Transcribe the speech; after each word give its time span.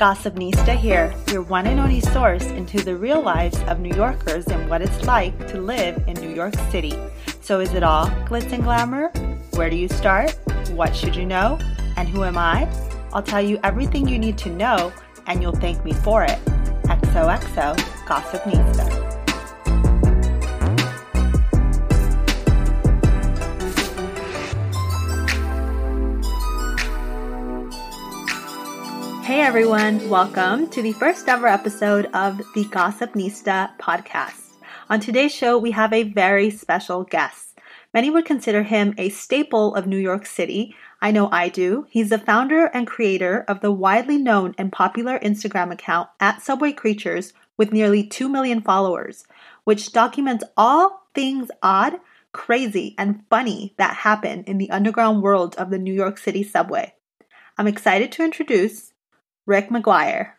Gossipnista 0.00 0.74
here, 0.74 1.14
your 1.30 1.42
one 1.42 1.66
and 1.66 1.78
only 1.78 2.00
source 2.00 2.46
into 2.46 2.82
the 2.82 2.96
real 2.96 3.20
lives 3.20 3.60
of 3.64 3.80
New 3.80 3.94
Yorkers 3.94 4.46
and 4.46 4.70
what 4.70 4.80
it's 4.80 5.04
like 5.04 5.46
to 5.48 5.60
live 5.60 6.02
in 6.06 6.14
New 6.14 6.34
York 6.34 6.54
City. 6.70 6.94
So, 7.42 7.60
is 7.60 7.74
it 7.74 7.82
all 7.82 8.06
glitz 8.24 8.50
and 8.50 8.64
glamour? 8.64 9.08
Where 9.50 9.68
do 9.68 9.76
you 9.76 9.88
start? 9.88 10.38
What 10.70 10.96
should 10.96 11.14
you 11.14 11.26
know? 11.26 11.58
And 11.98 12.08
who 12.08 12.24
am 12.24 12.38
I? 12.38 12.66
I'll 13.12 13.22
tell 13.22 13.42
you 13.42 13.60
everything 13.62 14.08
you 14.08 14.18
need 14.18 14.38
to 14.38 14.48
know, 14.48 14.90
and 15.26 15.42
you'll 15.42 15.52
thank 15.52 15.84
me 15.84 15.92
for 15.92 16.24
it. 16.24 16.42
XOXO 16.84 17.76
Gossipnista. 18.06 19.09
Hey 29.30 29.42
everyone, 29.42 30.08
welcome 30.08 30.68
to 30.70 30.82
the 30.82 30.90
first 30.90 31.28
ever 31.28 31.46
episode 31.46 32.06
of 32.06 32.38
the 32.52 32.64
Gossipnista 32.64 33.78
podcast. 33.78 34.54
On 34.88 34.98
today's 34.98 35.32
show, 35.32 35.56
we 35.56 35.70
have 35.70 35.92
a 35.92 36.02
very 36.02 36.50
special 36.50 37.04
guest. 37.04 37.56
Many 37.94 38.10
would 38.10 38.24
consider 38.24 38.64
him 38.64 38.92
a 38.98 39.08
staple 39.08 39.76
of 39.76 39.86
New 39.86 39.98
York 39.98 40.26
City. 40.26 40.74
I 41.00 41.12
know 41.12 41.28
I 41.30 41.48
do. 41.48 41.86
He's 41.90 42.08
the 42.08 42.18
founder 42.18 42.66
and 42.74 42.88
creator 42.88 43.44
of 43.46 43.60
the 43.60 43.70
widely 43.70 44.18
known 44.18 44.52
and 44.58 44.72
popular 44.72 45.16
Instagram 45.20 45.70
account 45.70 46.08
at 46.18 46.42
Subway 46.42 46.72
Creatures 46.72 47.32
with 47.56 47.72
nearly 47.72 48.04
2 48.04 48.28
million 48.28 48.60
followers, 48.60 49.28
which 49.62 49.92
documents 49.92 50.42
all 50.56 51.06
things 51.14 51.52
odd, 51.62 52.00
crazy, 52.32 52.96
and 52.98 53.22
funny 53.30 53.74
that 53.76 53.98
happen 53.98 54.42
in 54.48 54.58
the 54.58 54.70
underground 54.70 55.22
world 55.22 55.54
of 55.54 55.70
the 55.70 55.78
New 55.78 55.94
York 55.94 56.18
City 56.18 56.42
subway. 56.42 56.94
I'm 57.56 57.68
excited 57.68 58.10
to 58.10 58.24
introduce 58.24 58.90
Rick 59.46 59.68
McGuire. 59.68 60.32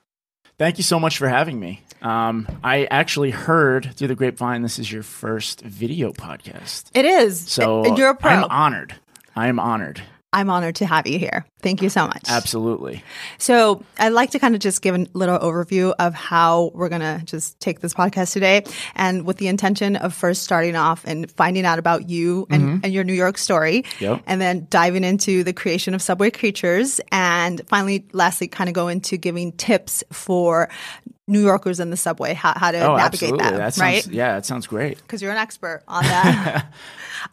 Thank 0.58 0.78
you 0.78 0.84
so 0.84 1.00
much 1.00 1.18
for 1.18 1.28
having 1.28 1.60
me. 1.60 1.82
Um, 2.02 2.48
I 2.64 2.86
actually 2.86 3.32
heard 3.32 3.94
through 3.96 4.10
the 4.10 4.16
grapevine 4.16 4.62
this 4.62 4.80
is 4.80 4.92
your 4.92 5.04
first 5.04 5.62
video 5.62 6.12
podcast. 6.12 6.86
It 6.94 7.06
is. 7.06 7.40
So 7.50 7.84
And 7.84 7.98
you're 7.98 8.10
a 8.10 8.16
pro. 8.16 8.32
I'm 8.32 8.44
honored. 8.46 8.96
I 9.36 9.48
am 9.48 9.60
honored. 9.60 10.02
I'm 10.34 10.50
honored 10.50 10.76
to 10.76 10.86
have 10.86 11.08
you 11.08 11.20
here. 11.20 11.46
Thank 11.62 11.82
you 11.82 11.90
so 11.90 12.08
much. 12.08 12.24
Absolutely. 12.30 13.04
So 13.38 13.84
I'd 14.00 14.10
like 14.14 14.32
to 14.32 14.40
kind 14.40 14.56
of 14.56 14.62
just 14.62 14.82
give 14.82 14.96
a 14.96 15.06
little 15.14 15.38
overview 15.38 15.94
of 16.00 16.14
how 16.14 16.72
we're 16.74 16.88
going 16.90 17.02
to 17.02 17.22
just 17.26 17.60
take 17.60 17.82
this 17.82 17.94
podcast 17.94 18.32
today. 18.32 18.64
And 18.96 19.26
with 19.26 19.38
the 19.38 19.48
intention 19.48 19.98
of 19.98 20.14
first 20.14 20.44
starting 20.44 20.76
off 20.78 21.04
and 21.06 21.30
finding 21.32 21.66
out 21.66 21.80
about 21.80 22.10
you 22.10 22.48
and, 22.50 22.84
and 22.84 22.94
your 22.94 23.04
New 23.04 23.14
York 23.14 23.38
story. 23.38 23.84
Yep. 24.00 24.24
And 24.26 24.40
then 24.40 24.68
diving 24.70 25.04
into 25.04 25.44
the 25.44 25.52
creation 25.54 25.94
of 25.94 26.02
Subway 26.02 26.32
Creatures. 26.32 27.02
And 27.12 27.62
finally, 27.68 28.06
lastly, 28.14 28.48
kind 28.48 28.70
of 28.70 28.74
go 28.74 28.88
into 28.88 29.18
giving 29.18 29.52
tips 29.52 30.02
for 30.14 30.70
New 31.28 31.42
Yorkers 31.44 31.80
in 31.80 31.90
the 31.92 31.98
subway, 31.98 32.34
how, 32.34 32.54
how 32.56 32.72
to 32.72 32.80
Oh, 32.80 32.96
navigate 32.98 33.32
absolutely. 33.34 33.38
that, 33.52 33.58
That 33.58 33.74
sounds, 33.74 34.08
right? 34.08 34.14
Yeah, 34.14 34.34
that 34.36 34.46
sounds 34.46 34.68
great. 34.68 34.98
because 34.98 35.22
you're 35.22 35.32
an 35.32 35.38
expert 35.38 35.84
on 35.88 36.04
that. 36.06 36.74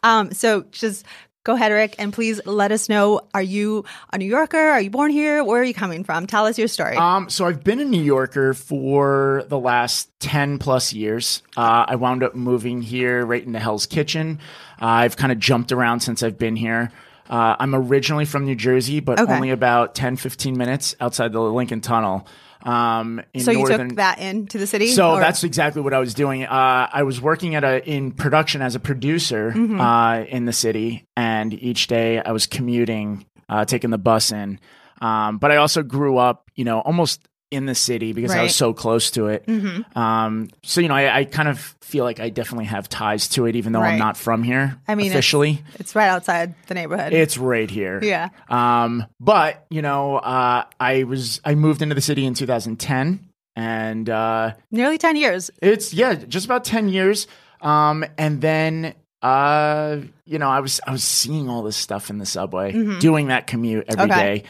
um, 0.03 0.31
so 0.31 0.63
just 0.71 1.05
go 1.49 1.55
ahead, 1.55 1.71
Rick, 1.71 1.95
and 1.97 2.13
please 2.13 2.39
let 2.45 2.71
us 2.71 2.89
know: 2.89 3.21
Are 3.33 3.41
you 3.41 3.83
a 4.13 4.19
New 4.19 4.25
Yorker? 4.25 4.55
Are 4.57 4.79
you 4.79 4.91
born 4.91 5.09
here? 5.09 5.43
Where 5.43 5.59
are 5.59 5.63
you 5.63 5.73
coming 5.73 6.03
from? 6.03 6.27
Tell 6.27 6.45
us 6.45 6.59
your 6.59 6.67
story. 6.67 6.95
Um, 6.95 7.27
so 7.27 7.45
I've 7.45 7.63
been 7.63 7.79
a 7.79 7.85
New 7.85 8.03
Yorker 8.03 8.53
for 8.53 9.45
the 9.47 9.57
last 9.57 10.11
10 10.19 10.59
plus 10.59 10.93
years. 10.93 11.41
Uh, 11.57 11.85
I 11.87 11.95
wound 11.95 12.21
up 12.21 12.35
moving 12.35 12.83
here 12.83 13.25
right 13.25 13.43
into 13.43 13.57
Hell's 13.57 13.87
Kitchen. 13.87 14.37
Uh, 14.79 14.85
I've 14.85 15.17
kind 15.17 15.31
of 15.31 15.39
jumped 15.39 15.71
around 15.71 16.01
since 16.01 16.21
I've 16.21 16.37
been 16.37 16.55
here. 16.55 16.91
Uh, 17.27 17.55
I'm 17.59 17.73
originally 17.73 18.25
from 18.25 18.45
New 18.45 18.55
Jersey, 18.55 18.99
but 18.99 19.19
Okay. 19.19 19.33
only 19.33 19.49
about 19.49 19.95
10, 19.95 20.17
15 20.17 20.55
minutes 20.55 20.95
outside 21.01 21.31
the 21.33 21.41
Lincoln 21.41 21.81
Tunnel. 21.81 22.27
Um, 22.63 23.21
in 23.33 23.41
so 23.41 23.51
you 23.51 23.59
northern, 23.59 23.89
took 23.89 23.97
that 23.97 24.19
into 24.19 24.57
the 24.57 24.67
city. 24.67 24.87
So 24.91 25.13
or- 25.13 25.19
that's 25.19 25.43
exactly 25.43 25.81
what 25.81 25.93
I 25.93 25.99
was 25.99 26.13
doing. 26.13 26.43
Uh, 26.43 26.89
I 26.91 27.03
was 27.03 27.21
working 27.21 27.55
at 27.55 27.63
a 27.63 27.83
in 27.89 28.11
production 28.11 28.61
as 28.61 28.75
a 28.75 28.79
producer 28.79 29.51
Mm-hmm. 29.55 29.79
uh, 29.79 30.19
in 30.23 30.45
the 30.45 30.53
city, 30.53 31.07
and 31.15 31.53
each 31.53 31.87
day 31.87 32.19
I 32.21 32.31
was 32.31 32.47
commuting, 32.47 33.25
uh, 33.47 33.65
taking 33.65 33.89
the 33.91 33.97
bus 33.97 34.31
in. 34.31 34.59
Um, 35.01 35.37
but 35.37 35.51
I 35.51 35.55
also 35.55 35.81
grew 35.83 36.17
up, 36.17 36.51
you 36.55 36.65
know, 36.65 36.81
almost 36.81 37.25
in 37.51 37.65
the 37.65 37.73
city 37.75 38.13
because 38.13 38.31
I 38.31 38.43
was 38.43 38.55
so 38.55 38.73
close 38.73 39.11
to 39.11 39.27
it. 39.27 39.45
Mm-hmm. 39.47 39.97
Um, 39.97 40.49
so 40.63 40.81
you 40.81 40.87
know, 40.87 40.93
I, 40.95 41.19
I 41.19 41.25
kind 41.25 41.47
of 41.49 41.59
feel 41.81 42.03
like 42.03 42.19
I 42.19 42.29
definitely 42.29 42.65
have 42.65 42.87
ties 42.87 43.27
to 43.29 43.45
it, 43.47 43.55
even 43.55 43.73
though 43.73 43.79
Right. 43.81 43.93
I'm 43.93 43.99
not 43.99 44.17
from 44.17 44.43
here. 44.43 44.77
I 44.87 44.93
mean, 44.95 45.11
officially, 45.11 45.63
it's 45.79 45.95
right 45.95 46.09
outside 46.09 46.53
the 46.67 46.75
neighborhood. 46.75 47.11
it's 47.13 47.37
right 47.37 47.69
here. 47.69 47.99
yeah. 48.03 48.29
Um, 48.49 49.05
but 49.19 49.65
you 49.71 49.81
know, 49.81 50.17
uh, 50.17 50.65
I 50.79 51.03
was 51.03 51.41
I 51.43 51.55
moved 51.55 51.81
into 51.81 51.95
the 51.95 52.01
city 52.01 52.25
in 52.25 52.35
2010, 52.35 53.27
and 53.55 54.09
uh, 54.09 54.53
Nearly 54.69 54.97
ten 54.99 55.15
years. 55.15 55.49
it's 55.61 55.93
yeah, 55.93 56.13
just 56.13 56.45
about 56.45 56.63
10 56.65 56.89
years. 56.89 57.25
Um, 57.61 58.05
and 58.17 58.39
then 58.41 58.93
uh, 59.21 59.97
you 60.25 60.39
know, 60.39 60.47
I 60.49 60.59
was 60.61 60.79
I 60.85 60.91
was 60.91 61.03
seeing 61.03 61.49
all 61.49 61.63
this 61.63 61.75
stuff 61.75 62.09
in 62.09 62.19
the 62.19 62.25
subway, 62.25 62.71
doing 62.99 63.27
that 63.27 63.47
commute 63.47 63.85
every 63.89 64.07
day, 64.07 64.13
Mm-hmm. 64.13 64.21
Okay. 64.21 64.43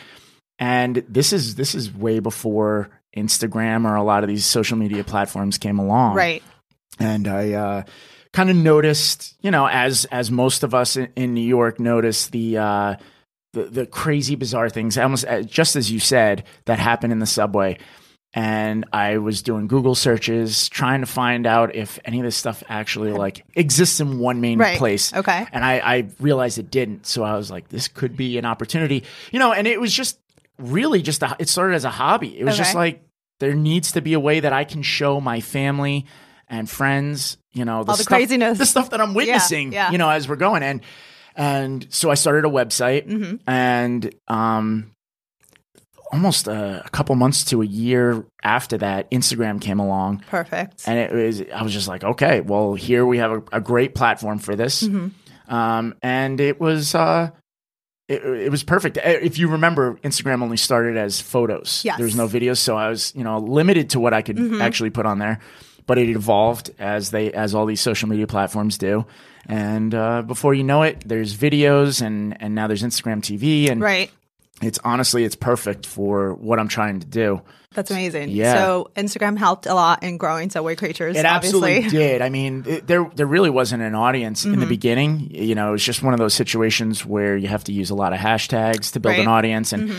And 0.59 1.03
this 1.07 1.31
is 1.33 1.55
this 1.55 1.73
is 1.73 1.93
way 1.93 2.19
before 2.19 2.89
Instagram 3.15 3.85
or 3.85 3.95
a 3.95 4.03
lot 4.03 4.23
of 4.23 4.27
these 4.29 4.45
social 4.45 4.77
media 4.77 5.03
platforms 5.03 5.57
came 5.57 5.79
along. 5.79 6.15
Right. 6.15 6.43
And 6.99 7.27
I 7.27 7.53
uh 7.53 7.83
kind 8.33 8.49
of 8.49 8.55
noticed, 8.57 9.35
you 9.41 9.51
know, 9.51 9.67
as 9.67 10.05
as 10.05 10.29
most 10.29 10.63
of 10.63 10.75
us 10.75 10.97
in, 10.97 11.11
in 11.15 11.33
New 11.33 11.47
York 11.47 11.79
notice 11.79 12.27
the 12.27 12.57
uh 12.57 12.95
the, 13.53 13.63
the 13.63 13.85
crazy 13.87 14.35
bizarre 14.35 14.69
things 14.69 14.97
almost 14.97 15.25
uh, 15.25 15.41
just 15.41 15.75
as 15.75 15.89
you 15.91 15.99
said 15.99 16.43
that 16.65 16.77
happen 16.77 17.11
in 17.11 17.17
the 17.17 17.25
subway 17.25 17.79
and 18.31 18.85
I 18.93 19.17
was 19.17 19.41
doing 19.41 19.67
Google 19.67 19.95
searches 19.95 20.69
trying 20.69 20.99
to 20.99 21.07
find 21.07 21.47
out 21.47 21.73
if 21.73 21.97
any 22.05 22.19
of 22.19 22.25
this 22.25 22.35
stuff 22.35 22.61
actually 22.69 23.11
like 23.11 23.43
exists 23.55 23.99
in 23.99 24.19
one 24.19 24.39
main 24.39 24.59
Right. 24.59 24.77
place. 24.77 25.11
Okay. 25.13 25.47
And 25.51 25.65
I, 25.65 25.79
I 25.79 26.07
realized 26.19 26.59
it 26.59 26.69
didn't. 26.69 27.07
So 27.07 27.23
I 27.23 27.35
was 27.35 27.49
like, 27.49 27.69
this 27.69 27.87
could 27.87 28.15
be 28.15 28.37
an 28.37 28.45
opportunity. 28.45 29.03
You 29.31 29.39
know, 29.39 29.51
and 29.51 29.65
it 29.65 29.81
was 29.81 29.91
just 29.91 30.19
really 30.59 31.01
just 31.01 31.23
a, 31.23 31.35
it 31.39 31.49
started 31.49 31.75
as 31.75 31.85
a 31.85 31.89
hobby. 31.89 32.37
It 32.39 32.43
was 32.45 32.57
just 32.57 32.75
like 32.75 33.03
there 33.39 33.55
needs 33.55 33.93
to 33.93 34.01
be 34.01 34.13
a 34.13 34.19
way 34.19 34.41
that 34.41 34.53
I 34.53 34.63
can 34.65 34.81
show 34.83 35.19
my 35.19 35.39
family 35.41 36.05
and 36.47 36.69
friends, 36.69 37.37
you 37.53 37.63
know, 37.65 37.83
the 37.83 37.91
All 37.91 37.97
the 37.97 38.03
stuff, 38.03 38.17
craziness. 38.17 38.57
the 38.57 38.65
stuff 38.65 38.89
that 38.89 38.99
I'm 39.01 39.13
witnessing, 39.13 39.71
yeah. 39.71 39.91
you 39.91 39.97
know, 39.97 40.09
as 40.09 40.27
we're 40.27 40.35
going. 40.35 40.61
And 40.63 40.81
and 41.35 41.87
so 41.89 42.11
I 42.11 42.15
started 42.15 42.45
a 42.45 42.49
website 42.49 43.07
Mm-hmm. 43.07 43.35
and 43.49 44.13
um 44.27 44.91
almost 46.11 46.47
a, 46.47 46.81
a 46.85 46.89
couple 46.89 47.13
months 47.15 47.43
to 47.45 47.61
a 47.61 47.65
year 47.65 48.25
after 48.43 48.79
that, 48.79 49.09
Instagram 49.11 49.61
came 49.61 49.79
along. 49.79 50.23
Perfect. 50.27 50.83
And 50.87 50.97
it 50.97 51.11
was, 51.13 51.43
I 51.53 51.61
was 51.61 51.71
just 51.71 51.87
like, 51.87 52.03
okay, 52.03 52.41
well, 52.41 52.73
here 52.73 53.05
we 53.05 53.19
have 53.19 53.31
a, 53.31 53.43
a 53.51 53.61
great 53.61 53.93
platform 53.93 54.39
for 54.39 54.55
this. 54.55 54.81
Mm-hmm. 54.81 55.53
Um, 55.53 55.93
and 56.01 56.41
it 56.41 56.59
was, 56.59 56.95
uh, 56.95 57.29
it, 58.09 58.23
it 58.25 58.49
was 58.51 58.63
perfect. 58.63 58.97
Uh, 58.97 59.01
If 59.05 59.37
you 59.37 59.47
remember, 59.47 59.93
Instagram 60.03 60.41
only 60.43 60.57
started 60.57 60.97
as 60.97 61.21
photos. 61.21 61.83
Yes. 61.85 61.95
There 61.97 62.05
was 62.05 62.15
no 62.15 62.27
videos, 62.27 62.57
so 62.57 62.75
I 62.75 62.89
was, 62.89 63.13
you 63.15 63.23
know, 63.23 63.37
limited 63.37 63.91
to 63.91 63.99
what 63.99 64.13
I 64.13 64.21
could 64.21 64.35
Mm-hmm. 64.37 64.61
actually 64.61 64.89
put 64.89 65.05
on 65.05 65.19
there. 65.19 65.39
But 65.85 65.97
it 65.97 66.09
evolved 66.09 66.69
as 66.77 67.09
they, 67.11 67.31
as 67.31 67.55
all 67.55 67.65
these 67.65 67.81
social 67.81 68.09
media 68.09 68.27
platforms 68.27 68.77
do. 68.77 69.05
And 69.47 69.95
uh, 69.95 70.21
before 70.21 70.53
you 70.53 70.63
know 70.63 70.83
it, 70.83 71.01
there's 71.07 71.35
videos, 71.35 72.01
and 72.05 72.39
and 72.41 72.53
now 72.53 72.67
there's 72.67 72.83
Instagram 72.83 73.21
TV, 73.21 73.71
and 73.71 73.81
right. 73.81 74.11
It's 74.61 74.79
honestly 74.83 75.23
it's 75.23 75.35
perfect 75.35 75.85
for 75.85 76.33
what 76.33 76.59
I'm 76.59 76.67
trying 76.67 76.99
to 77.01 77.07
do. 77.07 77.41
That's 77.73 77.91
amazing. 77.91 78.29
Yeah. 78.29 78.55
So 78.55 78.89
Instagram 78.95 79.37
helped 79.37 79.67
a 79.67 79.75
lot 79.75 80.01
in 80.01 80.17
growing 80.17 80.49
Subway 80.49 80.75
Creatures. 80.75 81.15
It 81.15 81.25
obviously. 81.25 81.77
absolutely 81.77 81.99
did. 81.99 82.21
I 82.23 82.29
mean, 82.29 82.63
it, 82.67 82.87
there 82.87 83.09
there 83.13 83.27
really 83.27 83.51
wasn't 83.51 83.83
an 83.83 83.93
audience 83.93 84.43
in 84.43 84.51
the 84.53 84.57
Mm-hmm. 84.57 84.69
beginning. 84.69 85.29
You 85.31 85.53
know, 85.55 85.69
it 85.69 85.71
was 85.73 85.83
just 85.83 86.01
one 86.01 86.13
of 86.13 86.19
those 86.19 86.33
situations 86.33 87.05
where 87.05 87.37
you 87.37 87.47
have 87.47 87.63
to 87.65 87.71
use 87.71 87.91
a 87.91 87.95
lot 87.95 88.11
of 88.11 88.19
hashtags 88.19 88.93
to 88.93 88.99
build 88.99 89.13
an 89.15 89.19
Right. 89.19 89.23
Mm-hmm. 89.25 89.29
audience. 89.31 89.73
And 89.73 89.93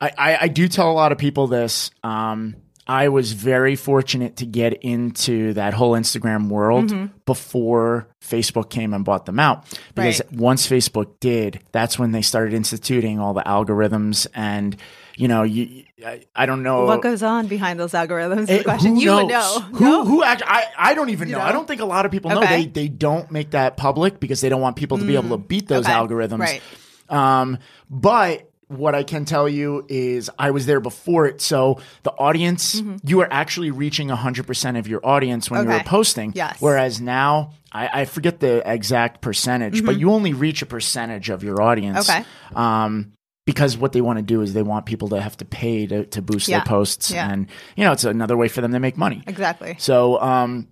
I, 0.00 0.12
I, 0.16 0.38
I 0.42 0.48
do 0.48 0.66
tell 0.66 0.90
a 0.90 0.94
lot 0.94 1.12
of 1.12 1.18
people 1.18 1.46
this. 1.46 1.90
Um, 2.02 2.56
I 2.90 3.08
was 3.08 3.32
very 3.32 3.76
fortunate 3.76 4.36
to 4.38 4.46
get 4.46 4.72
into 4.82 5.52
that 5.54 5.74
whole 5.74 5.92
Instagram 5.92 6.48
world 6.48 6.86
Mm-hmm. 6.90 7.06
before 7.24 8.08
Facebook 8.20 8.68
came 8.68 8.92
and 8.94 9.04
bought 9.04 9.26
them 9.26 9.38
out. 9.38 9.64
Because 9.94 10.20
Right. 10.20 10.32
once 10.40 10.66
Facebook 10.66 11.20
did, 11.20 11.60
that's 11.72 11.98
when 12.00 12.10
they 12.12 12.22
started 12.22 12.52
instituting 12.54 13.20
all 13.20 13.32
the 13.34 13.42
algorithms 13.44 14.26
and. 14.34 14.76
You 15.16 15.28
know, 15.28 15.42
you, 15.42 15.84
I, 16.06 16.22
I 16.34 16.46
don't 16.46 16.62
know 16.62 16.86
What 16.86 17.02
goes 17.02 17.22
on 17.22 17.46
behind 17.46 17.78
those 17.78 17.92
algorithms? 17.92 18.48
it- 18.48 18.64
question. 18.64 18.94
who 18.94 19.02
You 19.02 19.12
would 19.16 19.26
know. 19.28 19.60
Who 19.74 19.84
No? 19.84 20.04
who 20.06 20.24
act, 20.24 20.42
I 20.46 20.64
I 20.78 20.94
don't 20.94 21.10
even 21.10 21.30
know. 21.30 21.36
know? 21.38 21.44
I 21.44 21.52
don't 21.52 21.68
think 21.68 21.82
a 21.82 21.84
lot 21.84 22.06
of 22.06 22.10
people 22.12 22.30
know. 22.30 22.38
Okay. 22.42 22.62
They 22.64 22.66
they 22.82 22.88
don't 22.88 23.30
make 23.30 23.50
that 23.50 23.76
public 23.76 24.18
because 24.18 24.40
they 24.40 24.48
don't 24.48 24.62
want 24.62 24.76
people 24.76 24.96
to 24.96 25.04
be 25.04 25.16
able 25.16 25.28
to 25.30 25.36
beat 25.36 25.68
those 25.68 25.84
Okay. 25.84 25.92
algorithms. 25.92 26.38
Right. 26.38 26.62
Um, 27.10 27.58
but 27.90 28.49
what 28.70 28.94
I 28.94 29.02
can 29.02 29.24
tell 29.24 29.48
you 29.48 29.84
is 29.88 30.30
I 30.38 30.52
was 30.52 30.64
there 30.66 30.80
before 30.80 31.26
it. 31.26 31.40
So 31.40 31.80
the 32.04 32.12
audience, 32.12 32.80
you 33.04 33.20
are 33.20 33.28
actually 33.30 33.70
reaching 33.72 34.08
100% 34.08 34.78
of 34.78 34.86
your 34.86 35.04
audience 35.04 35.50
when 35.50 35.62
you 35.62 35.66
were 35.68 35.74
Mm-hmm. 35.74 35.88
Posting. 35.88 36.32
Yes. 36.36 36.56
Whereas 36.60 37.00
now, 37.00 37.52
I, 37.72 38.02
I 38.02 38.04
forget 38.04 38.38
the 38.40 38.62
exact 38.70 39.20
percentage, 39.22 39.84
but 39.84 39.98
you 39.98 40.10
only 40.12 40.32
reach 40.34 40.62
a 40.62 40.66
percentage 40.66 41.30
of 41.30 41.42
your 41.42 41.60
audience. 41.60 42.08
Mm-hmm. 42.08 42.20
Okay. 42.20 42.28
Um, 42.54 43.12
because 43.46 43.76
what 43.76 43.90
they 43.92 44.00
want 44.00 44.18
to 44.18 44.22
do 44.22 44.42
is 44.42 44.54
they 44.54 44.62
want 44.62 44.86
people 44.86 45.08
to 45.08 45.20
have 45.20 45.36
to 45.38 45.44
pay 45.44 45.86
to, 45.86 46.06
to 46.06 46.22
boost 46.22 46.46
Yeah. 46.46 46.58
their 46.58 46.66
posts, 46.66 47.10
Yeah. 47.10 47.28
and 47.32 47.48
you 47.74 47.84
know 47.84 47.90
it's 47.92 48.04
another 48.04 48.36
way 48.36 48.46
for 48.48 48.60
them 48.60 48.70
to 48.72 48.78
make 48.78 48.96
money. 48.96 49.24
Exactly. 49.26 49.74
So 49.78 50.20
um, 50.20 50.68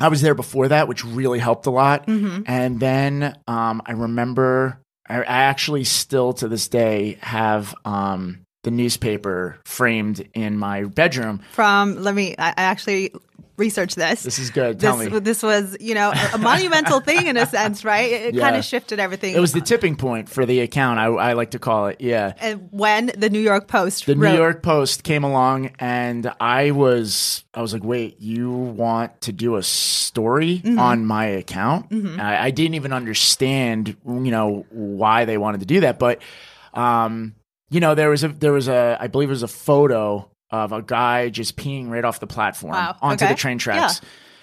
I 0.00 0.08
was 0.08 0.22
there 0.22 0.34
before 0.34 0.68
that, 0.68 0.88
which 0.88 1.04
really 1.04 1.38
helped 1.40 1.66
a 1.66 1.70
lot. 1.70 2.06
Mm-hmm. 2.06 2.44
And 2.46 2.80
then 2.80 3.36
um, 3.46 3.82
I 3.84 3.92
remember 3.92 4.80
I, 5.08 5.22
actually 5.22 5.84
still 5.84 6.32
to 6.34 6.48
this 6.48 6.68
day 6.68 7.18
have 7.20 7.74
um, 7.84 8.46
the 8.62 8.70
newspaper 8.70 9.58
framed 9.64 10.28
in 10.34 10.56
my 10.58 10.84
bedroom. 10.84 11.42
From 11.52 12.02
let 12.02 12.14
me. 12.14 12.34
I 12.38 12.54
actually 12.56 13.12
researched 13.62 13.96
this. 13.96 14.22
This 14.22 14.38
is 14.38 14.50
good. 14.50 14.78
Tell 14.80 14.96
this, 14.96 15.10
me. 15.10 15.18
this 15.20 15.42
was, 15.42 15.76
you 15.80 15.94
know, 15.94 16.10
a, 16.14 16.30
a 16.34 16.38
monumental 16.38 17.00
thing 17.08 17.26
in 17.28 17.36
a 17.36 17.46
sense, 17.46 17.84
right? 17.84 18.10
It, 18.10 18.22
it 18.26 18.34
Yeah. 18.34 18.42
kind 18.42 18.56
of 18.56 18.64
shifted 18.64 18.98
everything. 18.98 19.34
It 19.34 19.40
was 19.40 19.52
the 19.52 19.60
tipping 19.60 19.96
point 19.96 20.28
for 20.28 20.44
the 20.44 20.60
account. 20.60 20.98
I, 20.98 21.06
I 21.06 21.32
like 21.34 21.52
to 21.52 21.58
call 21.58 21.86
it. 21.86 22.00
Yeah. 22.00 22.34
and 22.40 22.68
when 22.72 23.12
the 23.16 23.30
New 23.30 23.40
York 23.40 23.68
Post 23.68 24.06
The 24.06 24.16
wrote, 24.16 24.32
New 24.32 24.36
York 24.38 24.62
Post 24.62 25.04
came 25.04 25.24
along, 25.24 25.70
and 25.78 26.32
I 26.40 26.72
was 26.72 27.44
I 27.54 27.60
was 27.62 27.72
like, 27.72 27.84
"Wait, 27.84 28.20
you 28.20 28.50
want 28.50 29.20
to 29.22 29.32
do 29.32 29.56
a 29.56 29.62
story 29.62 30.60
Mm-hmm. 30.64 30.78
on 30.78 31.06
my 31.06 31.26
account?" 31.26 31.86
I, 32.20 32.46
I 32.46 32.50
didn't 32.50 32.74
even 32.74 32.92
understand, 32.92 33.96
you 34.06 34.30
know, 34.36 34.66
why 34.70 35.24
they 35.24 35.38
wanted 35.38 35.60
to 35.60 35.66
do 35.66 35.80
that, 35.80 35.98
but 35.98 36.20
um, 36.74 37.34
you 37.70 37.80
know, 37.80 37.94
there 37.94 38.10
was 38.10 38.24
a 38.24 38.28
there 38.28 38.52
was 38.52 38.68
a 38.68 38.96
I 39.00 39.06
believe 39.06 39.28
it 39.28 39.32
was 39.32 39.42
a 39.42 39.48
photo 39.48 40.28
of 40.52 40.72
a 40.72 40.82
guy 40.82 41.28
just 41.30 41.56
peeing 41.56 41.88
right 41.88 42.04
off 42.04 42.20
the 42.20 42.26
platform 42.26 42.72
Wow, 42.74 42.96
onto 43.02 43.24
okay. 43.24 43.32
the 43.34 43.38
train 43.38 43.58
tracks. 43.58 44.00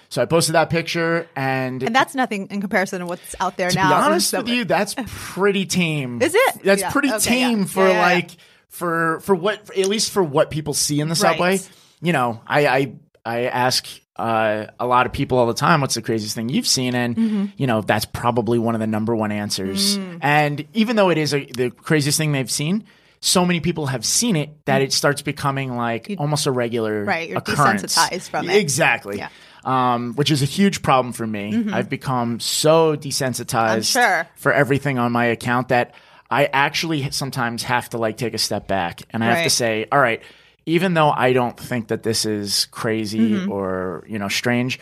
So 0.08 0.20
I 0.20 0.24
posted 0.24 0.56
that 0.56 0.70
picture, 0.70 1.28
and, 1.36 1.80
and 1.84 1.94
that's 1.94 2.16
nothing 2.16 2.48
in 2.50 2.60
comparison 2.60 2.98
to 2.98 3.06
what's 3.06 3.36
out 3.38 3.56
there 3.56 3.70
to 3.70 3.76
now. 3.76 3.88
be 3.90 3.94
honest 3.94 4.32
with 4.32 4.48
you, 4.48 4.64
that's 4.64 4.96
pretty 5.06 5.66
tame. 5.66 6.20
Is 6.20 6.34
it? 6.34 6.62
That's 6.64 6.80
Yeah. 6.80 6.90
pretty 6.90 7.12
Okay, 7.12 7.38
yeah. 7.40 7.46
tame 7.48 7.64
for 7.64 7.86
Yeah, 7.86 7.92
yeah, 7.92 7.94
yeah. 7.94 8.14
like 8.16 8.30
for 8.68 9.20
for 9.20 9.34
what 9.36 9.70
at 9.78 9.86
least 9.86 10.10
for 10.10 10.22
what 10.24 10.50
people 10.50 10.74
see 10.74 10.98
in 11.00 11.08
the 11.08 11.12
Right. 11.14 11.18
subway. 11.60 11.60
You 12.02 12.12
know, 12.12 12.40
I 12.46 12.66
I 12.66 12.92
I 13.24 13.40
ask 13.44 13.86
uh, 14.16 14.66
a 14.80 14.86
lot 14.86 15.06
of 15.06 15.12
people 15.12 15.38
all 15.38 15.46
the 15.46 15.54
time, 15.54 15.80
"What's 15.80 15.94
the 15.94 16.02
craziest 16.02 16.34
thing 16.34 16.48
you've 16.48 16.66
seen?" 16.66 16.94
And 16.96 17.14
Mm-hmm. 17.16 17.44
you 17.56 17.66
know, 17.68 17.80
that's 17.80 18.04
probably 18.04 18.58
one 18.58 18.74
of 18.74 18.80
the 18.80 18.86
number 18.88 19.14
one 19.14 19.30
answers. 19.32 19.96
Mm. 19.96 20.18
And 20.22 20.64
even 20.74 20.96
though 20.96 21.10
it 21.10 21.18
is 21.18 21.32
a, 21.34 21.44
the 21.46 21.70
craziest 21.70 22.18
thing 22.18 22.32
they've 22.32 22.50
seen. 22.50 22.82
So 23.22 23.44
many 23.44 23.60
people 23.60 23.86
have 23.86 24.04
seen 24.04 24.34
it 24.36 24.64
that 24.64 24.80
it 24.82 24.92
starts 24.92 25.20
becoming 25.22 25.76
like 25.76 26.14
almost 26.18 26.46
a 26.46 26.50
regular 26.50 27.04
Mm. 27.04 27.08
Right, 27.08 27.28
you're 27.28 27.38
occurrence. 27.38 27.82
desensitized 27.82 28.28
from 28.30 28.48
it. 28.48 28.56
Exactly. 28.56 29.18
Yeah. 29.18 29.28
Um, 29.62 30.14
which 30.14 30.30
is 30.30 30.40
a 30.40 30.46
huge 30.46 30.80
problem 30.80 31.12
for 31.12 31.26
me. 31.26 31.70
I've 31.70 31.90
become 31.90 32.40
so 32.40 32.96
desensitized 32.96 33.92
sure. 33.92 34.26
for 34.36 34.52
everything 34.54 34.98
on 34.98 35.12
my 35.12 35.26
account 35.26 35.68
that 35.68 35.94
I 36.30 36.46
actually 36.46 37.10
sometimes 37.10 37.64
have 37.64 37.90
to 37.90 37.98
like 37.98 38.16
take 38.16 38.32
a 38.32 38.38
step 38.38 38.66
back 38.66 39.02
and 39.10 39.22
I 39.22 39.26
have 39.34 39.44
to 39.44 39.50
say, 39.50 39.86
all 39.92 40.00
right, 40.00 40.22
even 40.64 40.94
though 40.94 41.10
I 41.10 41.34
don't 41.34 41.58
think 41.58 41.88
that 41.88 42.02
this 42.02 42.24
is 42.24 42.66
crazy 42.70 43.32
Mm-hmm. 43.32 43.52
or, 43.52 44.04
you 44.08 44.18
know, 44.18 44.28
strange, 44.28 44.80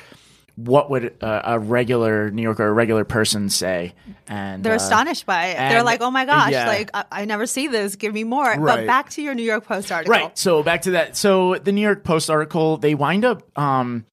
what 0.58 0.90
would 0.90 1.22
a, 1.22 1.52
a 1.52 1.58
regular 1.58 2.30
New 2.30 2.42
Yorker, 2.42 2.66
a 2.66 2.72
regular 2.72 3.04
person 3.04 3.48
say? 3.48 3.94
And 4.26 4.64
They're 4.64 4.72
uh, 4.72 4.76
astonished 4.76 5.24
by 5.24 5.48
it. 5.48 5.56
They're 5.56 5.84
like, 5.84 6.00
"Oh 6.00 6.10
my 6.10 6.24
gosh! 6.24 6.50
yeah. 6.50 6.66
Like 6.66 6.90
I, 6.92 7.04
I 7.12 7.24
never 7.26 7.46
see 7.46 7.68
this. 7.68 7.94
Give 7.94 8.12
me 8.12 8.24
more." 8.24 8.58
But 8.58 8.86
back 8.86 9.10
to 9.10 9.22
your 9.22 9.34
New 9.34 9.44
York 9.44 9.64
Post 9.64 9.92
article. 9.92 10.12
Right. 10.12 10.36
So 10.36 10.62
back 10.62 10.82
to 10.82 10.92
that. 10.92 11.16
So 11.16 11.54
the 11.56 11.70
New 11.70 11.80
York 11.80 12.02
Post 12.02 12.28
article, 12.28 12.76
they 12.76 12.94
wind 12.94 13.24
up 13.24 13.58
um 13.58 14.04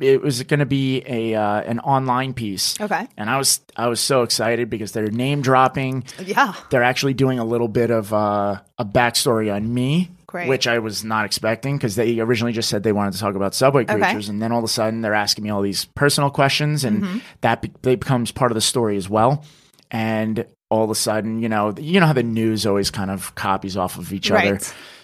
it 0.00 0.22
was 0.22 0.42
going 0.44 0.60
to 0.60 0.66
be 0.66 1.02
a 1.06 1.34
uh, 1.34 1.60
an 1.60 1.80
online 1.80 2.32
piece. 2.32 2.80
Okay. 2.80 3.06
And 3.16 3.28
I 3.28 3.36
was 3.36 3.60
I 3.76 3.88
was 3.88 4.00
so 4.00 4.22
excited 4.22 4.70
because 4.70 4.92
they're 4.92 5.10
name 5.10 5.42
dropping. 5.42 6.04
Yeah. 6.24 6.54
They're 6.70 6.82
actually 6.82 7.14
doing 7.14 7.38
a 7.38 7.44
little 7.44 7.68
bit 7.68 7.90
of 7.90 8.12
uh, 8.12 8.60
a 8.78 8.84
backstory 8.84 9.54
on 9.54 9.72
me, 9.72 10.10
Which 10.48 10.66
I 10.66 10.78
was 10.78 11.04
not 11.04 11.24
expecting 11.24 11.76
because 11.76 11.96
they 11.96 12.20
originally 12.20 12.52
just 12.52 12.68
said 12.68 12.82
they 12.82 12.92
wanted 12.92 13.14
to 13.14 13.18
talk 13.20 13.34
about 13.34 13.54
subway 13.54 13.84
creatures, 13.84 14.28
and 14.28 14.42
then 14.42 14.52
all 14.52 14.58
of 14.58 14.64
a 14.64 14.68
sudden 14.68 15.00
they're 15.00 15.14
asking 15.14 15.44
me 15.44 15.50
all 15.50 15.62
these 15.62 15.86
personal 15.94 16.30
questions, 16.30 16.84
and 16.84 17.02
Mm-hmm. 17.02 17.18
that 17.40 17.62
be- 17.62 17.72
that 17.82 18.00
becomes 18.00 18.30
part 18.32 18.50
of 18.50 18.54
the 18.54 18.60
story 18.60 18.96
as 18.96 19.08
well. 19.08 19.44
And 19.90 20.44
all 20.68 20.84
of 20.84 20.90
a 20.90 20.94
sudden, 20.96 21.40
you 21.40 21.48
know, 21.48 21.72
you 21.78 22.00
know 22.00 22.06
how 22.06 22.12
the 22.12 22.22
news 22.24 22.66
always 22.66 22.90
kind 22.90 23.10
of 23.10 23.34
copies 23.36 23.76
off 23.76 23.98
of 23.98 24.12
each 24.12 24.30
other. 24.30 24.54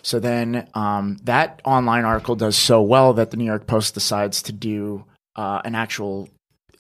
So 0.03 0.19
then 0.19 0.67
um, 0.75 1.19
that 1.23 1.63
online 1.65 2.05
article 2.05 2.35
does 2.35 2.57
so 2.57 2.83
well 2.83 3.13
that 3.15 3.31
the 3.31 3.37
New 3.37 3.45
York 3.45 3.69
Post 3.69 3.95
decides 3.95 4.43
to 4.43 4.53
do 4.53 5.05
uh, 5.37 5.63
an 5.65 5.77
actual 5.77 6.29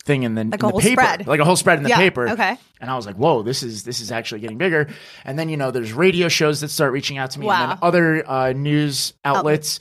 thing 0.05 0.23
in 0.25 0.35
the, 0.35 0.45
Like 0.45 0.55
in 0.55 0.55
a 0.55 0.59
the 0.59 0.69
whole 0.69 0.81
paper, 0.81 1.03
spread. 1.03 1.27
like 1.27 1.41
a 1.41 1.45
whole 1.45 1.57
spread 1.57 1.79
in 1.79 1.85
the 1.85 1.91
Yeah, 1.91 1.97
paper. 1.99 2.29
okay. 2.31 2.57
And 2.81 2.91
I 2.91 2.97
was 2.97 3.07
like, 3.07 3.17
whoa, 3.17 3.43
this 3.43 3.63
is 3.63 3.85
this 3.85 4.01
is 4.01 4.11
actually 4.11 4.41
getting 4.41 4.59
bigger. 4.59 4.89
And 5.25 5.39
then 5.39 5.49
you 5.49 5.57
know, 5.57 5.71
there's 5.71 5.93
radio 5.93 6.29
shows 6.29 6.61
that 6.61 6.69
start 6.69 6.93
reaching 6.93 7.19
out 7.19 7.31
to 7.33 7.41
me, 7.41 7.49
and 7.49 7.71
then 7.71 7.79
other 7.83 8.29
uh, 8.29 8.53
news 8.53 9.15
outlets. 9.25 9.79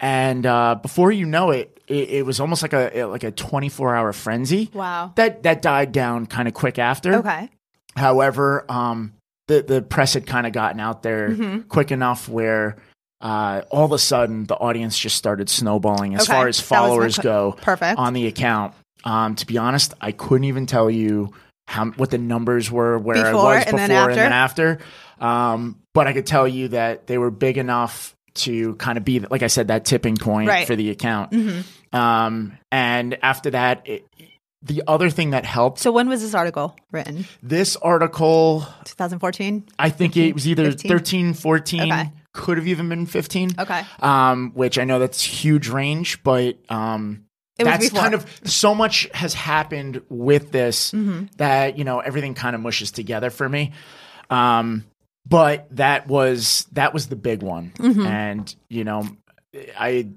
And 0.00 0.44
uh, 0.46 0.74
before 0.82 1.12
you 1.12 1.26
know 1.26 1.50
it, 1.52 1.80
it, 1.86 2.08
it 2.10 2.26
was 2.26 2.40
almost 2.40 2.60
like 2.62 2.72
a 2.72 3.04
like 3.04 3.22
a 3.24 3.30
24 3.30 3.94
hour 3.96 4.12
frenzy. 4.12 4.68
Wow. 4.74 5.12
That 5.16 5.44
that 5.44 5.62
died 5.62 5.92
down 5.92 6.26
kind 6.26 6.48
of 6.48 6.54
quick 6.54 6.78
after. 6.78 7.14
Okay. 7.16 7.48
However, 7.96 8.64
um, 8.70 9.12
the 9.48 9.62
the 9.62 9.82
press 9.82 10.14
had 10.14 10.26
kind 10.26 10.46
of 10.46 10.52
gotten 10.52 10.80
out 10.80 11.02
there 11.02 11.30
Mm-hmm. 11.30 11.60
quick 11.68 11.90
enough 11.90 12.28
where 12.28 12.76
uh, 13.20 13.62
all 13.70 13.84
of 13.84 13.92
a 13.92 13.98
sudden 13.98 14.44
the 14.46 14.56
audience 14.56 14.98
just 14.98 15.16
started 15.16 15.48
snowballing 15.48 16.14
as 16.16 16.22
Okay. 16.22 16.32
far 16.32 16.48
as 16.48 16.58
That 16.58 16.62
was 16.64 16.70
my 16.70 16.76
followers 16.76 17.18
go 17.18 17.52
Perfect. 17.60 17.98
on 17.98 18.12
the 18.14 18.26
account. 18.26 18.74
Um, 19.04 19.34
to 19.36 19.46
be 19.46 19.58
honest, 19.58 19.94
I 20.00 20.12
couldn't 20.12 20.44
even 20.44 20.66
tell 20.66 20.90
you 20.90 21.32
how 21.68 21.86
what 21.92 22.10
the 22.10 22.18
numbers 22.18 22.70
were 22.70 22.98
where 22.98 23.16
I 23.16 23.30
Before 23.32 23.44
was 23.44 23.56
and 23.64 23.76
before 23.76 23.76
then 23.88 23.90
and 24.10 24.18
then 24.18 24.32
after. 24.32 24.78
Um, 25.20 25.78
but 25.94 26.06
I 26.06 26.12
could 26.12 26.26
tell 26.26 26.46
you 26.48 26.68
that 26.68 27.06
they 27.06 27.18
were 27.18 27.30
big 27.30 27.58
enough 27.58 28.14
to 28.34 28.74
kind 28.76 28.96
of 28.98 29.04
be, 29.04 29.20
like 29.20 29.42
I 29.42 29.46
said, 29.48 29.68
that 29.68 29.84
tipping 29.84 30.16
point 30.16 30.48
Right. 30.48 30.66
for 30.66 30.74
the 30.74 30.90
account. 30.90 31.34
Um, 31.92 32.58
and 32.70 33.18
after 33.22 33.50
that, 33.50 33.82
it, 33.86 34.06
the 34.62 34.82
other 34.86 35.10
thing 35.10 35.30
that 35.30 35.44
helped 35.44 35.80
so 35.80 35.90
when 35.92 36.08
was 36.08 36.22
this 36.22 36.34
article 36.34 36.74
written? 36.92 37.26
this 37.42 37.76
article 37.76 38.60
2014. 38.84 39.64
I 39.78 39.90
think 39.90 40.16
it 40.16 40.32
was 40.34 40.46
either 40.48 40.70
15? 40.70 40.88
13, 40.88 41.34
14, 41.34 41.82
Okay. 41.92 42.10
could 42.32 42.56
have 42.58 42.66
even 42.68 42.88
been 42.88 43.04
15. 43.06 43.50
Okay. 43.58 43.82
Um, 44.00 44.52
which 44.54 44.78
I 44.78 44.84
know 44.84 44.98
that's 44.98 45.22
huge 45.22 45.68
range, 45.68 46.22
but 46.22 46.58
um, 46.70 47.24
It 47.62 47.70
that's 47.70 47.90
kind 47.90 48.14
of 48.14 48.26
so 48.44 48.74
much 48.74 49.08
has 49.14 49.34
happened 49.34 50.02
with 50.08 50.52
this 50.52 50.92
Mm-hmm. 50.92 51.26
that, 51.36 51.78
you 51.78 51.84
know, 51.84 52.00
everything 52.00 52.34
kind 52.34 52.54
of 52.54 52.60
mushes 52.60 52.90
together 52.90 53.30
for 53.30 53.48
me. 53.48 53.72
Um, 54.30 54.84
but 55.28 55.68
that 55.76 56.06
was 56.08 56.66
that 56.72 56.92
was 56.92 57.08
the 57.08 57.16
big 57.16 57.42
one. 57.42 57.72
Mm-hmm. 57.76 58.06
And, 58.06 58.56
you 58.68 58.84
know, 58.84 59.06
I 59.78 60.08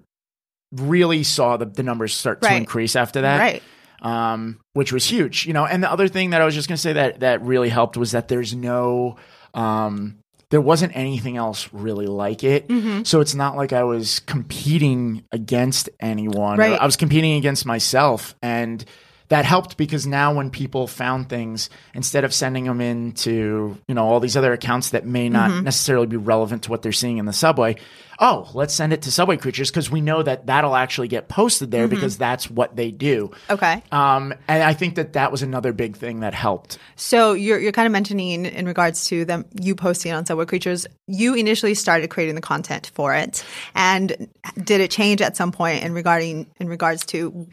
really 0.71 1.23
saw 1.23 1.57
the, 1.57 1.65
the 1.65 1.83
numbers 1.83 2.13
start 2.13 2.41
to 2.41 2.53
increase 2.53 2.95
after 2.95 3.21
that 3.21 3.39
right. 3.39 3.63
um, 4.01 4.59
which 4.73 4.91
was 4.91 5.05
huge. 5.05 5.45
You 5.45 5.53
know, 5.53 5.65
and 5.65 5.83
the 5.83 5.91
other 5.91 6.07
thing 6.07 6.31
that 6.31 6.41
I 6.41 6.45
was 6.45 6.55
just 6.55 6.67
going 6.67 6.77
to 6.77 6.81
say 6.81 6.93
that 6.93 7.19
that 7.21 7.41
really 7.43 7.69
helped 7.69 7.97
was 7.97 8.11
that 8.11 8.27
there's 8.27 8.55
no, 8.55 9.17
um, 9.53 10.17
there 10.49 10.61
wasn't 10.61 10.95
anything 10.95 11.37
else 11.37 11.69
really 11.71 12.07
like 12.07 12.43
it. 12.43 12.67
Mm-hmm. 12.67 13.03
So 13.03 13.19
it's 13.21 13.35
not 13.35 13.55
like 13.55 13.73
I 13.73 13.83
was 13.83 14.19
competing 14.21 15.23
against 15.31 15.89
anyone. 15.99 16.57
Right. 16.57 16.79
I 16.79 16.85
was 16.85 16.95
competing 16.95 17.33
against 17.33 17.65
myself, 17.65 18.35
and 18.41 18.83
that 19.29 19.45
helped 19.45 19.77
because 19.77 20.05
now 20.05 20.33
when 20.33 20.49
people 20.51 20.87
found 20.87 21.29
things, 21.29 21.69
instead 21.93 22.23
of 22.23 22.33
sending 22.33 22.65
them 22.65 22.81
into 22.81 23.77
you 23.87 23.95
know 23.95 24.05
all 24.05 24.19
these 24.19 24.37
other 24.37 24.53
accounts 24.53 24.89
that 24.91 25.05
may 25.05 25.29
not 25.29 25.49
Mm-hmm. 25.51 25.63
necessarily 25.63 26.07
be 26.07 26.17
relevant 26.17 26.63
to 26.63 26.69
what 26.71 26.81
they're 26.81 26.91
seeing 26.91 27.17
in 27.17 27.25
the 27.25 27.33
subway, 27.33 27.75
oh, 28.19 28.49
let's 28.53 28.73
send 28.73 28.93
it 28.93 29.01
to 29.03 29.11
Subway 29.11 29.35
Creatures 29.37 29.69
because 29.69 29.91
we 29.91 29.99
know 30.01 30.23
that 30.23 30.45
that'll 30.47 30.75
actually 30.75 31.07
get 31.07 31.27
posted 31.27 31.69
there 31.71 31.85
Mm-hmm. 31.85 31.95
because 31.95 32.17
that's 32.17 32.49
what 32.49 32.75
they 32.75 32.91
do. 32.91 33.31
Okay. 33.49 33.83
Um, 33.91 34.33
and 34.47 34.63
I 34.63 34.73
think 34.73 34.95
that 34.95 35.13
that 35.13 35.31
was 35.31 35.41
another 35.43 35.73
big 35.73 35.97
thing 35.97 36.21
that 36.21 36.33
helped. 36.33 36.77
So 36.95 37.33
you're 37.33 37.59
you're 37.59 37.71
kind 37.71 37.85
of 37.85 37.91
mentioning 37.91 38.45
in 38.45 38.65
regards 38.65 39.05
to 39.07 39.25
them 39.25 39.45
you 39.61 39.75
posting 39.75 40.11
on 40.13 40.25
Subway 40.25 40.45
Creatures. 40.45 40.87
You 41.07 41.33
initially 41.35 41.73
started 41.73 42.09
creating 42.09 42.35
the 42.35 42.41
content 42.41 42.91
for 42.95 43.13
it, 43.13 43.43
and 43.75 44.29
did 44.63 44.81
it 44.81 44.91
change 44.91 45.21
at 45.21 45.35
some 45.37 45.51
point 45.51 45.83
in 45.83 45.93
regarding 45.93 46.47
in 46.59 46.67
regards 46.69 47.05
to 47.07 47.47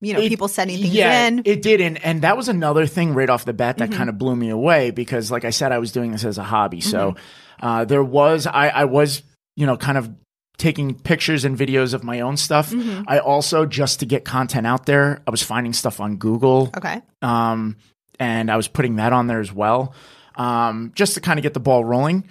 you 0.00 0.12
know 0.12 0.20
It- 0.20 0.28
people 0.28 0.48
sending 0.48 0.80
things 0.80 0.94
yeah, 0.94 1.26
in? 1.26 1.42
It 1.44 1.62
did, 1.62 1.80
and 1.80 2.02
and 2.04 2.22
that 2.22 2.36
was 2.36 2.48
another 2.48 2.86
thing 2.86 3.14
right 3.14 3.28
off 3.30 3.44
the 3.44 3.52
bat 3.52 3.76
Mm-hmm. 3.78 3.90
that 3.90 3.96
kind 3.96 4.08
of 4.10 4.18
blew 4.18 4.36
me 4.36 4.50
away 4.50 4.90
because, 4.90 5.30
like 5.30 5.44
I 5.44 5.50
said, 5.50 5.72
I 5.72 5.78
was 5.78 5.92
doing 5.92 6.12
this 6.12 6.24
as 6.24 6.38
a 6.38 6.42
hobby. 6.44 6.80
So 6.80 7.12
Mm-hmm. 7.12 7.66
uh, 7.66 7.84
there 7.86 8.04
was 8.04 8.46
I, 8.46 8.68
I 8.68 8.84
was 8.84 9.22
you 9.56 9.66
know 9.66 9.76
kind 9.76 9.96
of 9.98 10.10
taking 10.58 10.94
pictures 10.94 11.44
and 11.44 11.58
videos 11.58 11.92
of 11.92 12.02
my 12.02 12.20
own 12.20 12.36
stuff. 12.36 12.70
Mm-hmm. 12.70 13.02
I 13.06 13.18
also 13.18 13.66
just 13.66 14.00
to 14.00 14.06
get 14.06 14.24
content 14.24 14.66
out 14.66 14.86
there, 14.86 15.20
I 15.26 15.30
was 15.30 15.42
finding 15.42 15.74
stuff 15.74 16.00
on 16.00 16.16
Google. 16.16 16.70
okay. 16.76 17.02
um, 17.22 17.76
and 18.18 18.50
I 18.50 18.56
was 18.56 18.66
putting 18.66 18.96
that 18.96 19.12
on 19.12 19.26
there 19.26 19.40
as 19.40 19.52
well, 19.52 19.94
um, 20.36 20.92
just 20.94 21.12
to 21.14 21.20
kind 21.20 21.38
of 21.38 21.42
get 21.42 21.52
the 21.52 21.60
ball 21.60 21.84
rolling. 21.84 22.24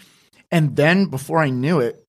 And 0.51 0.75
then 0.75 1.05
before 1.05 1.37
I 1.39 1.49
knew 1.51 1.79
it, 1.81 2.03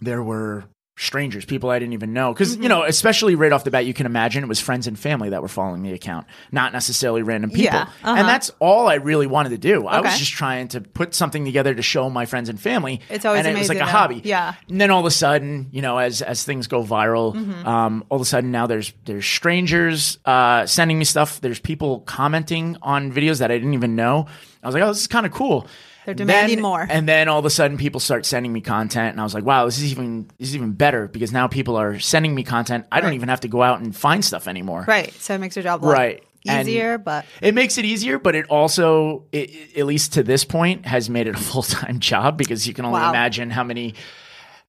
there 0.00 0.22
were 0.22 0.64
strangers, 0.96 1.44
people 1.46 1.70
I 1.70 1.78
didn't 1.78 1.94
even 1.94 2.12
know. 2.12 2.32
because 2.32 2.54
Mm-hmm. 2.54 2.62
you 2.64 2.68
know, 2.68 2.82
especially 2.82 3.34
right 3.34 3.52
off 3.52 3.64
the 3.64 3.70
bat, 3.70 3.86
you 3.86 3.94
can 3.94 4.04
imagine 4.06 4.44
it 4.44 4.48
was 4.48 4.60
friends 4.60 4.86
and 4.86 4.98
family 4.98 5.30
that 5.30 5.40
were 5.40 5.48
following 5.48 5.82
the 5.82 5.92
account, 5.92 6.26
not 6.52 6.72
necessarily 6.74 7.22
random 7.22 7.50
people. 7.50 7.64
Yeah, 7.64 7.82
uh-huh. 7.82 8.14
And 8.18 8.28
that's 8.28 8.50
all 8.58 8.86
I 8.86 8.94
really 8.94 9.26
wanted 9.26 9.50
to 9.50 9.58
do. 9.58 9.86
I 9.86 10.00
was 10.00 10.18
just 10.18 10.32
trying 10.32 10.68
to 10.68 10.80
put 10.82 11.14
something 11.14 11.44
together 11.44 11.74
to 11.74 11.80
show 11.82 12.10
my 12.10 12.26
friends 12.26 12.48
and 12.50 12.60
family. 12.60 13.00
It's 13.08 13.24
always 13.24 13.46
and 13.46 13.56
it 13.56 13.58
was 13.58 13.68
like 13.70 13.78
a 13.78 13.86
hobby. 13.86 14.20
Yeah. 14.24 14.54
And 14.68 14.78
then 14.80 14.90
all 14.90 15.00
of 15.00 15.06
a 15.06 15.10
sudden, 15.10 15.68
you 15.72 15.80
know, 15.80 15.96
as 15.98 16.20
as 16.22 16.44
things 16.44 16.66
go 16.66 16.82
viral, 16.82 17.34
Mm-hmm. 17.34 17.66
um, 17.66 18.04
all 18.10 18.16
of 18.16 18.22
a 18.22 18.26
sudden 18.26 18.50
now 18.50 18.66
there's 18.66 18.92
there's 19.06 19.24
strangers 19.26 20.18
uh, 20.26 20.66
sending 20.66 20.98
me 20.98 21.04
stuff. 21.04 21.40
There's 21.40 21.60
people 21.60 22.00
commenting 22.00 22.76
on 22.82 23.12
videos 23.12 23.38
that 23.38 23.50
I 23.50 23.54
didn't 23.56 23.74
even 23.74 23.96
know. 23.96 24.26
I 24.62 24.66
was 24.66 24.74
like, 24.74 24.82
oh, 24.84 24.88
this 24.88 25.00
is 25.00 25.06
kind 25.06 25.24
of 25.24 25.32
cool. 25.32 25.66
They're 26.06 26.14
demanding 26.14 26.56
Then- 26.56 26.62
more. 26.62 26.86
And 26.88 27.08
then 27.08 27.28
all 27.28 27.38
of 27.38 27.44
a 27.44 27.50
sudden, 27.50 27.76
people 27.76 28.00
start 28.00 28.24
sending 28.26 28.52
me 28.52 28.60
content, 28.60 29.12
and 29.12 29.20
I 29.20 29.24
was 29.24 29.34
like, 29.34 29.44
wow, 29.44 29.64
this 29.66 29.78
is 29.78 29.90
even 29.92 30.28
this 30.38 30.48
is 30.48 30.56
even 30.56 30.72
better 30.72 31.08
because 31.08 31.32
now 31.32 31.46
people 31.46 31.76
are 31.76 31.98
sending 31.98 32.34
me 32.34 32.42
content. 32.42 32.86
I 32.90 33.00
don't 33.00 33.12
even 33.14 33.28
have 33.28 33.40
to 33.40 33.48
go 33.48 33.62
out 33.62 33.80
and 33.80 33.94
find 33.94 34.24
stuff 34.24 34.48
anymore. 34.48 34.84
Right. 34.88 35.12
So 35.14 35.34
it 35.34 35.38
makes 35.38 35.56
your 35.56 35.62
job 35.62 35.84
a 35.84 35.86
lot 35.86 35.92
Right. 35.92 36.24
And- 36.48 36.66
easier, 36.66 36.96
but 36.96 37.26
It 37.42 37.54
makes 37.54 37.76
it 37.76 37.84
easier, 37.84 38.18
but 38.18 38.34
it 38.34 38.46
also, 38.48 39.24
it, 39.30 39.76
at 39.76 39.84
least 39.84 40.14
to 40.14 40.22
this 40.22 40.42
point, 40.42 40.86
has 40.86 41.10
made 41.10 41.26
it 41.26 41.34
a 41.34 41.38
full 41.50 41.62
time 41.62 42.00
job 42.00 42.38
because 42.38 42.66
you 42.66 42.72
can 42.72 42.86
only 42.86 42.98
Wow. 43.00 43.10
imagine 43.10 43.50
how 43.50 43.62
many, 43.62 43.94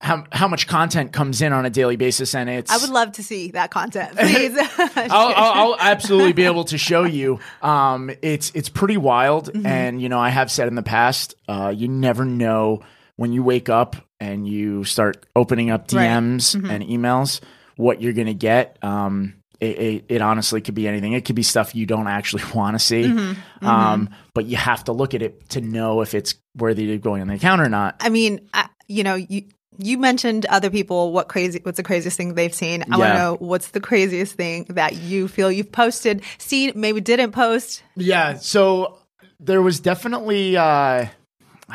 how 0.02 0.26
how 0.32 0.48
much 0.48 0.68
content 0.68 1.14
comes 1.14 1.42
in 1.42 1.54
on 1.54 1.66
a 1.66 1.70
daily 1.70 1.96
basis, 1.96 2.34
and 2.36 2.50
it's. 2.50 2.72
I 2.72 2.78
would 2.78 2.90
love 2.90 3.12
to 3.14 3.24
see 3.24 3.52
that 3.52 3.70
content. 3.72 4.16
Please. 4.18 4.58
I'll, 4.78 5.12
I'll, 5.12 5.34
I'll 5.74 5.78
absolutely 5.80 6.34
be 6.34 6.44
able 6.44 6.64
to 6.66 6.78
show 6.90 7.04
you. 7.04 7.40
Um, 7.62 8.10
it's 8.22 8.52
it's 8.56 8.70
pretty 8.70 8.98
wild, 8.98 9.54
Mm-hmm. 9.54 9.66
and 9.66 10.02
you 10.02 10.10
know 10.10 10.20
I 10.20 10.30
have 10.30 10.50
said 10.52 10.68
in 10.68 10.76
the 10.76 10.84
past, 10.84 11.36
uh, 11.48 11.72
you 11.76 11.88
never 11.88 12.26
know 12.26 12.82
when 13.16 13.32
you 13.32 13.44
wake 13.44 13.70
up 13.70 13.96
and 14.20 14.48
you 14.48 14.84
start 14.84 15.26
opening 15.36 15.70
up 15.70 15.92
Right. 15.92 16.08
DMs 16.10 16.56
Mm-hmm. 16.56 16.70
and 16.72 16.84
emails, 16.84 17.40
what 17.76 18.02
you're 18.02 18.14
gonna 18.14 18.34
get. 18.34 18.78
Um, 18.84 19.36
it, 19.60 19.78
it, 19.80 20.06
it 20.10 20.22
honestly 20.24 20.60
could 20.62 20.74
be 20.74 20.88
anything. 20.88 21.14
It 21.14 21.24
could 21.26 21.36
be 21.36 21.44
stuff 21.44 21.76
you 21.76 21.86
don't 21.86 22.08
actually 22.08 22.42
want 22.56 22.74
to 22.74 22.80
see, 22.80 23.04
Mm-hmm. 23.04 23.66
Um, 23.68 24.10
but 24.34 24.46
you 24.46 24.58
have 24.58 24.84
to 24.86 24.92
look 24.94 25.14
at 25.14 25.22
it 25.22 25.50
to 25.50 25.62
know 25.62 26.02
if 26.02 26.16
it's 26.16 26.34
worthy 26.58 26.92
of 26.96 27.02
going 27.02 27.22
on 27.22 27.28
the 27.28 27.36
account 27.36 27.62
or 27.62 27.70
not. 27.70 27.98
I 28.00 28.10
mean, 28.10 28.50
I, 28.56 28.68
you 28.88 29.04
know, 29.04 29.14
you 29.14 29.44
you 29.84 29.98
mentioned 29.98 30.46
other 30.48 30.70
people. 30.70 31.12
What 31.12 31.28
crazy? 31.28 31.60
What's 31.64 31.78
the 31.78 31.84
craziest 31.84 32.18
thing 32.18 32.34
they've 32.36 32.54
seen? 32.54 32.84
I 32.92 32.98
want 32.98 33.10
Yeah. 33.10 33.14
to 33.14 33.20
know 33.20 33.36
what's 33.40 33.70
the 33.72 33.80
craziest 33.80 34.36
thing 34.36 34.66
that 34.70 34.96
you 34.96 35.28
feel 35.28 35.52
you've 35.52 35.72
posted, 35.72 36.24
seen, 36.38 36.74
maybe 36.76 37.02
didn't 37.02 37.32
post. 37.32 37.84
Yeah. 37.96 38.36
So 38.36 38.98
there 39.40 39.62
was 39.62 39.80
definitely 39.80 40.56
uh 40.58 41.08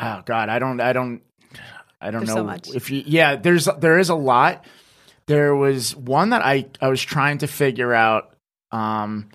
oh 0.01 0.21
god, 0.25 0.49
I 0.49 0.59
don't 0.59 0.79
I 0.79 0.93
don't 0.93 1.21
I 1.99 2.11
don't 2.11 2.21
There's 2.21 2.29
know 2.29 2.35
so 2.41 2.43
much. 2.43 2.69
if 2.75 2.89
you 2.91 3.03
yeah, 3.05 3.35
there's 3.35 3.65
there 3.79 3.97
is 3.99 4.09
a 4.09 4.15
lot. 4.15 4.65
There 5.27 5.55
was 5.55 5.95
one 5.95 6.29
that 6.29 6.41
I 6.45 6.65
I 6.81 6.87
was 6.87 7.01
trying 7.01 7.39
to 7.39 7.47
figure 7.47 7.93
out 7.93 8.33
um 8.71 9.29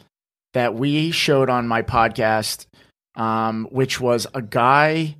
that 0.54 0.74
we 0.74 1.10
showed 1.10 1.48
on 1.50 1.66
my 1.68 1.82
podcast 1.82 2.66
um 3.14 3.68
which 3.70 4.00
was 4.00 4.26
a 4.34 4.40
guy 4.42 5.16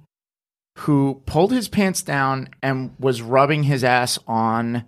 who 0.78 1.22
pulled 1.26 1.52
his 1.52 1.68
pants 1.68 2.02
down 2.02 2.48
and 2.62 2.94
was 2.98 3.20
rubbing 3.22 3.62
his 3.64 3.84
ass 3.84 4.18
on 4.26 4.84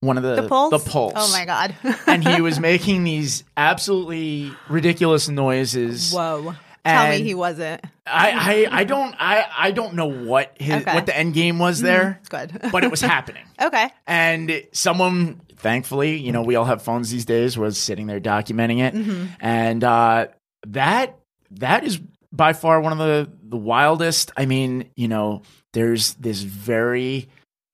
one 0.00 0.16
of 0.16 0.22
the 0.22 0.42
The 0.42 0.48
poles. 0.48 0.70
the 0.70 0.78
poles. 0.90 1.12
Oh 1.16 1.30
my 1.32 1.44
god. 1.44 1.74
and 2.06 2.26
he 2.26 2.40
was 2.40 2.58
making 2.60 3.04
these 3.04 3.44
absolutely 3.56 4.52
ridiculous 4.68 5.28
noises. 5.28 6.12
Whoa. 6.12 6.54
Tell 6.84 7.08
me 7.10 7.20
he 7.22 7.34
wasn't. 7.34 7.84
I, 8.06 8.66
I, 8.70 8.80
I 8.80 8.84
don't 8.84 9.14
I, 9.18 9.44
I 9.58 9.70
don't 9.72 9.94
know 9.94 10.06
what 10.06 10.52
his 10.60 10.82
Okay. 10.82 10.94
what 10.94 11.06
the 11.06 11.16
end 11.16 11.34
game 11.34 11.58
was 11.58 11.80
there, 11.80 12.18
It's 12.20 12.28
good. 12.28 12.56
but 12.70 12.84
it 12.84 12.90
was 12.92 13.00
happening. 13.14 13.42
okay. 13.60 13.88
And 14.06 14.62
someone, 14.72 15.40
thankfully, 15.56 16.16
you 16.16 16.30
know, 16.30 16.42
we 16.42 16.54
all 16.54 16.64
have 16.64 16.82
phones 16.82 17.10
these 17.10 17.24
days, 17.24 17.58
was 17.58 17.76
sitting 17.76 18.06
there 18.06 18.20
documenting 18.20 18.78
it, 18.86 18.94
Mm-hmm. 18.94 19.24
and 19.40 19.82
uh, 19.82 20.28
that 20.68 21.18
that 21.52 21.82
is 21.82 22.00
by 22.36 22.52
far 22.52 22.80
one 22.80 22.92
of 22.92 22.98
the 22.98 23.30
the 23.42 23.56
wildest. 23.56 24.32
I 24.36 24.46
mean, 24.46 24.90
you 24.96 25.08
know, 25.08 25.42
there's 25.72 26.14
this 26.14 26.40
very 26.42 27.28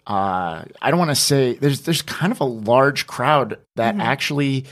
uh, 0.06 0.64
I 0.80 0.90
don't 0.90 0.98
want 0.98 1.10
to 1.10 1.14
say 1.14 1.54
there's 1.54 1.82
there's 1.82 2.02
kind 2.02 2.32
of 2.32 2.40
a 2.40 2.44
large 2.44 3.06
crowd 3.06 3.58
that 3.76 3.92
Mm-hmm. 3.94 4.00
actually. 4.00 4.64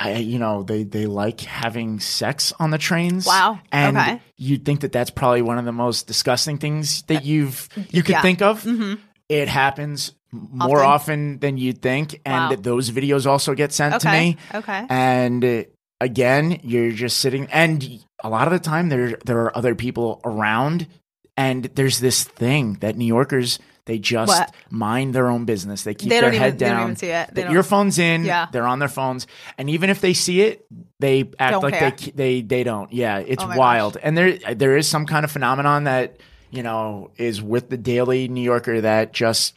I, 0.00 0.18
you 0.18 0.38
know, 0.38 0.62
they 0.62 0.84
they 0.84 1.06
like 1.06 1.40
having 1.40 1.98
sex 1.98 2.52
on 2.60 2.70
the 2.70 2.78
trains. 2.78 3.26
Wow. 3.26 3.58
And 3.72 3.96
Okay. 3.98 4.20
you'd 4.36 4.64
think 4.64 4.82
that 4.82 4.92
that's 4.92 5.10
probably 5.10 5.42
one 5.42 5.58
of 5.58 5.64
the 5.64 5.72
most 5.72 6.06
disgusting 6.06 6.58
things 6.58 7.02
that 7.08 7.24
you've 7.24 7.68
you 7.90 8.04
could 8.04 8.12
Yeah. 8.12 8.22
think 8.22 8.40
of. 8.40 8.62
Mhm. 8.62 9.00
It 9.28 9.48
happens 9.48 10.12
more 10.30 10.84
Often. 10.84 10.86
often, 11.34 11.38
than 11.40 11.56
you'd 11.58 11.82
think, 11.82 12.20
and 12.24 12.50
Wow. 12.50 12.56
those 12.60 12.90
videos 12.92 13.26
also 13.26 13.54
get 13.56 13.72
sent 13.72 14.00
to 14.02 14.08
me. 14.12 14.36
Okay. 14.54 14.86
And 14.88 15.66
again, 16.00 16.60
you're 16.62 16.92
just 16.92 17.18
sitting, 17.18 17.46
and 17.52 18.04
a 18.22 18.28
lot 18.28 18.46
of 18.46 18.52
the 18.52 18.58
time 18.58 18.88
there 18.88 19.18
there 19.24 19.38
are 19.42 19.56
other 19.56 19.74
people 19.74 20.20
around, 20.24 20.86
and 21.36 21.64
there's 21.74 22.00
this 22.00 22.24
thing 22.24 22.74
that 22.80 22.96
New 22.96 23.06
Yorkers 23.06 23.58
they 23.86 23.98
just 23.98 24.28
What? 24.28 24.54
mind 24.70 25.14
their 25.14 25.28
own 25.28 25.46
business. 25.46 25.82
They 25.82 25.94
keep 25.94 26.10
They 26.10 26.20
their 26.20 26.30
don't 26.30 26.38
head 26.38 26.46
even- 26.48 26.58
they 26.58 26.66
don't 26.66 26.74
down. 26.76 26.82
even 26.88 26.96
see 26.96 27.06
it. 27.06 27.28
They 27.32 27.40
The 27.40 27.46
don't- 27.48 27.56
earphones 27.56 27.98
in. 27.98 28.22
Yeah. 28.26 28.46
they're 28.52 28.66
on 28.66 28.80
their 28.80 28.88
phones, 28.88 29.26
and 29.56 29.70
even 29.70 29.88
if 29.88 30.02
they 30.02 30.12
see 30.12 30.42
it, 30.42 30.66
they 31.00 31.24
act 31.38 31.52
Don't 31.52 31.62
like 31.62 31.74
care. 31.78 31.90
they 31.92 32.10
they 32.14 32.42
they 32.42 32.64
don't. 32.64 32.92
Yeah, 32.92 33.18
it's 33.18 33.42
Oh 33.42 33.56
wild. 33.56 33.96
And 34.02 34.16
there 34.16 34.36
there 34.54 34.76
is 34.76 34.86
some 34.86 35.06
kind 35.06 35.24
of 35.24 35.30
phenomenon 35.30 35.84
that 35.84 36.18
you 36.50 36.62
know 36.62 37.10
is 37.16 37.40
with 37.40 37.70
the 37.70 37.78
Daily 37.78 38.28
New 38.28 38.42
Yorker 38.42 38.82
that 38.82 39.14
just 39.14 39.54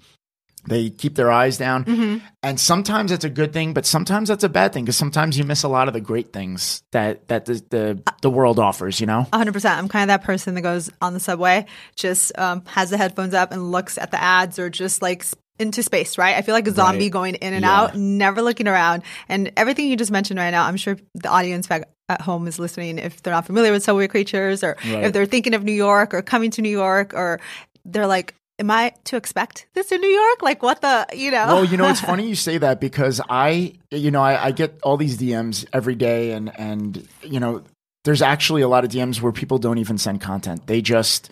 they 0.68 0.90
keep 0.90 1.16
their 1.16 1.32
eyes 1.32 1.58
down. 1.58 1.86
Mm-hmm. 1.86 2.26
And 2.44 2.60
sometimes 2.60 3.12
that's 3.12 3.26
a 3.26 3.30
good 3.30 3.54
thing, 3.54 3.74
but 3.74 3.86
sometimes 3.86 4.30
that's 4.30 4.44
a 4.44 4.50
bad 4.50 4.74
thing 4.74 4.84
because 4.86 4.98
sometimes 4.98 5.38
you 5.38 5.44
miss 5.44 5.64
a 5.64 5.68
lot 5.68 5.88
of 5.88 5.94
the 5.94 6.02
great 6.02 6.32
things 6.34 6.84
that 6.92 7.28
that 7.30 7.46
the 7.46 7.64
the, 7.70 8.04
the 8.22 8.30
world 8.30 8.60
offers. 8.60 9.00
You 9.00 9.08
know. 9.08 9.28
100%. 9.34 9.78
I'm 9.78 9.88
kind 9.88 10.04
of 10.04 10.08
that 10.20 10.24
person 10.26 10.56
that 10.56 10.62
goes 10.62 10.90
on 11.02 11.14
the 11.14 11.20
subway, 11.20 11.66
just 11.96 12.38
um, 12.38 12.64
has 12.66 12.90
the 12.90 12.98
headphones 12.98 13.34
up 13.34 13.52
and 13.52 13.72
looks 13.72 13.98
at 13.98 14.12
the 14.12 14.22
ads 14.22 14.60
or 14.60 14.70
just 14.70 15.02
like 15.02 15.26
into 15.60 15.84
space, 15.84 16.18
right? 16.18 16.36
I 16.36 16.42
feel 16.42 16.56
like 16.56 16.68
a 16.68 16.72
zombie 16.72 17.06
Right. 17.06 17.12
going 17.12 17.36
in 17.36 17.54
and 17.54 17.64
Yeah. 17.64 17.82
out, 17.82 17.96
never 17.96 18.42
looking 18.42 18.68
around. 18.68 19.04
And 19.30 19.52
everything 19.58 19.90
you 19.90 19.96
just 19.96 20.10
mentioned 20.12 20.40
right 20.40 20.50
now, 20.50 20.64
I'm 20.66 20.78
sure 20.78 20.98
the 21.14 21.30
audience 21.30 21.68
back 21.68 21.84
at 22.10 22.20
home 22.22 22.48
is 22.48 22.58
listening 22.58 22.98
if 22.98 23.22
they're 23.22 23.34
not 23.34 23.46
familiar 23.46 23.72
with 23.72 23.84
subway 23.84 24.08
creatures 24.08 24.64
or 24.64 24.76
Right. 24.84 25.04
if 25.04 25.14
they're 25.14 25.28
thinking 25.28 25.54
of 25.54 25.64
New 25.64 25.72
York 25.72 26.16
or 26.16 26.24
coming 26.24 26.50
to 26.52 26.64
New 26.64 26.70
York 26.70 27.14
or 27.14 27.40
they're 27.86 28.08
like, 28.08 28.34
Am 28.62 28.70
I 28.70 28.94
to 29.06 29.18
expect 29.18 29.66
this 29.74 29.92
in 29.92 30.00
New 30.00 30.08
York? 30.08 30.44
Like, 30.44 30.62
what 30.62 30.82
the, 30.82 31.08
you 31.14 31.32
know? 31.32 31.48
Well, 31.48 31.66
you 31.66 31.78
know, 31.78 31.90
it's 31.90 32.00
funny 32.00 32.28
you 32.30 32.36
say 32.36 32.60
that 32.60 32.80
because 32.80 33.20
I, 33.28 33.74
you 33.90 34.12
know, 34.12 34.22
I, 34.22 34.46
I 34.46 34.52
get 34.52 34.80
all 34.84 34.98
these 34.98 35.18
DMs 35.18 35.66
every 35.74 35.96
day, 35.96 36.34
and 36.34 36.56
and 36.60 37.08
you 37.24 37.40
know, 37.40 37.64
there's 38.04 38.22
actually 38.22 38.62
a 38.62 38.68
lot 38.68 38.86
of 38.86 38.92
DMs 38.92 39.20
where 39.20 39.32
people 39.32 39.58
don't 39.58 39.80
even 39.80 39.98
send 39.98 40.22
content. 40.22 40.68
They 40.68 40.84
just 40.84 41.32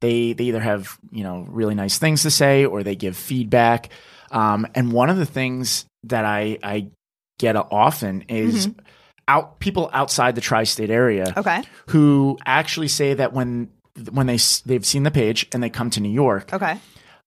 they 0.00 0.32
they 0.32 0.44
either 0.44 0.60
have 0.60 0.98
you 1.12 1.22
know 1.22 1.46
really 1.50 1.74
nice 1.74 1.98
things 1.98 2.22
to 2.22 2.30
say 2.30 2.64
or 2.64 2.82
they 2.82 2.96
give 2.96 3.14
feedback. 3.14 3.90
Um, 4.30 4.66
and 4.74 4.90
one 4.90 5.10
of 5.10 5.18
the 5.18 5.26
things 5.26 5.84
that 6.04 6.24
I 6.24 6.56
I 6.62 6.86
get 7.38 7.56
often 7.56 8.22
is 8.28 8.70
out 9.28 9.60
people 9.60 9.90
outside 9.92 10.34
the 10.34 10.40
tri-state 10.40 10.90
area 10.90 11.32
okay. 11.36 11.62
who 11.88 12.38
actually 12.46 12.88
say 12.88 13.14
that 13.14 13.34
when 13.34 13.70
when 14.12 14.26
they 14.26 14.38
they've 14.66 14.84
seen 14.86 15.02
the 15.02 15.10
page 15.10 15.46
and 15.52 15.62
they 15.62 15.70
come 15.70 15.90
to 15.90 16.00
New 16.00 16.10
York, 16.12 16.52
Okay. 16.52 16.78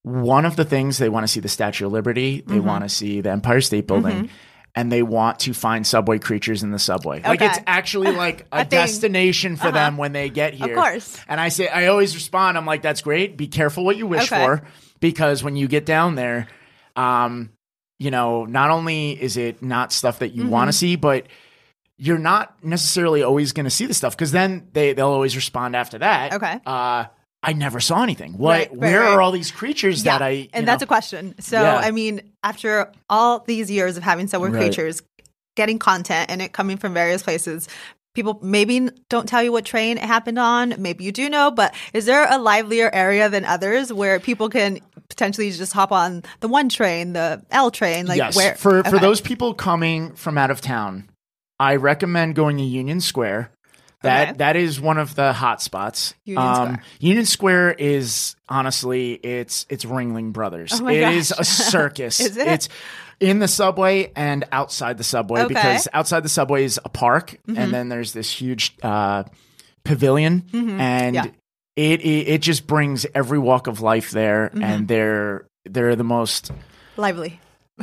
one 0.01 0.45
of 0.45 0.55
the 0.55 0.65
things 0.65 0.97
they 0.97 1.09
want 1.09 1.23
to 1.23 1.27
see 1.27 1.39
the 1.39 1.47
Statue 1.49 1.85
of 1.85 1.91
Liberty, 1.91 2.41
they 2.45 2.55
Mm-hmm. 2.57 2.67
want 2.67 2.83
to 2.83 2.89
see 2.89 3.21
the 3.21 3.31
Empire 3.31 3.61
State 3.61 3.87
Building, 3.87 4.29
and 4.75 4.91
they 4.91 5.03
want 5.03 5.39
to 5.39 5.53
find 5.53 5.85
subway 5.85 6.19
creatures 6.19 6.63
in 6.63 6.71
the 6.71 6.79
subway. 6.79 7.21
Like 7.23 7.41
it's 7.41 7.59
actually 7.67 8.11
like 8.15 8.41
a, 8.51 8.57
A. 8.57 8.59
Uh-huh. 8.61 8.63
destination 8.69 9.55
for 9.55 9.71
them 9.71 9.97
when 9.97 10.11
they 10.13 10.29
get 10.29 10.53
here. 10.53 10.77
Of 10.77 10.83
course. 10.83 11.19
And 11.27 11.39
I 11.39 11.49
say 11.49 11.67
I 11.67 11.87
always 11.87 12.15
respond, 12.15 12.57
I'm 12.57 12.65
like, 12.65 12.81
that's 12.81 13.01
great. 13.01 13.37
Be 13.37 13.47
careful 13.47 13.85
what 13.85 13.97
you 13.97 14.07
wish 14.07 14.31
Okay. 14.31 14.43
for. 14.43 14.63
Because 14.99 15.43
when 15.43 15.55
you 15.55 15.67
get 15.67 15.85
down 15.85 16.15
there, 16.15 16.47
um, 16.95 17.51
you 17.99 18.09
know, 18.11 18.45
not 18.45 18.69
only 18.71 19.11
is 19.11 19.37
it 19.37 19.61
not 19.61 19.91
stuff 19.93 20.19
that 20.19 20.29
you 20.33 20.43
Mm-hmm. 20.43 20.51
want 20.51 20.67
to 20.69 20.73
see, 20.73 20.95
but 20.95 21.27
you're 21.97 22.17
not 22.17 22.63
necessarily 22.63 23.23
always 23.23 23.51
going 23.53 23.65
to 23.65 23.69
see 23.69 23.85
the 23.85 23.93
stuff 23.93 24.15
because 24.15 24.31
then 24.31 24.67
they 24.73 24.93
they'll 24.93 25.07
always 25.07 25.35
respond 25.35 25.75
after 25.75 25.99
that. 25.99 26.33
Okay. 26.33 26.59
Uh, 26.65 27.05
I 27.43 27.53
never 27.53 27.79
saw 27.79 28.01
anything. 28.01 28.37
What? 28.37 28.51
Right, 28.51 28.69
right, 28.71 28.77
where 28.79 28.99
right. 29.01 29.09
are 29.09 29.21
all 29.21 29.31
these 29.31 29.51
creatures 29.51 30.03
that 30.03 30.21
I? 30.21 30.29
you 30.29 30.49
and 30.53 30.67
that's 30.67 30.81
know- 30.81 30.85
a 30.85 30.87
question. 30.87 31.35
So, 31.39 31.61
Yeah. 31.61 31.75
I 31.75 31.91
mean, 31.91 32.21
after 32.41 32.91
all 33.09 33.39
these 33.39 33.69
years 33.69 33.97
of 33.97 34.03
having 34.03 34.27
subway 34.27 34.49
creatures, 34.49 35.01
getting 35.55 35.77
content 35.77 36.31
and 36.31 36.41
it 36.41 36.53
coming 36.53 36.77
from 36.77 36.93
various 36.93 37.21
places, 37.21 37.67
people 38.15 38.39
maybe 38.41 38.89
don't 39.09 39.27
tell 39.27 39.43
you 39.43 39.51
what 39.51 39.65
train 39.65 39.97
it 39.97 40.03
happened 40.03 40.39
on. 40.39 40.75
Maybe 40.77 41.03
you 41.03 41.11
do 41.11 41.29
know, 41.29 41.51
but 41.51 41.75
is 41.93 42.05
there 42.05 42.25
a 42.29 42.37
livelier 42.37 42.89
area 42.93 43.29
than 43.29 43.43
others 43.43 43.91
where 43.91 44.19
people 44.19 44.49
can 44.49 44.79
potentially 45.09 45.51
just 45.51 45.73
hop 45.73 45.91
on 45.91 46.23
the 46.39 46.47
one 46.47 46.69
train, 46.69 47.13
the 47.13 47.43
L 47.51 47.71
train? 47.71 48.05
Like 48.07 48.17
yes. 48.17 48.35
where 48.35 48.55
for 48.55 48.83
for 48.83 48.99
those 48.99 49.19
people 49.19 49.53
coming 49.53 50.13
from 50.13 50.37
out 50.37 50.49
of 50.49 50.61
town, 50.61 51.09
I 51.59 51.75
recommend 51.77 52.35
going 52.35 52.57
to 52.57 52.63
Union 52.63 53.01
Square. 53.01 53.51
That 54.01 54.29
Okay. 54.29 54.37
that 54.39 54.55
is 54.57 54.81
one 54.81 54.97
of 54.97 55.15
the 55.15 55.31
hot 55.31 55.61
spots. 55.61 56.13
Um, 56.27 56.33
Union 56.35 56.53
Square. 56.55 56.83
Union 56.99 57.25
Square 57.25 57.71
is 57.73 58.35
honestly 58.49 59.13
it's 59.13 59.65
it's 59.69 59.85
Ringling 59.85 60.33
Brothers. 60.33 60.73
Oh 60.81 60.87
It 60.89 61.13
is 61.13 61.29
gosh. 61.31 61.39
a 61.39 61.43
circus. 61.71 62.19
Is 62.19 62.35
it? 62.35 62.47
It's 62.47 62.69
in 63.21 63.39
the 63.39 63.47
subway 63.47 64.11
and 64.15 64.43
outside 64.51 64.97
the 64.97 65.05
subway 65.05 65.43
Okay. 65.43 65.53
Mm-hmm. 65.53 65.67
because 65.67 65.87
outside 65.93 66.19
the 66.23 66.29
subway 66.29 66.65
is 66.65 66.79
a 66.83 66.89
park 66.89 67.37
and 67.47 67.73
then 67.73 67.87
there's 67.87 68.11
this 68.11 68.29
huge 68.29 68.75
uh, 68.83 69.23
pavilion 69.85 70.43
and 70.53 71.15
Yeah. 71.15 71.25
it, 71.77 72.01
it 72.01 72.27
it 72.27 72.41
just 72.41 72.67
brings 72.67 73.05
every 73.15 73.39
walk 73.39 73.67
of 73.67 73.79
life 73.79 74.11
there 74.11 74.49
Mm-hmm. 74.49 74.63
and 74.63 74.87
they're 74.89 75.45
they're 75.65 75.95
the 75.95 76.03
most 76.03 76.51
Lively. 76.97 77.39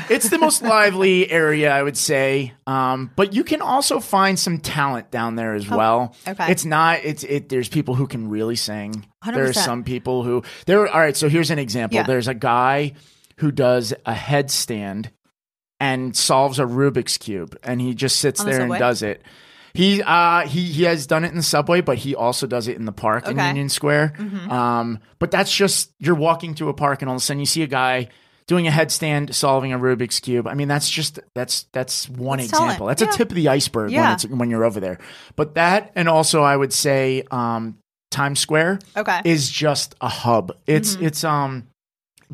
It's 0.09 0.29
the 0.29 0.39
most 0.39 0.63
lively 0.63 1.31
area, 1.31 1.73
I 1.73 1.83
would 1.83 1.97
say. 1.97 2.53
Um, 2.67 3.11
but 3.17 3.33
you 3.33 3.45
can 3.45 3.61
also 3.61 4.01
find 4.01 4.39
some 4.39 4.59
talent 4.59 5.11
down 5.11 5.37
there 5.37 5.55
as 5.55 5.69
well. 5.69 6.15
Oh, 6.27 6.31
okay. 6.31 6.51
It's 6.51 6.65
not. 6.65 7.01
It's 7.05 7.25
it. 7.25 7.49
There's 7.49 7.69
people 7.69 7.95
who 7.95 8.07
can 8.07 8.29
really 8.29 8.57
sing. 8.57 9.07
There 9.25 9.45
are 9.45 9.53
some 9.53 9.85
people 9.85 10.23
who 10.23 10.43
there. 10.67 10.87
All 10.87 11.01
right. 11.01 11.17
So 11.17 11.29
here's 11.29 11.51
an 11.51 11.59
example. 11.59 11.97
Yeah. 11.97 12.05
There's 12.05 12.29
a 12.29 12.35
guy 12.35 12.95
who 13.37 13.51
does 13.51 13.93
a 14.07 14.13
headstand 14.13 15.11
and 15.79 16.17
solves 16.17 16.59
a 16.59 16.65
Rubik's 16.65 17.19
cube, 17.19 17.59
and 17.63 17.81
he 17.81 17.95
just 17.95 18.21
sits 18.21 18.43
the 18.43 18.51
there 18.51 18.61
and 18.61 18.79
does 18.79 19.03
it. 19.03 19.23
He 19.73 20.03
uh 20.03 20.47
he 20.47 20.65
he 20.65 20.83
has 20.85 21.07
done 21.07 21.25
it 21.25 21.29
in 21.29 21.37
the 21.37 21.43
subway, 21.43 21.81
but 21.81 21.97
he 21.97 22.15
also 22.15 22.47
does 22.47 22.69
it 22.69 22.77
in 22.77 22.85
the 22.85 22.93
park 22.93 23.29
in 23.29 23.39
Union 23.39 23.69
Square. 23.69 24.15
Mm-hmm. 24.19 24.51
Um, 24.51 24.99
but 25.19 25.31
that's 25.31 25.55
just 25.55 25.93
you're 25.99 26.15
walking 26.15 26.55
through 26.55 26.71
a 26.71 26.75
park 26.75 27.03
and 27.03 27.09
all 27.09 27.17
of 27.17 27.23
a 27.23 27.25
sudden 27.25 27.41
you 27.41 27.47
see 27.47 27.63
a 27.63 27.69
guy 27.69 28.09
doing 28.51 28.67
a 28.67 28.71
headstand 28.73 29.33
solving 29.33 29.73
a 29.73 29.79
Rubik's 29.79 30.19
cube. 30.19 30.49
I 30.49 30.55
mean, 30.55 30.67
that's 30.67 30.91
just 30.91 31.21
that's 31.37 31.67
that's 31.73 32.09
one 32.09 32.39
That's 32.39 32.51
example. 32.51 32.89
That's 32.89 33.01
Yeah. 33.01 33.09
a 33.09 33.13
tip 33.13 33.29
of 33.31 33.37
the 33.37 33.49
iceberg 33.49 33.93
when 33.93 34.11
it's 34.13 34.27
when 34.27 34.51
you're 34.51 34.65
over 34.65 34.81
there. 34.81 34.99
But 35.37 35.55
that 35.55 35.93
and 35.95 36.09
also 36.09 36.43
I 36.43 36.57
would 36.57 36.73
say 36.73 37.23
um, 37.31 37.79
Times 38.11 38.41
Square 38.41 38.81
Okay. 38.97 39.13
Mm-hmm. 39.13 39.29
is 39.29 39.49
just 39.49 39.95
a 40.01 40.09
hub. 40.09 40.51
It's 40.67 40.97
it's 40.97 41.23
um 41.23 41.69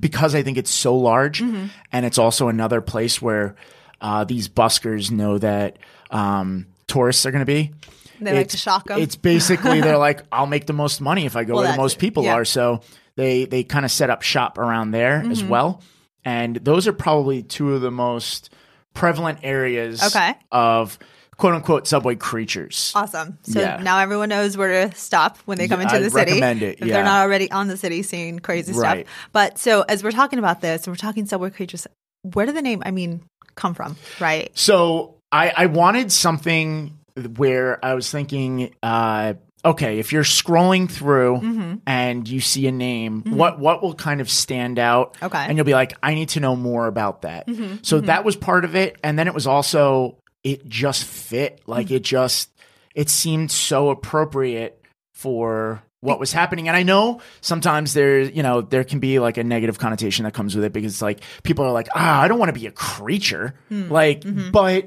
because 0.01 0.35
I 0.35 0.43
think 0.43 0.57
it's 0.57 0.71
so 0.71 0.97
large 0.97 1.43
and 1.43 1.71
it's 2.07 2.17
also 2.19 2.49
another 2.49 2.81
place 2.81 3.21
where 3.21 3.55
uh, 4.01 4.25
these 4.25 4.49
buskers 4.49 5.11
know 5.11 5.37
that 5.39 5.79
um, 6.11 6.67
tourists 6.87 7.25
are 7.27 7.31
going 7.31 7.41
to 7.41 7.47
be. 7.47 7.73
They 8.21 8.33
like 8.33 8.49
to 8.49 8.57
shock 8.57 8.85
them. 8.89 9.01
It's 9.01 9.17
basically 9.17 9.81
they're 9.83 9.99
like, 10.09 10.23
I'll 10.33 10.47
make 10.47 10.67
the 10.67 10.73
most 10.73 11.01
money 11.03 11.27
if 11.27 11.37
I 11.37 11.45
go 11.45 11.55
Well, 11.55 11.63
where 11.65 11.73
the 11.73 11.79
most 11.79 11.99
people 11.99 12.25
Yeah. 12.25 12.35
are. 12.35 12.45
So 12.45 12.81
they 13.17 13.45
they 13.47 13.65
kind 13.65 13.85
of 13.85 13.91
set 13.91 14.09
up 14.11 14.21
shop 14.23 14.57
around 14.59 14.91
there 14.93 15.19
as 15.31 15.41
Mm-hmm. 15.41 15.49
well. 15.49 15.83
And 16.27 16.57
those 16.57 16.87
are 16.87 16.93
probably 16.93 17.43
two 17.43 17.73
of 17.73 17.81
the 17.81 17.91
most 17.91 18.51
prevalent 18.95 19.39
areas 19.43 20.03
Okay. 20.03 20.35
of 20.53 20.99
quote 21.37 21.55
unquote 21.55 21.87
subway 21.87 22.17
creatures. 22.17 22.93
Awesome. 22.97 23.39
So 23.43 23.61
Yeah. 23.61 23.77
now 23.83 23.99
everyone 24.01 24.29
knows 24.31 24.57
where 24.57 24.89
to 24.89 24.97
stop 24.97 25.39
when 25.45 25.57
they 25.59 25.69
come 25.69 25.81
into 25.81 25.95
I 25.95 25.99
the 26.01 26.11
city. 26.11 26.33
recommend 26.33 26.63
it, 26.63 26.81
If 26.81 26.87
yeah. 26.87 26.95
they're 26.97 27.05
not 27.05 27.23
already 27.23 27.51
on 27.51 27.69
the 27.69 27.77
city 27.77 28.03
seeing 28.03 28.39
crazy 28.41 28.73
Right. 28.73 29.07
stuff. 29.07 29.15
But 29.33 29.59
so 29.59 29.83
as 29.83 30.03
we're 30.03 30.11
talking 30.13 30.39
about 30.39 30.61
this, 30.63 30.87
and 30.87 30.93
we're 30.93 30.97
talking 30.99 31.27
subway 31.27 31.51
creatures, 31.51 31.87
where 32.23 32.45
did 32.47 32.57
the 32.57 32.63
name, 32.63 32.83
I 32.85 32.91
mean, 32.91 33.23
come 33.55 33.75
from? 33.75 33.97
Right. 34.19 34.51
So 34.55 35.15
I, 35.31 35.53
I 35.57 35.67
wanted 35.67 36.11
something 36.11 36.99
where 37.37 37.85
I 37.85 37.95
was 37.95 38.11
thinking, 38.11 38.75
uh, 38.83 39.35
okay, 39.67 39.99
if 39.99 40.13
you're 40.13 40.23
scrolling 40.25 40.91
through 40.91 41.37
Mm-hmm. 41.39 41.75
and 41.87 42.29
you 42.29 42.41
see 42.41 42.67
a 42.67 42.73
name, 42.73 43.23
what 43.27 43.59
what 43.59 43.83
will 43.83 43.95
kind 43.95 44.21
of 44.21 44.31
stand 44.31 44.79
out? 44.79 45.17
Okay. 45.23 45.37
Mm-hmm. 45.39 45.49
and 45.51 45.59
you'll 45.59 45.67
be 45.67 45.75
like, 45.75 45.95
I 46.03 46.15
need 46.15 46.31
to 46.31 46.41
know 46.41 46.57
more 46.57 46.87
about 46.87 47.23
that. 47.23 47.49
So 47.83 48.01
that 48.01 48.25
was 48.25 48.37
part 48.37 48.65
of 48.65 48.75
it, 48.77 48.97
and 49.05 49.19
then 49.19 49.27
it 49.29 49.35
was 49.35 49.47
also 49.47 50.17
it 50.45 50.67
just 50.69 51.05
fit, 51.05 51.61
like 51.67 51.89
Mm. 51.89 51.97
it 51.97 52.05
just 52.05 52.51
it 52.95 53.11
seemed 53.11 53.51
so 53.51 53.91
appropriate 53.91 54.81
for 55.13 55.83
what 56.01 56.21
was 56.21 56.31
happening 56.33 56.69
and 56.69 56.77
i 56.77 56.83
know 56.85 57.21
sometimes 57.41 57.93
there 57.95 58.21
you 58.21 58.43
know 58.43 58.61
there 58.61 58.85
can 58.85 59.01
be 59.01 59.19
like 59.19 59.39
a 59.39 59.43
negative 59.45 59.79
connotation 59.79 60.25
that 60.25 60.35
comes 60.35 60.55
with 60.55 60.63
it 60.65 60.73
because 60.73 61.01
like 61.03 61.21
people 61.43 61.65
are 61.65 61.73
like 61.73 61.89
ah 61.97 62.21
i 62.21 62.29
don't 62.29 62.39
want 62.39 62.49
to 62.55 62.61
be 62.61 62.67
a 62.67 62.71
creature 62.71 63.55
Hmm. 63.71 63.91
like 63.91 64.21
Mm-hmm. 64.21 64.51
but 64.53 64.87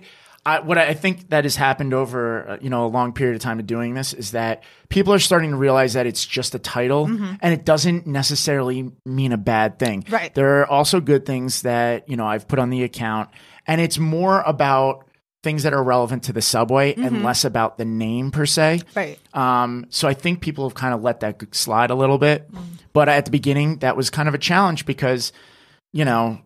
I, 0.49 0.59
what 0.61 0.77
I 0.77 0.93
think 0.93 1.29
that 1.29 1.45
has 1.45 1.55
happened 1.55 1.93
over 1.93 2.49
uh, 2.49 2.57
you 2.61 2.69
know 2.69 2.85
a 2.85 2.87
long 2.87 3.13
period 3.13 3.35
of 3.35 3.41
time 3.41 3.59
of 3.59 3.67
doing 3.67 3.93
this 3.93 4.13
is 4.13 4.31
that 4.31 4.63
people 4.89 5.13
are 5.13 5.19
starting 5.19 5.51
to 5.51 5.57
realize 5.57 5.93
that 5.93 6.05
it's 6.05 6.25
just 6.25 6.55
a 6.55 6.59
title 6.59 7.05
and 7.05 7.53
it 7.53 7.65
doesn't 7.65 8.07
necessarily 8.07 8.91
mean 9.05 9.31
a 9.31 9.37
bad 9.37 9.79
thing. 9.79 10.03
Mm-hmm. 10.03 10.13
Right. 10.13 10.33
There 10.33 10.61
are 10.61 10.67
also 10.67 10.99
good 10.99 11.25
things 11.25 11.61
that 11.61 12.09
you 12.09 12.17
know 12.17 12.25
I've 12.25 12.47
put 12.47 12.59
on 12.59 12.69
the 12.69 12.83
account, 12.83 13.29
and 13.67 13.79
it's 13.79 13.97
more 13.97 14.41
about 14.41 15.05
things 15.41 15.63
that 15.63 15.73
are 15.73 15.83
relevant 15.83 16.23
to 16.23 16.33
the 16.33 16.41
subway 16.41 16.93
and 16.95 17.23
less 17.23 17.45
about 17.45 17.77
the 17.77 17.85
name 17.85 18.29
per 18.31 18.45
se. 18.45 18.81
Right. 18.93 19.17
Um, 19.33 19.85
so 19.89 20.07
I 20.07 20.13
think 20.13 20.41
people 20.41 20.67
have 20.67 20.75
kind 20.75 20.93
of 20.93 21.01
let 21.01 21.21
that 21.21 21.55
slide 21.55 21.91
a 21.91 21.95
little 21.95 22.17
bit. 22.17 22.49
But 22.91 23.07
at 23.07 23.25
the 23.25 23.31
beginning, 23.31 23.77
that 23.77 23.95
was 23.95 24.09
kind 24.09 24.27
of 24.27 24.35
a 24.35 24.37
challenge 24.37 24.85
because, 24.85 25.31
you 25.93 26.03
know, 26.03 26.41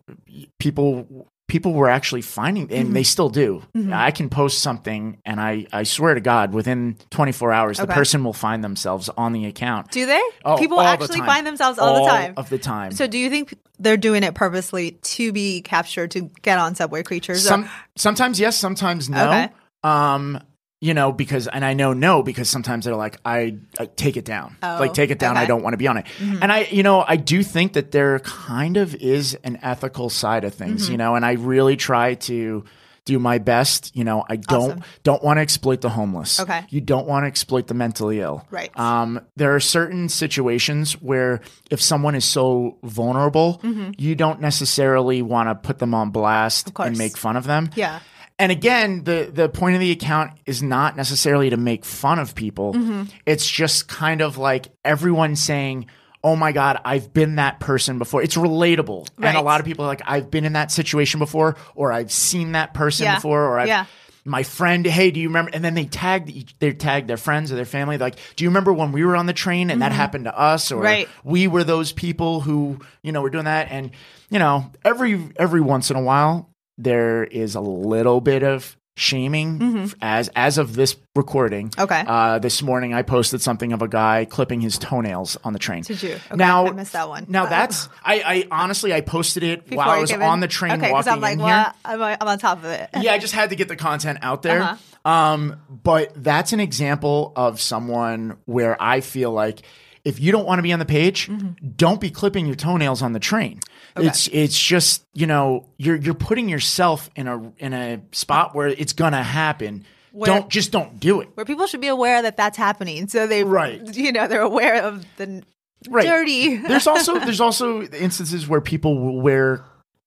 people 0.60 1.28
people 1.54 1.72
were 1.72 1.88
actually 1.88 2.20
finding, 2.20 2.68
and 2.72 2.96
they 2.96 3.04
still 3.04 3.28
do. 3.28 3.62
I 3.92 4.10
can 4.10 4.28
post 4.28 4.58
something, 4.58 5.18
and 5.24 5.40
I 5.40 5.66
I 5.72 5.84
swear 5.84 6.14
to 6.14 6.20
God, 6.20 6.52
within 6.52 6.96
24 7.10 7.52
hours, 7.52 7.76
the 7.78 7.86
person 7.86 8.24
will 8.24 8.32
find 8.32 8.64
themselves 8.64 9.08
on 9.16 9.32
the 9.32 9.46
account. 9.46 9.92
Do 9.92 10.04
they? 10.04 10.20
Oh, 10.44 10.56
People 10.58 10.78
all 10.80 10.82
the 10.84 10.90
actually 10.90 11.18
time. 11.20 11.26
find 11.28 11.46
themselves 11.46 11.78
all, 11.78 12.04
the 12.06 12.10
time. 12.10 12.34
of 12.36 12.48
the 12.50 12.58
time. 12.58 12.90
so 12.90 13.06
do 13.06 13.18
you 13.18 13.30
think 13.30 13.54
they're 13.78 13.96
doing 13.96 14.24
it 14.24 14.34
purposely 14.34 14.92
to 15.14 15.30
be 15.32 15.62
captured 15.62 16.10
to 16.10 16.22
get 16.42 16.58
on 16.58 16.74
subway 16.74 17.04
creatures? 17.04 17.44
or- 17.46 17.48
Some 17.48 17.70
sometimes 17.94 18.40
yes, 18.40 18.56
sometimes 18.58 19.08
no. 19.08 19.28
Okay. 19.28 19.48
Um, 19.84 20.40
you 20.80 20.92
know, 20.94 21.12
because 21.12 21.46
and 21.48 21.64
I 21.64 21.72
know 21.74 21.92
no 21.94 22.22
because 22.22 22.48
sometimes 22.50 22.84
they're 22.84 22.94
like, 22.96 23.18
I, 23.24 23.56
I 23.78 23.86
take 23.86 24.16
it 24.16 24.24
down, 24.24 24.56
Oh, 24.62 24.76
like 24.80 24.92
take 24.94 25.10
it 25.10 25.18
down. 25.18 25.36
I 25.36 25.46
don't 25.46 25.62
want 25.62 25.72
to 25.74 25.78
be 25.78 25.86
on 25.88 25.96
it. 25.96 26.06
And 26.20 26.52
I, 26.52 26.64
you 26.70 26.82
know, 26.82 27.02
I 27.06 27.16
do 27.16 27.42
think 27.42 27.72
that 27.74 27.90
there 27.90 28.18
kind 28.20 28.76
of 28.76 28.94
is 28.94 29.34
an 29.44 29.58
ethical 29.62 30.10
side 30.10 30.44
of 30.44 30.52
things, 30.54 30.82
Mm-hmm. 30.84 30.92
you 30.92 30.98
know, 30.98 31.14
and 31.14 31.24
I 31.24 31.32
really 31.32 31.76
try 31.76 32.14
to 32.14 32.64
do 33.06 33.18
my 33.18 33.36
best. 33.38 33.94
You 33.94 34.02
know, 34.04 34.24
I 34.28 34.36
don't 34.36 34.70
Awesome. 34.72 34.84
don't 35.04 35.22
want 35.22 35.36
to 35.38 35.42
exploit 35.42 35.80
the 35.82 35.90
homeless. 35.90 36.40
Okay. 36.40 36.64
you 36.70 36.80
don't 36.80 37.06
want 37.06 37.24
to 37.24 37.28
exploit 37.28 37.66
the 37.66 37.74
mentally 37.74 38.20
ill. 38.20 38.46
Right. 38.50 38.70
Um, 38.78 39.20
there 39.36 39.54
are 39.54 39.60
certain 39.60 40.08
situations 40.08 40.94
where 41.00 41.40
if 41.70 41.80
someone 41.82 42.14
is 42.14 42.24
so 42.24 42.78
vulnerable, 42.82 43.60
you 43.98 44.14
don't 44.14 44.40
necessarily 44.40 45.20
want 45.22 45.48
to 45.50 45.54
put 45.54 45.78
them 45.78 45.94
on 45.94 46.10
blast 46.10 46.72
Mm-hmm. 46.74 46.82
and 46.88 46.98
make 46.98 47.16
fun 47.16 47.36
of 47.36 47.44
them. 47.44 47.70
yeah. 47.74 48.00
And 48.38 48.50
again, 48.50 49.04
the 49.04 49.30
the 49.32 49.48
point 49.48 49.74
of 49.76 49.80
the 49.80 49.92
account 49.92 50.32
is 50.44 50.62
not 50.62 50.96
necessarily 50.96 51.50
to 51.50 51.56
make 51.56 51.84
fun 51.84 52.18
of 52.18 52.34
people. 52.34 52.74
Mm-hmm. 52.74 53.02
It's 53.26 53.48
just 53.48 53.86
kind 53.88 54.20
of 54.20 54.38
like 54.38 54.66
everyone 54.84 55.36
saying, 55.36 55.86
"Oh 56.24 56.34
my 56.34 56.50
god, 56.50 56.80
I've 56.84 57.12
been 57.12 57.36
that 57.36 57.60
person 57.60 57.98
before." 57.98 58.22
It's 58.22 58.36
relatable. 58.36 59.08
And 59.22 59.36
a 59.36 59.40
lot 59.40 59.60
of 59.60 59.66
people 59.66 59.84
are 59.84 59.88
like, 59.88 60.02
"I've 60.04 60.30
been 60.32 60.44
in 60.44 60.54
that 60.54 60.72
situation 60.72 61.20
before 61.20 61.56
or 61.76 61.92
I've 61.92 62.10
seen 62.10 62.52
that 62.52 62.74
person 62.74 63.04
Yeah. 63.04 63.14
before 63.16 63.44
or 63.44 63.60
I've 63.60 63.68
Yeah. 63.68 63.84
my 64.24 64.42
friend, 64.42 64.84
hey, 64.84 65.12
do 65.12 65.20
you 65.20 65.28
remember? 65.28 65.52
And 65.54 65.62
then 65.64 65.74
they 65.74 65.84
tagged 65.84 66.54
they 66.58 66.72
tagged 66.72 67.06
their 67.08 67.16
friends 67.16 67.52
or 67.52 67.54
their 67.54 67.64
family. 67.64 67.98
Like, 67.98 68.16
do 68.34 68.42
you 68.42 68.50
remember 68.50 68.72
when 68.72 68.90
we 68.90 69.04
were 69.04 69.14
on 69.14 69.26
the 69.26 69.32
train 69.32 69.70
and 69.70 69.80
that 69.80 69.92
happened 69.92 70.24
to 70.24 70.36
us? 70.36 70.72
Or 70.72 70.76
Mm-hmm. 70.76 70.84
Right. 70.84 71.08
we 71.22 71.46
were 71.46 71.62
those 71.62 71.92
people 71.92 72.40
who, 72.40 72.80
you 73.02 73.12
know, 73.12 73.20
were 73.22 73.30
doing 73.30 73.44
that. 73.44 73.68
And, 73.70 73.92
you 74.28 74.40
know, 74.40 74.72
every, 74.84 75.22
every 75.36 75.60
once 75.60 75.90
in 75.90 75.96
a 75.96 76.02
while, 76.02 76.50
there 76.78 77.24
is 77.24 77.54
a 77.54 77.60
little 77.60 78.20
bit 78.20 78.42
of 78.42 78.76
shaming 78.96 79.90
as, 80.00 80.30
as 80.36 80.56
of 80.56 80.76
this 80.76 80.94
recording. 81.16 81.68
Mm-hmm. 81.70 81.80
Okay. 81.82 82.04
Uh, 82.06 82.38
this 82.38 82.62
morning 82.62 82.94
I 82.94 83.02
posted 83.02 83.42
something 83.42 83.72
of 83.72 83.82
a 83.82 83.88
guy 83.88 84.24
clipping 84.24 84.60
his 84.60 84.78
toenails 84.78 85.36
on 85.42 85.52
the 85.52 85.58
train. 85.58 85.82
Did 85.82 86.00
you? 86.02 86.10
Okay, 86.14 86.36
now, 86.36 86.66
I 86.68 86.70
missed 86.70 86.92
that 86.92 87.08
one. 87.08 87.26
Now 87.28 87.46
Uh, 87.46 87.48
that's, 87.50 87.88
I, 88.04 88.22
I 88.24 88.48
honestly, 88.62 88.92
I 88.94 89.00
posted 89.00 89.42
it 89.42 89.64
Before 89.64 89.78
while 89.84 89.90
I 89.90 90.00
was 90.00 90.12
on 90.12 90.34
in? 90.34 90.40
the 90.40 90.46
train 90.48 90.72
okay, 90.74 90.92
walking 90.92 91.12
I'm 91.12 91.20
like, 91.20 91.32
in 91.34 91.38
well, 91.40 91.48
here 91.64 91.72
I'm, 91.84 92.00
I'm 92.20 92.28
on 92.28 92.38
top 92.38 92.58
of 92.58 92.66
it. 92.66 92.88
yeah, 93.00 93.12
I 93.12 93.18
just 93.18 93.34
had 93.34 93.50
to 93.50 93.56
get 93.56 93.66
the 93.66 93.76
content 93.76 94.18
out 94.22 94.42
there. 94.42 94.62
Uh-huh. 94.62 95.10
Um, 95.10 95.60
but 95.68 96.12
that's 96.22 96.52
an 96.52 96.60
example 96.60 97.32
of 97.34 97.60
someone 97.60 98.36
where 98.44 98.80
I 98.80 99.00
feel 99.00 99.32
like 99.32 99.62
if 100.04 100.20
you 100.20 100.30
don't 100.32 100.46
want 100.46 100.58
to 100.60 100.62
be 100.62 100.72
on 100.72 100.78
the 100.78 100.84
page, 100.84 101.26
Mm-hmm. 101.28 101.68
don't 101.76 102.00
be 102.00 102.10
clipping 102.10 102.46
your 102.46 102.54
toenails 102.54 103.02
on 103.02 103.12
the 103.12 103.18
train. 103.20 103.58
It's 103.96 104.28
it's 104.32 104.58
just 104.60 105.04
you 105.14 105.26
know 105.26 105.68
you're 105.78 105.96
you're 105.96 106.14
putting 106.14 106.48
yourself 106.48 107.08
in 107.14 107.28
a 107.28 107.52
in 107.58 107.72
a 107.72 108.00
spot 108.12 108.54
where 108.54 108.68
it's 108.68 108.92
gonna 108.92 109.22
happen. 109.22 109.84
Where- 110.12 110.26
don't 110.26 110.48
just 110.48 110.70
don't 110.72 110.98
do 111.00 111.20
it. 111.20 111.28
Where 111.34 111.44
people 111.46 111.66
should 111.66 111.80
be 111.80 111.88
aware 111.88 112.22
that 112.22 112.36
that's 112.36 112.56
happening, 112.56 113.08
so 113.08 113.26
they, 113.26 113.42
Right. 113.44 113.80
you 113.96 114.12
know, 114.12 114.26
they're 114.28 114.40
aware 114.42 114.82
of 114.84 115.04
the 115.16 115.42
Right. 115.88 116.06
dirty. 116.06 116.56
there's 116.56 116.86
also 116.86 117.18
there's 117.24 117.40
also 117.40 117.82
instances 117.82 118.48
where 118.48 118.60
people 118.60 118.98
will 118.98 119.20
wear 119.20 119.64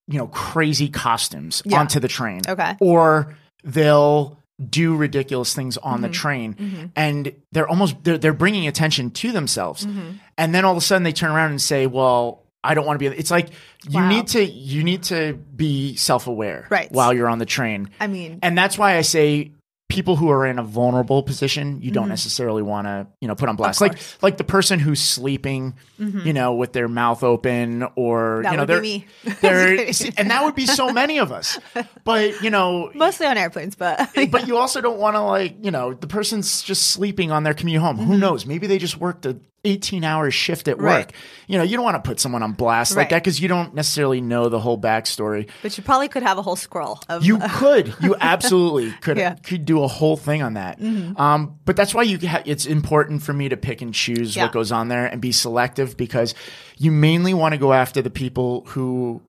you 0.08 0.17
know 0.17 0.28
crazy 0.28 0.89
costumes 0.89 1.62
Yeah. 1.65 1.80
onto 1.80 2.00
the 2.00 2.08
train 2.08 2.41
Okay. 2.47 2.76
or 2.80 3.36
they'll 3.63 4.38
do 4.69 4.95
ridiculous 4.95 5.54
things 5.54 5.78
on 5.78 5.95
Mm-hmm. 5.95 6.02
the 6.04 6.10
train 6.10 6.91
and 6.95 7.32
they're 7.52 7.67
almost 7.67 7.95
they're, 8.04 8.17
they're 8.17 8.34
bringing 8.34 8.65
attention 8.67 9.12
to 9.12 9.32
themselves 9.32 9.86
Mm-hmm. 9.86 10.10
and 10.38 10.56
then 10.56 10.65
all 10.65 10.71
of 10.71 10.78
a 10.78 10.82
sudden 10.82 11.04
they 11.04 11.12
turn 11.12 11.30
around 11.32 11.52
and 11.52 11.62
say 11.62 11.86
well 11.86 12.43
i 12.63 12.74
don't 12.74 12.86
want 12.86 13.00
to 13.00 13.10
be 13.10 13.15
it's 13.15 13.32
like 13.32 13.50
you 13.88 14.00
Wow. 14.00 14.10
need 14.10 14.28
to 14.30 14.43
you 14.43 14.84
need 14.84 15.04
to 15.04 15.34
be 15.34 15.96
self-aware 15.96 16.67
Right. 16.70 16.91
while 16.91 17.13
you're 17.13 17.30
on 17.30 17.39
the 17.39 17.46
train. 17.46 17.89
I 18.00 18.08
mean, 18.08 18.39
and 18.41 18.58
that's 18.58 18.78
why 18.78 18.98
i 18.98 19.02
say 19.02 19.52
people 19.89 20.17
who 20.17 20.30
are 20.30 20.46
in 20.46 20.60
a 20.60 20.63
vulnerable 20.63 21.24
position 21.24 21.82
you 21.82 21.91
don't 21.91 22.04
mm-hmm. 22.04 22.10
necessarily 22.10 22.62
want 22.62 22.88
to 22.88 23.08
you 23.22 23.28
know 23.28 23.36
put 23.36 23.48
on 23.48 23.56
blast. 23.56 23.80
Like 23.80 23.98
like 24.22 24.38
the 24.38 24.43
person 24.43 24.80
who's 24.80 25.02
sleeping 25.02 25.76
mm-hmm. 26.00 26.28
you 26.28 26.34
know 26.34 26.56
with 26.56 26.74
their 26.74 26.88
mouth 26.88 27.24
open 27.24 27.88
or 27.96 28.41
That 28.43 28.52
you 28.52 28.58
know 28.58 28.63
would 28.63 28.70
they're 28.70 28.82
me. 28.82 29.06
they're 29.41 29.78
and 30.17 30.30
that 30.30 30.43
would 30.43 30.56
be 30.56 30.65
so 30.65 30.91
many 30.91 31.20
of 31.20 31.32
us. 31.32 31.58
But 32.04 32.41
you 32.41 32.50
know 32.50 32.91
Mostly 32.96 33.28
on 33.28 33.38
airplanes, 33.38 33.76
but 33.76 34.10
but 34.30 34.48
you 34.48 34.58
also 34.58 34.82
don't 34.82 35.00
want 35.00 35.15
to 35.15 35.22
like 35.22 35.63
you 35.63 35.72
know 35.72 35.93
the 35.93 36.08
person's 36.08 36.62
just 36.62 36.91
sleeping 36.91 37.32
on 37.32 37.43
their 37.43 37.54
commute 37.54 37.82
home. 37.82 37.98
Who 37.98 38.12
mm-hmm. 38.12 38.20
knows? 38.20 38.46
Maybe 38.46 38.67
they 38.67 38.78
just 38.78 38.98
worked 38.98 39.26
a 39.26 39.39
18 39.68 40.04
hour 40.04 40.32
shift 40.32 40.68
at 40.68 40.78
work 40.78 40.88
Mm-hmm. 40.88 40.96
Right. 40.96 41.14
you 41.48 41.58
know 41.58 41.64
you 41.64 41.76
don't 41.76 41.84
want 41.84 42.02
to 42.04 42.08
put 42.08 42.20
someone 42.20 42.42
on 42.44 42.54
blast 42.54 42.96
like 42.96 43.10
that 43.10 43.22
because 43.24 43.40
you 43.42 43.48
don't 43.48 43.74
necessarily 43.76 44.22
know 44.22 44.48
the 44.50 44.60
whole 44.60 44.80
backstory 44.80 45.50
but 45.62 45.78
you 45.78 45.84
probably 45.84 46.08
could 46.08 46.24
have 46.24 46.38
a 46.38 46.42
whole 46.42 46.56
scroll 46.56 47.00
of 47.10 47.26
you 47.26 47.38
could 47.52 47.94
you 48.02 48.16
absolutely 48.20 48.92
could 49.02 49.18
Yeah. 49.18 49.32
Mm-hmm. 49.34 49.44
could 49.44 49.66
do 49.66 49.84
a 49.84 49.88
whole 49.88 50.16
thing 50.18 50.42
on 50.42 50.54
that 50.54 50.80
um, 51.18 51.60
but 51.66 51.76
that's 51.76 51.94
why 51.94 52.04
you 52.04 52.18
ha- 52.28 52.44
it's 52.46 52.66
important 52.66 53.22
for 53.24 53.34
me 53.34 53.50
to 53.50 53.58
pick 53.58 53.82
and 53.82 53.94
choose 53.94 54.36
Yeah. 54.36 54.44
what 54.44 54.54
goes 54.54 54.72
on 54.72 54.88
there 54.88 55.06
and 55.06 55.20
be 55.22 55.32
selective 55.32 55.98
because 55.98 56.34
you 56.78 56.92
mainly 56.92 57.34
want 57.34 57.54
to 57.54 57.58
go 57.60 57.74
after 57.74 58.02
the 58.02 58.10
people 58.10 58.64
who 58.68 59.22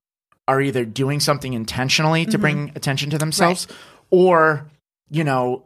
are 0.47 0.61
either 0.61 0.85
doing 0.85 1.19
something 1.19 1.53
intentionally 1.53 2.25
to 2.25 2.37
bring 2.37 2.71
attention 2.75 3.09
to 3.11 3.17
themselves 3.17 3.67
or 4.09 4.69
you 5.11 5.23
know 5.23 5.65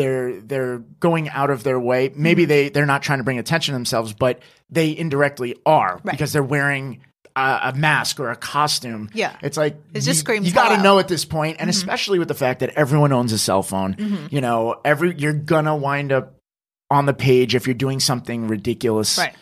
they're 0.00 0.40
they're 0.40 0.78
going 0.98 1.28
out 1.28 1.50
of 1.50 1.62
their 1.62 1.78
way 1.78 2.10
maybe 2.16 2.42
Mm-hmm. 2.42 2.48
they 2.48 2.68
they're 2.70 2.86
not 2.94 3.02
trying 3.02 3.18
to 3.18 3.24
bring 3.24 3.38
attention 3.38 3.72
to 3.72 3.76
themselves 3.76 4.12
but 4.12 4.40
they 4.70 4.96
indirectly 4.96 5.56
are 5.66 6.00
because 6.04 6.32
they're 6.32 6.42
wearing 6.42 7.00
a, 7.36 7.60
a 7.64 7.72
mask 7.76 8.18
or 8.18 8.30
a 8.30 8.36
costume 8.36 9.08
Yeah. 9.14 9.36
it's 9.42 9.56
like 9.56 9.74
It 9.94 10.00
just 10.00 10.06
you, 10.08 10.14
screams 10.14 10.46
you 10.48 10.52
got 10.54 10.76
to 10.76 10.82
know 10.82 10.98
at 10.98 11.08
this 11.08 11.24
point 11.24 11.54
Mm-hmm. 11.56 11.62
and 11.62 11.70
especially 11.70 12.18
with 12.18 12.28
the 12.28 12.34
fact 12.34 12.60
that 12.60 12.70
everyone 12.70 13.12
owns 13.12 13.32
a 13.32 13.38
cell 13.38 13.62
phone 13.62 14.28
you 14.30 14.40
know 14.40 14.80
every 14.84 15.14
you're 15.16 15.32
gonna 15.32 15.76
wind 15.76 16.10
up 16.12 16.34
on 16.90 17.06
the 17.06 17.14
page 17.14 17.54
if 17.54 17.66
you're 17.66 17.74
doing 17.86 18.00
something 18.00 18.48
ridiculous 18.48 19.16
Right. 19.18 19.34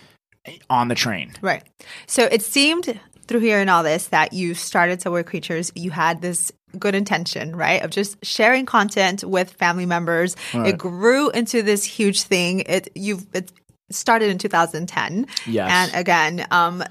on 0.68 0.88
the 0.88 0.94
train 0.94 1.33
Right. 1.40 1.62
So 2.07 2.25
it 2.25 2.42
seemed 2.42 3.01
through 3.29 3.41
hearing 3.41 3.69
all 3.69 3.83
this 3.83 4.09
that 4.09 4.33
you 4.33 4.55
started 4.55 5.01
Subway 5.03 5.23
Creatures, 5.23 5.71
you 5.75 5.91
had 5.91 6.21
this 6.23 6.51
good 6.79 6.95
intention, 6.95 7.55
right? 7.55 7.83
Of 7.83 7.91
just 7.91 8.25
sharing 8.25 8.67
content 8.67 9.23
with 9.25 9.53
family 9.53 9.87
members. 9.87 10.37
It 10.53 10.77
grew 10.79 11.31
into 11.31 11.62
this 11.62 11.85
huge 11.85 12.23
thing. 12.23 12.61
It 12.61 12.88
you've 12.95 13.27
it 13.33 13.53
started 13.91 14.29
in 14.31 14.38
2010. 14.38 15.27
Yes. 15.47 15.71
And 15.71 15.95
again, 16.01 16.47
um 16.51 16.83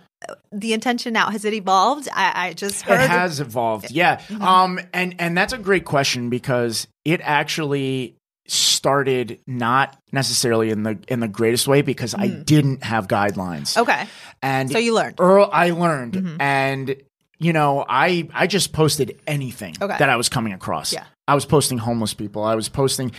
the 0.52 0.74
intention 0.74 1.14
now 1.14 1.30
has 1.30 1.46
it 1.46 1.54
evolved? 1.54 2.08
I, 2.12 2.48
I 2.48 2.54
just 2.54 2.82
heard 2.82 3.02
it 3.02 3.10
has 3.10 3.40
evolved 3.40 3.92
yeah 3.92 4.18
Mm-hmm. 4.18 4.42
um 4.42 4.80
and 4.92 5.14
and 5.20 5.38
that's 5.38 5.54
a 5.54 5.60
great 5.60 5.86
question 5.86 6.30
because 6.32 6.88
it 7.06 7.22
actually 7.24 8.16
started 8.48 9.40
not 9.46 9.98
necessarily 10.12 10.70
in 10.70 10.84
the 10.84 10.98
in 11.08 11.20
the 11.20 11.28
greatest 11.28 11.68
way 11.68 11.82
because 11.82 12.16
i 12.16 12.28
didn't 12.28 12.84
have 12.84 13.08
guidelines 13.08 13.76
Mm. 13.76 13.82
Okay. 13.82 14.06
and 14.42 14.72
So 14.72 14.78
you 14.80 14.94
learned. 14.96 15.16
Earl, 15.20 15.50
I 15.52 15.72
learned, 15.72 16.38
and 16.40 16.96
you 17.40 17.54
know, 17.54 17.86
I 17.88 18.28
I 18.34 18.48
just 18.48 18.74
posted 18.74 19.20
anything 19.28 19.76
Okay. 19.82 19.96
that 20.00 20.10
I 20.10 20.16
was 20.16 20.28
coming 20.30 20.54
across. 20.54 20.92
Yeah. 20.94 21.04
I 21.28 21.36
was 21.36 21.46
posting 21.46 21.78
homeless 21.78 22.14
people. 22.16 22.44
I 22.44 22.56
was 22.56 22.68
posting, 22.70 23.12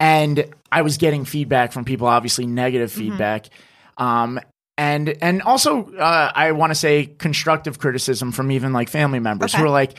and 0.00 0.44
I 0.70 0.82
was 0.82 0.96
getting 0.98 1.24
feedback 1.24 1.72
from 1.72 1.84
people. 1.84 2.06
Obviously, 2.06 2.46
negative 2.46 2.90
Mm-hmm. 2.90 3.00
feedback. 3.10 3.46
Um, 3.96 4.40
and 4.76 5.08
and 5.22 5.42
also, 5.42 5.90
uh, 5.94 6.32
I 6.34 6.52
want 6.52 6.70
to 6.70 6.74
say 6.74 7.06
constructive 7.06 7.78
criticism 7.78 8.32
from 8.32 8.50
even 8.50 8.72
like 8.72 8.88
family 8.90 9.20
members 9.20 9.52
who 9.52 9.58
Okay. 9.58 9.64
were 9.64 9.70
like. 9.70 9.94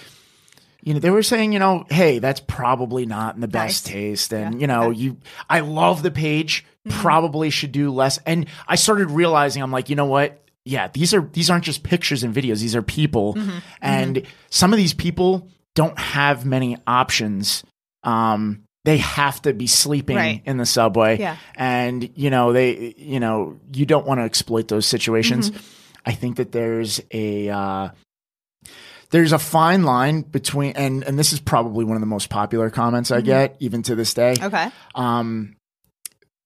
You 0.84 0.94
know, 0.96 1.00
they 1.00 1.10
were 1.10 1.24
saying, 1.24 1.54
you 1.54 1.60
know, 1.60 1.86
hey, 1.90 2.20
that's 2.20 2.40
probably 2.42 3.06
not 3.06 3.36
in 3.36 3.42
the 3.42 3.48
best 3.48 3.86
Nice. 3.86 3.94
taste. 3.94 4.34
And, 4.34 4.56
Yeah. 4.56 4.62
you 4.62 4.68
know, 4.68 4.90
you, 4.90 5.18
I 5.50 5.62
love 5.62 6.04
the 6.04 6.12
page, 6.12 6.66
Mm-hmm. 6.86 7.00
probably 7.00 7.50
should 7.50 7.72
do 7.72 7.92
less. 7.92 8.18
And 8.26 8.46
I 8.68 8.76
started 8.76 9.10
realizing, 9.10 9.64
I'm 9.64 9.72
like, 9.72 9.90
you 9.90 9.96
know 9.96 10.06
what? 10.08 10.44
Yeah, 10.66 10.90
these 10.90 11.14
are, 11.14 11.22
these 11.32 11.50
aren't 11.50 11.64
just 11.64 11.82
pictures 11.84 12.24
and 12.24 12.36
videos. 12.36 12.60
These 12.60 12.76
are 12.76 12.82
people. 12.82 13.36
Mm-hmm. 13.36 13.58
And 13.82 14.24
some 14.50 14.74
of 14.74 14.78
these 14.78 14.94
people 14.94 15.48
don't 15.76 15.98
have 15.98 16.46
many 16.46 16.76
options. 16.86 17.64
Um, 18.04 18.64
they 18.84 18.98
have 18.98 19.42
to 19.44 19.54
be 19.54 19.66
sleeping 19.68 20.18
Right. 20.18 20.42
in 20.46 20.58
the 20.58 20.66
subway. 20.66 21.18
Yeah. 21.20 21.38
And, 21.56 22.10
you 22.16 22.30
know, 22.30 22.52
they, 22.52 22.94
you 22.98 23.22
know, 23.22 23.58
you 23.74 23.86
don't 23.86 24.06
want 24.06 24.20
to 24.20 24.24
exploit 24.26 24.68
those 24.68 24.86
situations. 24.86 25.52
Mm-hmm. 25.52 25.66
I 26.06 26.12
think 26.12 26.36
that 26.36 26.52
there's 26.52 27.00
a, 27.12 27.48
uh, 27.48 27.90
there's 29.14 29.32
a 29.32 29.38
fine 29.40 29.84
line 29.84 30.22
between 30.24 30.74
and 30.76 31.04
and 31.04 31.18
this 31.18 31.32
is 31.34 31.40
probably 31.40 31.86
one 31.86 31.96
of 31.96 32.02
the 32.02 32.08
most 32.08 32.30
popular 32.30 32.70
comments 32.72 33.12
I 33.12 33.22
get 33.22 33.56
even 33.60 33.84
to 33.84 33.96
this 33.96 34.14
day. 34.14 34.34
Mm-hmm. 34.34 34.46
Okay. 34.48 34.70
Um 34.96 35.56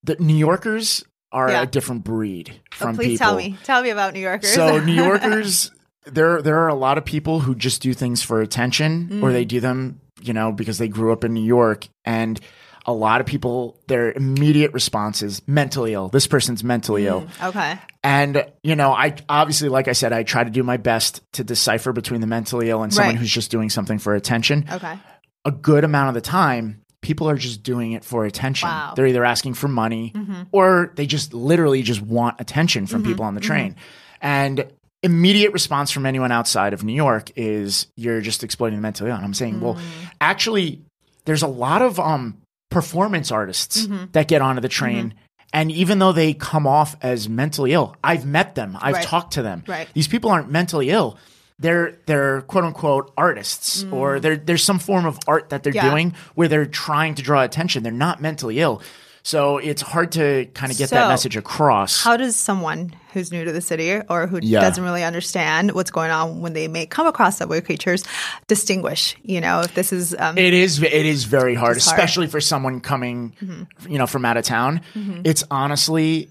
the 0.03 0.17
New 0.19 0.35
Yorkers 0.35 1.03
are 1.31 1.49
Yeah. 1.49 1.63
a 1.63 1.65
different 1.65 2.03
breed 2.03 2.51
Oh, 2.53 2.75
from 2.75 2.95
please 2.95 3.13
people. 3.19 3.25
tell 3.27 3.35
me. 3.37 3.57
Tell 3.63 3.81
me 3.81 3.89
about 3.89 4.13
New 4.13 4.19
Yorkers. 4.19 4.53
So 4.53 4.79
New 4.83 4.93
Yorkers 4.93 5.71
there 6.05 6.41
there 6.41 6.59
are 6.59 6.67
a 6.67 6.75
lot 6.75 6.97
of 6.97 7.05
people 7.05 7.39
who 7.39 7.55
just 7.55 7.81
do 7.81 7.93
things 7.93 8.21
for 8.21 8.41
attention 8.41 9.21
or 9.23 9.29
Mm. 9.29 9.33
they 9.33 9.45
do 9.45 9.59
them, 9.61 10.01
you 10.21 10.33
know, 10.33 10.51
because 10.51 10.77
they 10.77 10.87
grew 10.89 11.11
up 11.13 11.23
in 11.23 11.33
New 11.33 11.43
York 11.45 11.87
and 12.05 12.39
a 12.87 12.93
lot 12.93 13.19
of 13.19 13.27
people 13.27 13.77
their 13.87 14.11
immediate 14.13 14.71
response 14.73 15.21
is 15.21 15.45
mentally 15.47 15.93
ill. 15.93 16.07
This 16.07 16.25
person's 16.25 16.63
mentally 16.63 17.05
ill. 17.05 17.27
okay. 17.43 17.77
And, 18.03 18.45
you 18.63 18.75
know, 18.77 18.93
I 18.93 19.15
obviously, 19.27 19.67
like 19.67 19.89
I 19.89 19.91
said, 19.91 20.13
I 20.13 20.23
try 20.23 20.43
to 20.45 20.49
do 20.49 20.63
my 20.63 20.77
best 20.77 21.21
to 21.33 21.43
decipher 21.43 21.91
between 21.91 22.21
the 22.21 22.27
mentally 22.27 22.69
ill 22.69 22.83
and 22.83 22.93
someone 22.93 23.15
Right. 23.15 23.19
who's 23.19 23.31
just 23.31 23.51
doing 23.51 23.69
something 23.69 23.99
for 23.99 24.15
attention. 24.15 24.65
Okay. 24.71 24.97
A 25.43 25.51
good 25.51 25.83
amount 25.83 26.07
of 26.09 26.13
the 26.15 26.21
time, 26.21 26.81
people 27.01 27.29
are 27.29 27.35
just 27.35 27.61
doing 27.63 27.91
it 27.91 28.05
for 28.05 28.23
attention. 28.25 28.69
Wow. 28.69 28.85
Mm-hmm. 28.87 28.95
They're 28.95 29.07
either 29.07 29.25
asking 29.25 29.55
for 29.55 29.67
money 29.67 30.13
or 30.53 30.93
they 30.95 31.05
just 31.05 31.33
literally 31.33 31.81
just 31.81 32.01
want 32.01 32.39
attention 32.39 32.87
from 32.87 33.03
people 33.03 33.25
on 33.25 33.35
the 33.35 33.41
train. 33.41 33.75
And 34.21 34.65
immediate 35.03 35.51
response 35.51 35.91
from 35.91 36.05
anyone 36.05 36.31
outside 36.31 36.73
of 36.73 36.83
New 36.83 36.93
York 36.95 37.31
is 37.35 37.87
you're 37.95 38.21
just 38.21 38.43
exploiting 38.43 38.77
the 38.77 38.81
mentally 38.81 39.09
ill. 39.09 39.15
And 39.17 39.25
I'm 39.25 39.33
saying, 39.33 39.59
well, 39.59 39.75
Mm. 39.75 39.81
actually, 40.21 40.81
there's 41.25 41.43
a 41.43 41.47
lot 41.47 41.81
of 41.81 41.99
um, 41.99 42.37
performance 42.69 43.31
artists 43.31 43.85
Mm-hmm. 43.87 44.05
that 44.11 44.27
get 44.27 44.41
onto 44.41 44.61
the 44.61 44.69
train. 44.69 45.13
And 45.53 45.71
even 45.71 45.99
though 45.99 46.11
they 46.11 46.33
come 46.33 46.67
off 46.67 46.95
as 47.01 47.29
mentally 47.29 47.71
ill, 47.73 47.95
I've 48.03 48.25
met 48.25 48.55
them. 48.55 48.77
I've 48.81 48.95
Right. 48.95 49.03
talked 49.03 49.33
to 49.33 49.41
them. 49.41 49.63
Right. 49.65 49.87
These 49.93 50.07
people 50.09 50.29
aren't 50.29 50.51
mentally 50.51 50.89
ill. 50.89 51.17
They're 51.59 51.97
they're 52.05 52.41
quote 52.41 52.65
unquote 52.65 53.11
artists, 53.17 53.83
or 53.91 54.19
there's 54.19 54.63
some 54.63 54.77
form 54.77 55.05
of 55.05 55.17
art 55.27 55.49
that 55.49 55.63
they're 55.63 55.73
Mm. 55.73 55.75
Yeah. 55.83 55.89
doing 55.89 56.13
where 56.35 56.47
they're 56.47 56.65
trying 56.67 57.15
to 57.15 57.23
draw 57.23 57.41
attention. 57.41 57.81
They're 57.81 57.91
not 57.91 58.21
mentally 58.21 58.59
ill, 58.59 58.81
so 59.27 59.57
it's 59.57 59.81
hard 59.81 60.13
to 60.13 60.45
kind 60.53 60.71
of 60.71 60.77
get 60.77 60.89
that 60.91 61.09
message 61.09 61.35
across. 61.35 62.01
How 62.01 62.15
does 62.15 62.37
someone 62.37 62.95
who's 63.11 63.29
new 63.29 63.43
to 63.43 63.51
the 63.51 63.59
city 63.59 63.91
or 64.09 64.25
who 64.25 64.39
Yeah. 64.41 64.61
doesn't 64.61 64.81
really 64.81 65.03
understand 65.03 65.73
what's 65.73 65.91
going 65.91 66.11
on 66.11 66.39
when 66.39 66.53
they 66.53 66.69
may 66.69 66.85
come 66.85 67.07
across 67.07 67.37
subway 67.37 67.59
creatures 67.59 68.05
distinguish? 68.47 69.17
You 69.23 69.41
know, 69.41 69.59
if 69.59 69.73
this 69.73 69.91
is 69.91 70.15
um, 70.17 70.37
It 70.37 70.53
is 70.53 70.81
it 70.81 70.93
is 70.93 71.25
very 71.25 71.55
hard, 71.55 71.75
It's 71.75 71.85
hard. 71.85 71.97
Mm-hmm. 71.97 72.03
especially 72.05 72.27
for 72.27 72.39
someone 72.39 72.79
coming, 72.79 73.67
you 73.89 73.97
know, 73.97 74.07
from 74.07 74.23
out 74.23 74.37
of 74.37 74.45
town. 74.45 74.79
It's 75.25 75.43
honestly, 75.51 76.29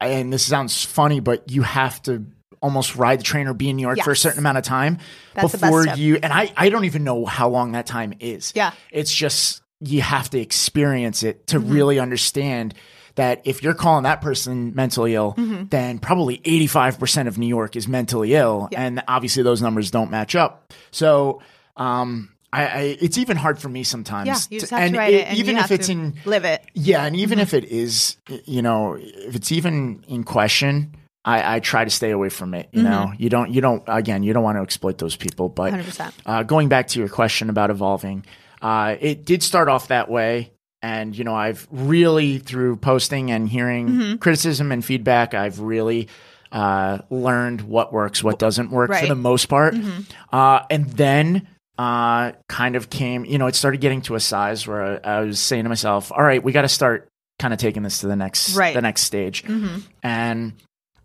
and 0.00 0.32
this 0.32 0.42
sounds 0.44 0.82
funny, 0.82 1.20
but 1.20 1.50
you 1.50 1.60
have 1.60 2.02
to 2.04 2.24
almost 2.62 2.96
ride 2.96 3.18
the 3.20 3.24
train 3.24 3.48
or 3.48 3.54
be 3.54 3.68
in 3.68 3.76
New 3.76 3.82
York 3.82 4.00
for 4.00 4.12
a 4.12 4.16
certain 4.16 4.38
amount 4.38 4.56
of 4.56 4.64
time 4.64 4.96
That's 5.34 5.52
before 5.52 5.86
you. 5.88 6.18
And 6.22 6.32
I 6.32 6.50
I 6.56 6.70
don't 6.70 6.86
even 6.86 7.04
know 7.04 7.26
how 7.26 7.50
long 7.50 7.72
that 7.72 7.84
time 7.84 8.14
is. 8.18 8.54
Yeah. 8.56 8.72
it's 8.90 9.14
just 9.14 9.60
you 9.80 10.02
have 10.02 10.30
to 10.30 10.38
experience 10.40 11.22
it 11.22 11.46
to 11.48 11.58
Mm-hmm. 11.58 11.72
really 11.72 11.98
understand. 11.98 12.74
That 13.16 13.42
if 13.44 13.62
you're 13.62 13.74
calling 13.74 14.04
that 14.04 14.20
person 14.22 14.72
mentally 14.74 15.14
ill, 15.16 15.34
Mm-hmm. 15.34 15.64
then 15.68 15.98
probably 15.98 16.38
85% 16.38 17.26
of 17.26 17.38
New 17.38 17.48
York 17.48 17.74
is 17.76 17.88
mentally 17.88 18.34
ill. 18.34 18.68
And 18.74 19.02
obviously 19.08 19.42
those 19.42 19.60
numbers 19.60 19.90
don't 19.90 20.10
match 20.12 20.36
up. 20.36 20.72
So, 20.92 21.42
um, 21.76 22.30
I, 22.52 22.66
I, 22.66 22.80
it's 23.00 23.18
even 23.18 23.36
hard 23.36 23.58
for 23.58 23.68
me 23.68 23.82
sometimes. 23.82 24.26
yeah, 24.28 24.36
you 24.48 24.58
to- 24.58 24.60
just 24.60 24.70
have 24.70 24.90
to 24.92 24.96
write 24.96 25.14
it, 25.14 25.26
and 25.26 25.38
even 25.38 25.58
if 25.58 25.70
it's 25.72 25.86
to 25.86 25.92
in, 25.92 26.14
live 26.24 26.44
it. 26.44 26.62
yeah, 26.74 27.04
and 27.04 27.16
even 27.16 27.38
Mm-hmm. 27.38 27.42
if 27.42 27.54
it 27.54 27.64
is, 27.64 28.16
you 28.44 28.62
know, 28.62 28.96
if 29.00 29.34
it's 29.34 29.50
even 29.52 30.04
in 30.08 30.22
question, 30.24 30.94
I, 31.24 31.56
I 31.56 31.60
try 31.60 31.84
to 31.84 31.90
stay 31.90 32.10
away 32.12 32.28
from 32.28 32.54
it. 32.54 32.68
You 32.72 32.82
know, 32.84 33.12
you 33.18 33.28
don't, 33.28 33.50
you 33.52 33.60
don't, 33.60 33.82
again, 33.86 34.22
you 34.22 34.32
don't 34.32 34.42
want 34.44 34.56
to 34.56 34.62
exploit 34.62 34.98
those 34.98 35.16
people. 35.16 35.48
But 35.48 35.74
100%. 35.74 36.12
uh, 36.26 36.42
going 36.44 36.68
back 36.68 36.86
to 36.88 36.98
your 37.00 37.08
question 37.08 37.50
about 37.50 37.70
evolving, 37.70 38.24
uh, 38.62 38.96
it 39.00 39.24
did 39.24 39.42
start 39.42 39.68
off 39.68 39.88
that 39.88 40.10
way. 40.10 40.52
And, 40.82 41.16
you 41.16 41.24
know, 41.24 41.34
I've 41.34 41.68
really, 41.70 42.38
through 42.38 42.76
posting 42.76 43.30
and 43.30 43.48
hearing 43.48 43.88
Mm-hmm. 43.88 44.16
criticism 44.16 44.72
and 44.72 44.82
feedback, 44.84 45.34
I've 45.34 45.60
really 45.60 46.08
uh, 46.52 46.98
learned 47.10 47.60
what 47.60 47.92
works, 47.92 48.24
what 48.24 48.38
doesn't 48.38 48.70
work 48.70 48.90
for 48.92 49.06
the 49.06 49.14
most 49.14 49.46
part. 49.46 49.74
Uh, 50.32 50.60
and 50.70 50.88
then 50.90 51.46
uh, 51.78 52.32
kind 52.48 52.76
of 52.76 52.88
came, 52.90 53.24
you 53.26 53.36
know, 53.38 53.46
it 53.46 53.54
started 53.54 53.80
getting 53.80 54.00
to 54.02 54.14
a 54.14 54.20
size 54.20 54.66
where 54.66 55.00
I, 55.06 55.16
I 55.16 55.20
was 55.20 55.38
saying 55.38 55.64
to 55.64 55.68
myself, 55.68 56.10
all 56.12 56.22
right, 56.22 56.42
we 56.42 56.52
got 56.52 56.62
to 56.62 56.68
start 56.68 57.08
kind 57.38 57.52
of 57.54 57.60
taking 57.60 57.82
this 57.82 58.00
to 58.00 58.06
the 58.06 58.16
next, 58.16 58.54
Right. 58.56 58.74
the 58.74 58.82
next 58.82 59.02
stage. 59.02 59.44
And 60.02 60.52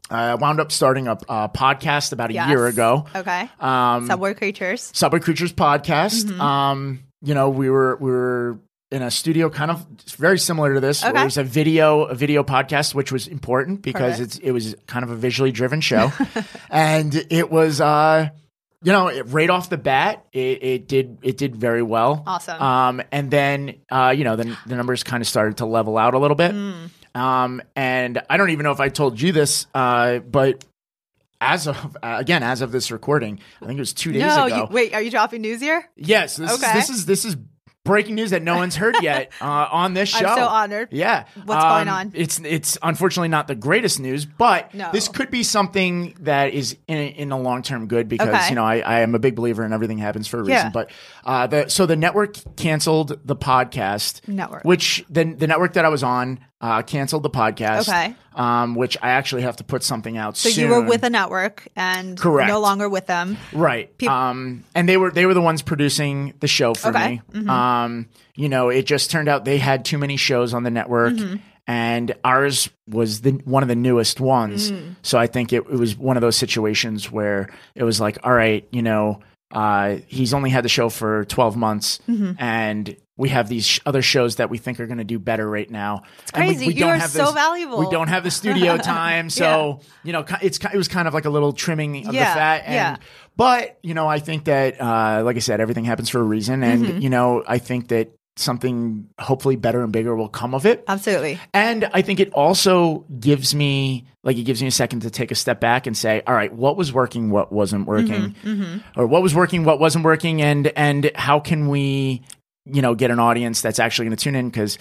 I 0.09 0.35
wound 0.35 0.59
up 0.59 0.71
starting 0.71 1.07
a, 1.07 1.17
a 1.29 1.49
podcast 1.49 2.11
about 2.13 2.29
a 2.29 2.33
Yes. 2.33 2.49
year 2.49 2.67
ago. 2.67 3.05
Okay. 3.15 3.49
Um, 3.59 4.07
Subway 4.07 4.33
creatures. 4.35 4.89
Subway 4.93 5.19
Creatures 5.19 5.51
podcast. 5.53 6.25
Mm-hmm. 6.25 6.41
Um, 6.41 6.99
you 7.25 7.33
know, 7.33 7.49
we 7.49 7.69
were 7.69 7.97
we 7.97 8.11
were 8.11 8.59
in 8.91 9.01
a 9.01 9.09
studio 9.11 9.49
kind 9.49 9.71
of 9.71 9.85
very 10.17 10.37
similar 10.39 10.75
to 10.75 10.79
this. 10.79 11.01
Where 11.03 11.11
Okay. 11.11 11.21
it 11.21 11.25
was 11.25 11.37
a 11.37 11.43
video 11.43 12.03
a 12.03 12.15
video 12.15 12.43
podcast, 12.43 12.93
which 12.93 13.11
was 13.11 13.27
important 13.27 13.81
because 13.81 14.17
Perfect. 14.19 14.35
it's 14.35 14.37
it 14.37 14.51
was 14.51 14.75
kind 14.87 15.03
of 15.03 15.09
a 15.11 15.15
visually 15.15 15.51
driven 15.51 15.81
show, 15.81 16.11
and 16.69 17.13
it 17.29 17.49
was 17.51 17.81
uh 17.81 18.29
you 18.83 18.91
know 18.91 19.07
it, 19.07 19.23
right 19.23 19.49
off 19.49 19.69
the 19.69 19.77
bat 19.77 20.25
it, 20.31 20.63
it 20.63 20.87
did 20.87 21.17
it 21.23 21.37
did 21.37 21.55
very 21.55 21.81
well. 21.81 22.23
Awesome. 22.27 22.61
Um, 22.61 23.01
and 23.11 23.31
then 23.31 23.75
uh 23.91 24.13
you 24.15 24.23
know 24.23 24.35
the 24.35 24.55
the 24.67 24.75
numbers 24.75 25.03
kind 25.03 25.21
of 25.21 25.27
started 25.27 25.57
to 25.57 25.65
level 25.65 25.97
out 25.97 26.13
a 26.13 26.19
little 26.19 26.35
bit. 26.37 26.51
Mm. 26.51 26.89
Um, 27.15 27.61
and 27.77 28.21
I 28.29 28.35
don't 28.37 28.49
even 28.49 28.65
know 28.65 28.71
if 28.73 28.81
I 28.81 28.89
told 28.89 29.21
you 29.21 29.31
this, 29.31 29.67
uh, 29.73 30.19
but 30.19 30.65
as 31.45 31.67
of 31.67 31.97
uh, 32.01 32.17
again 32.19 32.43
as 32.43 32.61
of 32.61 32.71
this 32.71 32.91
recording, 32.91 33.39
I 33.61 33.65
think 33.65 33.77
it 33.77 33.81
was 33.81 33.93
two 33.93 34.11
days 34.11 34.21
no, 34.21 34.45
ago. 34.45 34.55
you, 34.57 34.67
wait, 34.73 34.93
are 34.93 35.01
you 35.01 35.11
dropping 35.11 35.41
news 35.41 35.61
here? 35.61 35.89
Yes, 35.95 36.35
this, 36.37 36.51
Okay. 36.53 36.67
is, 36.79 36.87
this 36.87 36.89
is 36.89 37.05
this 37.05 37.25
is 37.25 37.37
breaking 37.83 38.15
news 38.15 38.31
that 38.31 38.41
no 38.41 38.55
one's 38.55 38.75
heard 38.75 38.95
yet 39.03 39.31
uh, 39.41 39.45
on 39.71 39.93
this 39.93 40.09
show. 40.09 40.25
I'm 40.25 40.37
so 40.39 40.47
honored. 40.47 40.87
Yeah, 40.91 41.25
What's 41.45 41.63
going 41.63 41.87
on? 41.87 42.11
It's 42.15 42.39
it's 42.39 42.77
unfortunately 42.81 43.27
not 43.27 43.47
the 43.47 43.53
greatest 43.55 43.99
news, 43.99 44.25
but 44.25 44.73
No. 44.73 44.89
this 44.91 45.07
could 45.07 45.29
be 45.29 45.43
something 45.43 46.15
that 46.21 46.53
is 46.53 46.75
in 46.87 46.97
in 46.97 47.29
the 47.29 47.37
long 47.37 47.61
term 47.61 47.87
good 47.87 48.09
because 48.09 48.27
Okay. 48.29 48.49
you 48.49 48.55
know 48.55 48.63
I, 48.65 48.79
I 48.79 48.99
am 49.01 49.13
a 49.13 49.19
big 49.19 49.35
believer 49.35 49.63
in 49.63 49.71
everything 49.71 49.99
happens 49.99 50.27
for 50.27 50.37
a 50.39 50.41
reason. 50.41 50.53
Yeah. 50.53 50.69
But 50.69 50.89
uh, 51.25 51.47
the 51.47 51.69
so 51.69 51.85
the 51.85 51.95
network 51.95 52.37
canceled 52.55 53.19
the 53.25 53.35
podcast 53.35 54.27
Network. 54.27 54.63
which 54.63 55.03
the 55.09 55.23
the 55.23 55.47
network 55.47 55.73
that 55.73 55.85
I 55.85 55.89
was 55.89 56.03
on 56.03 56.39
uh, 56.61 56.81
canceled 56.83 57.23
the 57.23 57.29
podcast. 57.29 57.81
Okay. 57.89 58.15
um, 58.35 58.75
which 58.75 58.97
I 59.01 59.09
actually 59.11 59.43
have 59.43 59.55
to 59.57 59.63
put 59.63 59.83
something 59.83 60.17
out. 60.17 60.35
So 60.37 60.49
soon. 60.49 60.65
you 60.65 60.69
were 60.71 60.81
with 60.81 61.03
a 61.03 61.09
network 61.09 61.67
and 61.75 62.17
Correct. 62.17 62.47
no 62.47 62.59
longer 62.59 62.87
with 62.89 63.05
them. 63.07 63.37
Right. 63.53 63.91
um, 64.07 64.63
and 64.73 64.87
they 64.89 64.97
were 64.97 65.11
they 65.11 65.25
were 65.25 65.33
the 65.33 65.41
ones 65.41 65.61
producing 65.61 66.33
the 66.39 66.47
show 66.47 66.73
for 66.73 66.89
Okay. 66.89 67.21
Mm-hmm. 67.31 67.45
me. 67.45 67.49
Um, 67.49 68.07
you 68.35 68.49
know, 68.49 68.69
it 68.69 68.85
just 68.85 69.11
turned 69.11 69.27
out 69.29 69.45
they 69.45 69.57
had 69.57 69.85
too 69.85 69.97
many 69.97 70.17
shows 70.17 70.53
on 70.53 70.63
the 70.63 70.71
network. 70.71 71.13
Mm-hmm. 71.13 71.35
And 71.67 72.13
ours 72.23 72.69
was 72.87 73.21
the 73.21 73.31
one 73.45 73.63
of 73.63 73.69
the 73.69 73.75
newest 73.75 74.19
ones, 74.19 74.71
Mm. 74.71 74.97
so 75.01 75.17
I 75.17 75.25
think 75.25 75.51
it, 75.51 75.63
it 75.67 75.79
was 75.79 75.97
one 75.97 76.15
of 76.15 76.21
those 76.21 76.35
situations 76.35 77.11
where 77.11 77.49
it 77.73 77.83
was 77.83 77.99
like, 77.99 78.19
all 78.23 78.31
right, 78.31 78.67
you 78.71 78.83
know, 78.83 79.21
uh, 79.55 79.97
he's 80.07 80.33
only 80.33 80.49
had 80.51 80.63
the 80.63 80.69
show 80.69 80.89
for 80.89 81.25
twelve 81.25 81.55
months, 81.57 81.99
Mm-hmm. 82.07 82.33
and 82.37 82.95
we 83.17 83.29
have 83.29 83.47
these 83.47 83.65
sh- 83.65 83.79
other 83.85 84.01
shows 84.01 84.35
that 84.35 84.49
we 84.49 84.57
think 84.57 84.77
are 84.81 84.87
going 84.87 84.97
to 84.97 85.05
do 85.05 85.17
better 85.17 85.49
right 85.49 85.71
now. 85.71 86.03
It's 86.23 86.31
crazy. 86.31 86.73
You 86.73 86.87
are 86.87 86.99
so 86.99 87.31
valuable. 87.31 87.79
We 87.79 87.89
don't 87.89 88.09
have 88.09 88.25
the 88.25 88.31
studio 88.31 88.75
time, 88.97 89.29
so 89.29 89.79
you 90.03 90.11
know, 90.11 90.25
it's 90.41 90.59
it 90.59 90.75
was 90.75 90.89
kind 90.89 91.07
of 91.07 91.13
like 91.13 91.23
a 91.25 91.29
little 91.29 91.53
trimming 91.53 92.05
of 92.07 92.13
Yeah, 92.13 92.29
the 92.33 92.39
fat. 92.39 92.63
And, 92.65 92.73
yeah. 92.73 92.97
But 93.37 93.79
you 93.81 93.93
know, 93.93 94.07
I 94.07 94.19
think 94.19 94.45
that, 94.45 94.79
uh, 94.81 95.21
like 95.23 95.37
I 95.37 95.39
said, 95.39 95.61
everything 95.61 95.85
happens 95.85 96.09
for 96.09 96.19
a 96.19 96.23
reason, 96.23 96.61
and 96.63 96.85
Mm-hmm. 96.85 96.97
you 96.99 97.09
know, 97.09 97.41
I 97.47 97.57
think 97.57 97.87
that 97.87 98.09
something 98.37 99.07
hopefully 99.19 99.55
better 99.55 99.81
and 99.83 99.91
bigger 99.91 100.15
will 100.15 100.27
come 100.29 100.53
of 100.53 100.65
it. 100.65 100.83
Absolutely. 100.87 101.39
And 101.53 101.89
I 101.93 102.01
think 102.01 102.19
it 102.19 102.33
also 102.33 103.05
gives 103.19 103.55
me, 103.55 104.05
like, 104.23 104.37
it 104.37 104.43
gives 104.43 104.61
me 104.61 104.67
a 104.67 104.71
second 104.71 105.01
to 105.01 105.09
take 105.09 105.31
a 105.31 105.35
step 105.35 105.59
back 105.59 105.87
and 105.87 105.95
say, 105.97 106.21
all 106.27 106.33
right, 106.35 106.53
what 106.53 106.75
was 106.77 106.91
working, 106.91 107.29
what 107.29 107.51
wasn't 107.51 107.85
working, 107.87 108.35
Mm-hmm, 108.43 108.99
or 108.99 109.07
what 109.07 109.21
was 109.23 109.33
working, 109.33 109.63
what 109.63 109.79
wasn't 109.79 110.03
working, 110.05 110.41
and 110.41 110.67
and 110.75 111.11
how 111.15 111.39
can 111.39 111.69
we, 111.69 112.21
you 112.65 112.81
know, 112.81 112.93
get 112.95 113.09
an 113.11 113.19
audience 113.19 113.61
that's 113.61 113.79
actually 113.79 114.07
going 114.07 114.17
to 114.17 114.23
tune 114.23 114.35
in 114.35 114.49
because. 114.49 114.77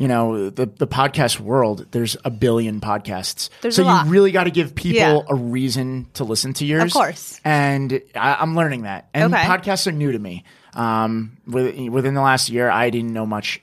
You 0.00 0.06
know 0.06 0.48
the 0.48 0.66
the 0.66 0.86
podcast 0.86 1.40
world. 1.40 1.84
There's 1.90 2.16
a 2.24 2.30
billion 2.30 2.80
podcasts, 2.80 3.48
There's 3.62 3.74
so 3.74 3.82
a 3.82 3.84
lot. 3.84 4.06
you 4.06 4.12
really 4.12 4.30
got 4.30 4.44
to 4.44 4.52
give 4.52 4.76
people 4.76 5.00
Yeah. 5.00 5.20
a 5.28 5.34
reason 5.34 6.06
to 6.14 6.22
listen 6.22 6.52
to 6.52 6.64
yours. 6.64 6.84
Of 6.84 6.92
course. 6.92 7.40
and 7.44 8.00
I, 8.14 8.34
I'm 8.34 8.54
learning 8.54 8.82
that. 8.82 9.08
And 9.12 9.34
Okay. 9.34 9.42
podcasts 9.42 9.88
are 9.88 9.92
new 9.92 10.12
to 10.12 10.18
me. 10.20 10.44
Um, 10.74 11.36
with, 11.46 11.76
within 11.88 12.14
the 12.14 12.20
last 12.22 12.48
year, 12.50 12.70
I 12.70 12.90
didn't 12.90 13.12
know 13.12 13.26
much, 13.26 13.60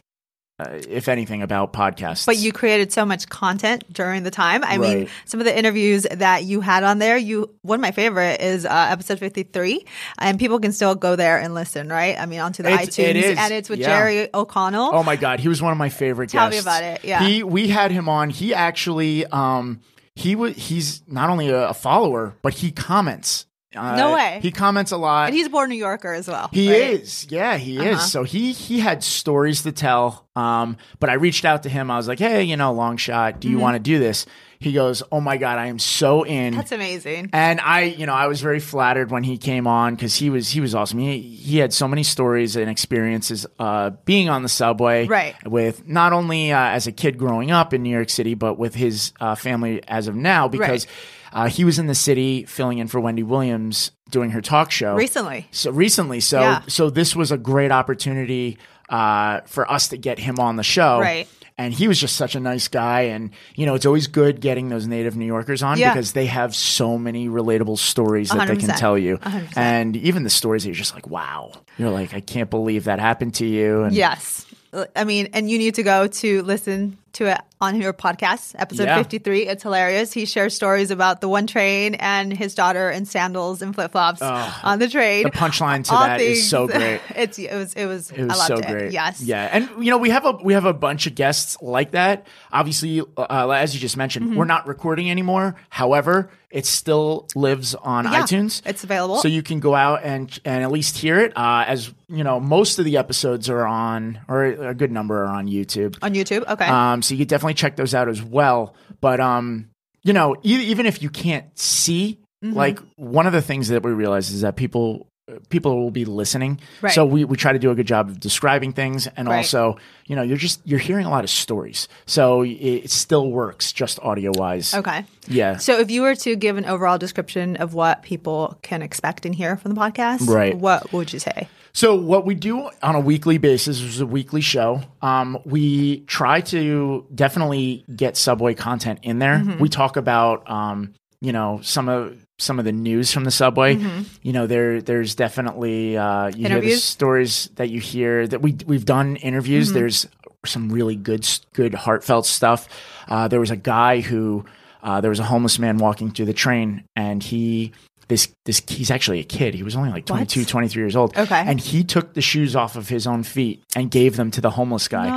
uh, 0.59 0.79
if 0.87 1.07
anything, 1.07 1.41
about 1.41 1.73
podcasts. 1.73 2.25
But 2.25 2.37
you 2.37 2.51
created 2.51 2.91
so 2.91 3.05
much 3.05 3.27
content 3.29 3.83
during 3.91 4.23
the 4.23 4.31
time. 4.31 4.63
I 4.63 4.77
mean, 4.77 5.07
some 5.25 5.39
of 5.39 5.45
the 5.45 5.57
interviews 5.57 6.05
that 6.09 6.43
you 6.45 6.61
had 6.61 6.83
on 6.83 6.99
there, 6.99 7.17
you 7.17 7.53
one 7.61 7.77
of 7.79 7.81
my 7.81 7.91
favorite 7.91 8.41
is 8.41 8.65
uh, 8.65 8.87
episode 8.89 9.19
53 9.19 9.85
and 10.19 10.39
people 10.39 10.59
can 10.59 10.71
still 10.71 10.95
go 10.95 11.15
there 11.15 11.37
and 11.39 11.53
listen, 11.53 11.89
right? 11.89 12.17
I 12.19 12.25
mean, 12.25 12.39
onto 12.39 12.63
the 12.63 12.69
It's- 12.69 12.97
it 12.99 13.15
iTunes 13.15 13.23
is. 13.23 13.37
and 13.37 13.53
it's 13.53 13.69
with 13.69 13.79
Yeah. 13.79 13.87
Jerry 13.99 14.29
O'Connell. 14.33 14.91
Oh 14.93 15.03
my 15.03 15.15
god, 15.17 15.39
he 15.39 15.47
was 15.49 15.61
one 15.61 15.71
of 15.71 15.77
my 15.77 15.89
favorite 15.89 16.29
Tell 16.29 16.49
me 16.49 16.57
about 16.57 16.83
it, 16.83 17.03
yeah. 17.03 17.23
He 17.25 17.43
we 17.43 17.67
had 17.67 17.91
him 17.91 18.07
on. 18.09 18.29
He 18.29 18.53
actually 18.53 19.25
um 19.27 19.81
he 20.15 20.35
was 20.35 20.55
he's 20.55 21.03
not 21.07 21.29
only 21.29 21.49
a 21.49 21.73
follower, 21.73 22.33
but 22.41 22.53
he 22.53 22.71
comments. 22.71 23.45
Uh, 23.75 23.95
No 23.95 24.13
way. 24.13 24.39
He 24.41 24.51
comments 24.51 24.91
a 24.91 24.97
lot. 24.97 25.27
and 25.27 25.35
he's 25.35 25.47
a 25.47 25.49
born 25.49 25.69
New 25.69 25.75
Yorker 25.75 26.13
as 26.13 26.27
well. 26.27 26.49
He 26.53 26.69
right? 26.71 27.01
is. 27.01 27.27
Yeah, 27.29 27.57
he 27.57 27.77
Uh-huh. 27.79 27.89
is. 27.89 28.11
So 28.11 28.23
he 28.23 28.51
he 28.51 28.79
had 28.79 29.03
stories 29.03 29.63
to 29.63 29.71
tell. 29.71 30.25
Um, 30.35 30.77
but 30.99 31.09
I 31.09 31.13
reached 31.13 31.45
out 31.45 31.63
to 31.63 31.69
him. 31.69 31.89
I 31.89 31.97
was 31.97 32.07
like, 32.07 32.19
"Hey, 32.19 32.43
you 32.43 32.57
know, 32.57 32.73
long 32.73 32.97
shot, 32.97 33.39
do 33.39 33.49
you 33.49 33.57
want 33.57 33.75
to 33.75 33.79
do 33.79 33.99
this?" 33.99 34.25
He 34.59 34.71
goes, 34.73 35.03
"Oh 35.11 35.21
my 35.21 35.37
god, 35.37 35.59
I 35.59 35.67
am 35.67 35.79
so 35.79 36.23
in." 36.23 36.51
Mm-hmm. 36.51 36.57
That's 36.57 36.71
amazing. 36.71 37.29
and 37.33 37.61
I, 37.61 37.81
you 37.83 38.05
know, 38.05 38.13
I 38.13 38.27
was 38.27 38.41
very 38.41 38.59
flattered 38.59 39.11
when 39.11 39.23
he 39.23 39.37
came 39.37 39.67
on 39.67 39.95
because 39.95 40.15
he 40.15 40.29
was 40.29 40.49
he 40.49 40.59
was 40.61 40.73
awesome. 40.75 40.99
He 40.99 41.19
he 41.19 41.57
had 41.57 41.73
so 41.73 41.87
many 41.87 42.03
stories 42.03 42.55
and 42.55 42.69
experiences 42.69 43.45
uh, 43.59 43.91
being 44.05 44.27
on 44.29 44.43
the 44.43 44.49
subway, 44.49 45.07
Right. 45.07 45.35
With 45.47 45.87
not 45.87 46.13
only 46.13 46.51
uh, 46.51 46.57
as 46.59 46.87
a 46.87 46.91
kid 46.91 47.17
growing 47.17 47.51
up 47.51 47.73
in 47.73 47.83
New 47.83 47.91
York 47.91 48.09
City, 48.09 48.33
but 48.33 48.57
with 48.57 48.75
his 48.75 49.11
uh, 49.19 49.35
family 49.35 49.81
as 49.87 50.07
of 50.07 50.15
now 50.15 50.47
because 50.47 50.87
uh, 51.35 51.47
he 51.47 51.63
was 51.65 51.77
in 51.77 51.85
the 51.85 51.93
city 51.95 52.45
filling 52.45 52.79
in 52.79 52.87
for 52.87 52.99
Wendy 52.99 53.21
Williams 53.23 53.91
doing 54.09 54.31
her 54.31 54.41
talk 54.41 54.71
show 54.71 54.95
Recently. 54.95 55.47
so 55.51 55.69
recently 55.71 56.19
so 56.19 56.39
Yeah. 56.39 56.61
so 56.67 56.89
this 56.89 57.15
was 57.15 57.31
a 57.31 57.37
great 57.37 57.71
opportunity 57.71 58.57
uh, 58.89 59.41
for 59.45 59.69
us 59.71 59.89
to 59.89 59.97
get 59.97 60.17
him 60.19 60.39
on 60.39 60.55
the 60.57 60.63
show 60.63 60.99
Right. 60.99 61.27
and 61.57 61.73
he 61.73 61.87
was 61.87 61.99
just 61.99 62.15
such 62.15 62.35
a 62.35 62.39
nice 62.39 62.67
guy 62.67 63.01
and 63.13 63.31
you 63.55 63.65
know 63.65 63.73
it's 63.75 63.85
always 63.87 64.05
good 64.07 64.41
getting 64.41 64.69
those 64.69 64.85
native 64.87 65.15
new 65.17 65.25
yorkers 65.25 65.63
on 65.63 65.77
Yeah. 65.79 65.91
because 65.93 66.13
they 66.13 66.27
have 66.27 66.55
so 66.55 66.97
many 66.97 67.27
relatable 67.27 67.79
stories 67.79 68.29
that 68.29 68.47
they 68.47 68.55
can 68.57 68.69
tell 68.77 68.97
you 68.97 69.17
100%. 69.17 69.57
and 69.57 69.95
even 69.97 70.21
the 70.23 70.29
stories 70.29 70.63
that 70.63 70.69
you're 70.69 70.75
just 70.75 70.93
like 70.93 71.07
wow 71.07 71.51
you're 71.79 71.89
like 71.89 72.13
i 72.13 72.19
can't 72.21 72.49
believe 72.51 72.83
that 72.85 72.99
happened 72.99 73.33
to 73.35 73.45
you 73.45 73.83
and 73.83 73.95
Yes. 73.95 74.45
I 74.93 75.05
mean, 75.05 75.29
and 75.31 75.49
you 75.49 75.57
need 75.57 75.75
to 75.75 75.83
go 75.83 76.07
to 76.07 76.41
listen 76.43 76.97
to 77.15 77.25
it 77.31 77.39
on 77.61 77.79
your 77.81 77.93
podcast, 77.93 78.53
episode 78.59 78.83
Yeah. 78.83 78.97
53. 78.97 79.47
It's 79.47 79.63
hilarious. 79.63 80.11
He 80.13 80.25
shares 80.25 80.53
stories 80.55 80.91
about 80.91 81.21
the 81.21 81.29
one 81.29 81.47
train 81.47 81.95
and 81.95 82.31
his 82.31 82.53
daughter 82.53 82.89
in 82.89 83.05
sandals 83.05 83.61
and 83.61 83.73
flip 83.73 83.91
flops 83.93 84.21
on 84.21 84.79
the 84.79 84.87
train. 84.89 85.23
the 85.23 85.31
punchline 85.31 85.83
to 85.85 85.93
All 85.93 86.05
that 86.05 86.21
is 86.21 86.47
so 86.49 86.67
great. 86.67 87.01
It's 87.15 87.39
it 87.39 87.53
was 87.53 87.73
it 87.73 87.85
was, 87.85 88.11
It 88.11 88.23
was 88.25 88.31
I 88.31 88.35
loved 88.35 88.47
so 88.63 88.69
it. 88.69 88.71
great. 88.71 88.91
Yes. 88.91 89.21
Yeah. 89.21 89.49
And 89.51 89.69
you 89.83 89.89
know, 89.91 89.97
we 89.97 90.09
have 90.09 90.25
a 90.25 90.31
we 90.33 90.53
have 90.53 90.65
a 90.65 90.73
bunch 90.73 91.07
of 91.07 91.15
guests 91.15 91.57
like 91.61 91.91
that. 91.91 92.27
Obviously, 92.51 93.01
uh, 93.17 93.49
as 93.49 93.73
you 93.73 93.79
just 93.79 93.97
mentioned, 93.97 94.25
Mm-hmm. 94.27 94.35
we're 94.37 94.45
not 94.45 94.67
recording 94.67 95.09
anymore. 95.09 95.55
However, 95.69 96.29
it 96.49 96.65
still 96.65 97.27
lives 97.35 97.75
on 97.75 98.05
Yeah, 98.05 98.21
iTunes. 98.23 98.61
it's 98.65 98.83
available. 98.83 99.17
So 99.17 99.27
you 99.27 99.43
can 99.43 99.59
go 99.59 99.75
out 99.75 100.01
and 100.03 100.37
and 100.45 100.63
at 100.63 100.71
least 100.71 100.97
hear 100.97 101.19
it. 101.19 101.33
Uh, 101.37 101.63
as 101.67 101.93
you 102.07 102.23
know, 102.23 102.39
most 102.39 102.77
of 102.79 102.85
the 102.85 102.97
episodes 102.97 103.49
are 103.49 103.65
on, 103.65 104.19
or 104.27 104.45
a 104.45 104.73
good 104.75 104.91
number 104.91 105.23
are 105.23 105.27
on 105.27 105.47
YouTube. 105.47 105.97
On 106.03 106.13
YouTube. 106.13 106.47
Okay. 106.47 106.65
Um, 106.67 107.01
so 107.05 107.13
you 107.13 107.19
could 107.19 107.27
definitely 107.27 107.53
check 107.53 107.75
those 107.75 107.93
out 107.93 108.09
as 108.09 108.21
well. 108.21 108.75
But 109.01 109.19
um, 109.19 109.69
you 110.03 110.13
know, 110.13 110.35
e- 110.43 110.65
even 110.71 110.85
if 110.85 111.01
you 111.01 111.09
can't 111.09 111.45
see, 111.57 112.19
Mm-hmm. 112.43 112.57
like 112.57 112.79
one 112.97 113.25
of 113.25 113.33
the 113.33 113.41
things 113.41 113.69
that 113.69 113.81
we 113.81 113.91
realize 113.91 114.29
is 114.29 114.41
that 114.41 114.55
people 114.57 115.07
people 115.49 115.81
will 115.81 115.91
be 115.91 116.05
listening. 116.05 116.59
Right. 116.81 116.93
So 116.93 117.05
we 117.05 117.25
we 117.25 117.35
try 117.37 117.53
to 117.53 117.59
do 117.59 117.71
a 117.71 117.75
good 117.75 117.87
job 117.87 118.09
of 118.09 118.19
describing 118.19 118.73
things, 118.73 119.07
and 119.17 119.27
Right. 119.27 119.37
also, 119.37 119.77
you 120.05 120.15
know, 120.15 120.21
you're 120.21 120.37
just 120.37 120.61
you're 120.65 120.79
hearing 120.79 121.05
a 121.05 121.09
lot 121.09 121.23
of 121.23 121.29
stories, 121.29 121.87
so 122.05 122.43
it, 122.43 122.49
it 122.85 122.91
still 122.91 123.31
works 123.31 123.71
just 123.73 123.99
audio 124.01 124.31
wise. 124.35 124.73
okay. 124.73 125.05
Yeah. 125.27 125.57
So 125.57 125.79
if 125.79 125.89
you 125.89 126.03
were 126.03 126.15
to 126.15 126.35
give 126.35 126.57
an 126.57 126.65
overall 126.65 126.97
description 126.97 127.55
of 127.57 127.73
what 127.73 128.03
people 128.03 128.57
can 128.61 128.81
expect 128.81 129.25
and 129.25 129.33
hear 129.33 129.57
from 129.57 129.73
the 129.73 129.79
podcast, 129.81 130.27
Right. 130.27 130.55
what 130.55 130.91
would 130.93 131.11
you 131.11 131.19
say? 131.19 131.47
So 131.73 131.95
what 131.95 132.25
we 132.25 132.35
do 132.35 132.69
on 132.81 132.95
a 132.95 133.01
weekly 133.01 133.37
basis 133.37 133.81
is 133.81 133.99
a 133.99 134.05
weekly 134.05 134.39
show. 134.39 134.81
Um, 135.01 135.37
we 135.43 136.01
try 136.01 136.39
to 136.41 137.05
definitely 137.13 137.83
get 137.93 138.15
Subway 138.15 138.53
content 138.53 138.99
in 139.03 139.19
there. 139.19 139.39
Mm-hmm. 139.39 139.59
We 139.59 139.67
talk 139.69 139.97
about 139.97 140.49
um, 140.49 140.93
you 141.19 141.33
know 141.33 141.59
some 141.63 141.89
of 141.89 142.24
some 142.37 142.59
of 142.59 142.65
the 142.65 142.71
news 142.71 143.11
from 143.11 143.23
the 143.23 143.31
subway. 143.31 143.75
You 144.21 144.33
know 144.33 144.47
there 144.47 144.81
there's 144.81 145.15
definitely 145.15 145.97
uh, 145.97 146.27
you 146.35 146.47
hear 146.47 146.59
the 146.61 146.67
Mm-hmm. 146.67 146.75
Stories 146.77 147.49
that 147.55 147.69
you 147.69 147.79
hear 147.79 148.27
that 148.27 148.41
we 148.41 148.55
we've 148.65 148.85
done 148.85 149.15
interviews. 149.17 149.67
Mm-hmm. 149.69 149.79
There's 149.79 150.07
some 150.45 150.69
really 150.69 150.95
good 150.95 151.27
good 151.53 151.73
heartfelt 151.73 152.25
stuff. 152.25 152.67
Uh, 153.07 153.27
there 153.27 153.39
was 153.39 153.51
a 153.51 153.55
guy 153.55 154.01
who 154.01 154.45
uh, 154.83 155.01
there 155.01 155.09
was 155.09 155.19
a 155.19 155.23
homeless 155.23 155.57
man 155.59 155.77
walking 155.77 156.11
through 156.11 156.25
the 156.25 156.33
train 156.33 156.83
and 156.95 157.23
he 157.23 157.71
this 158.07 158.31
this 158.45 158.61
he's 158.67 158.91
actually 158.91 159.19
a 159.19 159.23
kid 159.23 159.55
he 159.55 159.63
was 159.63 159.75
only 159.75 159.89
like 159.89 160.05
22 160.05 160.41
What? 160.41 160.47
23 160.49 160.83
years 160.83 160.95
old 160.95 161.17
Okay. 161.17 161.43
and 161.47 161.59
he 161.59 161.83
took 161.83 162.13
the 162.13 162.21
shoes 162.21 162.55
off 162.55 162.75
of 162.75 162.87
his 162.87 163.07
own 163.07 163.23
feet 163.23 163.63
and 163.75 163.89
gave 163.89 164.15
them 164.15 164.29
to 164.29 164.41
the 164.41 164.51
homeless 164.51 164.87
guy 164.87 165.07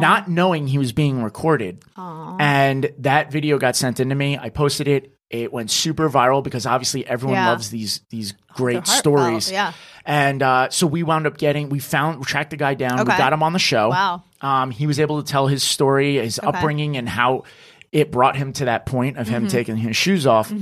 not 0.00 0.28
knowing 0.30 0.68
he 0.68 0.78
was 0.78 0.92
being 0.92 1.24
recorded 1.24 1.82
and 1.96 2.92
that 2.98 3.32
video 3.32 3.58
got 3.58 3.74
sent 3.74 3.98
into 3.98 4.14
me 4.14 4.38
i 4.38 4.48
posted 4.48 4.86
it 4.86 5.15
It 5.28 5.52
went 5.52 5.70
super 5.70 6.08
viral 6.08 6.42
because 6.44 6.66
obviously 6.66 7.04
everyone 7.06 7.34
Yeah. 7.36 7.48
loves 7.50 7.70
these 7.70 8.00
these 8.10 8.32
great 8.54 8.86
stories. 8.86 9.50
yeah. 9.50 9.72
And 10.04 10.40
uh, 10.42 10.70
so 10.70 10.86
we 10.86 11.02
wound 11.02 11.26
up 11.26 11.36
getting, 11.36 11.68
we 11.68 11.80
found, 11.80 12.20
we 12.20 12.24
tracked 12.24 12.50
the 12.50 12.56
guy 12.56 12.74
down. 12.74 12.98
We 12.98 13.04
got 13.06 13.32
him 13.32 13.42
on 13.42 13.52
the 13.52 13.58
show. 13.58 13.88
Wow. 13.88 14.22
Um, 14.40 14.70
he 14.70 14.86
was 14.86 15.00
able 15.00 15.20
to 15.20 15.28
tell 15.28 15.48
his 15.48 15.64
story, 15.64 16.14
his 16.18 16.38
upbringing, 16.40 16.96
and 16.96 17.08
how 17.08 17.42
it 17.90 18.12
brought 18.12 18.36
him 18.36 18.52
to 18.54 18.66
that 18.66 18.86
point 18.86 19.16
of 19.16 19.26
him 19.26 19.42
Mm-hmm. 19.42 19.50
taking 19.50 19.76
his 19.76 19.96
shoes 19.96 20.24
off. 20.26 20.52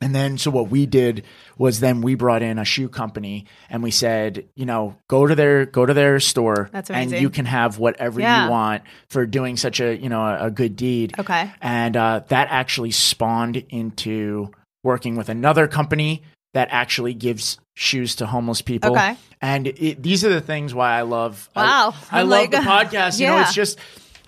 And 0.00 0.14
then, 0.14 0.36
so 0.38 0.50
what 0.50 0.68
we 0.68 0.84
did 0.86 1.24
was 1.56 1.80
then 1.80 2.02
we 2.02 2.14
brought 2.14 2.42
in 2.42 2.58
a 2.58 2.64
shoe 2.64 2.88
company 2.88 3.46
and 3.70 3.82
we 3.82 3.90
said, 3.90 4.46
you 4.54 4.66
know, 4.66 4.96
go 5.08 5.26
to 5.26 5.34
their 5.34 5.64
go 5.66 5.86
to 5.86 5.94
their 5.94 6.20
store 6.20 6.68
and 6.90 7.10
you 7.12 7.30
can 7.30 7.46
have 7.46 7.78
whatever 7.78 8.20
Yeah. 8.20 8.44
you 8.44 8.50
want 8.50 8.82
for 9.08 9.24
doing 9.24 9.56
such 9.56 9.80
a 9.80 9.96
you 9.96 10.08
know 10.08 10.20
a, 10.20 10.46
a 10.46 10.50
good 10.50 10.76
deed. 10.76 11.14
Okay. 11.18 11.50
And 11.62 11.96
uh, 11.96 12.20
that 12.28 12.48
actually 12.50 12.90
spawned 12.90 13.56
into 13.70 14.50
working 14.82 15.16
with 15.16 15.28
another 15.30 15.68
company 15.68 16.22
that 16.52 16.68
actually 16.70 17.14
gives 17.14 17.58
shoes 17.74 18.16
to 18.16 18.26
homeless 18.26 18.62
people. 18.62 18.92
Okay. 18.92 19.16
And 19.40 19.66
it, 19.68 20.02
these 20.02 20.24
are 20.24 20.28
the 20.28 20.40
things 20.40 20.74
why 20.74 20.98
I 20.98 21.02
love. 21.02 21.48
I- 21.56 21.62
Wow. 21.62 21.94
I, 22.10 22.20
I'm 22.20 22.28
love 22.28 22.40
like- 22.40 22.50
the 22.50 22.56
podcast. 22.58 23.20
You 23.20 23.28
know, 23.28 23.40
it's 23.40 23.54
just 23.54 23.78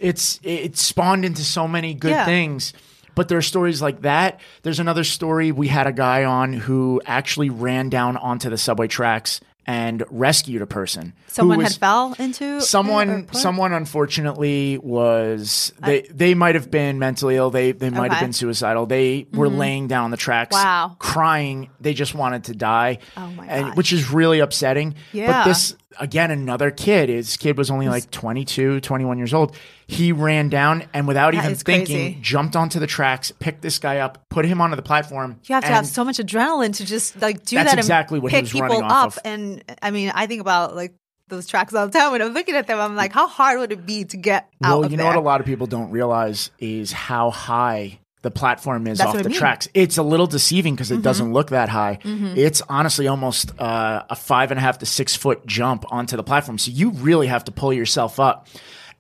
it's 0.01 0.41
it 0.43 0.77
spawned 0.77 1.25
into 1.25 1.43
so 1.43 1.67
many 1.69 1.93
good 1.93 2.11
Yeah. 2.13 2.25
things. 2.25 2.73
But 3.17 3.29
there 3.29 3.39
are 3.39 3.43
stories 3.43 3.83
like 3.83 4.03
that. 4.03 4.39
There's 4.63 4.79
another 4.79 5.03
story. 5.03 5.51
We 5.51 5.67
had 5.67 5.89
a 5.89 5.93
guy 5.93 6.23
on 6.25 6.53
who 6.53 7.03
actually 7.05 7.51
ran 7.51 7.89
down 7.89 8.17
onto 8.17 8.49
the 8.49 8.59
subway 8.59 8.87
tracks 8.87 9.41
and 9.67 10.05
rescued 10.11 10.63
a 10.63 10.67
person. 10.67 11.13
Someone 11.27 11.59
was- 11.59 11.73
had 11.73 11.81
fell 11.81 12.15
into 12.19 12.61
someone 12.61 13.27
someone 13.33 13.73
unfortunately 13.73 14.79
was 14.79 15.73
they 15.85 16.03
they 16.03 16.35
might 16.35 16.55
have 16.55 16.71
been 16.71 16.99
mentally 16.99 17.37
ill 17.37 17.51
they 17.51 17.73
they 17.73 17.91
might 17.91 18.13
have 18.13 18.21
been 18.21 18.33
suicidal 18.33 18.87
they 18.87 19.27
were 19.33 19.49
mm-hmm. 19.49 19.59
laying 19.59 19.89
down 19.89 20.05
on 20.05 20.11
the 20.13 20.17
tracks 20.17 20.55
Wow. 20.55 20.97
crying 20.99 21.69
they 21.81 21.95
just 21.95 22.15
wanted 22.15 22.45
to 22.45 22.55
die 22.55 22.99
Oh 23.17 23.27
my 23.33 23.47
and 23.47 23.67
gosh. 23.67 23.77
which 23.77 23.93
is 23.93 24.11
really 24.11 24.39
upsetting 24.39 24.95
Yeah. 25.13 25.27
but 25.27 25.49
this 25.49 25.77
again 25.99 26.31
another 26.31 26.71
kid 26.71 27.09
his 27.09 27.37
kid 27.37 27.59
was 27.59 27.71
only 27.71 27.89
like 27.89 28.11
22 28.11 28.81
21 28.81 29.19
years 29.19 29.35
old 29.35 29.57
he 29.89 30.11
ran 30.13 30.49
down 30.49 30.85
and 30.93 31.07
without 31.07 31.33
That 31.35 31.45
even 31.45 31.55
thinking 31.57 31.97
crazy. 32.13 32.19
jumped 32.21 32.57
onto 32.57 32.81
the 32.81 32.87
tracks 32.87 33.31
picked 33.39 33.63
this 33.63 33.79
guy 33.79 33.99
up 33.99 34.25
put 34.31 34.45
him 34.45 34.61
onto 34.61 34.75
the 34.77 34.83
platform 34.83 35.39
You 35.45 35.55
have 35.55 35.65
to 35.65 35.71
have 35.71 35.87
so 35.87 36.05
much 36.05 36.17
adrenaline 36.19 36.75
to 36.77 36.85
just 36.85 37.21
like 37.23 37.45
do 37.45 37.57
That's 37.57 37.71
that 37.71 37.79
exactly 37.79 38.17
and 38.17 38.23
what 38.25 38.33
he 38.33 38.37
pick 38.39 38.43
was 38.45 38.53
people 38.53 38.69
running 38.69 38.83
up. 38.85 39.07
of. 39.07 39.19
And 39.25 39.63
I 39.83 39.91
mean, 39.93 40.11
I 40.15 40.27
think 40.27 40.41
about 40.41 40.75
like 40.75 40.95
those 41.29 41.47
tracks 41.47 41.75
all 41.75 41.87
the 41.87 41.99
time. 41.99 42.13
When 42.13 42.23
I'm 42.23 42.33
looking 42.35 42.55
at 42.55 42.67
them, 42.67 42.79
I'm 42.81 42.95
like, 42.97 43.13
how 43.13 43.27
hard 43.27 43.59
would 43.59 43.73
it 43.73 43.85
be 43.87 44.05
to 44.05 44.17
get 44.17 44.49
out 44.63 44.81
Well, 44.81 44.91
you 44.91 44.97
know 44.97 45.05
there? 45.05 45.13
what 45.15 45.19
a 45.19 45.25
lot 45.27 45.41
of 45.41 45.47
people 45.47 45.67
don't 45.67 45.91
realize 45.91 46.51
is 46.59 46.93
how 46.93 47.31
high 47.31 47.99
the 48.23 48.31
platform 48.33 48.87
is 48.89 48.99
That's 48.99 49.09
off 49.09 49.15
what 49.15 49.21
I 49.21 49.23
the 49.25 49.29
mean. 49.31 49.39
tracks. 49.39 49.69
It's 49.75 49.99
a 49.99 50.03
little 50.03 50.27
deceiving 50.27 50.75
because 50.75 50.91
it 50.91 51.03
doesn't 51.03 51.33
look 51.33 51.51
that 51.51 51.69
high. 51.69 51.99
It's 52.05 52.61
honestly 52.69 53.07
almost 53.07 53.53
uh, 53.61 54.03
a 54.11 54.17
five 54.17 54.51
and 54.51 54.59
a 54.59 54.61
half 54.61 54.79
to 54.79 54.87
six 54.87 55.15
foot 55.15 55.47
jump 55.47 55.85
onto 55.93 56.17
the 56.17 56.25
platform. 56.25 56.59
So 56.59 56.73
you 56.73 56.91
really 56.91 57.29
have 57.29 57.45
to 57.45 57.53
pull 57.53 57.73
yourself 57.73 58.19
up. 58.19 58.49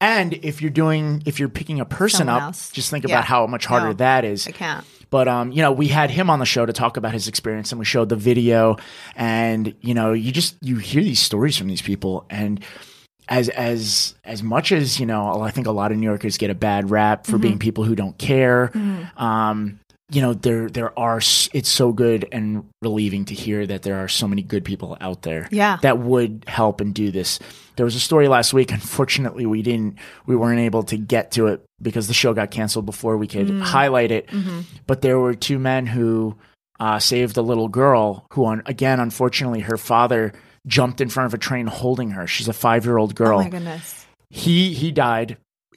And 0.00 0.35
if 0.35 0.61
you're 0.61 0.70
doing, 0.70 1.22
if 1.26 1.40
you're 1.40 1.48
picking 1.48 1.80
a 1.80 1.85
person 1.85 2.26
Someone 2.26 2.37
up, 2.37 2.42
else. 2.48 2.70
just 2.70 2.90
think 2.90 3.04
Yeah. 3.06 3.14
about 3.16 3.24
how 3.24 3.46
much 3.46 3.66
harder 3.66 3.87
No, 3.88 3.92
that 3.94 4.24
is. 4.24 4.46
I 4.46 4.50
can't. 4.52 4.85
But 5.09 5.28
um, 5.28 5.52
you 5.52 5.62
know, 5.62 5.72
we 5.72 5.88
had 5.88 6.11
him 6.11 6.28
on 6.30 6.38
the 6.40 6.44
show 6.46 6.66
to 6.66 6.72
talk 6.72 6.96
about 6.96 7.12
his 7.12 7.28
experience, 7.28 7.70
and 7.72 7.78
we 7.78 7.85
showed 7.85 8.09
the 8.09 8.16
video, 8.16 8.76
and 9.14 9.74
you 9.80 9.94
know, 9.94 10.12
you 10.12 10.32
just 10.32 10.56
you 10.62 10.76
hear 10.76 11.02
these 11.02 11.20
stories 11.20 11.56
from 11.56 11.68
these 11.68 11.80
people, 11.80 12.26
and 12.28 12.62
as 13.28 13.48
as 13.50 14.14
as 14.24 14.42
much 14.42 14.72
as 14.72 14.98
you 15.00 15.06
know, 15.06 15.40
I 15.40 15.50
think 15.52 15.66
a 15.68 15.72
lot 15.72 15.92
of 15.92 15.98
New 15.98 16.06
Yorkers 16.06 16.38
get 16.38 16.50
a 16.50 16.54
bad 16.54 16.90
rap 16.90 17.24
for 17.24 17.32
Mm-hmm. 17.32 17.40
being 17.40 17.59
people 17.59 17.85
who 17.85 17.94
don't 17.94 18.18
care. 18.18 18.70
Um, 19.16 19.78
you 20.10 20.22
know, 20.22 20.34
there 20.34 20.68
there 20.68 20.96
are 20.98 21.18
it's 21.18 21.68
so 21.68 21.92
good 21.92 22.28
and 22.30 22.64
relieving 22.82 23.24
to 23.26 23.34
hear 23.34 23.66
that 23.66 23.82
there 23.82 23.96
are 23.96 24.08
so 24.08 24.28
many 24.28 24.42
good 24.42 24.64
people 24.64 24.96
out 25.00 25.22
there, 25.22 25.48
Yeah. 25.50 25.78
that 25.82 25.98
would 25.98 26.44
help 26.46 26.80
and 26.80 26.94
do 26.94 27.10
this. 27.10 27.38
There 27.76 27.84
was 27.84 27.96
a 27.96 28.00
story 28.00 28.28
last 28.28 28.54
week. 28.54 28.70
Unfortunately, 28.80 29.46
we 29.46 29.62
didn't 29.62 29.96
we 30.26 30.36
weren't 30.36 30.60
able 30.60 30.84
to 30.84 30.96
get 30.96 31.32
to 31.32 31.48
it 31.48 31.64
because 31.82 32.06
the 32.08 32.14
show 32.14 32.34
got 32.34 32.50
canceled 32.50 32.86
before 32.86 33.16
we 33.16 33.26
Mm. 33.26 33.30
could 33.32 33.60
highlight 33.62 34.12
it. 34.12 34.28
Mm-hmm. 34.28 34.60
But 34.86 35.02
there 35.02 35.18
were 35.18 35.34
two 35.34 35.58
men 35.58 35.86
who 35.86 36.36
uh, 36.78 36.98
saved 36.98 37.36
a 37.36 37.42
little 37.42 37.68
girl 37.68 38.26
who, 38.32 38.44
on 38.44 38.62
again, 38.66 39.00
unfortunately, 39.00 39.60
her 39.60 39.76
father 39.78 40.32
jumped 40.66 41.00
in 41.00 41.08
front 41.08 41.26
of 41.26 41.34
a 41.34 41.38
train 41.38 41.66
holding 41.66 42.10
her. 42.10 42.26
She's 42.26 42.48
a 42.48 42.52
five 42.52 42.84
year 42.84 42.96
old 42.98 43.12
Oh 43.12 43.14
girl. 43.24 43.38
my 43.42 43.48
goodness. 43.48 44.06
he 44.30 44.72
he 44.74 44.92
died 44.92 45.36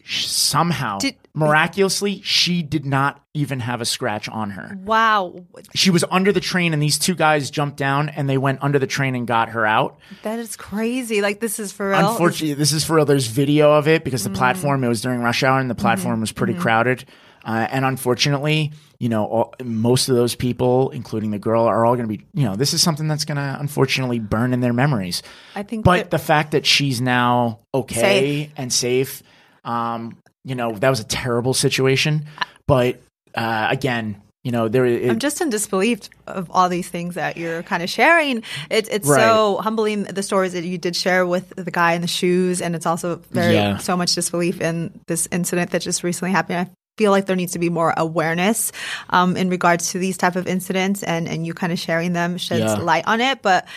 somehow 0.09 0.97
Did- 0.97 1.15
miraculously. 1.33 2.21
She 2.23 2.61
did 2.63 2.85
not 2.85 3.23
even 3.33 3.59
have 3.61 3.81
a 3.81 3.85
scratch 3.85 4.27
on 4.29 4.51
her. 4.51 4.77
Wow. 4.83 5.45
She 5.75 5.89
was 5.91 6.03
under 6.11 6.31
the 6.31 6.39
train, 6.39 6.73
and 6.73 6.81
these 6.81 6.97
two 6.99 7.15
guys 7.15 7.49
jumped 7.51 7.77
down 7.77 8.09
and 8.09 8.29
they 8.29 8.37
went 8.37 8.59
under 8.61 8.79
the 8.79 8.87
train 8.87 9.15
and 9.15 9.25
got 9.27 9.49
her 9.49 9.65
out. 9.65 9.97
That 10.23 10.39
is 10.39 10.55
crazy. 10.55 11.21
Like 11.21 11.39
this 11.39 11.59
is 11.59 11.71
for 11.71 11.89
real. 11.91 12.09
Unfortunately, 12.11 12.53
this 12.55 12.71
is 12.73 12.83
for 12.83 12.95
real. 12.95 13.05
There's 13.05 13.27
video 13.27 13.71
of 13.73 13.87
it 13.87 14.03
because 14.03 14.21
Mm. 14.21 14.25
the 14.33 14.37
platform, 14.37 14.83
it 14.83 14.87
was 14.87 15.01
during 15.01 15.21
rush 15.21 15.43
hour 15.43 15.59
and 15.59 15.69
the 15.69 15.75
platform 15.75 16.21
was 16.21 16.29
Mm-hmm. 16.31 16.37
pretty 16.37 16.53
crowded. 16.55 17.05
Uh, 17.45 17.65
and 17.71 17.85
unfortunately, 17.85 18.73
you 18.99 19.07
know, 19.07 19.23
all, 19.25 19.55
most 19.63 20.09
of 20.09 20.15
those 20.15 20.35
people, 20.35 20.89
including 20.89 21.31
the 21.31 21.39
girl, 21.39 21.63
are 21.63 21.85
all 21.85 21.95
going 21.95 22.07
to 22.09 22.17
be, 22.17 22.25
you 22.33 22.43
know, 22.43 22.57
this 22.57 22.73
is 22.73 22.81
something 22.81 23.07
that's 23.07 23.23
going 23.23 23.37
to 23.37 23.57
unfortunately 23.59 24.19
burn 24.19 24.51
in 24.51 24.59
their 24.59 24.73
memories. 24.73 25.23
I 25.55 25.63
think 25.63 25.85
But 25.85 26.11
the 26.11 26.17
fact 26.19 26.51
that 26.51 26.65
she's 26.65 26.99
now 26.99 27.59
okay 27.73 27.95
Safe. 28.01 28.49
and 28.57 28.73
safe, 28.73 29.23
um, 29.63 30.17
you 30.45 30.55
know, 30.55 30.71
that 30.71 30.89
was 30.89 30.99
a 30.99 31.03
terrible 31.05 31.53
situation. 31.53 32.25
But 32.67 32.99
uh, 33.35 33.67
again, 33.69 34.21
you 34.43 34.51
know, 34.51 34.67
there. 34.69 34.85
It, 34.85 35.09
I'm 35.09 35.19
just 35.19 35.41
in 35.41 35.49
disbelief 35.49 35.99
of 36.25 36.49
all 36.51 36.69
these 36.69 36.87
things 36.87 37.15
that 37.15 37.35
you're 37.35 37.61
kind 37.63 37.83
of 37.83 37.89
sharing. 37.89 38.43
It's 38.69 38.87
it's 38.89 39.07
Right. 39.07 39.19
so 39.21 39.57
humbling 39.57 40.03
the 40.03 40.23
stories 40.23 40.53
that 40.53 40.63
you 40.63 40.77
did 40.77 40.95
share 40.95 41.25
with 41.27 41.49
the 41.57 41.71
guy 41.71 41.93
in 41.93 42.01
the 42.01 42.07
shoes, 42.07 42.61
and 42.61 42.73
it's 42.75 42.85
also 42.85 43.17
very 43.31 43.55
Yeah. 43.55 43.77
so 43.77 43.97
much 43.97 44.15
disbelief 44.15 44.61
in 44.61 44.97
this 45.07 45.27
incident 45.31 45.71
that 45.71 45.81
just 45.81 46.03
recently 46.03 46.31
happened. 46.31 46.67
I 46.67 46.71
feel 46.97 47.11
like 47.11 47.25
there 47.27 47.35
needs 47.35 47.53
to 47.53 47.59
be 47.59 47.69
more 47.69 47.93
awareness 47.97 48.71
um, 49.09 49.35
in 49.37 49.49
regards 49.49 49.91
to 49.91 49.99
these 49.99 50.17
type 50.17 50.35
of 50.37 50.47
incidents, 50.47 51.03
and 51.03 51.27
and 51.27 51.45
you 51.45 51.53
kind 51.53 51.73
of 51.73 51.79
sharing 51.79 52.13
them 52.13 52.37
sheds 52.37 52.61
Yeah. 52.61 52.75
light 52.81 53.03
on 53.07 53.19
it. 53.21 53.41
But 53.41 53.67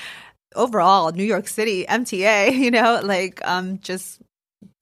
overall, 0.55 1.11
New 1.13 1.25
York 1.25 1.49
City, 1.49 1.85
MTA, 1.89 2.51
you 2.57 2.71
know, 2.71 3.01
like 3.03 3.41
um, 3.45 3.79
just 3.81 4.21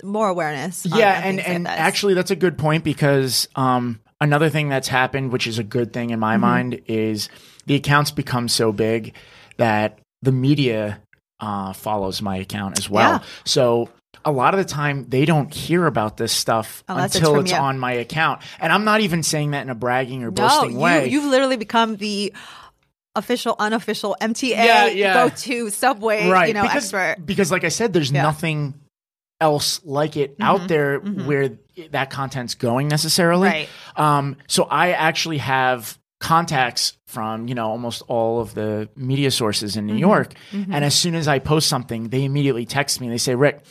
more 0.03 0.29
awareness. 0.29 0.87
yeah 0.87 1.21
and 1.25 1.37
things 1.37 1.39
like 1.39 1.49
and 1.57 1.67
actually 1.69 2.15
that's 2.15 2.31
a 2.31 2.37
good 2.37 2.57
point 2.59 2.85
because 2.85 3.49
um 3.57 4.01
another 4.21 4.49
thing 4.51 4.69
that's 4.69 4.89
happened 4.89 5.33
which 5.33 5.47
is 5.47 5.59
a 5.59 5.65
good 5.65 5.93
thing 5.93 6.11
in 6.11 6.19
my 6.19 6.35
Mm-hmm. 6.35 6.41
mind 6.41 6.81
is 6.87 7.29
the 7.67 7.75
accounts 7.75 8.11
become 8.11 8.49
so 8.49 8.73
big 8.73 9.15
that 9.57 9.99
the 10.23 10.33
media 10.33 11.01
uh 11.41 11.73
follows 11.73 12.21
my 12.23 12.37
account 12.37 12.79
as 12.79 12.89
well 12.89 13.13
Yeah. 13.13 13.19
so 13.45 13.89
a 14.25 14.33
lot 14.33 14.53
of 14.55 14.59
the 14.59 14.65
time 14.65 15.07
they 15.09 15.25
don't 15.25 15.53
hear 15.55 15.87
about 15.87 16.17
this 16.19 16.33
stuff 16.33 16.85
Unless 16.89 17.15
until 17.15 17.35
from 17.37 17.45
it's 17.45 17.53
on 17.55 17.79
my 17.79 17.93
account 17.93 18.43
and 18.59 18.73
i'm 18.73 18.85
not 18.85 19.01
even 19.01 19.23
saying 19.23 19.53
that 19.53 19.63
in 19.63 19.71
a 19.71 19.75
bragging 19.75 20.23
or 20.25 20.27
no, 20.31 20.33
boasting 20.33 20.77
way 20.77 21.07
you, 21.07 21.21
you've 21.21 21.31
literally 21.31 21.57
become 21.57 21.97
the 21.97 22.33
official, 23.17 23.57
unofficial 23.59 24.17
MTA 24.21 24.51
Yeah, 24.51 24.87
yeah. 24.87 25.15
go-to 25.15 25.69
subway, 25.71 26.27
you 26.47 26.55
know, 26.55 26.63
because, 26.63 26.85
expert. 26.95 27.17
Because, 27.27 27.51
like 27.51 27.65
I 27.65 27.69
said, 27.69 27.93
there's 27.93 28.13
Yeah. 28.13 28.23
nothing 28.23 28.75
else 29.41 29.81
like 29.85 30.17
it 30.17 30.33
Mm-hmm. 30.33 30.43
out 30.43 30.69
there 30.69 30.99
where 31.01 31.51
that 31.91 32.11
content's 32.11 32.55
going 32.55 32.89
necessarily. 32.89 33.49
Right. 33.49 33.69
Um, 33.97 34.37
so 34.47 34.65
I 34.65 34.93
actually 34.93 35.39
have 35.39 35.99
contacts 36.21 36.99
from 37.07 37.49
you 37.49 37.55
know 37.55 37.67
almost 37.69 38.03
all 38.07 38.41
of 38.41 38.55
the 38.55 38.89
media 38.95 39.31
sources 39.31 39.77
in 39.77 39.87
New 39.87 39.95
Mm-hmm. 39.95 40.01
York, 40.01 40.35
and 40.53 40.85
as 40.85 40.95
soon 40.95 41.15
as 41.15 41.27
I 41.29 41.39
post 41.39 41.69
something, 41.69 42.09
they 42.11 42.25
immediately 42.25 42.67
text 42.67 43.01
me. 43.01 43.07
And 43.07 43.15
they 43.15 43.19
say, 43.19 43.35
"Rick, 43.35 43.65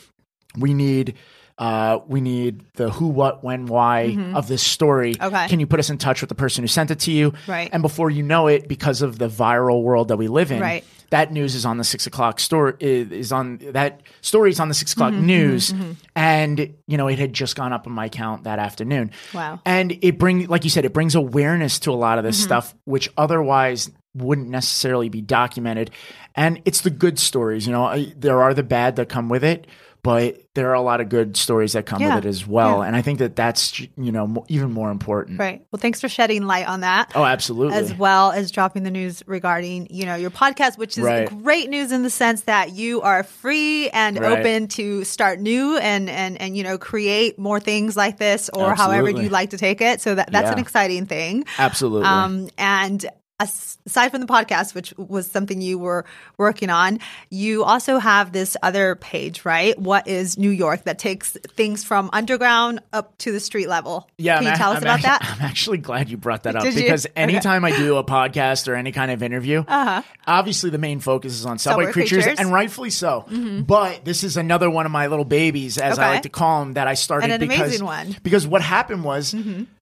we 0.56 0.74
need." 0.74 1.14
Uh, 1.58 2.00
we 2.08 2.22
need 2.22 2.64
the 2.72 2.88
who, 2.88 3.08
what, 3.08 3.44
when, 3.44 3.66
why 3.66 4.16
of 4.34 4.48
this 4.48 4.62
story. 4.62 5.12
Mm-hmm. 5.14 5.34
Okay. 5.34 5.48
Can 5.48 5.60
you 5.60 5.66
put 5.66 5.78
us 5.78 5.90
in 5.90 5.98
touch 5.98 6.22
with 6.22 6.30
the 6.30 6.34
person 6.34 6.64
who 6.64 6.68
sent 6.68 6.90
it 6.90 7.00
to 7.00 7.12
you? 7.12 7.34
Right. 7.46 7.68
And 7.70 7.82
before 7.82 8.08
you 8.08 8.22
know 8.22 8.46
it, 8.46 8.66
because 8.66 9.02
of 9.02 9.18
the 9.18 9.28
viral 9.28 9.82
world 9.82 10.08
that 10.08 10.16
we 10.16 10.26
live 10.26 10.52
in, 10.52 10.60
Right. 10.60 10.84
That 11.10 11.32
news 11.32 11.54
is 11.54 11.66
on 11.66 11.76
the 11.76 11.84
six 11.84 12.06
o'clock 12.06 12.38
story 12.40 12.74
is 12.80 13.32
on 13.32 13.58
that 13.72 14.00
story 14.20 14.50
is 14.50 14.60
on 14.60 14.68
the 14.68 14.74
six 14.74 14.92
o'clock 14.92 15.12
Mm-hmm, 15.12 15.26
news 15.26 15.74
and 16.16 16.74
you 16.86 16.96
know 16.96 17.08
it 17.08 17.18
had 17.18 17.32
just 17.32 17.56
gone 17.56 17.72
up 17.72 17.86
on 17.86 17.92
my 17.92 18.06
account 18.06 18.44
that 18.44 18.58
afternoon 18.58 19.10
Wow. 19.34 19.60
and 19.64 19.98
it 20.02 20.18
brings 20.18 20.48
like 20.48 20.64
you 20.64 20.70
said 20.70 20.84
it 20.84 20.92
brings 20.92 21.14
awareness 21.14 21.78
to 21.80 21.90
a 21.90 21.94
lot 21.98 22.18
of 22.18 22.24
this 22.24 22.36
Mm-hmm. 22.38 22.44
stuff 22.44 22.74
which 22.84 23.10
otherwise 23.16 23.90
wouldn't 24.14 24.48
necessarily 24.48 25.08
be 25.08 25.20
documented 25.20 25.90
and 26.34 26.60
it's 26.64 26.80
the 26.82 26.90
good 26.90 27.18
stories 27.18 27.66
you 27.66 27.72
know 27.72 27.84
I, 27.84 28.12
there 28.16 28.42
are 28.42 28.54
the 28.54 28.62
bad 28.64 28.96
that 28.96 29.08
come 29.08 29.28
with 29.28 29.44
it 29.44 29.66
but 30.02 30.38
there 30.54 30.70
are 30.70 30.74
a 30.74 30.80
lot 30.80 31.00
of 31.00 31.08
good 31.08 31.36
stories 31.36 31.74
that 31.74 31.86
come 31.86 32.00
Yeah. 32.02 32.16
with 32.16 32.24
it 32.24 32.28
as 32.28 32.46
well. 32.46 32.78
Yeah. 32.80 32.86
And 32.88 32.96
I 32.96 33.02
think 33.02 33.18
that 33.20 33.36
that's 33.36 33.78
you 33.80 34.12
know 34.12 34.44
even 34.48 34.72
more 34.72 34.90
important. 34.90 35.38
Right. 35.38 35.62
Well, 35.70 35.78
thanks 35.80 36.00
for 36.00 36.08
shedding 36.08 36.44
light 36.46 36.66
on 36.68 36.80
that. 36.80 37.12
Oh, 37.14 37.24
absolutely. 37.24 37.76
As 37.76 37.94
well 37.94 38.32
as 38.32 38.50
dropping 38.50 38.82
the 38.82 38.90
news 38.90 39.22
regarding, 39.26 39.86
you 39.90 40.06
know, 40.06 40.14
your 40.16 40.30
podcast, 40.30 40.78
which 40.78 40.98
is 40.98 41.04
Right. 41.04 41.28
great 41.42 41.70
news 41.70 41.92
in 41.92 42.02
the 42.02 42.10
sense 42.10 42.42
that 42.42 42.72
you 42.72 43.00
are 43.02 43.22
free 43.22 43.88
and 43.90 44.18
Right. 44.18 44.38
open 44.40 44.68
to 44.68 45.04
start 45.04 45.38
new 45.40 45.76
and 45.78 46.10
and 46.10 46.40
and 46.40 46.56
you 46.56 46.62
know 46.64 46.78
create 46.78 47.38
more 47.38 47.60
things 47.60 47.96
like 47.96 48.18
this 48.18 48.50
or 48.52 48.74
however 48.74 49.10
you 49.10 49.28
like 49.28 49.50
to 49.50 49.58
take 49.58 49.80
it. 49.80 50.00
So 50.00 50.14
that 50.16 50.32
that's 50.32 50.50
an 50.50 50.58
exciting 50.58 51.06
thing. 51.06 51.44
Absolutely. 51.58 52.06
Um, 52.06 52.48
and 52.58 53.04
aside 53.40 54.10
from 54.10 54.20
the 54.20 54.26
podcast, 54.26 54.74
which 54.74 54.92
was 54.96 55.30
something 55.30 55.60
you 55.60 55.78
were 55.78 56.04
working 56.38 56.70
on, 56.70 57.00
you 57.30 57.64
also 57.64 57.98
have 57.98 58.32
this 58.32 58.56
other 58.62 58.94
page, 58.96 59.44
right? 59.44 59.76
What 59.78 60.06
is 60.06 60.38
New 60.38 60.50
York 60.50 60.84
that 60.84 60.98
takes 60.98 61.32
things 61.56 61.82
from 61.82 62.10
underground 62.12 62.80
up 62.92 63.16
to 63.18 63.32
the 63.32 63.40
street 63.40 63.68
level? 63.68 64.08
Yeah, 64.18 64.36
Can 64.36 64.44
you 64.44 64.50
I'm, 64.50 64.56
tell 64.56 64.70
us 64.72 64.76
I'm 64.78 64.82
about 64.82 64.98
ac- 65.00 65.06
that? 65.08 65.36
I'm 65.40 65.42
actually 65.46 65.78
glad 65.78 66.08
you 66.10 66.16
brought 66.16 66.42
that 66.44 66.54
up 66.56 66.62
Did 66.62 66.74
you? 66.74 66.82
because 66.82 67.06
Okay. 67.06 67.14
anytime 67.16 67.64
I 67.64 67.70
do 67.76 67.96
a 67.96 68.04
podcast 68.04 68.68
or 68.68 68.74
any 68.74 68.92
kind 68.92 69.10
of 69.10 69.22
interview, 69.22 69.64
Uh-huh. 69.66 70.02
obviously 70.26 70.70
the 70.70 70.78
main 70.78 71.00
focus 71.00 71.32
is 71.32 71.46
on 71.46 71.58
subway, 71.58 71.84
Subway 71.84 71.92
creatures, 71.92 72.24
creatures. 72.24 72.32
Mm-hmm. 72.38 72.46
and 72.46 72.52
rightfully 72.54 72.90
so. 72.90 73.26
But 73.66 74.04
this 74.04 74.22
is 74.24 74.36
another 74.36 74.68
one 74.70 74.86
of 74.86 74.92
my 74.92 75.06
little 75.06 75.24
babies, 75.24 75.78
as 75.78 75.98
I 75.98 76.10
like 76.10 76.22
to 76.22 76.28
call 76.28 76.60
them, 76.60 76.74
that 76.74 76.86
I 76.86 76.94
started 76.94 77.40
because. 77.40 77.80
Mm-hmm. 77.80 78.12
because 78.22 78.46
what 78.46 78.62
happened 78.62 79.04
was 79.04 79.34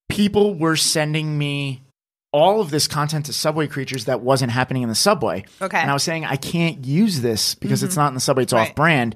people 0.09 0.55
were 0.55 0.77
sending 0.77 1.37
me 1.37 1.83
all 2.33 2.61
of 2.61 2.71
this 2.71 2.87
content 2.87 3.27
to 3.27 3.33
subway 3.33 3.67
creatures 3.67 4.05
that 4.05 4.21
wasn't 4.21 4.53
happening 4.53 4.83
in 4.83 4.89
the 4.89 4.95
subway. 4.95 5.45
Okay. 5.63 5.79
and 5.79 5.91
I 5.91 5.95
was 5.95 6.03
saying 6.03 6.25
I 6.25 6.37
can't 6.37 6.85
use 6.85 7.21
this 7.21 7.55
because 7.55 7.83
it's 7.83 7.97
not 7.97 8.09
in 8.09 8.15
the 8.15 8.21
subway; 8.21 8.43
it's 8.43 8.53
Right. 8.53 8.69
off 8.71 8.75
brand. 8.75 9.15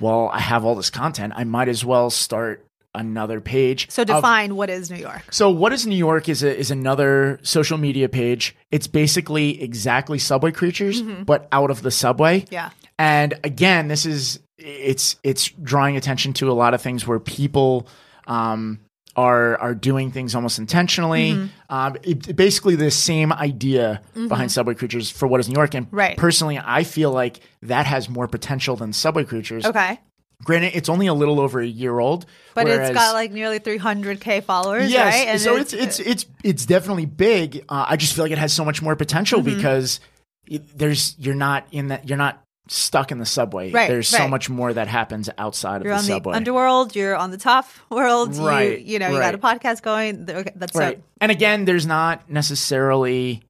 Well, 0.00 0.28
I 0.32 0.40
have 0.40 0.64
all 0.64 0.74
this 0.74 0.90
content. 0.90 1.32
I 1.36 1.44
might 1.44 1.68
as 1.68 1.84
well 1.84 2.10
start 2.10 2.66
another 2.94 3.40
page. 3.40 3.90
So 3.90 4.02
of- 4.02 4.08
define 4.08 4.56
what 4.56 4.70
is 4.70 4.90
New 4.90 4.98
York. 4.98 5.22
so 5.32 5.50
what 5.50 5.72
is 5.72 5.86
New 5.86 5.96
York 5.96 6.28
is 6.28 6.42
a, 6.42 6.56
is 6.56 6.70
another 6.70 7.40
social 7.42 7.76
media 7.78 8.08
page. 8.08 8.54
It's 8.70 8.86
basically 8.86 9.60
exactly 9.62 10.18
subway 10.18 10.52
creatures, 10.52 11.02
but 11.02 11.48
out 11.50 11.70
of 11.70 11.82
the 11.82 11.90
subway. 11.90 12.40
Mm-hmm. 12.40 12.54
Yeah. 12.54 12.70
And 12.98 13.34
again, 13.42 13.88
this 13.88 14.06
is 14.06 14.38
it's 14.58 15.16
it's 15.24 15.48
drawing 15.48 15.96
attention 15.96 16.32
to 16.34 16.50
a 16.50 16.54
lot 16.54 16.74
of 16.74 16.80
things 16.82 17.06
where 17.06 17.18
people 17.18 17.88
um, 18.26 18.78
are 19.16 19.56
are 19.58 19.74
doing 19.74 20.10
things 20.10 20.34
almost 20.34 20.58
intentionally. 20.58 21.32
Mm-hmm. 21.32 21.46
Um, 21.74 21.96
it, 22.02 22.34
basically, 22.36 22.76
the 22.76 22.90
same 22.90 23.32
idea 23.32 24.02
behind 24.28 24.50
subway 24.52 24.74
creatures 24.74 25.10
for 25.10 25.26
what 25.26 25.40
is 25.40 25.48
New 25.48 25.54
York. 25.54 25.74
And 25.74 25.86
Right. 25.90 26.16
personally, 26.16 26.58
I 26.62 26.84
feel 26.84 27.10
like 27.12 27.40
that 27.62 27.86
has 27.86 28.08
more 28.08 28.26
potential 28.28 28.76
than 28.76 28.92
subway 28.92 29.24
creatures. 29.24 29.64
Okay. 29.64 30.00
Granted, 30.42 30.72
it's 30.74 30.88
only 30.88 31.06
a 31.06 31.14
little 31.14 31.40
over 31.40 31.60
a 31.60 31.66
year 31.66 31.98
old, 32.00 32.26
But 32.54 32.64
whereas- 32.66 32.90
it's 32.90 32.98
got 32.98 33.14
like 33.14 33.30
nearly 33.30 33.60
300k 33.60 34.42
followers, 34.42 34.90
Yes, 34.90 35.14
right? 35.14 35.28
And 35.28 35.40
so 35.40 35.56
it's 35.56 35.72
it's 35.72 36.00
it's 36.00 36.26
it's 36.42 36.66
definitely 36.66 37.06
big. 37.06 37.64
Uh, 37.68 37.86
I 37.88 37.96
just 37.96 38.14
feel 38.14 38.24
like 38.24 38.32
it 38.32 38.38
has 38.38 38.52
so 38.52 38.64
much 38.64 38.82
more 38.82 38.96
potential 38.96 39.40
Mm-hmm. 39.40 39.56
because 39.56 40.00
it, 40.46 40.76
there's 40.76 41.14
you're 41.18 41.34
not 41.36 41.66
in 41.70 41.88
that 41.88 42.08
you're 42.08 42.18
not 42.18 42.43
stuck 42.68 43.12
in 43.12 43.18
the 43.18 43.26
subway. 43.26 43.70
Right, 43.70 43.88
There's 43.88 44.08
so 44.08 44.26
much 44.26 44.48
more 44.48 44.72
that 44.72 44.88
happens 44.88 45.28
outside 45.36 45.76
of 45.82 45.84
you're 45.84 45.92
the 45.94 45.98
on 45.98 46.04
subway. 46.04 46.32
the 46.32 46.36
underworld. 46.38 46.96
You're 46.96 47.14
on 47.16 47.30
the 47.30 47.36
top 47.36 47.66
world. 47.90 48.36
Right, 48.36 48.78
You, 48.80 48.94
you 48.94 48.98
know, 48.98 49.10
you 49.10 49.18
got 49.18 49.34
a 49.34 49.38
podcast 49.38 49.82
going. 49.82 50.24
That's 50.24 50.74
right. 50.74 50.96
so. 50.96 51.02
And 51.20 51.30
again, 51.30 51.64
there's 51.66 51.86
not 51.86 52.28
necessarily 52.30 53.42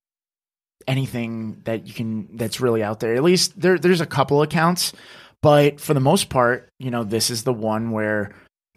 anything 0.87 1.61
that 1.65 1.87
you 1.87 1.95
can 1.95 2.29
that's 2.37 2.61
really 2.61 2.83
out 2.83 3.01
there. 3.01 3.15
At 3.15 3.23
least 3.23 3.59
there 3.61 3.79
there's 3.79 4.01
a 4.01 4.07
couple 4.07 4.43
accounts, 4.43 4.93
but 5.43 5.81
for 5.81 5.95
the 5.95 6.01
most 6.01 6.29
part, 6.29 6.69
you 6.79 6.91
know, 6.91 7.05
this 7.05 7.31
is 7.31 7.45
the 7.45 7.53
one 7.55 7.91
where 7.91 8.33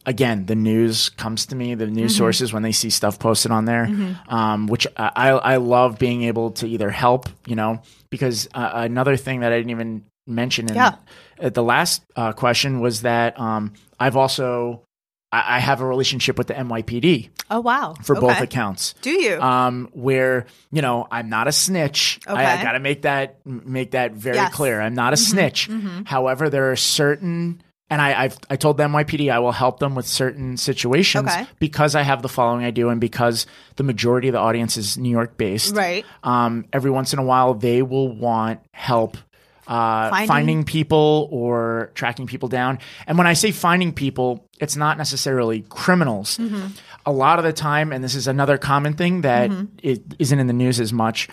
again 0.06 0.46
the 0.46 0.56
news 0.56 1.10
comes 1.10 1.48
to 1.48 1.56
me 1.56 1.76
the 1.76 1.86
news 1.86 2.14
Mm-hmm. 2.14 2.18
sources 2.18 2.54
when 2.54 2.64
they 2.64 2.72
see 2.72 2.90
stuff 2.90 3.20
posted 3.20 3.52
on 3.52 3.66
there 3.66 3.90
um, 4.30 4.68
which 4.68 4.88
I, 4.96 5.32
I 5.32 5.58
love 5.58 6.00
being 6.00 6.24
able 6.24 6.52
to 6.52 6.66
either 6.68 6.90
help 6.90 7.28
you 7.46 7.58
know 7.58 7.82
because 8.10 8.48
uh, 8.54 8.70
another 8.74 9.18
thing 9.18 9.42
that 9.42 9.52
i 9.52 9.58
didn't 9.58 9.72
even 9.72 10.06
mention 10.28 10.70
in 10.70 10.76
Yeah. 10.76 10.96
at 11.40 11.54
the 11.54 11.64
last 11.64 12.04
uh, 12.16 12.34
question 12.34 12.80
was 12.82 13.02
that 13.04 13.40
um, 13.40 13.74
i've 14.00 14.16
also 14.18 14.84
I, 15.32 15.58
I 15.58 15.60
have 15.60 15.82
a 15.82 15.86
relationship 15.86 16.38
with 16.38 16.48
the 16.48 16.54
nypd 16.54 17.30
Oh 17.50 17.62
wow. 17.62 17.94
for 18.04 18.16
both 18.20 18.42
accounts 18.42 18.94
Do 19.02 19.10
you? 19.12 19.40
um, 19.42 19.90
where 19.94 20.46
you 20.72 20.82
know 20.82 21.08
I'm 21.10 21.30
not 21.30 21.48
a 21.48 21.52
snitch. 21.54 22.20
I, 22.28 22.46
I 22.46 22.62
got 22.64 22.74
to 22.74 22.80
make 22.80 23.04
that 23.04 23.38
make 23.46 23.92
that 23.92 24.12
very 24.12 24.36
Yes. 24.36 24.48
Mm-hmm. 24.48 24.56
clear. 24.56 24.82
I'm 24.82 24.94
not 24.96 25.14
a 25.14 25.18
snitch. 25.18 25.70
However, 26.06 26.50
there 26.50 26.72
are 26.72 26.76
certain, 26.76 27.62
and 27.90 28.02
I 28.02 28.24
I've, 28.24 28.38
I 28.50 28.58
told 28.58 28.76
the 28.76 28.84
NYPD 28.84 29.32
I 29.32 29.40
will 29.40 29.54
help 29.54 29.80
them 29.80 29.96
with 29.96 30.06
certain 30.06 30.58
situations 30.58 31.30
Okay. 31.30 31.48
because 31.58 31.96
I 31.96 32.02
have 32.02 32.22
the 32.22 32.28
following 32.28 32.66
I 32.66 32.72
do, 32.72 32.90
and 32.90 33.00
because 33.00 33.46
the 33.78 33.84
majority 33.84 34.28
of 34.28 34.34
the 34.34 34.40
audience 34.40 34.76
is 34.76 34.98
New 34.98 35.10
York 35.12 35.38
based. 35.38 35.74
right. 35.74 36.06
Um, 36.24 36.66
every 36.74 36.92
once 36.92 37.14
in 37.14 37.20
a 37.20 37.24
while, 37.24 37.54
they 37.54 37.82
will 37.82 38.14
want 38.14 38.60
help. 38.74 39.16
Uh, 39.68 40.10
Finding- 40.10 40.28
finding 40.28 40.64
people 40.64 41.28
or 41.32 41.92
tracking 41.94 42.26
people 42.26 42.48
down. 42.50 42.80
And 43.06 43.18
when 43.18 43.28
I 43.28 43.34
say 43.34 43.52
finding 43.52 43.92
people, 43.92 44.48
it's 44.60 44.76
not 44.78 44.98
necessarily 44.98 45.62
criminals. 45.68 46.38
Mm-hmm. 46.38 46.68
A 47.06 47.12
lot 47.12 47.38
of 47.38 47.44
the 47.46 47.52
time, 47.54 47.92
and 47.92 48.02
this 48.04 48.16
is 48.16 48.28
another 48.28 48.58
common 48.58 48.94
thing 48.94 49.22
that 49.22 49.50
Mm-hmm. 49.50 49.66
it 49.84 50.02
isn't 50.20 50.40
in 50.40 50.48
the 50.48 50.54
news 50.54 50.80
as 50.80 50.94
much. 50.94 51.28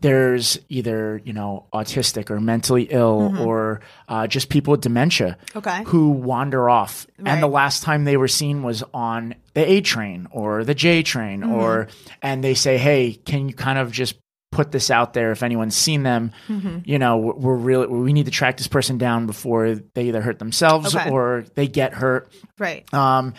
There's 0.00 0.60
either 0.68 1.20
you 1.24 1.32
know 1.32 1.66
autistic 1.72 2.30
or 2.30 2.38
mentally 2.40 2.84
ill 2.84 3.34
or 3.36 3.80
uh, 4.08 4.28
just 4.28 4.48
people 4.48 4.70
with 4.70 4.80
dementia 4.80 5.36
Mm-hmm. 5.48 5.58
Okay. 5.58 5.82
who 5.86 6.10
wander 6.10 6.70
off. 6.70 7.06
And 7.24 7.42
the 7.42 7.48
last 7.48 7.82
time 7.82 8.04
they 8.04 8.16
were 8.16 8.28
seen 8.28 8.62
was 8.62 8.84
on 8.94 9.34
the 9.54 9.68
A 9.68 9.80
train 9.80 10.28
or 10.30 10.62
the 10.62 10.74
J 10.74 11.02
train, 11.02 11.40
Mm-hmm. 11.40 11.52
or 11.52 11.88
and 12.22 12.44
they 12.44 12.54
say, 12.54 12.78
"Hey, 12.78 13.14
can 13.14 13.48
you 13.48 13.54
kind 13.54 13.76
of 13.78 13.90
just 13.90 14.14
put 14.50 14.72
this 14.72 14.90
out 14.90 15.12
there 15.12 15.30
if 15.32 15.42
anyone's 15.42 15.76
seen 15.76 16.02
them? 16.02 16.32
Mm-hmm. 16.48 16.78
You 16.84 16.98
know, 16.98 17.18
we're 17.18 17.54
really 17.54 17.86
we 17.86 18.12
need 18.12 18.26
to 18.26 18.32
track 18.32 18.56
this 18.56 18.68
person 18.68 18.98
down 18.98 19.26
before 19.26 19.74
they 19.94 20.04
either 20.08 20.20
hurt 20.20 20.38
themselves 20.38 20.94
Okay. 20.94 21.10
or 21.10 21.44
they 21.54 21.68
get 21.68 21.94
hurt." 21.94 22.32
Right. 22.58 22.92
Um, 22.94 23.34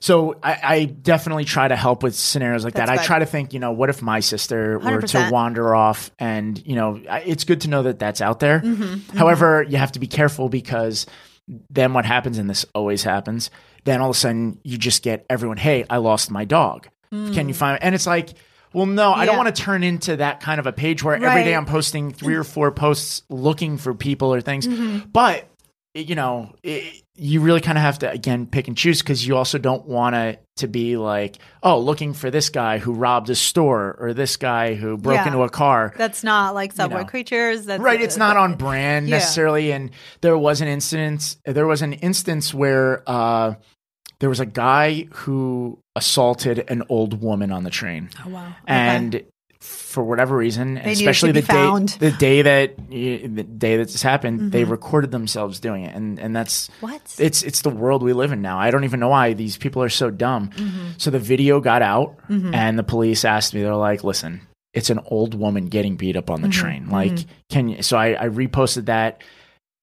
so 0.00 0.36
I, 0.42 0.58
I 0.62 0.84
definitely 0.84 1.46
try 1.46 1.66
to 1.66 1.76
help 1.76 2.02
with 2.02 2.14
scenarios 2.14 2.62
like 2.62 2.74
that. 2.74 2.86
That's 2.86 3.00
I 3.00 3.04
try 3.04 3.20
to 3.20 3.26
think, 3.26 3.54
you 3.54 3.58
know, 3.58 3.72
what 3.72 3.88
if 3.88 4.02
my 4.02 4.20
sister 4.20 4.78
were 4.78 5.00
to 5.00 5.30
wander 5.32 5.74
off, 5.74 6.10
and 6.18 6.60
you 6.66 6.76
know, 6.76 7.00
it's 7.24 7.44
good 7.44 7.62
to 7.62 7.68
know 7.68 7.84
that 7.84 7.98
that's 7.98 8.20
out 8.20 8.38
there. 8.40 8.60
Mm-hmm, 8.60 9.16
However, 9.16 9.62
you 9.62 9.78
have 9.78 9.92
to 9.92 9.98
be 10.00 10.06
careful 10.06 10.50
because 10.50 11.06
then 11.70 11.94
what 11.94 12.04
happens, 12.04 12.36
and 12.36 12.50
this 12.50 12.66
always 12.74 13.02
happens, 13.02 13.50
then 13.84 14.00
all 14.02 14.10
of 14.10 14.16
a 14.16 14.18
sudden 14.18 14.58
you 14.62 14.76
just 14.76 15.02
get 15.02 15.24
everyone, 15.30 15.56
hey, 15.56 15.84
I 15.88 15.98
lost 15.98 16.30
my 16.30 16.44
dog. 16.44 16.88
Can 17.10 17.48
you 17.48 17.54
find? 17.54 17.82
And 17.82 17.94
it's 17.94 18.06
like. 18.06 18.34
Well, 18.74 18.86
no, 18.86 19.12
I 19.12 19.24
don't. 19.26 19.36
Want 19.36 19.54
to 19.54 19.62
turn 19.62 19.82
into 19.82 20.16
that 20.16 20.40
kind 20.40 20.58
of 20.60 20.66
a 20.66 20.72
page 20.72 21.02
where 21.02 21.14
every 21.14 21.26
Right. 21.26 21.44
day 21.44 21.54
I'm 21.54 21.66
posting 21.66 22.12
three 22.12 22.34
or 22.34 22.44
four 22.44 22.70
posts 22.72 23.22
looking 23.30 23.78
for 23.78 23.94
people 23.94 24.34
or 24.34 24.40
things. 24.40 24.66
Mm-hmm. 24.66 25.08
But 25.10 25.48
you 25.96 26.16
know, 26.16 26.52
it, 26.64 27.02
you 27.14 27.40
really 27.40 27.60
kind 27.60 27.78
of 27.78 27.82
have 27.82 28.00
to 28.00 28.10
again 28.10 28.46
pick 28.46 28.66
and 28.66 28.76
choose 28.76 29.00
because 29.00 29.24
you 29.24 29.36
also 29.36 29.58
don't 29.58 29.86
want 29.86 30.14
to 30.16 30.38
to 30.56 30.66
be 30.66 30.96
like, 30.96 31.38
oh, 31.62 31.78
looking 31.78 32.14
for 32.14 32.30
this 32.32 32.48
guy 32.50 32.78
who 32.78 32.92
robbed 32.94 33.30
a 33.30 33.34
store 33.36 33.96
or 34.00 34.12
this 34.12 34.36
guy 34.36 34.74
who 34.74 34.96
broke 34.96 35.16
Yeah. 35.18 35.26
into 35.28 35.42
a 35.42 35.48
car. 35.48 35.92
That's 35.96 36.24
not 36.24 36.54
like 36.54 36.72
subway 36.72 37.00
know. 37.02 37.04
creatures. 37.06 37.64
That's 37.66 37.80
Right, 37.82 38.00
it's 38.00 38.16
not 38.16 38.36
on 38.36 38.54
brand 38.54 39.08
Yeah. 39.08 39.16
necessarily. 39.16 39.72
And 39.72 39.90
there 40.20 40.36
was 40.36 40.60
an 40.60 40.66
instance. 40.68 41.36
There 41.44 41.66
was 41.66 41.82
an 41.82 41.92
instance 41.92 42.52
where 42.52 43.02
uh, 43.08 43.54
there 44.20 44.28
was 44.28 44.40
a 44.40 44.46
guy 44.46 45.06
who 45.12 45.78
assaulted 45.96 46.64
an 46.68 46.82
old 46.88 47.20
woman 47.22 47.50
on 47.52 47.64
the 47.64 47.70
train, 47.70 48.10
Oh 48.24 48.30
wow. 48.30 48.46
Okay. 48.48 48.54
and 48.66 49.22
for 49.60 50.04
whatever 50.04 50.36
reason, 50.36 50.76
especially 50.76 51.32
the 51.32 51.40
found. 51.40 51.98
day 51.98 52.10
the 52.10 52.16
day 52.18 52.42
that 52.42 52.88
the 52.90 53.42
day 53.44 53.76
that 53.78 53.88
this 53.88 54.02
happened, 54.02 54.52
they 54.52 54.62
Mm-hmm. 54.62 54.70
recorded 54.72 55.10
themselves 55.10 55.58
doing 55.58 55.84
it, 55.84 55.94
and 55.94 56.18
and 56.18 56.36
that's 56.36 56.68
What? 56.80 57.00
it's 57.18 57.42
it's 57.42 57.62
the 57.62 57.70
world 57.70 58.02
we 58.02 58.12
live 58.12 58.30
in 58.32 58.42
now. 58.42 58.58
I 58.58 58.70
don't 58.70 58.84
even 58.84 59.00
know 59.00 59.08
why 59.08 59.32
these 59.32 59.56
people 59.56 59.82
are 59.82 59.88
so 59.88 60.10
dumb. 60.10 60.50
Mm-hmm. 60.50 60.88
So 60.98 61.10
the 61.10 61.18
video 61.18 61.60
got 61.60 61.80
out, 61.80 62.16
and 62.28 62.78
the 62.78 62.82
police 62.82 63.24
asked 63.24 63.54
me. 63.54 63.62
They're 63.62 63.74
like, 63.74 64.04
"Listen, 64.04 64.42
it's 64.74 64.90
an 64.90 65.00
old 65.06 65.34
woman 65.34 65.66
getting 65.68 65.96
beat 65.96 66.16
up 66.16 66.28
on 66.28 66.40
Mm-hmm. 66.40 66.46
the 66.50 66.52
train. 66.54 66.90
Like, 66.90 67.24
can 67.50 67.68
you?" 67.70 67.82
So 67.82 67.96
I, 67.96 68.22
I 68.24 68.28
reposted 68.28 68.86
that. 68.86 69.22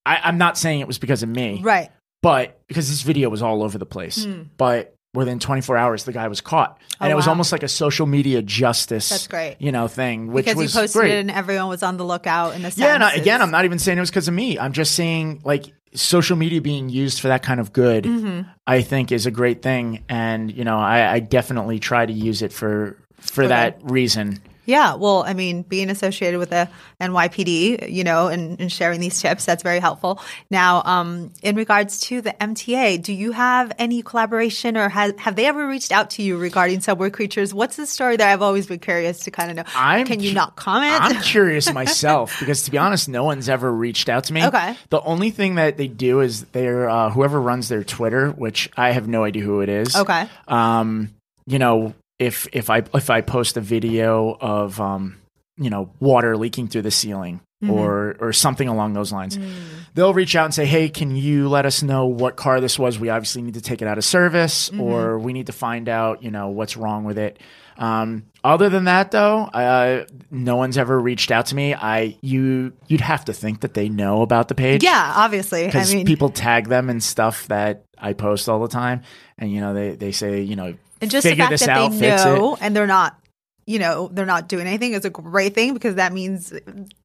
I, 0.06 0.20
I'm 0.24 0.38
not 0.38 0.58
saying 0.60 0.80
it 0.82 0.88
was 0.88 1.00
because 1.00 1.24
of 1.24 1.30
me, 1.30 1.60
right. 1.64 1.90
But 2.22 2.62
because 2.68 2.90
this 2.90 3.02
video 3.02 3.30
was 3.30 3.42
all 3.42 3.64
over 3.64 3.78
the 3.78 3.86
place. 3.86 4.26
But 4.58 4.96
within 5.14 5.40
24 5.40 5.76
hours, 5.78 6.04
the 6.06 6.14
guy 6.14 6.28
was 6.28 6.40
caught, 6.42 6.80
and. 7.00 7.10
Oh, 7.10 7.14
it 7.14 7.16
was 7.16 7.26
wow. 7.28 7.32
almost 7.34 7.52
like 7.52 7.64
a 7.64 7.68
social 7.68 8.06
media 8.06 8.42
justice. 8.42 9.10
That's 9.10 9.28
great. 9.28 9.58
you 9.60 9.72
know, 9.72 9.88
thing. 9.88 10.32
Which 10.32 10.46
Because 10.46 10.56
you 10.58 10.62
was 10.64 10.74
posted 10.74 11.02
great. 11.02 11.12
it 11.14 11.20
and 11.20 11.32
everyone 11.32 11.68
was 11.68 11.84
on 11.84 11.98
the 11.98 12.06
lookout 12.06 12.56
in 12.56 12.62
a 12.62 12.72
sense. 12.72 12.78
Yeah, 12.78 12.94
and 12.96 13.04
I, 13.04 13.14
again, 13.16 13.42
I'm 13.42 13.52
not 13.52 13.66
even 13.66 13.80
saying 13.80 13.98
it 13.98 14.02
was 14.02 14.10
because 14.10 14.28
of 14.28 14.34
me. 14.34 14.58
I'm 14.58 14.74
just 14.74 14.96
saying 14.96 15.42
like 15.44 15.66
social 15.94 16.38
media 16.38 16.62
being 16.62 16.88
used 16.88 17.20
for 17.20 17.28
that 17.28 17.44
kind 17.44 17.60
of 17.60 17.74
good, 17.74 18.06
Mm-hmm. 18.06 18.50
I 18.66 18.82
think 18.82 19.12
is 19.12 19.26
a 19.26 19.32
great 19.32 19.62
thing. 19.62 20.06
And 20.08 20.50
you 20.56 20.64
know, 20.64 20.78
I, 20.78 21.12
I 21.14 21.20
definitely 21.20 21.80
try 21.80 22.06
to 22.06 22.14
use 22.14 22.42
it 22.42 22.54
for 22.54 22.98
for 23.20 23.48
that 23.48 23.80
reason. 23.84 24.42
Yeah, 24.66 24.96
well, 24.96 25.24
I 25.24 25.34
mean, 25.34 25.64
being 25.64 25.90
associated 25.90 26.40
with 26.40 26.52
the 26.52 26.70
NYPD, 27.00 27.92
you 27.92 28.04
know, 28.04 28.28
and, 28.28 28.60
and 28.60 28.72
sharing 28.72 29.00
these 29.00 29.20
tips, 29.20 29.46
that's 29.46 29.64
very 29.64 29.80
helpful. 29.80 30.22
Now, 30.50 30.84
um, 30.86 31.32
in 31.42 31.56
regards 31.56 32.00
to 32.02 32.22
the 32.22 32.34
MTA, 32.40 33.02
do 33.02 33.14
you 33.14 33.32
have 33.32 33.72
any 33.80 34.02
collaboration 34.02 34.78
or 34.78 34.88
have, 34.90 35.18
have 35.18 35.36
they 35.36 35.46
ever 35.46 35.68
reached 35.68 35.92
out 35.92 36.12
to 36.12 36.24
you 36.24 36.38
regarding 36.38 36.82
subway 36.82 37.10
creatures? 37.10 37.54
What's 37.54 37.76
the 37.76 37.88
story 37.88 38.18
that 38.18 38.32
I've 38.32 38.42
always 38.42 38.68
been 38.68 38.80
curious 38.80 39.20
to 39.22 39.32
kind 39.32 39.50
of 39.50 39.58
know? 39.58 39.64
I'm 39.76 40.06
Can 40.06 40.20
you 40.20 40.34
not 40.34 40.56
comment? 40.56 41.02
I'm 41.02 41.22
curious 41.24 41.74
myself 41.74 42.40
because 42.40 42.64
to 42.64 42.72
be 42.72 42.78
honest, 42.78 43.10
no 43.10 43.24
one's 43.24 43.50
ever 43.50 43.72
reached 43.72 44.10
out 44.10 44.26
to 44.26 44.34
me. 44.34 44.46
Okay. 44.46 44.76
The 44.90 45.02
only 45.02 45.32
thing 45.32 45.56
that 45.56 45.78
they 45.78 45.88
do 45.88 46.20
is 46.20 46.46
they're 46.46 46.90
uh, 46.90 47.10
whoever 47.10 47.42
runs 47.42 47.70
their 47.70 47.84
Twitter, 47.84 48.30
which 48.30 48.70
I 48.78 48.92
have 48.92 49.08
no 49.08 49.24
idea 49.24 49.44
who 49.44 49.62
it 49.62 49.70
is. 49.70 49.96
Okay. 49.96 50.28
Um, 50.48 51.10
you 51.48 51.60
know, 51.60 51.94
if 52.22 52.48
if 52.54 52.70
I 52.70 52.84
if 52.94 53.10
I 53.10 53.22
post 53.22 53.58
a 53.58 53.62
video 53.62 54.38
of 54.40 54.80
um, 54.80 55.18
you 55.58 55.70
know, 55.70 55.92
water 56.00 56.38
leaking 56.38 56.68
through 56.70 56.84
the 56.84 56.92
ceiling 56.92 57.42
Mm-hmm. 57.64 57.74
or 57.74 58.16
or 58.20 58.34
something 58.34 58.68
along 58.68 58.94
those 58.94 59.12
lines, 59.14 59.38
Mm. 59.38 59.52
they'll 59.94 60.16
reach 60.16 60.36
out 60.36 60.46
and 60.46 60.54
say, 60.54 60.66
"Hey, 60.66 60.90
can 60.90 61.16
you 61.16 61.48
let 61.48 61.64
us 61.68 61.84
know 61.84 62.08
what 62.08 62.36
car 62.36 62.60
this 62.60 62.80
was? 62.80 62.98
We 63.00 63.10
obviously 63.10 63.44
need 63.44 63.54
to 63.54 63.62
take 63.62 63.84
it 63.84 63.88
out 63.88 64.00
of 64.00 64.04
service, 64.04 64.70
Mm-hmm. 64.72 64.82
or 64.82 65.20
we 65.20 65.32
need 65.32 65.46
to 65.46 65.52
find 65.54 65.88
out, 65.88 66.24
you 66.24 66.32
know, 66.32 66.50
what's 66.50 66.76
wrong 66.76 67.04
with 67.04 67.20
it." 67.20 67.38
Um, 67.78 68.24
other 68.44 68.70
than 68.70 68.86
that, 68.86 69.12
though, 69.12 69.44
uh, 69.44 70.06
no 70.32 70.56
one's 70.56 70.76
ever 70.76 71.00
reached 71.00 71.30
out 71.30 71.46
to 71.48 71.56
me. 71.56 71.76
I 71.76 72.18
you 72.22 72.74
you'd 72.88 73.02
have 73.02 73.26
to 73.26 73.34
think 73.34 73.62
that 73.62 73.76
they 73.76 73.90
know 73.90 74.24
about 74.24 74.48
the 74.48 74.56
page, 74.56 74.84
yeah, 74.84 75.14
obviously. 75.16 75.66
I 75.66 75.68
because 75.68 75.94
mean, 75.94 76.08
people 76.08 76.30
tag 76.30 76.68
them 76.68 76.90
and 76.90 77.02
stuff 77.04 77.48
that 77.50 77.84
I 77.96 78.14
post 78.14 78.50
all 78.50 78.60
the 78.60 78.70
time, 78.70 79.04
and 79.38 79.52
you 79.52 79.62
know 79.62 79.76
they 79.76 79.92
they 79.92 80.12
say 80.12 80.42
you 80.42 80.56
know 80.56 80.74
and 81.02 81.12
just 81.12 81.24
the 81.26 81.36
fact 81.36 81.60
that 81.60 81.70
out, 81.70 81.92
they 81.92 82.10
know 82.10 82.54
it. 82.56 82.60
and 82.62 82.76
they're 82.76 82.88
not, 82.88 83.20
you 83.66 83.80
know, 83.80 84.10
they're 84.12 84.26
not 84.26 84.48
doing 84.48 84.68
anything 84.68 84.94
is 84.94 85.06
a 85.06 85.10
great 85.10 85.54
thing 85.56 85.74
because 85.74 85.96
that 85.96 86.14
means 86.14 86.54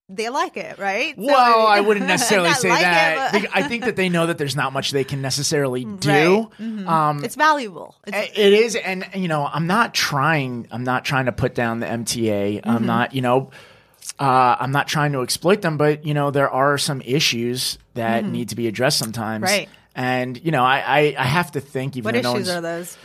they 0.09 0.29
like 0.29 0.57
it, 0.57 0.79
right? 0.79 1.15
So, 1.17 1.23
Well, 1.25 1.67
I 1.67 1.79
mean- 1.81 1.89
wouldn't 1.89 2.07
necessarily 2.15 2.53
say 2.55 2.69
like 2.71 2.81
it, 2.81 2.83
that. 2.85 3.33
but- 3.33 3.49
I 3.55 3.67
think 3.69 3.85
that 3.85 3.97
they 3.97 4.09
know 4.09 4.27
that 4.27 4.39
there's 4.39 4.55
not 4.57 4.73
much 4.73 4.91
they 4.93 5.05
can 5.05 5.21
necessarily 5.23 5.85
do. 6.01 6.09
Right. 6.11 6.47
Mhm. 6.61 6.87
Um, 6.87 7.25
it's 7.25 7.35
valuable. 7.35 7.97
It's, 8.07 8.39
It 8.39 8.53
is, 8.53 8.77
and 8.77 9.05
you 9.15 9.29
know, 9.29 9.47
I'm 9.53 9.67
not 9.67 9.95
trying. 9.95 10.69
I'm 10.71 10.85
not 10.85 11.05
trying 11.05 11.27
to 11.27 11.33
put 11.33 11.55
down 11.55 11.81
the 11.81 11.87
MTA. 11.87 12.61
Mm-hmm. 12.61 12.71
I'm 12.71 12.87
not, 12.87 13.15
you 13.15 13.23
know, 13.23 13.51
uh, 14.19 14.57
I'm 14.61 14.71
not 14.73 14.87
trying 14.89 15.13
to 15.13 15.23
exploit 15.23 15.61
them. 15.63 15.77
But 15.77 16.07
you 16.07 16.15
know, 16.15 16.31
there 16.31 16.49
are 16.51 16.79
some 16.79 17.01
issues 17.03 17.79
that 17.95 18.25
need 18.25 18.51
to 18.51 18.57
be 18.57 18.67
addressed 18.69 18.99
sometimes. 18.99 19.45
Mm-hmm. 19.45 19.53
Right. 19.59 19.69
And 19.99 20.39
you 20.45 20.51
know, 20.51 20.63
I 20.63 20.77
I, 20.87 20.99
I 21.19 21.25
have 21.25 21.53
to 21.53 21.61
think. 21.61 21.97
Even 21.97 22.15
what 22.15 22.23
though 22.23 22.33
no 22.33 22.37
issues 22.37 22.49
one's- 22.49 22.59
are 22.59 22.61
those? 22.61 22.99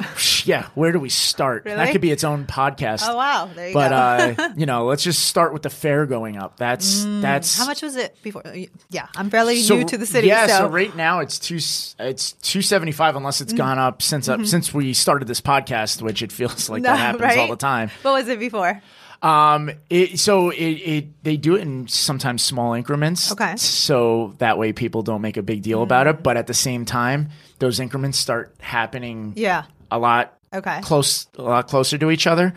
Yeah, 0.45 0.67
where 0.75 0.91
do 0.91 0.99
we 0.99 1.09
start? 1.09 1.65
That 1.65 1.91
could 1.91 2.01
be 2.01 2.11
its 2.11 2.23
own 2.23 2.45
podcast. 2.45 3.03
oh 3.07 3.15
wow, 3.15 3.49
there 3.55 3.69
you 3.69 3.73
But 3.73 3.89
go. 4.37 4.43
uh, 4.43 4.49
you 4.57 4.65
know, 4.65 4.85
let's 4.85 5.03
just 5.03 5.23
start 5.27 5.53
with 5.53 5.61
the 5.61 5.69
fare 5.69 6.05
going 6.05 6.35
up. 6.37 6.57
That's 6.57 7.05
that's 7.21 7.55
Mm, 7.55 7.59
How 7.59 7.65
much 7.67 7.81
was 7.81 7.95
it 7.95 8.17
before? 8.23 8.43
Yeah, 8.89 9.07
I'm 9.15 9.29
fairly 9.29 9.57
so- 9.61 9.77
new 9.77 9.85
to 9.85 9.97
the 9.97 10.05
city. 10.05 10.27
Yeah, 10.27 10.47
so, 10.47 10.57
so, 10.57 10.67
right 10.67 10.93
now 10.95 11.19
it's 11.19 11.39
two 11.39 11.57
it's 12.03 12.33
two 12.41 12.61
seventy 12.61 12.91
five 12.91 13.15
unless 13.15 13.35
Mm-hmm. 13.37 13.43
it's 13.43 13.53
gone 13.53 13.79
up 13.79 14.01
since 14.01 14.27
uh, 14.27 14.43
since 14.43 14.73
we 14.73 14.93
started 14.93 15.27
this 15.27 15.39
podcast, 15.41 16.01
which 16.01 16.21
it 16.21 16.31
feels 16.31 16.69
like 16.69 16.81
No, 16.83 16.89
that 16.91 16.97
happens 16.97 17.37
all 17.37 17.47
the 17.47 17.55
time. 17.55 17.89
what 18.01 18.11
was 18.13 18.27
it 18.27 18.39
before? 18.39 18.81
Um, 19.22 19.69
it, 19.89 20.19
so 20.19 20.49
it, 20.49 20.57
it 20.63 21.24
they 21.24 21.38
do 21.38 21.55
it 21.55 21.61
in 21.61 21.88
sometimes 21.88 22.43
small 22.43 22.74
increments. 22.74 23.32
Okay. 23.32 23.55
So 23.57 24.34
that 24.39 24.57
way 24.57 24.74
people 24.74 25.03
don't 25.03 25.22
make 25.22 25.38
a 25.38 25.43
big 25.43 25.61
deal 25.61 25.84
about 25.84 26.07
it, 26.07 26.24
but 26.24 26.38
at 26.38 26.47
the 26.47 26.53
same 26.55 26.86
time, 26.86 27.30
those 27.59 27.80
increments 27.80 28.17
start 28.17 28.55
happening 28.59 29.34
Yeah. 29.36 29.65
a 29.91 29.99
lot 29.99 30.34
Okay. 30.53 30.82
close 30.82 31.28
a 31.38 31.43
lot 31.43 31.67
closer 31.67 31.97
to 31.99 32.09
each 32.11 32.26
other. 32.28 32.53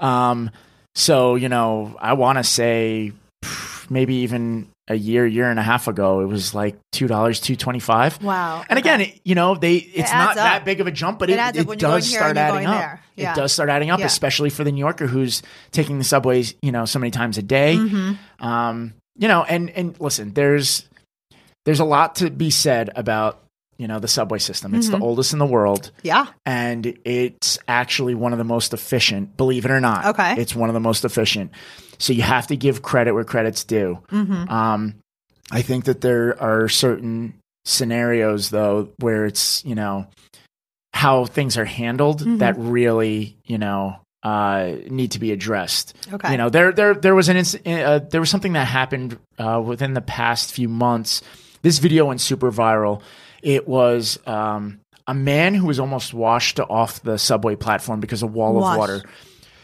Um, 0.00 0.50
so 0.94 1.34
you 1.34 1.48
know, 1.50 1.96
I 2.00 2.14
want 2.14 2.38
to 2.38 2.44
say 2.44 3.12
maybe 3.90 4.14
even 4.16 4.68
a 4.88 4.94
year, 4.94 5.26
year 5.26 5.50
and 5.50 5.58
a 5.58 5.62
half 5.62 5.88
ago, 5.88 6.20
it 6.20 6.26
was 6.26 6.54
like 6.54 6.76
two 6.92 7.08
dollars, 7.08 7.40
two 7.40 7.56
twenty 7.56 7.80
five. 7.80 8.22
Wow. 8.22 8.64
And 8.68 8.78
again, 8.78 9.00
Okay. 9.00 9.10
it, 9.10 9.20
you 9.24 9.34
know, 9.34 9.54
they 9.56 9.76
it's 9.76 10.12
not 10.12 10.30
adds 10.30 10.36
that 10.36 10.64
big 10.64 10.80
of 10.80 10.86
a 10.86 10.90
jump, 10.92 11.18
but 11.18 11.28
It 11.28 11.34
it, 11.34 11.38
it, 11.38 11.40
up 11.40 11.66
when 11.66 11.78
you're 11.78 11.88
going 11.90 12.00
does 12.00 12.12
start 12.12 12.36
adding 12.36 12.66
up. 12.66 12.98
Yeah. 13.16 13.32
It 13.32 13.36
does 13.36 13.52
start 13.52 13.68
adding 13.68 13.90
up, 13.90 13.98
Yeah. 13.98 14.06
especially 14.06 14.50
for 14.50 14.62
the 14.62 14.70
New 14.70 14.80
Yorker 14.80 15.06
who's 15.06 15.42
taking 15.72 15.98
the 15.98 16.04
subways, 16.04 16.54
you 16.62 16.70
know, 16.70 16.84
so 16.84 16.98
many 16.98 17.10
times 17.10 17.36
a 17.38 17.42
day. 17.42 17.76
Mm-hmm. 17.76 18.46
Um, 18.46 18.94
you 19.18 19.28
know, 19.28 19.42
and 19.42 19.70
and 19.70 19.98
listen, 20.00 20.34
there's 20.34 20.88
there's 21.64 21.80
a 21.80 21.84
lot 21.84 22.16
to 22.16 22.30
be 22.30 22.50
said 22.50 22.90
about 22.94 23.42
you 23.78 23.86
know 23.88 23.98
the 23.98 24.08
subway 24.08 24.38
system. 24.38 24.74
It's 24.74 24.86
Mm-hmm. 24.88 24.98
the 24.98 25.04
oldest 25.04 25.32
in 25.32 25.38
the 25.38 25.46
world 25.46 25.90
yeah. 26.02 26.26
and 26.44 26.98
it's 27.04 27.58
actually 27.68 28.14
one 28.14 28.32
of 28.32 28.38
the 28.38 28.44
most 28.44 28.72
efficient, 28.72 29.36
believe 29.36 29.64
it 29.64 29.70
or 29.70 29.80
not. 29.80 30.06
Okay. 30.06 30.34
It's 30.40 30.54
one 30.54 30.68
of 30.70 30.74
the 30.74 30.80
most 30.80 31.04
efficient. 31.04 31.50
So 31.98 32.12
you 32.12 32.22
have 32.22 32.46
to 32.48 32.56
give 32.56 32.82
credit 32.82 33.12
where 33.14 33.24
credit's 33.24 33.64
due. 33.64 34.02
Mm-hmm. 34.10 34.48
Um, 34.50 34.94
I 35.50 35.62
think 35.62 35.84
that 35.84 36.00
there 36.00 36.40
are 36.42 36.68
certain 36.68 37.34
scenarios, 37.64 38.50
though, 38.50 38.88
where 39.00 39.26
it's, 39.26 39.64
you 39.64 39.74
know, 39.74 40.06
how 40.92 41.24
things 41.26 41.56
are 41.58 41.64
handled 41.64 42.20
Mm-hmm. 42.20 42.38
that 42.38 42.54
really, 42.58 43.36
you 43.44 43.58
know, 43.58 43.96
uh, 44.22 44.72
need 44.88 45.12
to 45.12 45.18
be 45.20 45.30
addressed. 45.32 45.94
Okay. 46.12 46.32
You 46.32 46.36
know, 46.38 46.48
there, 46.48 46.72
there, 46.72 46.94
there 46.94 47.14
was 47.14 47.28
an, 47.28 47.36
uh, 47.66 48.00
there 48.10 48.20
was 48.20 48.30
something 48.30 48.54
that 48.54 48.66
happened 48.66 49.18
uh, 49.38 49.62
within 49.64 49.94
the 49.94 50.00
past 50.00 50.52
few 50.52 50.68
months. 50.68 51.22
This 51.62 51.78
video 51.78 52.06
went 52.06 52.20
super 52.20 52.50
viral. 52.50 53.02
It 53.42 53.66
was 53.68 54.18
um, 54.26 54.80
a 55.06 55.14
man 55.14 55.54
who 55.54 55.66
was 55.66 55.78
almost 55.80 56.12
washed 56.14 56.58
off 56.60 57.02
the 57.02 57.18
subway 57.18 57.56
platform 57.56 58.00
because 58.00 58.22
of 58.22 58.32
wall 58.32 58.56
of 58.56 58.62
water. 58.78 59.02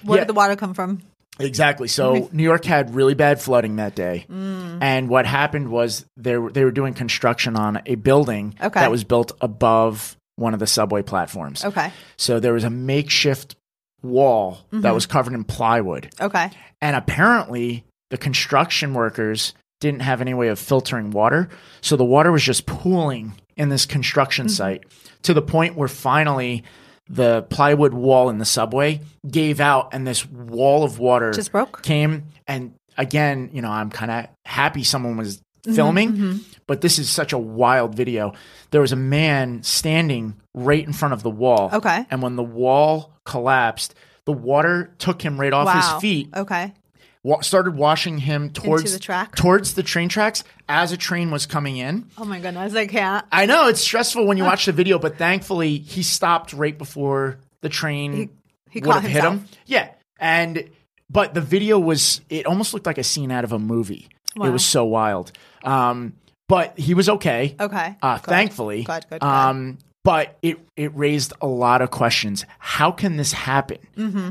Where 0.04 0.18
Yeah. 0.18 0.24
did 0.24 0.28
the 0.28 0.34
water 0.34 0.56
come 0.56 0.74
from? 0.74 1.02
Exactly. 1.38 1.88
So 1.88 2.28
New 2.32 2.42
York 2.42 2.64
had 2.64 2.94
really 2.94 3.14
bad 3.14 3.40
flooding 3.40 3.76
that 3.76 3.94
day, 3.94 4.26
Mm. 4.30 4.78
and 4.82 5.08
what 5.08 5.24
happened 5.26 5.70
was 5.70 6.04
they 6.16 6.36
were, 6.36 6.52
they 6.52 6.62
were 6.64 6.70
doing 6.70 6.92
construction 6.94 7.56
on 7.56 7.80
a 7.86 7.94
building 7.94 8.54
Okay. 8.62 8.80
that 8.80 8.90
was 8.90 9.02
built 9.02 9.32
above 9.40 10.16
one 10.36 10.52
of 10.54 10.60
the 10.60 10.66
subway 10.66 11.02
platforms. 11.02 11.64
Okay. 11.64 11.90
So 12.18 12.38
there 12.38 12.52
was 12.52 12.64
a 12.64 12.70
makeshift 12.70 13.56
wall 14.02 14.58
Mm-hmm. 14.72 14.82
that 14.82 14.94
was 14.94 15.06
covered 15.06 15.32
in 15.32 15.44
plywood, 15.44 16.10
Okay. 16.20 16.50
and 16.82 16.94
apparently 16.96 17.84
the 18.10 18.18
construction 18.18 18.92
workers 18.92 19.54
didn't 19.80 20.00
have 20.02 20.20
any 20.20 20.34
way 20.34 20.48
of 20.48 20.58
filtering 20.58 21.10
water, 21.12 21.48
so 21.80 21.96
the 21.96 22.04
water 22.04 22.30
was 22.30 22.42
just 22.42 22.66
pooling 22.66 23.32
in 23.57 23.68
this 23.68 23.86
construction 23.86 24.46
Mm-hmm. 24.46 24.53
site 24.55 24.84
to 25.22 25.34
the 25.34 25.42
point 25.42 25.76
where 25.76 25.88
finally 25.88 26.64
the 27.09 27.42
plywood 27.50 27.92
wall 27.94 28.28
in 28.30 28.38
the 28.38 28.44
subway 28.44 29.00
gave 29.28 29.61
out 29.61 29.92
and 29.92 30.07
this 30.07 30.24
wall 30.26 30.84
of 30.84 30.98
water 30.98 31.32
Just 31.32 31.53
broke? 31.53 31.82
came 31.82 32.24
and 32.46 32.74
again 32.96 33.50
you 33.53 33.61
know 33.62 33.70
i'm 33.70 33.90
kind 33.90 34.11
of 34.11 34.26
happy 34.44 34.84
someone 34.84 35.16
was 35.16 35.40
Mm-hmm, 35.64 35.76
filming 35.76 36.40
but 36.66 36.80
this 36.80 36.98
is 36.98 37.09
such 37.09 37.32
a 37.32 37.38
wild 37.38 37.94
video 37.94 38.32
there 38.72 38.80
was 38.80 38.90
a 38.90 38.96
man 38.96 39.62
standing 39.62 40.34
right 40.55 40.84
in 40.84 40.92
front 40.92 41.14
of 41.14 41.22
the 41.22 41.30
wall 41.30 41.70
Okay. 41.72 42.05
and 42.11 42.20
when 42.20 42.34
the 42.34 42.42
wall 42.42 43.12
collapsed 43.24 43.94
the 44.24 44.32
water 44.32 44.92
took 44.98 45.22
him 45.22 45.38
right 45.40 45.53
off 45.53 45.66
Wow. 45.66 45.74
his 45.94 46.00
feet 46.03 46.30
Okay. 46.36 46.74
Wa- 47.22 47.40
started 47.40 47.74
washing 47.76 48.18
him 48.18 48.50
towards 48.50 48.92
the 48.92 48.98
track? 48.98 49.34
towards 49.36 49.74
the 49.74 49.82
train 49.82 50.08
tracks 50.08 50.44
as 50.68 50.92
a 50.92 50.96
train 50.96 51.30
was 51.30 51.46
coming 51.46 51.76
in 51.76 52.06
Oh 52.18 52.24
my 52.24 52.40
goodness. 52.40 52.74
I 52.74 52.86
can't. 52.86 53.24
I 53.32 53.46
know 53.46 53.68
it's 53.68 53.80
stressful 53.80 54.26
when 54.26 54.36
you 54.38 54.44
watch 54.44 54.66
the 54.66 54.72
video, 54.72 54.98
but 54.98 55.16
thankfully 55.18 55.78
he 55.78 56.02
stopped 56.02 56.52
right 56.52 56.76
before 56.76 57.38
the 57.60 57.68
train 57.68 58.30
he 58.70 58.80
would 58.80 58.84
caught 58.84 59.02
have 59.02 59.10
hit 59.10 59.22
him. 59.24 59.30
himself. 59.40 59.58
Yeah, 59.66 59.88
and 60.18 60.68
but 61.10 61.34
the 61.34 61.40
video 61.42 61.78
was 61.78 62.20
it 62.30 62.46
almost 62.46 62.72
looked 62.74 62.86
like 62.86 62.98
a 62.98 63.04
scene 63.04 63.30
out 63.30 63.44
of 63.44 63.52
a 63.52 63.58
movie. 63.58 64.08
It 64.34 64.38
was 64.50 64.64
so 64.64 64.84
wild. 64.86 65.30
Um, 65.62 66.14
but 66.48 66.78
he 66.78 66.94
was 66.94 67.08
okay. 67.08 67.54
Okay. 67.60 67.96
Uh, 68.02 68.16
Good. 68.16 68.24
thankfully. 68.26 68.82
Good, 68.82 69.06
good, 69.10 69.20
good. 69.20 69.26
Um, 69.26 69.78
but 70.04 70.36
it 70.42 70.58
it 70.76 70.96
raised 70.96 71.32
a 71.42 71.46
lot 71.46 71.82
of 71.82 71.90
questions. 71.90 72.44
How 72.58 72.90
can 72.90 73.16
this 73.18 73.32
happen? 73.32 73.78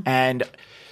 And 0.05 0.43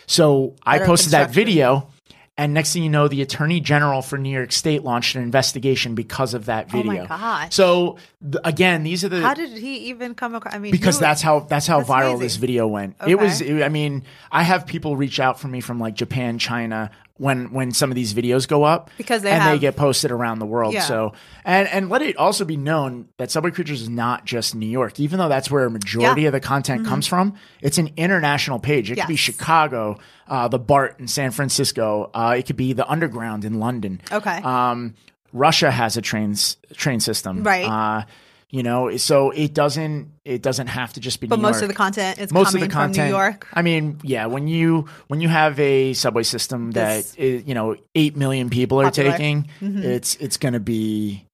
so 0.09 0.55
I 0.63 0.79
posted 0.79 1.11
that 1.13 1.31
video. 1.31 1.89
And 2.37 2.53
next 2.53 2.71
thing 2.71 2.83
you 2.83 2.89
know, 2.89 3.09
the 3.09 3.21
attorney 3.21 3.59
general 3.59 4.01
for 4.01 4.17
New 4.17 4.29
York 4.29 4.53
State 4.53 4.81
launched 4.83 5.13
an 5.17 5.21
investigation 5.23 5.93
because 5.93 6.33
of 6.33 6.45
that 6.45 6.71
video. 6.71 6.91
Oh 6.91 6.95
my 7.01 7.05
gosh. 7.05 7.53
So 7.53 7.97
th- 8.23 8.41
again, 8.45 8.83
these 8.83 9.03
are 9.03 9.09
the 9.09 9.19
How 9.19 9.33
did 9.33 9.49
he 9.57 9.89
even 9.89 10.15
come 10.15 10.35
across? 10.35 10.55
I 10.55 10.57
mean, 10.57 10.71
because 10.71 10.95
you- 10.95 11.01
that's 11.01 11.21
how 11.21 11.41
that's 11.41 11.67
how 11.67 11.79
That's 11.79 11.89
viral 11.89 12.11
amazing. 12.11 12.19
this 12.21 12.35
video 12.37 12.65
went. 12.67 12.95
Okay. 13.01 13.11
It 13.11 13.19
was. 13.19 13.41
I 13.41 13.67
mean, 13.67 14.03
I 14.31 14.43
have 14.43 14.65
people 14.65 14.95
reach 14.95 15.19
out 15.19 15.37
for 15.37 15.49
me 15.49 15.59
from 15.59 15.81
like 15.81 15.95
Japan, 15.95 16.39
China 16.39 16.91
when 17.19 17.51
when 17.51 17.71
some 17.71 17.91
of 17.91 17.95
these 17.95 18.13
videos 18.13 18.47
go 18.47 18.63
up 18.63 18.89
Because 18.97 19.21
they 19.21 19.29
and 19.31 19.45
they 19.47 19.59
get 19.59 19.75
posted 19.75 20.09
around 20.09 20.39
the 20.39 20.45
world. 20.45 20.73
Yeah. 20.73 20.81
So 20.81 21.13
and 21.45 21.67
and 21.67 21.89
let 21.89 22.01
it 22.01 22.15
also 22.17 22.45
be 22.45 22.57
known 22.57 23.09
that 23.17 23.29
Subway 23.29 23.51
Creatures 23.51 23.81
is 23.81 23.89
not 23.89 24.25
just 24.25 24.55
New 24.55 24.65
York, 24.65 24.99
even 24.99 25.19
though 25.19 25.29
that's 25.29 25.51
where 25.51 25.65
a 25.65 25.69
majority 25.69 26.21
Yeah. 26.23 26.29
of 26.29 26.31
the 26.33 26.39
content 26.39 26.87
comes 26.87 27.05
from. 27.05 27.35
It's 27.61 27.77
an 27.77 27.91
international 27.97 28.57
page. 28.57 28.89
It 28.89 28.95
could 28.95 29.07
be 29.07 29.15
Chicago, 29.17 29.99
uh, 30.27 30.47
the 30.47 30.59
BART 30.59 30.99
in 30.99 31.07
San 31.07 31.31
Francisco. 31.31 32.09
Uh, 32.13 32.35
it 32.39 32.45
could 32.47 32.57
be 32.57 32.73
the 32.73 32.89
Underground 32.89 33.43
in 33.45 33.59
London. 33.59 34.01
Okay. 34.11 34.37
Um, 34.41 34.95
Russia 35.33 35.69
has 35.69 35.97
a 35.97 36.01
train 36.01 36.35
train 36.73 36.99
system. 37.01 37.43
Right. 37.43 37.65
Uh, 37.67 38.03
You 38.51 38.63
know, 38.63 38.97
so 38.97 39.29
it 39.29 39.53
doesn't 39.53 40.11
it 40.25 40.41
doesn't 40.41 40.67
have 40.67 40.93
to 40.93 40.99
just 40.99 41.19
be. 41.21 41.27
But 41.27 41.35
New 41.35 41.43
most 41.43 41.55
York. 41.55 41.63
of 41.63 41.67
the 41.69 41.75
content 41.75 42.17
is 42.17 42.31
most 42.33 42.47
coming 42.47 42.63
of 42.63 42.69
the 42.69 42.73
content. 42.73 42.95
from 42.95 43.05
New 43.05 43.11
York. 43.11 43.47
I 43.53 43.61
mean, 43.61 43.99
yeah, 44.01 44.25
when 44.25 44.47
you 44.47 44.85
when 45.07 45.21
you 45.21 45.29
have 45.29 45.59
a 45.59 45.93
subway 45.93 46.23
system 46.23 46.71
that 46.71 47.17
you 47.19 47.53
know 47.53 47.75
eight 47.93 48.17
million 48.17 48.49
people 48.49 48.81
are 48.81 48.85
Popular. 48.85 49.11
taking, 49.11 49.49
Mhm. 49.61 49.83
it's 49.83 50.15
it's 50.15 50.37
going 50.37 50.53
to 50.53 50.59
be 50.59 51.25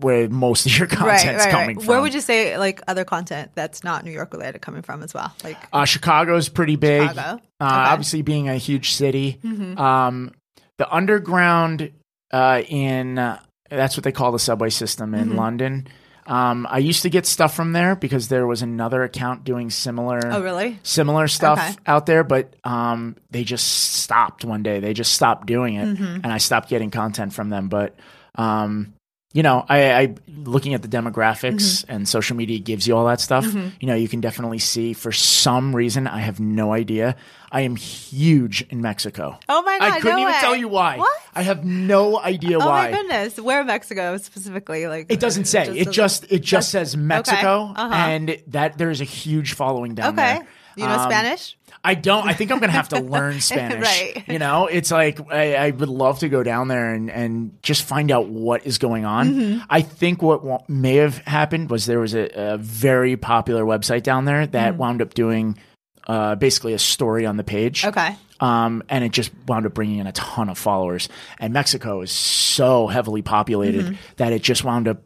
where 0.00 0.30
most 0.30 0.64
of 0.64 0.78
your 0.78 0.86
Right, 0.88 0.96
content's 0.96 1.44
right, 1.44 1.50
coming 1.50 1.76
right. 1.76 1.84
from. 1.84 1.86
Where 1.88 2.00
would 2.00 2.14
you 2.14 2.22
say 2.22 2.56
like 2.56 2.80
other 2.88 3.04
content 3.04 3.50
that's 3.54 3.84
not 3.84 4.02
New 4.06 4.10
York 4.12 4.32
related 4.32 4.62
coming 4.62 4.80
from 4.82 5.02
as 5.02 5.12
well? 5.12 5.30
Like 5.44 5.58
Uh, 5.74 5.84
Chicago's 5.84 6.48
pretty 6.48 6.76
big. 6.76 7.02
Chicago. 7.08 7.20
Uh, 7.20 7.34
Okay. 7.34 7.40
Mm-hmm. 7.74 7.92
Obviously, 7.92 8.22
being 8.22 8.48
a 8.48 8.56
huge 8.56 8.92
city. 8.92 9.38
Um, 9.76 10.32
the 10.78 10.90
underground 10.90 11.90
uh, 12.32 12.62
in 12.66 13.18
uh, 13.18 13.40
that's 13.70 13.96
what 13.96 14.04
they 14.04 14.12
call 14.12 14.32
the 14.32 14.38
subway 14.38 14.70
system 14.70 15.12
Mm-hmm. 15.12 15.30
in 15.32 15.36
London. 15.36 15.86
Um, 16.32 16.66
I 16.70 16.78
used 16.78 17.02
to 17.02 17.10
get 17.10 17.26
stuff 17.26 17.54
from 17.54 17.72
there 17.72 17.94
because 17.94 18.28
there 18.28 18.46
was 18.46 18.62
another 18.62 19.02
account 19.02 19.44
doing 19.44 19.68
similar 19.68 20.18
Oh, 20.32 20.40
really? 20.42 20.78
similar 20.82 21.28
stuff 21.28 21.58
Okay. 21.58 21.76
out 21.86 22.06
there, 22.06 22.24
but 22.24 22.54
um, 22.64 23.16
they 23.30 23.44
just 23.44 23.66
stopped 23.68 24.42
one 24.44 24.62
day. 24.62 24.80
They 24.80 24.94
just 24.94 25.12
stopped 25.12 25.46
doing 25.46 25.74
it, 25.74 25.86
Mm-hmm. 25.88 26.20
and 26.24 26.26
I 26.32 26.38
stopped 26.38 26.70
getting 26.70 26.90
content 26.90 27.34
from 27.34 27.50
them. 27.50 27.68
But 27.68 27.96
um, 28.36 28.94
you 29.32 29.42
know, 29.42 29.64
I, 29.68 29.92
I 29.94 30.14
looking 30.44 30.74
at 30.74 30.82
the 30.82 30.88
demographics 30.88 31.52
Mm-hmm. 31.82 31.90
and 31.92 32.08
social 32.08 32.36
media 32.36 32.58
gives 32.58 32.86
you 32.86 32.96
all 32.96 33.06
that 33.06 33.20
stuff. 33.20 33.44
You 33.80 33.86
know, 33.86 33.94
you 33.94 34.08
can 34.08 34.20
definitely 34.20 34.58
see 34.58 34.92
for 34.92 35.10
some 35.12 35.74
reason 35.74 36.06
I 36.06 36.18
have 36.18 36.38
no 36.40 36.72
idea. 36.72 37.16
I 37.50 37.62
am 37.62 37.76
huge 37.76 38.62
in 38.70 38.80
Mexico. 38.80 39.38
Oh 39.48 39.62
my 39.62 39.78
god! 39.78 39.92
I 39.92 40.00
couldn't 40.00 40.16
no 40.16 40.22
even 40.22 40.32
way. 40.32 40.38
tell 40.40 40.56
you 40.56 40.68
why. 40.68 40.96
What? 40.98 41.20
I 41.34 41.42
have 41.42 41.64
no 41.64 42.18
idea 42.18 42.56
Oh 42.58 42.66
why. 42.66 42.88
Oh 42.88 42.92
my 42.92 42.96
goodness! 42.98 43.38
Where 43.40 43.62
Mexico 43.64 44.16
specifically? 44.16 44.86
Like 44.86 45.06
It 45.10 45.20
doesn't 45.20 45.44
say. 45.46 45.68
it 45.68 45.90
just 45.90 46.30
it 46.32 46.40
just 46.42 46.70
says 46.70 46.96
Mexico, 46.96 47.72
Uh-huh. 47.76 47.94
and 47.94 48.38
that 48.48 48.78
there's 48.78 49.00
a 49.00 49.04
huge 49.04 49.52
following 49.54 49.94
down 49.94 50.14
okay. 50.14 50.38
there. 50.38 50.46
You 50.76 50.86
know 50.86 50.94
Um, 50.98 51.10
Spanish? 51.10 51.56
I 51.84 51.94
don't. 51.94 52.28
I 52.28 52.32
think 52.34 52.52
I'm 52.52 52.60
gonna 52.60 52.72
have 52.72 52.90
to 52.90 53.00
learn 53.00 53.40
Spanish. 53.40 53.82
Right. 53.82 54.24
You 54.28 54.38
know, 54.38 54.66
it's 54.66 54.90
like 54.90 55.18
I, 55.32 55.54
I 55.54 55.70
would 55.70 55.88
love 55.88 56.20
to 56.20 56.28
go 56.28 56.42
down 56.42 56.68
there 56.68 56.94
and 56.94 57.10
and 57.10 57.60
just 57.62 57.82
find 57.82 58.10
out 58.10 58.28
what 58.28 58.66
is 58.66 58.78
going 58.78 59.04
on. 59.04 59.28
Mm-hmm. 59.30 59.60
I 59.68 59.82
think 59.82 60.22
what 60.22 60.68
may 60.68 60.96
have 60.96 61.18
happened 61.18 61.70
was 61.70 61.86
there 61.86 61.98
was 62.00 62.14
a, 62.14 62.28
a 62.54 62.56
very 62.58 63.16
popular 63.16 63.64
website 63.64 64.02
down 64.04 64.24
there 64.26 64.46
that 64.48 64.76
wound 64.76 65.02
up 65.02 65.14
doing 65.14 65.58
uh, 66.06 66.34
basically 66.36 66.72
a 66.72 66.78
story 66.78 67.26
on 67.26 67.36
the 67.36 67.44
page. 67.44 67.84
Okay. 67.84 68.16
Um, 68.40 68.82
and 68.88 69.04
it 69.04 69.12
just 69.12 69.30
wound 69.46 69.66
up 69.66 69.74
bringing 69.74 69.98
in 69.98 70.06
a 70.08 70.12
ton 70.12 70.48
of 70.48 70.58
followers. 70.58 71.08
And 71.38 71.52
Mexico 71.52 72.00
is 72.00 72.10
so 72.10 72.88
heavily 72.88 73.22
populated 73.22 73.84
Mm-hmm. 73.86 73.94
that 74.16 74.32
it 74.32 74.42
just 74.42 74.64
wound 74.64 74.88
up, 74.88 75.02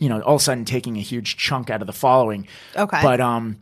you 0.00 0.08
know, 0.08 0.20
all 0.22 0.34
of 0.34 0.40
a 0.40 0.44
sudden 0.44 0.64
taking 0.64 0.96
a 0.96 1.00
huge 1.00 1.36
chunk 1.36 1.70
out 1.70 1.82
of 1.82 1.86
the 1.86 1.92
following. 1.92 2.48
Okay. 2.76 3.00
But 3.00 3.20
um, 3.20 3.58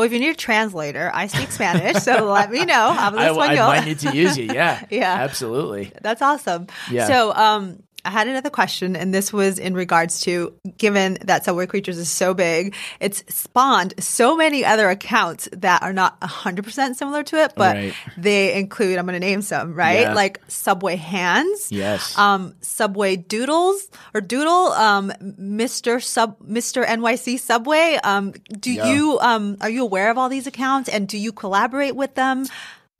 well, 0.00 0.06
if 0.06 0.14
you 0.14 0.18
need 0.18 0.30
a 0.30 0.34
translator, 0.34 1.10
I 1.12 1.26
speak 1.26 1.52
Spanish, 1.52 2.02
so 2.02 2.24
let 2.24 2.50
me 2.50 2.64
know. 2.64 2.88
I'm 2.98 3.18
I, 3.18 3.26
I 3.26 3.28
español. 3.28 3.66
might 3.68 3.84
need 3.84 3.98
to 3.98 4.16
use 4.16 4.38
you. 4.38 4.44
Yeah, 4.46 4.82
Yeah. 4.90 5.12
absolutely. 5.14 5.92
That's 6.00 6.22
awesome. 6.22 6.68
Yeah. 6.90 7.06
So, 7.06 7.34
um, 7.34 7.82
I 8.04 8.10
had 8.10 8.28
another 8.28 8.50
question, 8.50 8.96
and 8.96 9.12
this 9.12 9.32
was 9.32 9.58
in 9.58 9.74
regards 9.74 10.20
to 10.22 10.54
given 10.78 11.18
that 11.22 11.44
Subway 11.44 11.66
Creatures 11.66 11.98
is 11.98 12.10
so 12.10 12.32
big, 12.34 12.74
it's 13.00 13.22
spawned 13.34 13.94
so 13.98 14.36
many 14.36 14.64
other 14.64 14.88
accounts 14.88 15.48
that 15.52 15.82
are 15.82 15.92
not 15.92 16.18
100% 16.20 16.96
similar 16.96 17.22
to 17.24 17.36
it, 17.42 17.52
but 17.56 17.76
Right. 17.76 17.94
they 18.16 18.54
include, 18.54 18.98
I'm 18.98 19.06
going 19.06 19.20
to 19.20 19.26
name 19.26 19.42
some, 19.42 19.74
right? 19.74 20.00
Yeah. 20.02 20.14
Like 20.14 20.40
Subway 20.48 20.96
Hands. 20.96 21.70
Yes. 21.70 22.16
Um, 22.18 22.54
Subway 22.62 23.16
Doodles 23.16 23.88
or 24.14 24.20
Doodle, 24.20 24.72
um, 24.72 25.12
Mr. 25.20 26.02
Sub, 26.02 26.36
Mr. 26.40 26.84
NYC 26.86 27.38
Subway. 27.38 27.98
Um, 28.02 28.32
do 28.58 28.72
Yeah. 28.72 28.92
you, 28.92 29.18
um, 29.20 29.56
are 29.60 29.70
you 29.70 29.82
aware 29.82 30.10
of 30.10 30.18
all 30.18 30.28
these 30.28 30.46
accounts 30.46 30.88
and 30.88 31.06
do 31.06 31.18
you 31.18 31.32
collaborate 31.32 31.94
with 31.96 32.14
them? 32.14 32.46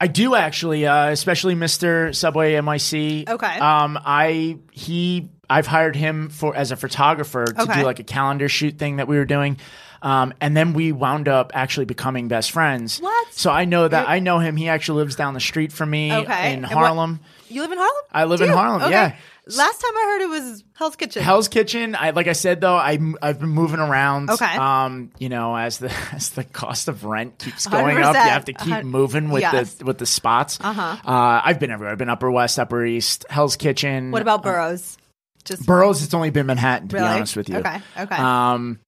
I 0.01 0.07
do 0.07 0.33
actually, 0.33 0.87
uh, 0.87 1.09
especially 1.09 1.53
Mr. 1.55 2.13
Subway 2.15 2.53
NYC. 2.53 3.29
Okay. 3.29 3.59
Um, 3.59 3.99
I 4.03 4.57
he 4.71 5.29
I've 5.47 5.67
hired 5.67 5.95
him 5.95 6.29
for 6.29 6.55
as 6.55 6.71
a 6.71 6.75
photographer 6.75 7.45
to 7.45 7.61
Okay. 7.61 7.81
do 7.81 7.85
like 7.85 7.99
a 7.99 8.03
calendar 8.03 8.49
shoot 8.49 8.77
thing 8.79 8.95
that 8.95 9.07
we 9.07 9.17
were 9.17 9.25
doing. 9.25 9.57
Um, 10.01 10.33
and 10.41 10.57
then 10.57 10.73
we 10.73 10.91
wound 10.91 11.27
up 11.27 11.51
actually 11.53 11.85
becoming 11.85 12.27
best 12.27 12.49
friends. 12.51 12.99
What? 12.99 13.33
So 13.35 13.51
I 13.51 13.65
know 13.65 13.87
that 13.87 14.09
I 14.09 14.17
know 14.17 14.39
him. 14.39 14.55
He 14.57 14.67
actually 14.67 14.97
lives 15.03 15.15
down 15.15 15.35
the 15.35 15.39
street 15.39 15.71
from 15.71 15.91
me 15.91 16.11
Okay. 16.11 16.53
in 16.53 16.63
And 16.63 16.63
what- 16.63 16.73
Harlem. 16.73 17.19
You 17.51 17.61
live 17.61 17.71
in 17.71 17.77
Harlem? 17.77 18.03
I 18.11 18.23
live 18.25 18.39
Do 18.39 18.45
in 18.45 18.51
you? 18.51 18.55
Harlem, 18.57 18.81
Okay. 18.83 18.91
yeah. 18.91 19.15
Last 19.47 19.81
time 19.81 19.91
I 19.97 20.01
heard 20.03 20.21
it 20.21 20.29
was 20.29 20.63
Hell's 20.75 20.95
Kitchen. 20.95 21.23
Hell's 21.23 21.47
Kitchen. 21.47 21.95
I 21.95 22.11
like 22.11 22.27
I 22.27 22.33
said 22.33 22.61
though, 22.61 22.75
I 22.75 22.99
I've 23.21 23.39
been 23.39 23.49
moving 23.49 23.79
around. 23.79 24.29
Okay. 24.29 24.55
Um, 24.55 25.11
you 25.17 25.29
know, 25.29 25.55
as 25.55 25.79
the 25.79 25.91
as 26.13 26.29
the 26.29 26.43
cost 26.43 26.87
of 26.87 27.03
rent 27.03 27.39
keeps 27.39 27.67
going 27.67 27.97
up, 27.97 28.13
you 28.13 28.19
have 28.21 28.45
to 28.45 28.53
keep 28.53 28.83
moving 28.83 29.29
with 29.29 29.41
Yes. 29.41 29.73
the 29.75 29.85
with 29.85 29.97
the 29.97 30.05
spots. 30.05 30.59
Uh-huh. 30.61 30.81
Uh, 31.03 31.41
I've 31.43 31.59
been 31.59 31.71
everywhere. 31.71 31.91
I've 31.91 31.97
been 31.97 32.09
Upper 32.09 32.29
West, 32.31 32.59
Upper 32.59 32.85
East, 32.85 33.25
Hell's 33.29 33.55
Kitchen. 33.57 34.11
what 34.11 34.21
about 34.21 34.43
boroughs? 34.43 34.97
Just 35.43 35.65
boroughs? 35.65 36.03
It's 36.03 36.13
only 36.13 36.29
been 36.29 36.45
Manhattan, 36.45 36.87
to 36.89 36.95
really? 36.97 37.07
be 37.07 37.13
honest 37.15 37.35
with 37.35 37.49
you. 37.49 37.57
Okay. 37.57 37.81
Okay. 37.97 38.15
Um, 38.15 38.79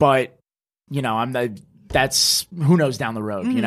but 0.00 0.36
you 0.90 1.00
know, 1.00 1.14
I'm 1.16 1.30
the 1.32 1.58
that's 1.88 2.46
who 2.56 2.76
knows 2.76 2.98
down 2.98 3.14
the 3.14 3.22
road, 3.22 3.46
Mm-hmm, 3.46 3.56
you 3.56 3.62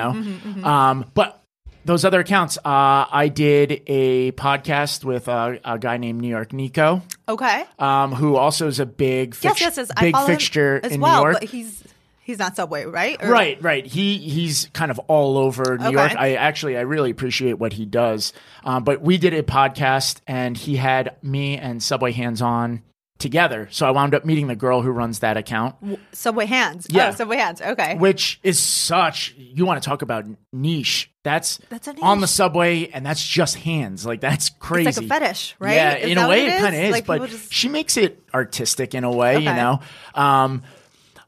know. 0.64 0.68
Um, 0.70 1.06
but 1.14 1.42
those 1.86 2.04
other 2.04 2.20
accounts, 2.20 2.58
uh, 2.58 2.62
I 2.66 3.30
did 3.34 3.84
a 3.88 4.32
podcast 4.34 5.04
with 5.06 5.30
uh, 5.30 5.54
a 5.64 5.80
guy 5.80 5.98
named 5.98 6.20
New 6.22 6.28
York 6.30 6.52
Nico, 6.52 7.02
okay. 7.30 7.64
um, 7.80 8.12
who 8.12 8.36
also 8.36 8.68
is 8.68 8.80
a 8.80 8.86
big 8.86 9.36
Yes, 9.36 9.40
fix- 9.42 9.62
yes, 9.62 9.78
yes. 9.78 9.92
I 9.96 10.02
big 10.02 10.18
fixture 10.26 10.80
as 10.84 10.92
in 10.92 11.00
well, 11.02 11.18
New 11.24 11.30
York. 11.30 11.40
but 11.42 11.50
he's 11.50 11.84
he's 12.22 12.40
not 12.40 12.56
Subway, 12.56 12.86
right? 12.86 13.24
Or- 13.24 13.30
Right, 13.30 13.62
right. 13.62 13.86
He 13.86 14.18
he's 14.18 14.68
kind 14.74 14.90
of 14.92 14.98
all 15.08 15.38
over 15.38 15.78
New 15.78 15.86
Okay. 15.86 15.94
York. 15.94 16.16
I 16.18 16.34
actually 16.36 16.76
I 16.78 16.82
really 16.82 17.12
appreciate 17.12 17.60
what 17.60 17.74
he 17.74 17.86
does. 17.86 18.34
Um, 18.64 18.84
but 18.84 19.02
we 19.02 19.18
did 19.20 19.34
a 19.36 19.44
podcast, 19.44 20.22
and 20.28 20.58
he 20.58 20.76
had 20.78 21.16
me 21.22 21.58
and 21.58 21.82
Subway 21.84 22.12
Hands 22.14 22.42
on 22.42 22.82
together. 23.18 23.68
So 23.72 23.86
I 23.86 23.92
wound 23.92 24.14
up 24.14 24.26
meeting 24.26 24.48
the 24.48 24.56
girl 24.56 24.82
who 24.82 24.92
runs 24.92 25.20
that 25.20 25.38
account, 25.38 25.76
Subway 26.12 26.46
Hands. 26.46 26.86
Yeah. 26.90 27.10
Oh, 27.10 27.12
Subway 27.12 27.38
Hands. 27.38 27.62
Okay. 27.62 27.96
which 27.98 28.40
is 28.44 28.60
such. 28.60 29.34
You 29.38 29.66
want 29.66 29.82
to 29.82 29.88
talk 29.88 30.02
about 30.02 30.26
niche? 30.52 31.12
That's 31.24 31.60
That's 31.70 31.88
a 31.88 31.96
on 32.02 32.22
the 32.22 32.28
subway, 32.28 32.88
and 32.90 33.04
that's 33.06 33.26
just 33.26 33.56
hands. 33.56 34.06
Like 34.06 34.22
that's 34.22 34.50
crazy. 34.50 34.90
It's 34.90 34.98
like 34.98 35.06
a 35.06 35.10
fetish, 35.10 35.56
right? 35.58 35.76
Yeah, 35.76 35.96
Is 35.96 36.12
in 36.12 36.18
a 36.18 36.30
way, 36.30 36.46
it 36.46 36.54
it 36.54 36.60
kind 36.60 36.76
of 36.76 36.82
is. 36.82 36.92
Like, 36.92 37.06
but 37.08 37.30
just- 37.30 37.52
she 37.52 37.68
makes 37.68 37.98
it 37.98 38.22
artistic 38.34 38.94
in 38.94 39.04
a 39.04 39.12
way, 39.12 39.40
you 39.40 39.46
know. 39.46 39.80
Um, 40.14 40.62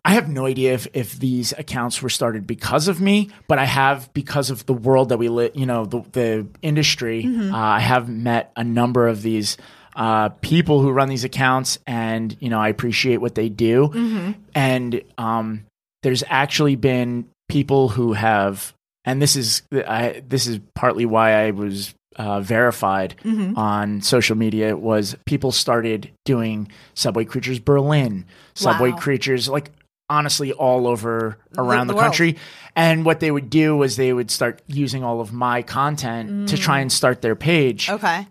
I 0.06 0.12
have 0.12 0.30
no 0.30 0.46
idea 0.46 0.74
if, 0.74 0.88
if 0.94 1.20
these 1.20 1.52
accounts 1.52 2.02
were 2.02 2.08
started 2.08 2.48
because 2.48 2.88
of 2.88 3.02
me, 3.02 3.30
but 3.50 3.60
I 3.60 3.66
have 3.66 4.14
because 4.14 4.50
of 4.50 4.66
the 4.66 4.74
world 4.74 5.10
that 5.10 5.18
we 5.18 5.28
live, 5.28 5.52
you 5.54 5.66
know, 5.66 5.84
the, 5.84 6.00
the 6.14 6.48
industry. 6.62 7.24
Mm-hmm. 7.24 7.54
Uh, 7.54 7.58
I 7.58 7.80
have 7.80 8.08
met 8.08 8.54
a 8.56 8.64
number 8.64 9.10
of 9.10 9.22
these 9.22 9.58
uh, 9.98 10.30
people 10.30 10.80
who 10.80 10.92
run 10.92 11.10
these 11.10 11.24
accounts, 11.24 11.80
and 11.88 12.38
you 12.40 12.50
know, 12.50 12.60
I 12.60 12.70
appreciate 12.70 13.18
what 13.18 13.36
they 13.36 13.50
do. 13.50 13.88
Mm-hmm. 13.88 14.32
And 14.54 15.02
um, 15.18 15.66
there's 16.04 16.24
actually 16.28 16.76
been 16.76 17.28
people 17.50 17.90
who 17.90 18.14
have, 18.14 18.74
and 19.04 19.20
this 19.22 19.36
is 19.36 19.64
I, 19.74 20.22
this 20.26 20.46
is 20.46 20.60
partly 20.76 21.06
why 21.06 21.48
I 21.48 21.52
was 21.52 21.96
uh, 22.16 22.42
verified 22.42 23.16
Mm-hmm. 23.24 23.58
on 23.58 24.02
social 24.02 24.38
media 24.38 24.78
was 24.78 25.16
people 25.26 25.52
started 25.52 26.12
doing 26.26 26.72
Subway 26.94 27.26
Creatures 27.26 27.60
Berlin, 27.60 28.26
Subway 28.54 28.92
Wow. 28.92 28.98
Creatures 28.98 29.50
like 29.50 29.72
honestly 30.10 30.54
all 30.54 30.88
over 30.88 31.38
around 31.58 31.88
the 31.88 31.94
the, 31.94 32.00
country. 32.00 32.38
And 32.76 33.04
what 33.04 33.20
they 33.20 33.32
would 33.32 33.50
do 33.50 33.76
was 33.76 33.98
they 33.98 34.14
would 34.14 34.30
start 34.30 34.62
using 34.68 35.04
all 35.04 35.22
of 35.22 35.34
my 35.34 35.64
content 35.64 36.50
to 36.50 36.58
try 36.58 36.80
and 36.80 36.92
start 36.92 37.22
their 37.22 37.36
page. 37.36 37.88
Mm. 37.88 37.94
Okay. 37.96 38.28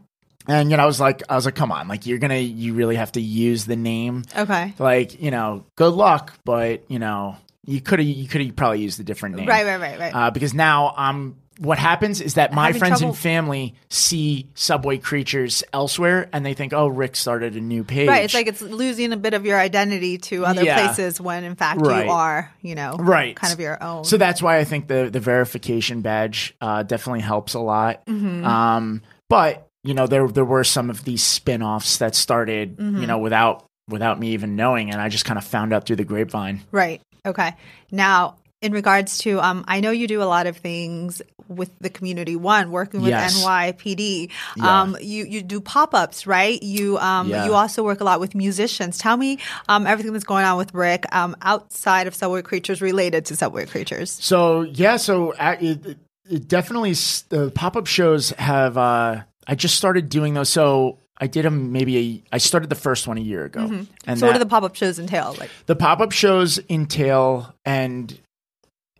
And 0.48 0.70
you 0.70 0.76
know, 0.76 0.82
I 0.82 0.86
was 0.86 1.00
like, 1.00 1.22
I 1.28 1.34
was 1.36 1.44
like, 1.44 1.54
come 1.56 1.72
on, 1.72 1.88
like 1.88 2.06
you're 2.06 2.18
gonna, 2.18 2.36
you 2.36 2.74
really 2.74 2.96
have 2.96 3.12
to 3.12 3.20
use 3.20 3.64
the 3.66 3.76
name. 3.76 4.24
Okay. 4.36 4.74
Like, 4.78 5.20
you 5.20 5.30
know, 5.30 5.64
good 5.76 5.92
luck, 5.94 6.34
but 6.44 6.90
you 6.90 6.98
know, 6.98 7.36
you 7.64 7.80
could 7.80 7.98
have, 7.98 8.06
you 8.08 8.28
could 8.28 8.40
have 8.42 8.54
probably 8.56 8.80
used 8.80 9.00
a 9.00 9.04
different 9.04 9.36
name, 9.36 9.48
Right. 9.48 9.66
Right. 9.66 9.80
Right. 9.80 9.98
Right. 9.98 10.14
uh, 10.14 10.30
because 10.30 10.54
now 10.54 10.94
I'm. 10.96 11.36
What 11.58 11.78
happens 11.78 12.20
is 12.20 12.34
that 12.34 12.52
my 12.52 12.66
Having 12.66 12.78
friends 12.80 12.98
trouble- 12.98 13.14
and 13.14 13.18
family 13.18 13.74
see 13.88 14.50
Subway 14.54 14.98
creatures 14.98 15.64
elsewhere, 15.72 16.28
and 16.30 16.44
they 16.44 16.52
think, 16.52 16.74
"Oh, 16.74 16.86
Rick 16.86 17.16
started 17.16 17.56
a 17.56 17.60
new 17.62 17.82
page." 17.82 18.08
right. 18.08 18.24
It's 18.24 18.34
like 18.34 18.46
it's 18.46 18.60
losing 18.60 19.10
a 19.14 19.16
bit 19.16 19.32
of 19.32 19.46
your 19.46 19.58
identity 19.58 20.18
to 20.18 20.44
other 20.44 20.62
Yeah. 20.62 20.84
places 20.88 21.18
when 21.18 21.44
in 21.44 21.54
fact 21.56 21.80
Right. 21.80 22.04
you 22.04 22.10
are, 22.12 22.52
you 22.60 22.74
know, 22.74 22.96
right, 22.98 23.34
kind 23.34 23.54
of 23.54 23.58
your 23.58 23.82
own. 23.82 24.04
So 24.04 24.18
that's 24.18 24.42
why 24.42 24.58
I 24.58 24.64
think 24.64 24.86
the 24.86 25.08
the 25.10 25.18
verification 25.18 26.02
badge 26.02 26.54
uh, 26.60 26.82
definitely 26.82 27.20
helps 27.22 27.54
a 27.54 27.60
lot. 27.60 28.04
Mm-hmm. 28.04 28.44
Um, 28.44 29.00
but 29.30 29.66
you 29.86 29.94
know, 29.94 30.06
there 30.06 30.26
there 30.28 30.44
were 30.44 30.64
some 30.64 30.90
of 30.90 31.04
these 31.04 31.22
spin-offs 31.22 31.98
that 31.98 32.14
started, 32.14 32.76
Mm-hmm. 32.76 33.00
you 33.00 33.06
know, 33.06 33.18
without 33.18 33.64
without 33.88 34.18
me 34.18 34.30
even 34.32 34.56
knowing, 34.56 34.90
and 34.90 35.00
I 35.00 35.08
just 35.08 35.24
kind 35.24 35.38
of 35.38 35.44
found 35.44 35.72
out 35.72 35.86
through 35.86 35.96
the 35.96 36.04
grapevine. 36.04 36.60
Right. 36.72 37.00
Okay. 37.24 37.54
Now, 37.92 38.36
in 38.62 38.72
regards 38.72 39.18
to, 39.18 39.38
um, 39.40 39.64
I 39.68 39.78
know 39.80 39.90
you 39.92 40.08
do 40.08 40.22
a 40.22 40.24
lot 40.24 40.46
of 40.46 40.56
things 40.56 41.22
with 41.48 41.70
the 41.78 41.88
community. 41.90 42.34
One, 42.34 42.72
working 42.72 43.00
with 43.02 43.10
Yes. 43.10 43.44
NYPD. 43.44 44.30
Yeah. 44.56 44.80
Um, 44.82 44.96
you 45.00 45.24
you 45.24 45.42
do 45.42 45.60
pop 45.60 45.94
ups, 45.94 46.26
right? 46.26 46.60
You 46.62 46.98
um, 46.98 47.28
Yeah. 47.28 47.44
you 47.44 47.54
also 47.54 47.84
work 47.84 48.00
a 48.00 48.04
lot 48.04 48.18
with 48.18 48.34
musicians. 48.34 48.98
Tell 48.98 49.16
me 49.16 49.38
um, 49.68 49.86
everything 49.86 50.12
that's 50.12 50.24
going 50.24 50.44
on 50.44 50.56
with 50.58 50.74
Rick 50.74 51.04
um, 51.14 51.36
outside 51.42 52.06
of 52.08 52.14
Subway 52.14 52.42
Creatures, 52.42 52.80
related 52.82 53.24
to 53.26 53.36
Subway 53.36 53.66
Creatures. 53.66 54.10
So 54.20 54.62
yeah, 54.62 54.96
so 54.96 55.32
uh, 55.34 55.56
it, 55.60 55.96
it 56.28 56.48
definitely 56.48 56.94
the 57.28 57.52
pop 57.54 57.76
up 57.76 57.86
shows 57.86 58.30
have. 58.30 58.76
Uh, 58.76 59.22
I 59.46 59.54
just 59.54 59.74
started 59.76 60.08
doing 60.08 60.34
those. 60.34 60.48
So 60.48 60.98
I 61.18 61.26
did 61.26 61.44
them 61.44 61.72
maybe. 61.72 62.22
A, 62.30 62.34
I 62.34 62.38
started 62.38 62.68
the 62.70 62.76
first 62.76 63.06
one 63.06 63.16
a 63.18 63.22
year 63.22 63.44
ago, 63.44 63.60
and 63.60 63.70
Mm-hmm. 63.88 64.14
so, 64.16 64.26
what 64.26 64.34
do 64.34 64.38
the 64.38 64.46
pop 64.46 64.62
up 64.62 64.74
shows 64.76 64.98
entail? 64.98 65.34
Like, 65.38 65.50
the 65.66 65.76
pop 65.76 66.00
up 66.00 66.12
shows 66.12 66.58
entail 66.68 67.54
and 67.64 68.18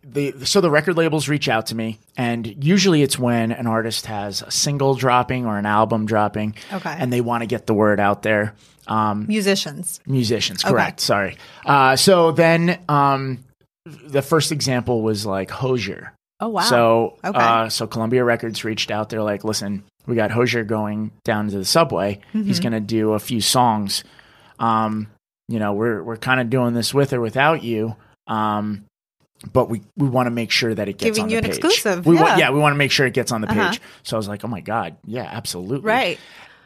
the 0.03 0.33
so 0.45 0.61
the 0.61 0.69
record 0.71 0.95
labels 0.95 1.27
reach 1.27 1.49
out 1.49 1.65
to 1.67 1.75
me 1.75 1.99
and 2.15 2.63
usually 2.63 3.01
it's 3.01 3.19
when 3.19 3.51
an 3.51 3.67
artist 3.67 4.05
has 4.05 4.41
a 4.41 4.49
single 4.51 4.95
dropping 4.95 5.45
or 5.45 5.57
an 5.57 5.65
album 5.65 6.05
dropping 6.05 6.55
Okay. 6.71 6.95
and 6.97 7.11
they 7.11 7.19
want 7.19 7.41
to 7.41 7.45
get 7.47 7.65
the 7.67 7.73
word 7.73 7.99
out 7.99 8.21
there 8.23 8.53
um, 8.87 9.25
musicians. 9.27 9.99
musicians 10.05 10.63
correct 10.63 11.01
sorry 11.01 11.35
uh, 11.65 11.97
so 11.97 12.31
then 12.31 12.79
um, 12.87 13.43
the 13.85 14.21
first 14.21 14.53
example 14.53 15.01
was 15.01 15.25
like 15.25 15.49
Hozier 15.51 16.13
Oh 16.39 16.49
wow. 16.49 16.61
so, 16.61 17.17
Okay. 17.25 17.37
uh, 17.37 17.67
so 17.67 17.85
Columbia 17.87 18.23
Records 18.23 18.63
reached 18.63 18.91
out. 18.91 19.09
They're 19.09 19.23
like, 19.23 19.43
"Listen, 19.43 19.83
we 20.07 20.15
got 20.15 20.31
Hozier 20.31 20.63
going 20.63 21.11
down 21.23 21.49
to 21.49 21.57
the 21.57 21.65
subway. 21.65 22.21
Mm-hmm. 22.33 22.43
He's 22.43 22.59
going 22.59 22.73
to 22.73 22.79
do 22.79 23.13
a 23.13 23.19
few 23.19 23.41
songs. 23.41 24.03
Um, 24.57 25.07
you 25.47 25.59
know, 25.59 25.73
we're 25.73 26.01
we're 26.01 26.17
kind 26.17 26.39
of 26.39 26.49
doing 26.49 26.73
this 26.73 26.93
with 26.93 27.13
or 27.13 27.21
without 27.21 27.61
you. 27.63 27.95
Um, 28.25 28.85
but 29.53 29.69
we 29.69 29.83
we 29.95 30.09
want 30.09 30.25
to 30.27 30.31
make 30.31 30.49
sure 30.51 30.73
that 30.73 30.87
it 30.89 30.93
gets 30.93 31.17
Giving 31.17 31.23
on 31.25 31.29
you 31.29 31.35
the 31.41 31.47
an 31.47 31.51
page. 31.51 31.57
exclusive, 31.63 32.05
We 32.05 32.15
yeah. 32.15 32.21
want, 32.23 32.39
yeah, 32.39 32.49
we 32.51 32.59
want 32.59 32.73
to 32.73 32.77
make 32.77 32.91
sure 32.91 33.05
it 33.05 33.13
gets 33.13 33.31
on 33.31 33.41
the 33.41 33.47
page. 33.47 33.57
Uh-huh. 33.57 33.77
So 34.03 34.17
I 34.17 34.19
was 34.19 34.27
like, 34.27 34.43
"Oh 34.43 34.47
my 34.47 34.61
god, 34.61 34.95
yeah, 35.05 35.29
absolutely." 35.31 35.87
right. 35.87 36.19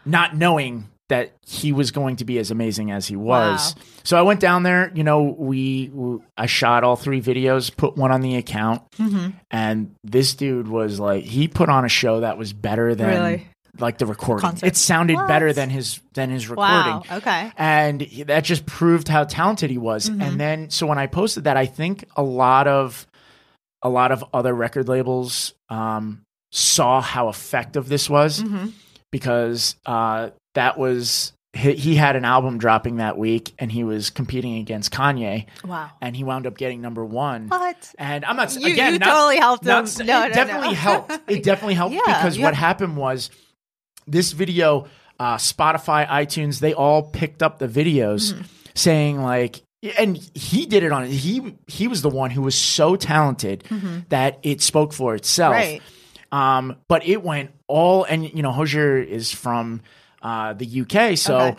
not 0.05 0.35
knowing 0.35 0.87
that 1.11 1.31
he 1.47 1.71
was 1.71 1.91
going 1.91 2.15
to 2.17 2.25
be 2.25 2.39
as 2.39 2.51
amazing 2.51 2.91
as 2.91 3.07
he 3.07 3.15
was. 3.15 3.75
Wow. 3.75 3.83
So 4.03 4.17
I 4.17 4.23
went 4.23 4.39
down 4.39 4.63
there, 4.63 4.91
you 4.95 5.03
know, 5.03 5.23
we, 5.37 5.91
I 6.37 6.47
shot 6.47 6.83
all 6.83 6.95
three 6.95 7.21
videos, 7.21 7.75
put 7.75 7.95
one 7.95 8.11
on 8.11 8.21
the 8.21 8.35
account, 8.35 8.81
Mm-hmm. 8.97 9.29
and 9.51 9.95
this 10.03 10.33
dude 10.33 10.67
was 10.67 10.99
like 10.99 11.23
he 11.23 11.47
put 11.47 11.69
on 11.69 11.85
a 11.85 11.89
show 11.89 12.21
that 12.21 12.37
was 12.37 12.51
better 12.53 12.95
than 12.95 13.07
Really? 13.07 13.47
like 13.79 13.97
the 13.99 14.05
recording. 14.05 14.41
Concert. 14.41 14.65
It 14.65 14.75
sounded 14.75 15.15
What? 15.15 15.27
better 15.27 15.53
than 15.53 15.69
his 15.69 16.01
than 16.13 16.29
his 16.29 16.49
recording. 16.49 16.75
Wow. 16.75 17.03
Okay. 17.11 17.51
And 17.57 18.01
that 18.25 18.43
just 18.43 18.65
proved 18.65 19.07
how 19.07 19.23
talented 19.23 19.69
he 19.69 19.77
was. 19.77 20.09
Mm-hmm. 20.09 20.21
And 20.21 20.39
then 20.39 20.69
so 20.69 20.85
when 20.87 20.97
I 20.97 21.07
posted 21.07 21.45
that, 21.45 21.55
I 21.57 21.65
think 21.67 22.03
a 22.17 22.23
lot 22.23 22.67
of 22.67 23.07
a 23.81 23.89
lot 23.89 24.11
of 24.11 24.23
other 24.33 24.53
record 24.53 24.87
labels 24.89 25.53
um, 25.69 26.21
saw 26.51 27.01
how 27.01 27.29
effective 27.29 27.87
this 27.87 28.09
was 28.09 28.43
Mm-hmm. 28.43 28.67
because 29.11 29.75
uh, 29.85 30.29
that 30.53 30.77
was 30.77 31.33
he, 31.53 31.73
he 31.73 31.95
had 31.95 32.15
an 32.15 32.23
album 32.23 32.57
dropping 32.59 32.97
that 32.97 33.17
week 33.17 33.53
and 33.59 33.71
he 33.71 33.83
was 33.83 34.09
competing 34.09 34.55
against 34.57 34.91
Kanye 34.93 35.47
Wow. 35.65 35.89
and 36.01 36.15
he 36.15 36.23
wound 36.23 36.47
up 36.47 36.57
getting 36.57 36.79
number 36.81 37.03
one. 37.03 37.49
What? 37.49 37.93
And 37.97 38.23
I'm 38.23 38.37
not 38.37 38.55
You- 38.55 38.71
again 38.71 38.93
you 38.93 38.99
not- 38.99 39.05
totally 39.09 39.37
helped 39.37 39.65
not 39.65 39.89
him. 39.99 40.05
No, 40.07 40.19
it 40.23 40.23
no, 40.23 40.27
no. 40.29 40.33
definitely 40.33 40.75
helped. 40.75 41.11
It 41.29 41.43
definitely 41.43 41.73
helped 41.73 41.93
Yeah, 41.95 42.01
because 42.05 42.37
you 42.37 42.43
what 42.43 42.53
happened 42.55 42.95
was 42.95 43.29
this 44.07 44.31
video, 44.31 44.87
uh, 45.19 45.35
Spotify, 45.37 46.07
iTunes, 46.07 46.59
they 46.59 46.73
all 46.73 47.03
picked 47.03 47.43
up 47.43 47.59
the 47.59 47.67
videos 47.67 48.33
Mm-hmm. 48.33 48.41
saying 48.75 49.21
like, 49.21 49.61
and 49.97 50.15
he 50.35 50.65
did 50.67 50.83
it 50.83 50.91
on 50.91 51.07
he 51.07 51.55
he 51.67 51.87
was 51.87 52.01
the 52.01 52.09
one 52.09 52.29
who 52.31 52.43
was 52.43 52.55
so 52.55 52.95
talented 52.95 53.63
that 54.09 54.37
it 54.43 54.61
spoke 54.61 54.93
for 54.93 55.15
itself. 55.15 55.55
Mm-hmm. 55.55 55.71
Right. 55.73 55.81
Um, 56.59 56.77
but 56.87 57.05
it 57.05 57.21
went 57.23 57.51
all, 57.67 58.03
and 58.05 58.23
you 58.23 58.41
know, 58.43 58.51
Hozier 58.51 58.97
is 58.99 59.31
from 59.31 59.81
uh, 60.21 60.53
the 60.53 60.81
UK, 60.81 61.17
so 61.17 61.37
Okay. 61.37 61.55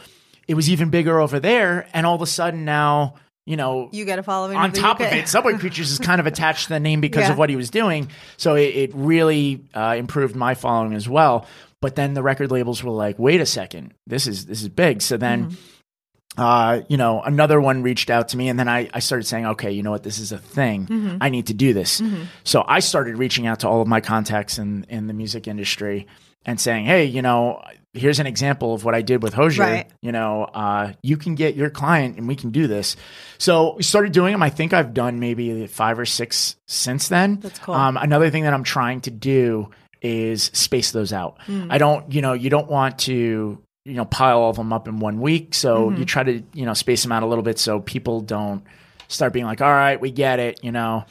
it 0.48 0.54
was 0.54 0.70
even 0.70 0.90
bigger 0.90 1.18
over 1.20 1.40
there. 1.40 1.86
And 1.92 2.06
all 2.06 2.14
of 2.14 2.22
a 2.22 2.26
sudden 2.26 2.64
now, 2.64 3.14
you 3.44 3.56
know, 3.56 3.88
You 3.92 4.04
get 4.04 4.18
a 4.18 4.22
following 4.22 4.56
on 4.56 4.70
top 4.72 5.00
UK. 5.00 5.06
of 5.06 5.12
it, 5.18 5.28
Subway 5.28 5.54
Creatures 5.58 5.90
is 5.90 5.98
kind 5.98 6.20
of 6.20 6.26
attached 6.26 6.64
to 6.64 6.68
the 6.70 6.80
name 6.80 7.00
because 7.00 7.24
Yeah. 7.24 7.32
of 7.32 7.38
what 7.38 7.50
he 7.50 7.56
was 7.56 7.70
doing. 7.70 8.08
So 8.36 8.54
it, 8.54 8.74
it 8.74 8.90
really 8.94 9.64
uh, 9.74 9.96
improved 9.98 10.36
my 10.36 10.54
following 10.54 10.94
as 10.94 11.08
well. 11.08 11.46
But 11.80 11.96
then 11.96 12.14
the 12.14 12.22
record 12.22 12.52
labels 12.52 12.84
were 12.84 12.92
like, 12.92 13.18
"Wait 13.18 13.40
a 13.40 13.46
second, 13.46 13.94
this 14.06 14.28
is 14.28 14.46
this 14.46 14.62
is 14.62 14.68
big." 14.68 15.02
So 15.02 15.16
then, 15.16 15.46
Mm-hmm. 15.46 16.40
uh, 16.40 16.80
you 16.88 16.96
know, 16.96 17.20
another 17.22 17.60
one 17.60 17.82
reached 17.82 18.08
out 18.08 18.28
to 18.28 18.36
me, 18.36 18.48
and 18.48 18.56
then 18.58 18.68
I, 18.68 18.88
I 18.94 19.00
started 19.00 19.24
saying, 19.24 19.46
"Okay, 19.46 19.72
you 19.72 19.82
know 19.82 19.90
what? 19.90 20.04
This 20.04 20.18
is 20.20 20.30
a 20.30 20.38
thing. 20.38 20.86
Mm-hmm. 20.86 21.16
I 21.20 21.28
need 21.28 21.48
to 21.48 21.54
do 21.54 21.72
this." 21.74 22.00
So 22.44 22.64
I 22.66 22.78
started 22.78 23.18
reaching 23.18 23.48
out 23.48 23.60
to 23.60 23.68
all 23.68 23.82
of 23.82 23.88
my 23.88 24.00
contacts 24.00 24.58
in 24.58 24.86
in 24.88 25.08
the 25.08 25.12
music 25.14 25.48
industry 25.48 26.06
and 26.46 26.60
saying, 26.60 26.84
"Hey, 26.86 27.04
you 27.06 27.20
know." 27.22 27.60
Here's 27.94 28.18
an 28.20 28.26
example 28.26 28.72
of 28.72 28.84
what 28.84 28.94
I 28.94 29.02
did 29.02 29.22
with 29.22 29.34
Hozier 29.34 29.62
Right. 29.64 29.90
you 30.00 30.12
know, 30.12 30.44
uh, 30.44 30.92
you 31.02 31.18
can 31.18 31.34
get 31.34 31.54
your 31.56 31.68
client 31.68 32.16
and 32.16 32.26
we 32.26 32.36
can 32.36 32.50
do 32.50 32.66
this. 32.66 32.96
So 33.36 33.74
we 33.76 33.82
started 33.82 34.12
doing 34.12 34.32
them. 34.32 34.42
I 34.42 34.48
think 34.48 34.72
I've 34.72 34.94
done 34.94 35.20
maybe 35.20 35.66
five 35.66 35.98
or 35.98 36.06
six 36.06 36.56
since 36.66 37.08
then. 37.08 37.40
That's 37.40 37.58
cool. 37.58 37.74
Um, 37.74 37.98
another 37.98 38.30
thing 38.30 38.44
that 38.44 38.54
I'm 38.54 38.64
trying 38.64 39.02
to 39.02 39.10
do 39.10 39.68
is 40.00 40.44
space 40.54 40.90
those 40.90 41.12
out. 41.12 41.36
Hmm. 41.42 41.66
I 41.70 41.76
don't, 41.78 42.10
you 42.12 42.22
know, 42.22 42.32
you 42.32 42.48
don't 42.48 42.68
want 42.70 43.00
to, 43.00 43.58
you 43.84 43.94
know, 43.94 44.06
pile 44.06 44.38
all 44.40 44.50
of 44.50 44.56
them 44.56 44.72
up 44.72 44.88
in 44.88 44.98
one 44.98 45.20
week. 45.20 45.52
So 45.54 45.88
Mm-hmm. 45.90 45.98
you 45.98 46.04
try 46.06 46.22
to, 46.22 46.42
you 46.54 46.64
know, 46.64 46.72
space 46.74 47.02
them 47.02 47.12
out 47.12 47.22
a 47.22 47.26
little 47.26 47.44
bit 47.44 47.58
so 47.58 47.78
people 47.78 48.20
don't 48.22 48.64
start 49.08 49.34
being 49.34 49.44
like, 49.44 49.60
all 49.60 49.70
right, 49.70 50.00
we 50.00 50.10
get 50.10 50.38
it, 50.38 50.60
you 50.62 50.72
know. 50.72 51.04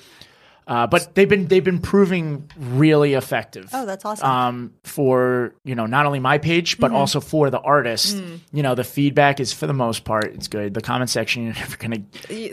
Uh, 0.67 0.85
but 0.87 1.15
they've 1.15 1.27
been 1.27 1.47
they've 1.47 1.63
been 1.63 1.79
proving 1.79 2.49
really 2.57 3.13
effective 3.15 3.69
Oh, 3.73 3.85
that's 3.85 4.05
awesome. 4.05 4.25
Mm-hmm. 4.27 4.37
um, 4.47 4.73
for 4.83 5.53
you 5.65 5.75
know 5.75 5.85
not 5.87 6.05
only 6.05 6.19
my 6.19 6.37
page 6.37 6.77
but 6.77 6.91
also 6.91 7.19
for 7.19 7.49
the 7.49 7.59
artist. 7.59 8.15
Mm. 8.15 8.39
You 8.53 8.63
know, 8.63 8.75
the 8.75 8.83
feedback 8.83 9.39
is 9.39 9.51
for 9.51 9.65
the 9.67 9.73
most 9.73 10.05
part 10.05 10.25
it's 10.25 10.47
good. 10.47 10.73
The 10.73 10.81
comment 10.81 11.09
section 11.09 11.43
you're 11.45 11.53
never 11.65 11.77
gonna 11.77 11.97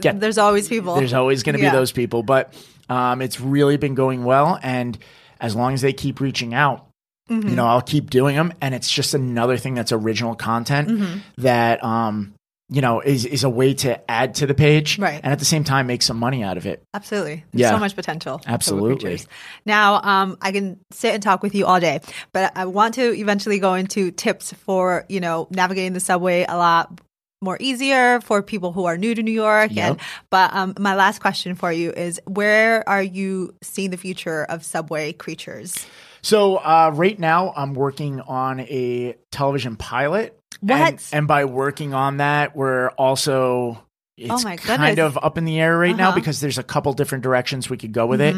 get. 0.00 0.18
There's 0.20 0.38
always 0.38 0.68
people. 0.68 0.94
There's 0.96 1.12
always 1.14 1.42
gonna 1.42 1.58
Yeah. 1.58 1.70
be 1.70 1.76
those 1.76 1.92
people, 1.92 2.22
but 2.22 2.54
um, 2.88 3.20
it's 3.20 3.40
really 3.40 3.76
been 3.76 3.94
going 3.94 4.24
well. 4.24 4.58
And 4.62 4.96
as 5.40 5.54
long 5.54 5.74
as 5.74 5.82
they 5.82 5.92
keep 5.92 6.20
reaching 6.20 6.54
out, 6.54 6.86
Mm-hmm. 7.30 7.46
you 7.50 7.56
know, 7.56 7.66
I'll 7.66 7.82
keep 7.82 8.08
doing 8.08 8.36
them. 8.36 8.54
And 8.62 8.74
it's 8.74 8.90
just 8.90 9.12
another 9.12 9.58
thing 9.58 9.74
that's 9.74 9.92
original 9.92 10.34
content 10.34 10.88
Mm-hmm. 10.88 11.18
that 11.42 11.84
um, 11.84 12.32
you 12.70 12.80
know 12.80 13.00
is 13.00 13.24
is 13.24 13.44
a 13.44 13.48
way 13.50 13.74
to 13.74 14.10
add 14.10 14.34
to 14.36 14.46
the 14.46 14.54
page, 14.54 14.98
Right. 14.98 15.20
And 15.22 15.32
at 15.32 15.38
the 15.38 15.44
same 15.44 15.64
time, 15.64 15.86
make 15.86 16.02
some 16.02 16.18
money 16.18 16.42
out 16.42 16.56
of 16.56 16.66
it. 16.66 16.82
Absolutely. 16.94 17.44
There's 17.52 17.62
Yeah. 17.62 17.70
so 17.70 17.78
much 17.78 17.94
potential. 17.96 18.40
Absolutely. 18.46 19.20
Now, 19.64 20.00
um, 20.02 20.36
I 20.42 20.52
can 20.52 20.78
sit 20.90 21.14
and 21.14 21.22
talk 21.22 21.42
with 21.42 21.54
you 21.54 21.66
all 21.66 21.80
day, 21.80 22.00
but 22.32 22.52
I 22.56 22.66
want 22.66 22.94
to 22.94 23.14
eventually 23.18 23.58
go 23.58 23.74
into 23.74 24.10
tips 24.10 24.52
for, 24.52 25.04
you 25.08 25.20
know, 25.20 25.48
navigating 25.50 25.92
the 25.94 26.00
subway 26.00 26.44
a 26.48 26.56
lot 26.56 27.00
more 27.40 27.56
easier 27.60 28.20
for 28.20 28.42
people 28.42 28.72
who 28.72 28.84
are 28.86 28.98
new 28.98 29.14
to 29.14 29.22
New 29.22 29.32
York. 29.32 29.70
Yep. 29.72 29.90
And 29.90 30.00
but 30.28 30.52
um, 30.54 30.74
my 30.78 30.94
last 30.94 31.20
question 31.20 31.54
for 31.54 31.72
you 31.72 31.92
is 31.92 32.20
where 32.26 32.86
are 32.88 33.02
you 33.02 33.54
seeing 33.62 33.90
the 33.90 33.96
future 33.96 34.44
of 34.44 34.64
subway 34.64 35.12
creatures? 35.12 35.86
So 36.20 36.56
uh, 36.56 36.90
right 36.94 37.18
now, 37.18 37.52
I'm 37.56 37.74
working 37.74 38.20
on 38.20 38.60
a 38.60 39.14
television 39.30 39.76
pilot. 39.76 40.37
What? 40.60 40.80
And, 40.80 41.04
and 41.12 41.28
by 41.28 41.44
working 41.44 41.94
on 41.94 42.18
that, 42.18 42.56
we're 42.56 42.88
also 42.90 43.82
it's 44.16 44.30
Oh 44.30 44.40
my 44.42 44.56
kind 44.56 44.98
of 44.98 45.16
up 45.16 45.38
in 45.38 45.44
the 45.44 45.60
air 45.60 45.78
right 45.78 45.96
now 45.96 46.08
Uh-huh. 46.08 46.16
because 46.16 46.40
there's 46.40 46.58
a 46.58 46.62
couple 46.64 46.92
different 46.92 47.22
directions 47.22 47.70
we 47.70 47.76
could 47.76 47.92
go 47.92 48.06
with 48.06 48.20
it. 48.20 48.34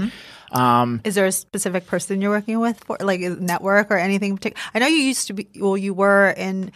Um, 0.52 1.00
Is 1.04 1.14
there 1.14 1.26
a 1.26 1.32
specific 1.32 1.86
person 1.86 2.20
you're 2.20 2.30
working 2.32 2.58
with 2.60 2.82
for 2.84 2.96
like 3.00 3.20
a 3.22 3.30
network 3.30 3.90
or 3.90 3.96
anything 3.96 4.36
particular? 4.36 4.60
I 4.74 4.80
know 4.80 4.88
you 4.88 4.98
used 5.04 5.28
to 5.28 5.32
be, 5.32 5.48
well, 5.58 5.76
you 5.76 5.94
were 5.94 6.30
in 6.36 6.72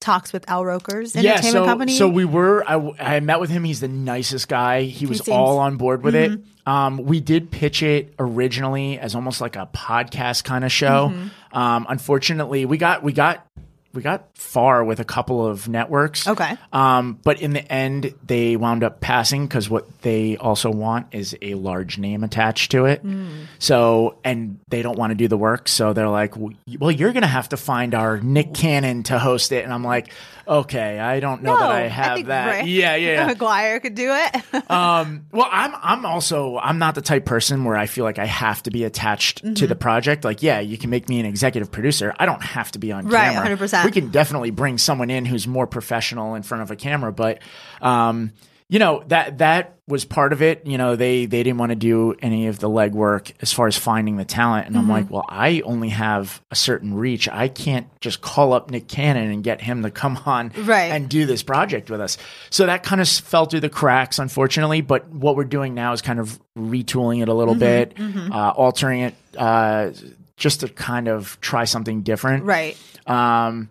talks 0.00 0.32
with 0.34 0.46
Al 0.50 0.62
Roker's 0.64 1.14
yeah, 1.14 1.32
entertainment 1.32 1.52
so 1.52 1.64
company. 1.64 1.96
so 1.96 2.08
we 2.08 2.26
were. 2.26 2.62
I, 2.68 3.16
I 3.16 3.20
met 3.20 3.40
with 3.40 3.48
him. 3.48 3.64
He's 3.64 3.80
the 3.80 3.88
nicest 3.88 4.48
guy. 4.48 4.82
He 4.82 5.06
was 5.06 5.18
seems- 5.18 5.28
Mm-hmm. 5.28 5.38
all 5.38 5.58
on 5.60 5.76
board 5.78 6.02
with 6.02 6.14
it. 6.14 6.38
Um, 6.66 6.98
we 6.98 7.20
did 7.20 7.50
pitch 7.50 7.82
it 7.82 8.14
originally 8.18 8.98
as 8.98 9.14
almost 9.14 9.40
like 9.40 9.56
a 9.56 9.66
podcast 9.72 10.44
kind 10.44 10.64
of 10.64 10.72
show. 10.72 11.10
Mm-hmm. 11.14 11.56
Um, 11.58 11.86
unfortunately, 11.88 12.64
we 12.66 12.76
got 12.78 13.02
we 13.02 13.12
got 13.12 13.46
we 13.94 14.02
got 14.02 14.36
far 14.36 14.84
with 14.84 15.00
a 15.00 15.04
couple 15.04 15.46
of 15.46 15.68
networks. 15.68 16.26
Okay. 16.26 16.56
Um, 16.72 17.18
but 17.22 17.40
in 17.40 17.52
the 17.52 17.72
end, 17.72 18.14
they 18.26 18.56
wound 18.56 18.84
up 18.84 19.00
passing 19.00 19.46
because 19.46 19.70
what 19.70 19.86
they 20.02 20.36
also 20.36 20.70
want 20.70 21.06
is 21.12 21.36
a 21.40 21.54
large 21.54 21.98
name 21.98 22.24
attached 22.24 22.72
to 22.72 22.86
it. 22.86 23.04
Mm. 23.04 23.46
So, 23.58 24.18
and 24.24 24.58
they 24.68 24.82
don't 24.82 24.98
want 24.98 25.12
to 25.12 25.14
do 25.14 25.28
the 25.28 25.38
work. 25.38 25.68
So 25.68 25.92
they're 25.92 26.08
like, 26.08 26.36
well, 26.36 26.90
you're 26.90 27.12
going 27.12 27.22
to 27.22 27.26
have 27.28 27.50
to 27.50 27.56
find 27.56 27.94
our 27.94 28.20
Nick 28.20 28.52
Cannon 28.54 29.04
to 29.04 29.18
host 29.18 29.52
it. 29.52 29.64
And 29.64 29.72
I'm 29.72 29.84
like, 29.84 30.12
okay, 30.46 30.98
I 30.98 31.20
don't 31.20 31.42
know 31.42 31.56
that 31.58 31.70
I 31.70 31.88
have 31.88 32.16
think 32.16 32.28
that. 32.28 32.58
Rick 32.58 32.66
Yeah, 32.66 32.96
yeah. 32.96 33.28
McGuire 33.34 33.80
could 33.80 33.94
do 33.94 34.12
it. 34.12 34.70
um, 34.70 35.26
well, 35.32 35.48
I'm 35.50 35.74
I'm 35.82 36.06
also 36.06 36.58
I'm 36.58 36.78
not 36.78 36.94
the 36.94 37.02
type 37.02 37.24
person 37.24 37.64
where 37.64 37.76
I 37.76 37.86
feel 37.86 38.04
like 38.04 38.18
I 38.18 38.26
have 38.26 38.62
to 38.64 38.70
be 38.70 38.84
attached 38.84 39.42
Mm-hmm. 39.44 39.54
to 39.54 39.66
the 39.66 39.76
project. 39.76 40.24
Like, 40.24 40.42
yeah, 40.42 40.60
you 40.60 40.78
can 40.78 40.90
make 40.90 41.08
me 41.08 41.20
an 41.20 41.26
executive 41.26 41.70
producer. 41.70 42.14
I 42.18 42.26
don't 42.26 42.42
have 42.42 42.70
to 42.72 42.78
be 42.78 42.92
on 42.92 43.04
camera. 43.04 43.18
Right, 43.18 43.32
camera. 43.34 43.56
100%. 43.56 43.84
We 43.84 43.90
can 43.90 44.10
definitely 44.10 44.50
bring 44.50 44.78
someone 44.78 45.10
in 45.10 45.24
who's 45.24 45.46
more 45.46 45.66
professional 45.66 46.34
in 46.34 46.42
front 46.42 46.62
of 46.62 46.70
a 46.70 46.76
camera, 46.76 47.12
but 47.12 47.38
um, 47.80 48.32
you 48.74 48.80
know 48.80 49.04
that 49.06 49.38
that 49.38 49.76
was 49.86 50.04
part 50.04 50.32
of 50.32 50.42
it. 50.42 50.66
You 50.66 50.78
know, 50.78 50.96
they 50.96 51.26
they 51.26 51.44
didn't 51.44 51.58
want 51.58 51.70
to 51.70 51.76
do 51.76 52.16
any 52.20 52.48
of 52.48 52.58
the 52.58 52.68
legwork 52.68 53.30
as 53.40 53.52
far 53.52 53.68
as 53.68 53.76
finding 53.78 54.16
the 54.16 54.24
talent, 54.24 54.66
and 54.66 54.76
I'm 54.76 54.88
like, 54.88 55.08
well, 55.08 55.24
I 55.28 55.60
only 55.60 55.90
have 55.90 56.42
a 56.50 56.56
certain 56.56 56.94
reach. 56.94 57.28
I 57.28 57.46
can't 57.46 57.86
just 58.00 58.20
call 58.20 58.52
up 58.52 58.72
Nick 58.72 58.88
Cannon 58.88 59.30
and 59.30 59.44
get 59.44 59.60
him 59.60 59.84
to 59.84 59.92
come 59.92 60.18
on 60.26 60.50
Right. 60.56 60.90
and 60.90 61.08
do 61.08 61.24
this 61.24 61.44
project 61.44 61.88
with 61.88 62.00
us. 62.00 62.18
So 62.50 62.66
that 62.66 62.82
kind 62.82 63.00
of 63.00 63.08
fell 63.08 63.46
through 63.46 63.60
the 63.60 63.68
cracks, 63.70 64.18
unfortunately. 64.18 64.80
But 64.80 65.08
what 65.08 65.36
we're 65.36 65.44
doing 65.44 65.74
now 65.74 65.92
is 65.92 66.02
kind 66.02 66.18
of 66.18 66.40
retooling 66.58 67.22
it 67.22 67.28
a 67.28 67.34
little 67.34 67.54
bit, 67.54 67.94
uh, 68.00 68.50
altering 68.56 69.02
it, 69.02 69.14
uh, 69.38 69.90
just 70.36 70.60
to 70.60 70.68
kind 70.68 71.06
of 71.06 71.38
try 71.40 71.62
something 71.62 72.02
different. 72.02 72.42
Right. 72.42 72.76
Um, 73.06 73.68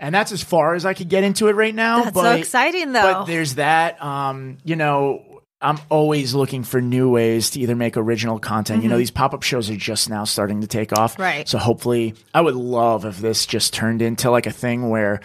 and 0.00 0.14
that's 0.14 0.32
as 0.32 0.42
far 0.42 0.74
as 0.74 0.84
I 0.84 0.94
could 0.94 1.08
get 1.08 1.22
into 1.22 1.48
it 1.48 1.52
right 1.52 1.74
now. 1.74 2.02
That's 2.04 2.14
but, 2.14 2.22
so 2.22 2.32
exciting, 2.32 2.92
though. 2.92 3.02
But 3.02 3.24
there's 3.26 3.54
that. 3.56 4.02
Um, 4.02 4.58
you 4.64 4.74
know, 4.76 5.42
I'm 5.60 5.78
always 5.90 6.34
looking 6.34 6.64
for 6.64 6.80
new 6.80 7.10
ways 7.10 7.50
to 7.50 7.60
either 7.60 7.76
make 7.76 7.96
original 7.96 8.38
content. 8.38 8.82
You 8.82 8.88
know, 8.88 8.98
these 8.98 9.10
pop 9.10 9.34
up 9.34 9.42
shows 9.42 9.70
are 9.70 9.76
just 9.76 10.10
now 10.10 10.24
starting 10.24 10.62
to 10.62 10.66
take 10.66 10.92
off. 10.98 11.12
Mm-hmm. 11.12 11.22
Right. 11.22 11.48
So 11.48 11.58
hopefully, 11.58 12.14
I 12.34 12.40
would 12.40 12.56
love 12.56 13.04
if 13.04 13.18
this 13.18 13.46
just 13.46 13.72
turned 13.74 14.02
into 14.02 14.30
like 14.30 14.46
a 14.46 14.52
thing 14.52 14.88
where. 14.88 15.20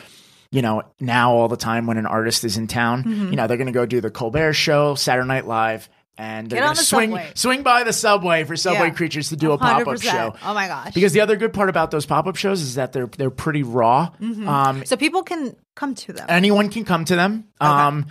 You 0.52 0.62
know, 0.62 0.84
now 1.02 1.34
all 1.34 1.50
the 1.50 1.58
time 1.58 1.86
when 1.86 1.98
an 1.98 2.06
artist 2.06 2.46
is 2.46 2.56
in 2.56 2.68
town, 2.68 3.04
Mm-hmm. 3.04 3.30
you 3.30 3.36
know, 3.36 3.48
they're 3.48 3.58
going 3.58 3.68
to 3.68 3.74
go 3.74 3.86
do 3.86 4.00
the 4.00 4.12
Colbert 4.12 4.54
Show, 4.54 4.96
Saturday 4.96 5.28
Night 5.28 5.46
Live, 5.46 5.90
and 6.18 6.50
they're 6.50 6.62
going 6.62 6.74
to 6.76 6.80
the 6.82 6.86
swing 6.86 7.10
subway. 7.12 7.32
swing 7.36 7.64
by 7.64 7.84
the 7.84 7.94
subway 7.94 8.44
for 8.46 8.56
Subway 8.56 8.88
Yeah. 8.88 8.94
Creatures 8.94 9.30
to 9.30 9.36
do 9.36 9.52
a 9.52 9.58
pop 9.58 9.86
up 9.88 10.02
show. 10.02 10.36
Oh 10.44 10.54
my 10.54 10.68
gosh. 10.68 10.94
Because 10.94 11.14
the 11.14 11.22
other 11.22 11.36
good 11.36 11.54
part 11.54 11.70
about 11.70 11.92
those 11.92 12.06
pop 12.06 12.26
up 12.28 12.36
shows 12.38 12.62
is 12.62 12.76
that 12.76 12.94
they're 12.94 13.08
they're 13.08 13.30
pretty 13.30 13.64
raw. 13.64 14.12
Mm-hmm. 14.22 14.48
Um, 14.48 14.86
so 14.86 14.96
people 14.98 15.24
can 15.24 15.56
come 15.76 15.94
to 15.96 16.14
them. 16.14 16.26
anyone 16.30 16.70
can 16.70 16.86
come 16.86 17.04
to 17.06 17.16
them. 17.16 17.46
Um, 17.60 18.06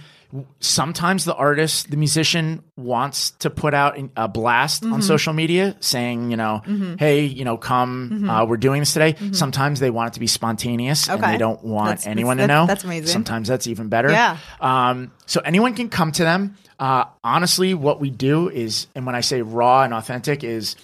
sometimes 0.61 1.25
the 1.25 1.35
artist, 1.35 1.91
the 1.91 1.97
musician, 1.97 2.63
wants 2.77 3.31
to 3.39 3.51
put 3.51 3.73
out 3.75 3.97
a 4.17 4.29
blast 4.29 4.83
Mm-hmm. 4.83 4.93
on 4.95 5.03
social 5.03 5.33
media 5.33 5.77
saying, 5.81 6.31
you 6.33 6.37
know, 6.37 6.61
hey, 6.99 7.25
you 7.25 7.45
know, 7.45 7.57
come, 7.57 8.29
uh, 8.29 8.45
we're 8.45 8.57
doing 8.57 8.81
this 8.81 8.93
today. 8.93 9.15
Sometimes 9.33 9.79
they 9.81 9.91
want 9.91 10.09
it 10.09 10.15
to 10.15 10.21
be 10.21 10.27
spontaneous 10.27 11.09
and 11.09 11.21
Mm-hmm. 11.23 11.33
They 11.33 11.39
don't 11.39 11.63
want 11.65 11.89
That's- 11.91 12.07
anyone 12.07 12.37
that's- 12.39 12.53
to 12.55 12.61
know. 12.63 12.67
that's 12.67 12.85
amazing. 12.85 13.07
Sometimes 13.07 13.49
that's 13.49 13.67
even 13.69 13.89
better. 13.89 14.11
Yeah. 14.11 14.37
Um, 14.61 15.13
so 15.27 15.41
anyone 15.45 15.75
can 15.75 15.89
come 15.89 16.11
to 16.13 16.25
them. 16.25 16.57
Uh, 16.79 17.05
honestly, 17.23 17.75
what 17.75 18.01
we 18.01 18.11
do 18.11 18.49
is, 18.49 18.87
and 18.95 19.07
when 19.07 19.15
I 19.15 19.21
say 19.21 19.43
raw 19.43 19.83
and 19.83 19.95
authentic, 19.95 20.43
is 20.45 20.77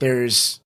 there's 0.00 0.60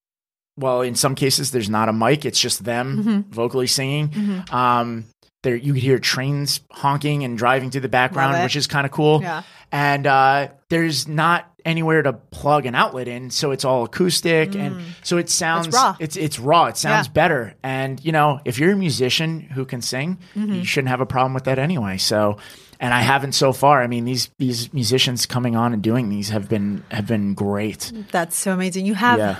well, 0.58 0.80
in 0.80 0.94
some 0.94 1.14
cases, 1.14 1.50
there's 1.50 1.68
not 1.68 1.88
a 1.88 1.92
mic; 1.92 2.24
it's 2.24 2.40
just 2.40 2.64
them 2.64 2.98
Mm-hmm. 2.98 3.30
vocally 3.30 3.66
singing. 3.66 4.44
Um, 4.50 5.04
there, 5.42 5.54
you 5.54 5.74
could 5.74 5.82
hear 5.82 5.98
trains 5.98 6.60
honking 6.72 7.22
and 7.24 7.36
driving 7.36 7.70
through 7.70 7.82
the 7.82 7.88
background, 7.88 8.42
which 8.42 8.56
is 8.56 8.66
kind 8.66 8.86
of 8.86 8.90
cool. 8.92 9.20
Yeah. 9.22 9.42
And 9.70 10.06
uh, 10.06 10.48
there's 10.70 11.06
not 11.06 11.52
anywhere 11.64 12.00
to 12.02 12.12
plug 12.14 12.64
an 12.66 12.74
outlet 12.74 13.06
in, 13.08 13.30
so 13.30 13.50
it's 13.50 13.64
all 13.64 13.84
acoustic, 13.84 14.54
and 14.56 14.80
so 15.02 15.18
it 15.18 15.28
sounds 15.28 15.68
Mm. 15.68 15.72
raw. 15.74 15.96
It's 16.00 16.16
it's 16.16 16.38
raw. 16.38 16.66
It 16.66 16.76
sounds 16.78 17.08
Yeah. 17.08 17.12
better. 17.12 17.54
And 17.62 18.02
you 18.04 18.12
know, 18.12 18.40
if 18.44 18.58
you're 18.58 18.72
a 18.72 18.76
musician 18.76 19.40
who 19.40 19.64
can 19.66 19.82
sing, 19.82 20.18
Mm-hmm. 20.36 20.54
you 20.54 20.64
shouldn't 20.64 20.88
have 20.88 21.00
a 21.02 21.06
problem 21.06 21.34
with 21.34 21.44
that 21.44 21.58
anyway. 21.58 21.98
So. 21.98 22.38
And 22.80 22.92
I 22.92 23.00
haven't 23.00 23.32
so 23.32 23.52
far. 23.52 23.82
I 23.82 23.86
mean, 23.86 24.04
these 24.04 24.30
these 24.38 24.72
musicians 24.72 25.26
coming 25.26 25.56
on 25.56 25.72
and 25.72 25.82
doing 25.82 26.08
these 26.08 26.28
have 26.30 26.48
been 26.48 26.84
have 26.90 27.06
been 27.06 27.34
great. 27.34 27.92
That's 28.10 28.36
so 28.36 28.52
amazing. 28.52 28.86
You 28.86 28.94
have 28.94 29.18
Yeah. 29.18 29.36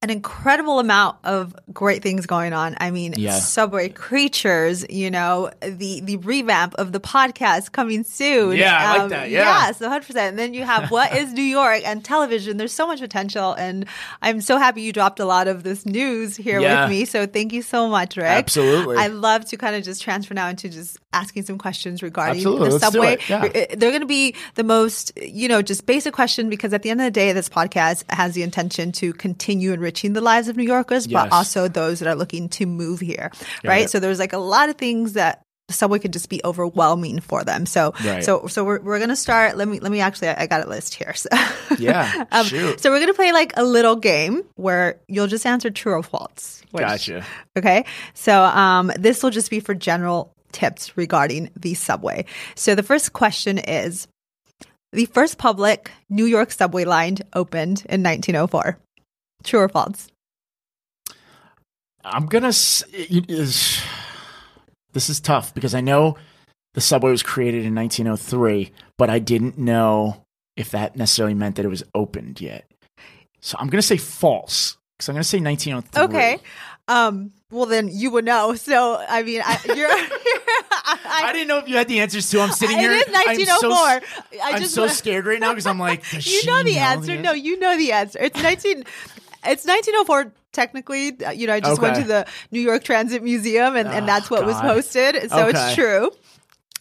An 0.00 0.10
incredible 0.10 0.78
amount 0.78 1.16
of 1.24 1.56
great 1.72 2.04
things 2.04 2.24
going 2.24 2.52
on. 2.52 2.76
I 2.78 2.92
mean, 2.92 3.14
Yeah. 3.16 3.32
Subway 3.40 3.88
Creatures, 3.88 4.86
you 4.88 5.10
know, 5.10 5.50
the 5.60 6.00
the 6.02 6.18
revamp 6.18 6.74
of 6.74 6.92
the 6.92 7.00
podcast 7.00 7.72
coming 7.72 8.04
soon. 8.04 8.50
Um, 8.52 8.56
Yeah, 8.56 8.76
I 8.78 8.98
like 8.98 9.08
that. 9.10 9.30
Yeah. 9.30 9.66
Yes, 9.66 9.80
100%. 9.80 10.16
And 10.16 10.38
then 10.38 10.54
you 10.54 10.62
have 10.62 10.92
What 10.92 11.12
is 11.16 11.32
New 11.32 11.42
York 11.42 11.82
and 11.84 12.04
television. 12.04 12.58
There's 12.58 12.72
so 12.72 12.86
much 12.86 13.00
potential. 13.00 13.54
And 13.54 13.86
I'm 14.22 14.40
so 14.40 14.56
happy 14.56 14.82
you 14.82 14.92
dropped 14.92 15.18
a 15.18 15.24
lot 15.24 15.48
of 15.48 15.64
this 15.64 15.84
news 15.84 16.36
here 16.36 16.60
Yeah. 16.60 16.82
with 16.82 16.90
me. 16.90 17.04
So 17.04 17.26
thank 17.26 17.52
you 17.52 17.62
so 17.62 17.88
much, 17.88 18.16
Rick. 18.16 18.26
Absolutely. 18.26 18.96
I 18.98 19.08
love 19.08 19.46
to 19.46 19.56
kind 19.56 19.74
of 19.74 19.82
just 19.82 20.00
transfer 20.00 20.32
now 20.32 20.46
into 20.48 20.68
just 20.68 20.96
asking 21.12 21.42
some 21.42 21.58
questions 21.58 22.04
regarding 22.04 22.36
Absolutely. 22.36 22.68
the 22.68 22.74
Let's 22.76 22.84
do 22.92 22.92
subway. 22.92 23.12
it. 23.14 23.28
Yeah. 23.28 23.48
They're 23.76 23.90
going 23.90 24.02
to 24.02 24.06
be 24.06 24.36
the 24.54 24.62
most, 24.64 25.10
you 25.20 25.48
know, 25.48 25.60
just 25.60 25.86
basic 25.86 26.14
question 26.14 26.48
because 26.48 26.72
at 26.72 26.82
the 26.82 26.90
end 26.90 27.00
of 27.00 27.04
the 27.06 27.10
day, 27.10 27.32
this 27.32 27.48
podcast 27.48 28.04
has 28.10 28.34
the 28.34 28.44
intention 28.44 28.92
to 28.92 29.12
continue 29.14 29.72
enriching 29.88 30.12
the 30.12 30.20
lives 30.20 30.48
of 30.48 30.56
New 30.56 30.64
Yorkers, 30.64 31.06
but 31.06 31.24
Yes. 31.24 31.32
also 31.32 31.66
those 31.68 32.00
that 32.00 32.08
are 32.08 32.14
looking 32.14 32.48
to 32.50 32.66
move 32.66 33.00
here, 33.00 33.30
right? 33.64 33.84
it. 33.86 33.90
So 33.90 33.98
there's 33.98 34.18
like 34.18 34.32
a 34.34 34.38
lot 34.38 34.68
of 34.68 34.76
things 34.76 35.14
that 35.14 35.42
subway 35.70 35.98
can 35.98 36.12
just 36.12 36.28
be 36.28 36.40
overwhelming 36.44 37.20
for 37.20 37.42
them. 37.44 37.64
So, 37.66 37.92
Right. 38.04 38.22
so, 38.24 38.46
so 38.48 38.64
we're, 38.64 38.80
we're 38.80 38.98
going 38.98 39.10
to 39.10 39.16
start. 39.16 39.56
Let 39.56 39.68
me, 39.68 39.80
let 39.80 39.90
me 39.92 40.00
actually, 40.00 40.28
I, 40.28 40.42
I 40.42 40.46
got 40.46 40.64
a 40.64 40.68
list 40.68 40.94
here. 40.94 41.14
So. 41.14 41.28
Yeah, 41.78 42.24
Um, 42.32 42.46
shoot. 42.46 42.80
So 42.80 42.90
we're 42.90 42.98
going 42.98 43.08
to 43.08 43.14
play 43.14 43.32
like 43.32 43.52
a 43.56 43.62
little 43.62 43.94
game 43.96 44.42
where 44.56 44.98
you'll 45.06 45.26
just 45.26 45.44
answer 45.46 45.70
true 45.70 45.92
or 45.92 46.02
false. 46.02 46.62
which- 46.70 46.82
Gotcha. 46.82 47.24
Okay. 47.56 47.84
So 48.14 48.42
um, 48.42 48.90
this 48.98 49.22
will 49.22 49.30
just 49.30 49.50
be 49.50 49.60
for 49.60 49.74
general 49.74 50.32
tips 50.52 50.96
regarding 50.96 51.50
the 51.54 51.74
subway. 51.74 52.24
So 52.56 52.74
the 52.74 52.82
first 52.82 53.12
question 53.12 53.58
is 53.58 54.08
the 54.92 55.04
first 55.06 55.36
public 55.36 55.90
New 56.08 56.24
York 56.24 56.50
subway 56.50 56.84
line 56.86 57.18
opened 57.34 57.84
in 57.90 58.02
1904. 58.02 58.78
True 59.44 59.60
or 59.60 59.68
false? 59.68 60.08
I'm 62.04 62.26
gonna. 62.26 62.48
it 62.48 63.30
is- 63.30 63.80
This 64.92 65.10
is 65.10 65.20
tough 65.20 65.54
because 65.54 65.74
I 65.74 65.80
know 65.80 66.16
the 66.74 66.80
subway 66.80 67.10
was 67.10 67.22
created 67.22 67.64
in 67.64 67.74
1903, 67.74 68.72
but 68.96 69.10
I 69.10 69.18
didn't 69.18 69.58
know 69.58 70.24
if 70.56 70.70
that 70.70 70.96
necessarily 70.96 71.34
meant 71.34 71.56
that 71.56 71.64
it 71.64 71.68
was 71.68 71.84
opened 71.94 72.40
yet. 72.40 72.64
So 73.40 73.56
I'm 73.60 73.68
gonna 73.68 73.82
say 73.82 73.96
false 73.96 74.76
because 74.96 75.08
I'm 75.08 75.14
gonna 75.14 75.24
say 75.24 75.40
1903. 75.40 76.02
Okay. 76.04 76.38
Um, 76.88 77.32
well, 77.50 77.66
then 77.66 77.88
you 77.92 78.10
would 78.12 78.24
know. 78.24 78.54
So, 78.54 78.96
I 79.08 79.22
mean, 79.22 79.42
I, 79.44 79.58
you're. 79.76 79.88
I, 79.90 81.24
I 81.26 81.32
didn't 81.32 81.48
know 81.48 81.58
if 81.58 81.68
you 81.68 81.76
had 81.76 81.86
the 81.86 82.00
answers 82.00 82.30
too. 82.30 82.40
I'm 82.40 82.50
sitting 82.50 82.78
It 82.78 82.80
here. 82.80 82.92
is 82.92 83.04
I'm 83.08 83.36
so, 83.36 83.68
1904. 83.68 84.40
I 84.42 84.50
I'm 84.52 84.64
so 84.64 84.86
scared 84.86 85.26
right 85.26 85.38
now 85.38 85.50
because 85.52 85.66
I'm 85.66 85.78
like, 85.78 86.02
you 86.26 86.46
know 86.46 86.62
the 86.62 86.78
answer. 86.78 87.12
answer? 87.12 87.22
No, 87.22 87.32
you 87.32 87.58
know 87.58 87.76
the 87.76 87.92
answer. 87.92 88.18
It's 88.20 88.42
19. 88.42 88.84
It's 89.44 89.64
1904. 89.66 90.32
Technically, 90.52 91.12
Uh, 91.24 91.30
you 91.30 91.46
know, 91.46 91.54
I 91.54 91.60
just 91.60 91.80
went 91.80 91.96
to 91.96 92.04
the 92.04 92.26
New 92.50 92.60
York 92.60 92.82
Transit 92.82 93.22
Museum, 93.22 93.76
and, 93.76 93.88
and 93.88 94.04
Oh, 94.04 94.06
that's 94.06 94.30
what 94.30 94.44
was 94.46 94.56
posted. 94.60 95.30
So 95.30 95.46
Okay. 95.46 95.50
it's 95.50 95.74
true. 95.74 96.10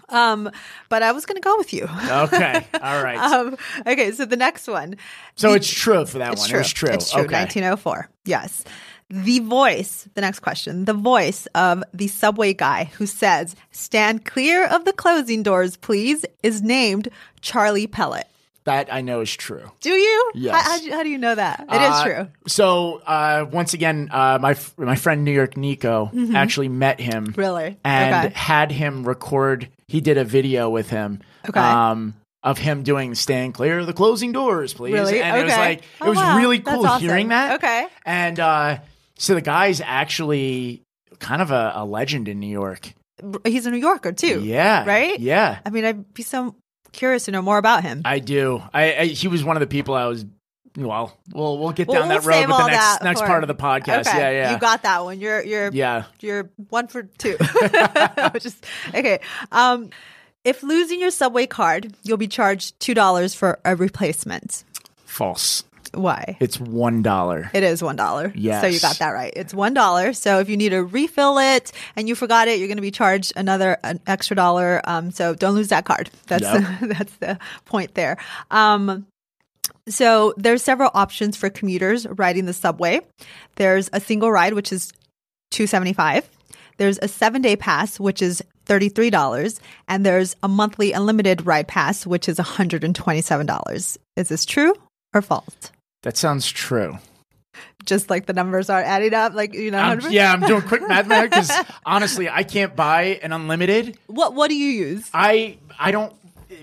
Um, 0.09 0.49
but 0.87 1.03
I 1.03 1.11
was 1.11 1.25
going 1.25 1.35
to 1.35 1.41
go 1.41 1.57
with 1.57 1.73
you. 1.73 1.83
Okay. 1.83 2.65
All 2.81 3.03
right. 3.03 3.17
Um, 3.17 3.57
okay, 3.85 4.11
so 4.13 4.23
the 4.25 4.37
next 4.37 4.67
one. 4.67 4.95
so 5.35 5.49
the- 5.49 5.55
it's 5.57 5.69
true 5.69 6.05
for 6.05 6.19
that 6.19 6.31
It's 6.33 6.41
one. 6.43 6.49
true. 6.49 6.59
It 6.59 6.61
was 6.61 6.73
true. 6.73 6.89
It's 6.93 7.11
true. 7.11 7.23
Okay. 7.23 7.35
1904. 7.35 8.09
Yes. 8.23 8.63
The 9.09 9.39
voice, 9.39 10.07
the 10.15 10.21
next 10.21 10.39
question, 10.39 10.85
the 10.85 10.93
voice 10.93 11.45
of 11.55 11.83
the 11.93 12.07
subway 12.07 12.53
guy 12.53 12.85
who 12.97 13.05
says, 13.05 13.55
stand 13.71 14.25
clear 14.25 14.65
of 14.67 14.85
the 14.85 14.93
closing 14.93 15.43
doors, 15.43 15.75
please, 15.77 16.25
is 16.43 16.61
named 16.61 17.09
Charlie 17.41 17.87
Pellett. 17.87 18.23
That 18.68 18.93
I 18.93 18.99
know 19.01 19.22
is 19.22 19.34
true. 19.36 19.72
Do 19.80 19.89
you? 19.91 20.32
Yes. 20.36 20.53
How, 20.61 20.72
how, 20.72 20.78
do 20.78 20.86
you- 20.86 20.91
how 20.93 21.03
do 21.03 21.09
you 21.09 21.18
know 21.18 21.34
that? 21.36 21.65
It 21.72 21.82
is 21.82 21.89
Uh, 21.89 22.03
true. 22.03 22.28
So 22.47 23.01
uh, 23.07 23.45
once 23.51 23.74
again, 23.74 24.09
uh, 24.11 24.39
my 24.41 24.55
my 24.78 24.95
friend 24.95 25.24
New 25.24 25.32
York 25.32 25.55
Nico 25.57 26.11
actually 26.36 26.68
met 26.70 26.99
him, 26.99 27.28
Mm-hmm. 27.28 27.39
Really? 27.39 27.78
and 27.86 28.26
Okay. 28.28 28.34
had 28.36 28.72
him 28.72 29.07
record. 29.07 29.70
He 29.88 30.01
did 30.01 30.18
a 30.18 30.26
video 30.26 30.70
with 30.70 30.89
him, 30.89 31.22
Okay. 31.47 31.59
um, 31.59 32.13
of 32.43 32.57
him 32.57 32.84
doing 32.84 33.15
"Stand 33.15 33.53
clear 33.53 33.80
of 33.80 33.88
the 33.88 33.93
closing 33.93 34.34
doors, 34.34 34.74
please." 34.74 34.93
Really? 34.93 35.22
And 35.22 35.38
it 35.38 35.43
was 35.45 35.53
Okay. 35.53 35.61
like 35.61 35.78
it 35.80 35.84
Oh, 36.01 36.09
was 36.09 36.18
wow. 36.18 36.38
really 36.38 36.59
cool 36.59 36.86
awesome. 36.86 37.07
hearing 37.07 37.30
that. 37.30 37.55
Okay. 37.63 37.88
and 38.05 38.38
uh, 38.39 38.78
so 39.18 39.34
the 39.34 39.41
guy's 39.41 39.80
actually 39.80 40.82
kind 41.20 41.41
of 41.41 41.51
a, 41.51 41.72
a 41.76 41.86
legend 41.86 42.28
in 42.28 42.39
New 42.41 42.51
York. 42.51 42.93
He's 43.45 43.65
a 43.65 43.72
New 43.72 43.78
Yorker 43.80 44.11
too. 44.11 44.41
Yeah, 44.43 44.84
Right? 44.86 45.20
Yeah, 45.20 45.59
I 45.65 45.70
mean, 45.72 45.86
I'd 45.86 46.13
be 46.13 46.22
so 46.24 46.53
curious 46.97 47.25
to 47.25 47.31
know 47.31 47.41
more 47.41 47.57
about 47.57 47.83
him. 47.83 48.01
I 48.03 48.19
do. 48.19 48.61
I, 48.73 48.95
I 48.95 49.05
he 49.05 49.29
was 49.29 49.43
one 49.43 49.55
of 49.55 49.61
the 49.61 49.67
people 49.67 49.95
I 49.95 50.05
was. 50.07 50.25
Well, 50.75 51.17
we'll 51.33 51.57
we'll 51.57 51.71
get 51.71 51.87
down 51.87 52.07
we'll 52.07 52.19
that 52.19 52.25
road 52.25 52.47
with 52.47 52.57
the 52.57 52.67
next 52.67 53.03
next 53.03 53.21
part 53.21 53.43
of 53.43 53.47
the 53.47 53.55
podcast. 53.55 54.07
okay. 54.07 54.19
Yeah, 54.19 54.29
yeah, 54.29 54.51
You 54.51 54.59
got 54.59 54.83
that 54.83 55.03
one. 55.03 55.19
You're 55.19 55.41
you're 55.41 55.71
yeah. 55.71 56.03
you're 56.19 56.51
one 56.69 56.87
for 56.87 57.03
two. 57.03 57.37
Is 58.35 58.57
okay. 58.89 59.19
Um, 59.51 59.89
if 60.43 60.61
losing 60.61 60.99
your 60.99 61.09
subway 61.09 61.47
card, 61.47 61.95
you'll 62.03 62.17
be 62.17 62.27
charged 62.27 62.79
two 62.79 62.93
dollars 62.93 63.33
for 63.33 63.59
a 63.65 63.75
replacement. 63.75 64.63
False. 65.05 65.63
Why? 65.97 66.37
It's 66.39 66.59
one 66.59 67.01
dollar. 67.01 67.49
It 67.53 67.63
is 67.63 67.81
one 67.81 67.95
dollar. 67.95 68.31
Yes. 68.35 68.61
So 68.61 68.67
you 68.67 68.79
got 68.79 68.99
that 68.99 69.09
right. 69.09 69.33
It's 69.35 69.53
one 69.53 69.73
dollar. 69.73 70.13
So 70.13 70.39
if 70.39 70.49
you 70.49 70.57
need 70.57 70.69
to 70.69 70.83
refill 70.83 71.37
it 71.39 71.71
and 71.95 72.07
you 72.07 72.15
forgot 72.15 72.47
it, 72.47 72.59
you're 72.59 72.67
going 72.67 72.77
to 72.77 72.81
be 72.81 72.91
charged 72.91 73.33
another 73.35 73.77
an 73.83 73.99
extra 74.05 74.35
dollar. 74.35 74.81
Um, 74.85 75.11
so 75.11 75.33
don't 75.33 75.55
lose 75.55 75.69
that 75.69 75.85
card. 75.85 76.09
That's 76.27 76.43
Yep. 76.43 76.79
that's 76.81 77.15
the 77.17 77.39
point 77.65 77.95
there. 77.95 78.17
Um, 78.51 79.07
so 79.87 80.33
there's 80.37 80.61
several 80.61 80.91
options 80.93 81.35
for 81.35 81.49
commuters 81.49 82.05
riding 82.07 82.45
the 82.45 82.53
subway. 82.53 83.01
There's 83.55 83.89
a 83.91 83.99
single 83.99 84.31
ride, 84.31 84.53
which 84.53 84.71
is 84.71 84.91
two 85.51 85.67
seventy 85.67 85.93
five. 85.93 86.29
There's 86.77 86.99
a 87.01 87.07
seven 87.07 87.41
day 87.41 87.55
pass, 87.55 87.99
which 87.99 88.21
is 88.21 88.43
$33 88.67 89.59
and 89.87 90.05
there's 90.05 90.35
a 90.43 90.47
monthly 90.47 90.91
unlimited 90.91 91.45
ride 91.45 91.67
pass 91.67 92.05
which 92.05 92.29
is 92.29 92.37
$127. 92.37 93.97
Is 94.15 94.29
this 94.29 94.45
true 94.45 94.75
or 95.13 95.21
false? 95.21 95.71
That 96.03 96.17
sounds 96.17 96.49
true. 96.49 96.97
Just 97.85 98.09
like 98.09 98.25
the 98.25 98.33
numbers 98.33 98.69
are 98.69 98.81
adding 98.81 99.13
up 99.13 99.33
like 99.33 99.53
you 99.53 99.71
know 99.71 99.79
I'm- 99.79 99.99
100%? 99.99 100.11
yeah, 100.11 100.31
I'm 100.33 100.41
doing 100.41 100.61
quick 100.61 100.87
math 100.87 101.07
because 101.07 101.51
honestly, 101.85 102.29
I 102.29 102.43
can't 102.43 102.75
buy 102.75 103.19
an 103.23 103.31
unlimited. 103.31 103.97
What 104.07 104.33
what 104.35 104.49
do 104.49 104.55
you 104.55 104.69
use? 104.87 105.09
I 105.13 105.57
I 105.79 105.91
don't 105.91 106.13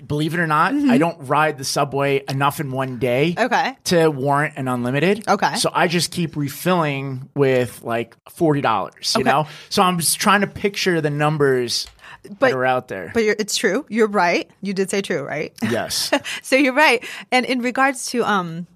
believe 0.07 0.33
it 0.33 0.39
or 0.39 0.47
not. 0.47 0.73
Mm-hmm. 0.73 0.89
I 0.91 0.97
don't 0.97 1.27
ride 1.27 1.57
the 1.57 1.63
subway 1.63 2.23
enough 2.29 2.59
in 2.59 2.71
one 2.71 2.97
day. 2.99 3.33
Okay. 3.37 3.75
To 3.85 4.09
warrant 4.09 4.53
an 4.57 4.67
unlimited. 4.67 5.27
Okay. 5.27 5.55
So 5.55 5.69
I 5.73 5.87
just 5.87 6.11
keep 6.11 6.35
refilling 6.35 7.29
with 7.35 7.81
like 7.83 8.15
forty 8.29 8.61
dollars. 8.61 9.15
You 9.15 9.21
Okay. 9.21 9.29
know. 9.31 9.47
So 9.69 9.81
I'm 9.81 9.99
just 9.99 10.19
trying 10.19 10.41
to 10.41 10.47
picture 10.47 11.01
the 11.01 11.09
numbers 11.09 11.87
But- 12.23 12.39
that 12.51 12.53
are 12.53 12.65
out 12.65 12.87
there. 12.87 13.11
But 13.13 13.23
you're, 13.23 13.35
it's 13.37 13.55
true. 13.57 13.85
You're 13.89 14.07
right. 14.07 14.49
You 14.61 14.73
did 14.73 14.89
say 14.91 15.01
true, 15.01 15.23
right? 15.23 15.53
yes. 15.63 16.11
so 16.43 16.55
you're 16.55 16.73
right. 16.73 17.03
And 17.31 17.45
in 17.45 17.61
regards 17.61 18.05
to 18.11 18.23
um 18.23 18.67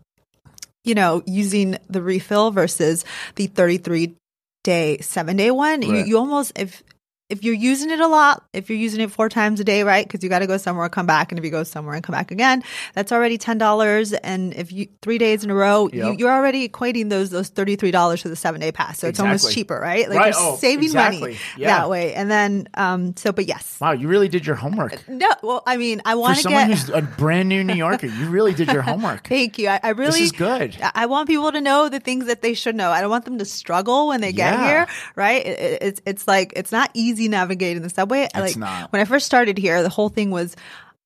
you 0.83 0.95
know, 0.95 1.21
using 1.25 1.77
the 1.89 2.01
refill 2.01 2.51
versus 2.51 3.05
the 3.35 3.47
33 3.47 4.15
day, 4.63 4.97
7 4.99 5.37
day 5.37 5.51
one, 5.51 5.81
you, 5.81 5.95
you 6.05 6.17
almost 6.17 6.51
if 6.55 6.83
if 7.29 7.43
you're 7.43 7.53
using 7.53 7.91
it 7.91 7.99
a 7.99 8.07
lot, 8.07 8.43
if 8.53 8.69
you're 8.69 8.77
using 8.79 9.01
it 9.01 9.11
four 9.11 9.29
times 9.29 9.59
a 9.59 9.63
day, 9.63 9.83
right? 9.83 10.05
Because 10.05 10.23
you 10.23 10.29
got 10.29 10.39
to 10.39 10.47
go 10.47 10.57
somewhere, 10.57 10.89
come 10.89 11.05
back, 11.05 11.31
and 11.31 11.37
if 11.39 11.45
you 11.45 11.51
go 11.51 11.63
somewhere 11.63 11.93
and 11.95 12.03
come 12.03 12.13
back 12.13 12.31
again, 12.31 12.63
that's 12.95 13.11
already 13.11 13.37
ten 13.37 13.57
dollars. 13.57 14.13
And 14.13 14.53
if 14.55 14.71
you 14.71 14.87
three 15.01 15.17
days 15.19 15.43
in 15.43 15.49
a 15.51 15.55
row, 15.55 15.89
you, 15.93 16.07
Yep. 16.09 16.19
you're 16.19 16.31
already 16.31 16.67
equating 16.67 17.09
those 17.09 17.29
those 17.29 17.49
thirty 17.49 17.75
three 17.75 17.91
dollars 17.91 18.21
for 18.21 18.29
the 18.29 18.35
seven 18.35 18.59
day 18.61 18.71
pass. 18.71 18.99
So 18.99 19.07
it's 19.07 19.19
almost 19.19 19.51
cheaper, 19.53 19.79
right? 19.79 20.09
Like 20.09 20.17
Right. 20.17 20.33
you're 20.33 20.43
Oh, 20.43 20.55
saving 20.57 20.93
money. 20.93 21.37
Yeah. 21.57 21.67
that 21.67 21.89
way. 21.89 22.13
And 22.13 22.31
then, 22.31 22.67
um, 22.73 23.15
so 23.15 23.31
but 23.31 23.45
yes, 23.47 23.77
Wow, 23.79 23.91
you 23.91 24.07
really 24.07 24.27
did 24.27 24.45
your 24.47 24.55
homework. 24.55 25.07
no. 25.07 25.29
Well, 25.43 25.63
I 25.67 25.77
mean, 25.77 26.01
I 26.05 26.15
want 26.15 26.37
to 26.37 26.43
someone 26.43 26.69
get. 26.69 26.77
who's 26.79 26.89
a 26.89 27.01
brand 27.01 27.47
new 27.49 27.63
New 27.63 27.75
Yorker, 27.75 28.07
you 28.07 28.29
really 28.29 28.53
did 28.53 28.69
your 28.71 28.81
homework. 28.81 29.27
Thank 29.27 29.59
you. 29.59 29.67
I, 29.69 29.79
I 29.83 29.89
really 29.89 30.11
This 30.21 30.21
is 30.21 30.31
good. 30.31 30.75
I- 30.95 31.05
want 31.09 31.27
people 31.27 31.51
to 31.51 31.59
know 31.61 31.89
the 31.89 31.99
things 31.99 32.27
that 32.27 32.41
they 32.43 32.53
should 32.53 32.75
know. 32.75 32.91
I 32.91 33.01
don't 33.01 33.09
want 33.09 33.25
them 33.25 33.39
to 33.39 33.45
struggle 33.45 34.07
when 34.07 34.21
they 34.21 34.31
get 34.31 34.53
Yeah. 34.53 34.67
here, 34.67 34.87
right? 35.15 35.45
It, 35.45 35.59
it- 35.59 35.79
it's 35.83 36.01
it's 36.05 36.27
like 36.27 36.53
it's 36.55 36.71
not 36.71 36.89
easy 36.93 37.18
navigating 37.27 37.81
the 37.83 37.89
subway. 37.89 38.23
It's 38.23 38.35
like 38.35 38.57
not. 38.57 38.91
when 38.93 39.01
I 39.01 39.05
first 39.05 39.25
started 39.25 39.57
here, 39.57 39.83
the 39.83 39.89
whole 39.89 40.09
thing 40.09 40.31
was 40.31 40.55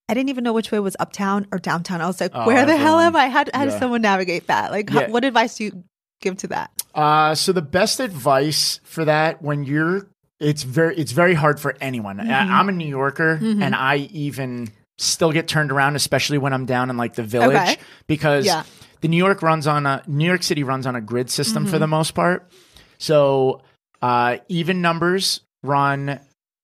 I 0.10 0.14
didn't 0.14 0.30
even 0.30 0.44
know 0.44 0.54
which 0.54 0.72
way 0.72 0.80
was 0.80 0.96
uptown 1.00 1.48
or 1.52 1.60
downtown. 1.60 2.02
I 2.02 2.08
was 2.08 2.20
like, 2.22 2.32
Oh, 2.34 2.46
where 2.46 2.66
the 2.66 2.76
hell 2.78 3.00
am 3.00 3.16
I? 3.16 3.30
How, 3.30 3.46
how 3.54 3.66
does 3.66 3.78
someone 3.80 4.02
navigate 4.02 4.48
that? 4.48 4.72
Like, 4.72 4.90
how, 4.90 5.08
what 5.08 5.24
advice 5.24 5.58
do 5.58 5.64
you 5.64 5.84
give 6.22 6.38
to 6.40 6.48
that? 6.48 6.72
Uh, 6.94 7.34
so 7.36 7.52
the 7.54 7.62
best 7.62 8.00
advice 8.00 8.80
for 8.84 9.06
that 9.06 9.42
when 9.42 9.64
you're 9.64 10.08
it's 10.40 10.64
very 10.64 10.96
it's 10.98 11.14
very 11.14 11.34
hard 11.34 11.60
for 11.60 11.76
anyone. 11.80 12.18
Mm-hmm. 12.18 12.30
I, 12.30 12.60
I'm 12.60 12.68
a 12.70 12.74
New 12.74 12.88
Yorker 12.88 13.40
and 13.42 13.74
I 13.74 14.10
even 14.12 14.70
still 14.98 15.32
get 15.32 15.48
turned 15.48 15.72
around, 15.72 15.96
especially 15.96 16.38
when 16.38 16.52
I'm 16.54 16.66
down 16.66 16.90
in 16.90 16.98
like 16.98 17.16
the 17.16 17.24
village 17.24 17.56
Okay. 17.56 17.78
because 18.08 18.46
Yeah. 18.46 18.64
the 19.02 19.08
New 19.08 19.18
York 19.18 19.42
runs 19.42 19.68
on 19.68 19.86
a 19.86 20.04
New 20.06 20.26
York 20.26 20.44
City 20.44 20.64
runs 20.64 20.86
on 20.86 20.96
a 20.98 21.02
grid 21.02 21.30
system 21.30 21.64
Mm-hmm. 21.64 21.72
for 21.72 21.80
the 21.80 21.88
most 21.88 22.12
part. 22.12 22.52
So 22.98 23.62
uh, 24.02 24.38
even 24.50 24.82
numbers 24.82 25.42
run 25.64 26.20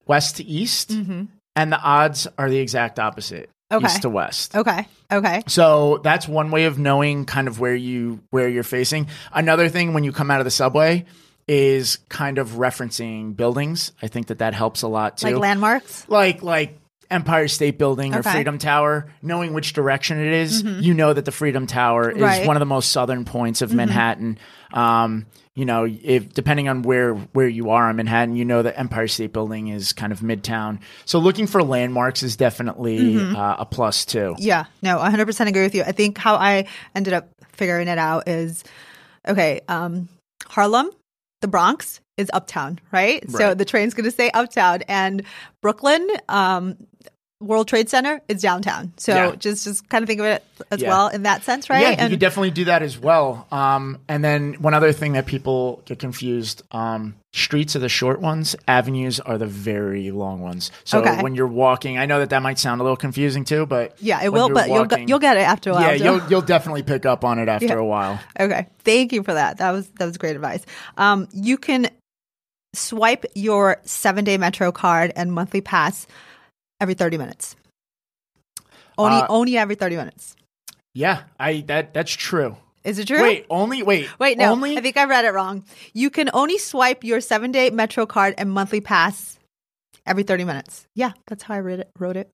west 0.05 0.37
to 0.37 0.43
east, 0.43 0.91
and 0.91 1.71
the 1.71 1.79
odds 1.79 2.27
are 2.37 2.49
the 2.49 2.57
exact 2.59 2.99
opposite, 2.99 3.49
Mm-hmm. 3.71 3.85
Okay. 3.85 3.93
east 3.93 4.01
to 4.01 4.09
west. 4.09 4.55
Okay. 4.55 4.87
Okay. 5.11 5.43
So 5.47 5.99
that's 6.03 6.27
one 6.27 6.49
way 6.51 6.65
of 6.65 6.79
knowing 6.79 7.25
kind 7.25 7.47
of 7.47 7.59
where 7.59 7.75
you 7.75 8.19
where 8.31 8.47
you're 8.49 8.63
facing. 8.63 9.07
Another 9.31 9.69
thing 9.69 9.93
when 9.93 10.03
you 10.03 10.11
come 10.11 10.31
out 10.31 10.39
of 10.41 10.45
the 10.45 10.51
subway 10.51 11.05
is 11.47 11.97
kind 12.09 12.37
of 12.39 12.51
referencing 12.51 13.35
buildings. 13.35 13.91
I 14.01 14.07
think 14.07 14.27
that 14.27 14.39
that 14.39 14.53
helps 14.55 14.81
a 14.81 14.87
lot 14.87 15.17
too. 15.17 15.27
Like 15.27 15.35
landmarks. 15.37 16.07
like 16.09 16.41
like 16.43 16.79
Empire 17.11 17.47
State 17.47 17.77
Building 17.79 18.13
or 18.13 18.19
Okay. 18.19 18.29
Mm-hmm. 18.29 18.37
Freedom 18.37 18.57
Tower, 18.59 19.11
knowing 19.21 19.53
which 19.53 19.73
direction 19.73 20.19
it 20.19 20.33
is, 20.33 20.61
you 20.63 20.93
know 20.95 21.11
that 21.13 21.25
the 21.25 21.31
Freedom 21.31 21.65
Tower 21.67 22.09
is 22.11 22.21
Right. 22.21 22.39
Mm-hmm. 22.39 22.47
one 22.47 22.55
of 22.55 22.59
the 22.61 22.65
most 22.67 22.91
southern 22.91 23.23
points 23.25 23.61
of 23.63 23.71
Manhattan. 23.73 24.37
Um, 24.73 25.25
you 25.59 25.65
know, 25.65 25.85
if 25.85 26.33
depending 26.33 26.69
on 26.69 26.83
where 26.83 27.15
where 27.33 27.49
you 27.49 27.69
are 27.71 27.89
in 27.89 27.97
Manhattan, 27.97 28.37
you 28.37 28.45
know 28.45 28.61
that 28.61 28.79
Empire 28.79 29.09
State 29.09 29.33
Building 29.33 29.67
is 29.67 29.91
kind 29.91 30.13
of 30.13 30.21
midtown. 30.21 30.79
So 31.03 31.19
looking 31.19 31.47
for 31.47 31.61
landmarks 31.61 32.23
is 32.23 32.37
definitely 32.37 32.99
Mm-hmm. 33.15 33.35
uh, 33.35 33.57
a 33.59 33.65
plus 33.65 34.05
too. 34.05 34.35
Yeah, 34.37 34.65
no, 34.81 34.97
100% 34.99 35.47
agree 35.47 35.63
with 35.63 35.75
you. 35.75 35.83
I 35.83 35.91
think 35.91 36.17
how 36.17 36.35
I 36.35 36.65
ended 36.95 37.11
up 37.11 37.27
figuring 37.51 37.89
it 37.89 37.97
out 37.97 38.29
is 38.29 38.63
okay, 39.27 39.59
um, 39.67 40.07
Harlem, 40.47 40.89
the 41.41 41.49
Bronx 41.49 41.99
is 42.15 42.29
uptown, 42.33 42.79
right? 42.93 43.29
So 43.29 43.53
the 43.53 43.65
train's 43.65 43.93
going 43.93 44.05
to 44.05 44.11
stay 44.11 44.31
uptown 44.31 44.81
and 44.87 45.23
Brooklyn, 45.61 46.07
um, 46.29 46.77
World 47.41 47.69
Trade 47.69 47.89
Center 47.89 48.19
is 48.27 48.41
downtown. 48.41 48.91
So 48.97 49.13
Yeah. 49.15 49.35
just 49.37 49.63
just 49.63 49.87
kind 49.87 50.03
of 50.03 50.07
think 50.09 50.19
of 50.19 50.25
it 50.25 50.43
as 50.71 50.81
Yeah. 50.81 50.89
well 50.89 51.07
in 51.07 51.23
that 51.23 51.43
sense, 51.45 51.69
right? 51.69 51.81
Yeah, 51.81 51.89
you 51.91 51.95
and 51.97 52.09
could 52.11 52.19
definitely 52.19 52.51
do 52.51 52.65
that 52.65 52.81
as 52.83 52.97
well. 52.99 53.47
Um, 53.49 53.99
and 54.09 54.21
then 54.21 54.55
one 54.55 54.73
other 54.73 54.91
thing 54.91 55.13
that 55.13 55.25
people 55.25 55.81
get 55.85 55.99
confused: 55.99 56.63
um, 56.71 57.15
streets 57.31 57.77
are 57.77 57.79
the 57.79 57.87
short 57.87 58.19
ones, 58.19 58.57
avenues 58.67 59.21
are 59.21 59.37
the 59.37 59.45
very 59.45 60.11
long 60.11 60.41
ones. 60.41 60.69
So 60.83 60.99
Okay. 60.99 61.21
when 61.21 61.33
you're 61.33 61.47
walking, 61.47 61.97
I 61.97 62.05
know 62.05 62.19
that 62.19 62.29
that 62.31 62.41
might 62.41 62.59
sound 62.59 62.81
a 62.81 62.83
little 62.83 62.97
confusing 62.97 63.45
too, 63.45 63.65
but 63.65 63.95
yeah, 64.01 64.21
it 64.21 64.33
will, 64.33 64.49
but 64.49 64.67
you'll 64.67 64.79
walking- 64.79 64.99
get, 64.99 65.09
you'll 65.09 65.19
get 65.19 65.37
it 65.37 65.47
after 65.47 65.69
a 65.69 65.73
while. 65.75 65.81
yeah, 65.93 65.97
too. 65.97 66.03
you'll 66.03 66.21
you'll 66.29 66.41
definitely 66.41 66.83
pick 66.83 67.05
up 67.05 67.23
on 67.23 67.39
it 67.39 67.47
after 67.55 67.67
Yeah. 67.67 67.73
a 67.75 67.83
while. 67.85 68.19
Okay. 68.37 68.67
Thank 68.83 69.13
you 69.13 69.23
for 69.23 69.33
that. 69.33 69.59
That 69.59 69.71
was 69.71 69.87
that 69.97 70.05
was 70.05 70.17
great 70.17 70.35
advice. 70.35 70.65
Um, 70.97 71.29
you 71.31 71.57
can 71.57 71.87
swipe 72.75 73.25
your 73.33 73.77
seven 73.83 74.25
day 74.25 74.37
Metro 74.37 74.73
card 74.73 75.13
and 75.15 75.31
monthly 75.31 75.61
pass 75.61 76.05
every 76.79 76.93
thirty 76.93 77.17
minutes. 77.17 77.55
Only 78.97 79.17
Uh, 79.21 79.27
only 79.29 79.57
every 79.57 79.75
thirty 79.75 79.95
minutes. 79.95 80.35
Yeah, 80.93 81.23
I 81.39 81.61
that 81.67 81.93
that's 81.93 82.11
true. 82.11 82.57
Is 82.83 82.97
it 82.99 83.07
true? 83.07 83.21
Wait, 83.21 83.45
only 83.49 83.83
wait, 83.83 84.09
Wait, 84.19 84.37
no. 84.37 84.51
only 84.51 84.77
I 84.77 84.81
think 84.81 84.97
I 84.97 85.03
read 85.05 85.25
it 85.25 85.31
wrong. 85.33 85.63
You 85.93 86.09
can 86.09 86.29
only 86.33 86.57
swipe 86.57 87.03
your 87.03 87.21
seven 87.21 87.51
day 87.51 87.69
Metro 87.69 88.05
card 88.05 88.33
and 88.37 88.51
monthly 88.51 88.81
pass 88.81 89.37
every 90.05 90.23
thirty 90.23 90.43
minutes. 90.43 90.87
Yeah, 90.95 91.11
that's 91.27 91.43
how 91.43 91.55
I 91.55 91.59
read 91.59 91.79
it, 91.79 91.89
wrote 91.99 92.17
it. 92.17 92.29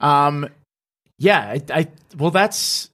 um, 0.00 0.48
yeah, 1.18 1.40
I, 1.40 1.62
I 1.72 1.88
well 2.16 2.30
that's 2.30 2.90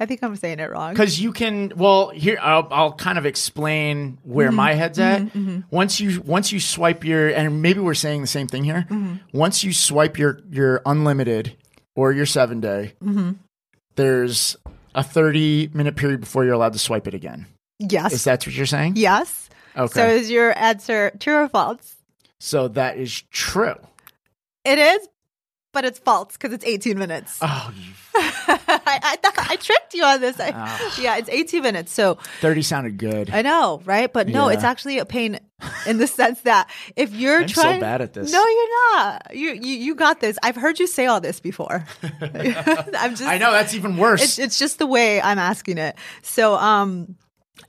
I 0.00 0.06
think 0.06 0.22
I'm 0.22 0.34
saying 0.36 0.58
it 0.58 0.70
wrong. 0.70 0.92
because 0.92 1.20
you 1.20 1.32
can 1.32 1.72
well 1.76 2.08
here 2.10 2.38
I'll, 2.40 2.66
I'll 2.70 2.92
kind 2.92 3.18
of 3.18 3.26
explain 3.26 4.18
where 4.24 4.48
Mm-hmm. 4.48 4.56
my 4.56 4.74
head's 4.74 4.98
at 4.98 5.22
once 5.70 6.00
you 6.00 6.20
once 6.22 6.50
you 6.52 6.60
swipe 6.60 7.04
your 7.04 7.28
and 7.28 7.62
maybe 7.62 7.80
we're 7.80 7.94
saying 7.94 8.20
the 8.20 8.26
same 8.26 8.48
thing 8.48 8.64
here 8.64 8.86
Mm-hmm. 8.90 9.36
once 9.38 9.62
you 9.64 9.72
swipe 9.72 10.18
your 10.18 10.40
your 10.50 10.82
unlimited 10.86 11.56
or 11.94 12.12
your 12.12 12.26
seven 12.26 12.60
day 12.60 12.94
Mm-hmm. 13.04 13.32
there's 13.96 14.56
a 14.94 15.02
30 15.02 15.70
minute 15.72 15.96
period 15.96 16.20
before 16.20 16.44
you're 16.44 16.54
allowed 16.54 16.72
to 16.74 16.78
swipe 16.78 17.06
it 17.06 17.14
again 17.14 17.46
Yes. 17.78 18.12
is 18.12 18.24
that 18.24 18.46
what 18.46 18.54
you're 18.54 18.66
saying 18.66 18.94
yes. 18.96 19.48
okay 19.76 19.92
So 20.00 20.06
is 20.08 20.30
your 20.30 20.56
answer 20.58 21.12
true 21.20 21.36
or 21.36 21.48
false? 21.48 21.96
so 22.40 22.68
that 22.68 22.96
is 22.98 23.22
true 23.30 23.76
It 24.64 24.78
is, 24.78 25.08
but 25.72 25.84
it's 25.84 25.98
false 25.98 26.32
because 26.34 26.52
it's 26.52 26.64
18 26.64 26.98
minutes. 26.98 27.38
oh 27.42 27.72
I, 28.14 29.00
I 29.02 29.16
thought 29.22 29.50
I 29.50 29.56
tricked 29.56 29.94
you 29.94 30.04
on 30.04 30.20
this. 30.20 30.38
I, 30.38 30.52
Ah. 30.54 30.94
Yeah, 31.00 31.16
it's 31.16 31.28
18 31.30 31.62
minutes. 31.62 31.92
So 31.92 32.18
30 32.40 32.62
sounded 32.62 32.98
good 32.98 33.30
I 33.30 33.42
know, 33.42 33.80
right? 33.84 34.12
But 34.12 34.28
no, 34.28 34.48
Yeah. 34.48 34.54
it's 34.54 34.64
actually 34.64 34.98
a 34.98 35.04
pain 35.06 35.40
in 35.86 35.98
the 35.98 36.06
sense 36.06 36.40
that 36.42 36.68
if 36.96 37.14
you're 37.14 37.42
I'm 37.42 37.48
so 37.48 37.80
bad 37.80 38.02
at 38.02 38.12
this. 38.12 38.30
No, 38.32 38.44
you're 38.46 38.68
not. 38.96 39.34
You 39.34 39.50
you 39.52 39.74
you 39.78 39.94
got 39.94 40.20
this. 40.20 40.38
I've 40.42 40.56
heard 40.56 40.78
you 40.78 40.86
say 40.86 41.06
all 41.06 41.20
this 41.20 41.40
before. 41.40 41.84
I'm 42.22 43.10
just. 43.16 43.22
i 43.22 43.38
know 43.38 43.52
that's 43.52 43.74
even 43.74 43.96
worse 43.96 44.22
It's 44.22 44.38
it's 44.38 44.58
just 44.58 44.78
the 44.78 44.86
way 44.86 45.20
I'm 45.22 45.38
asking 45.38 45.78
it. 45.78 45.96
So 46.22 46.54
um. 46.54 47.16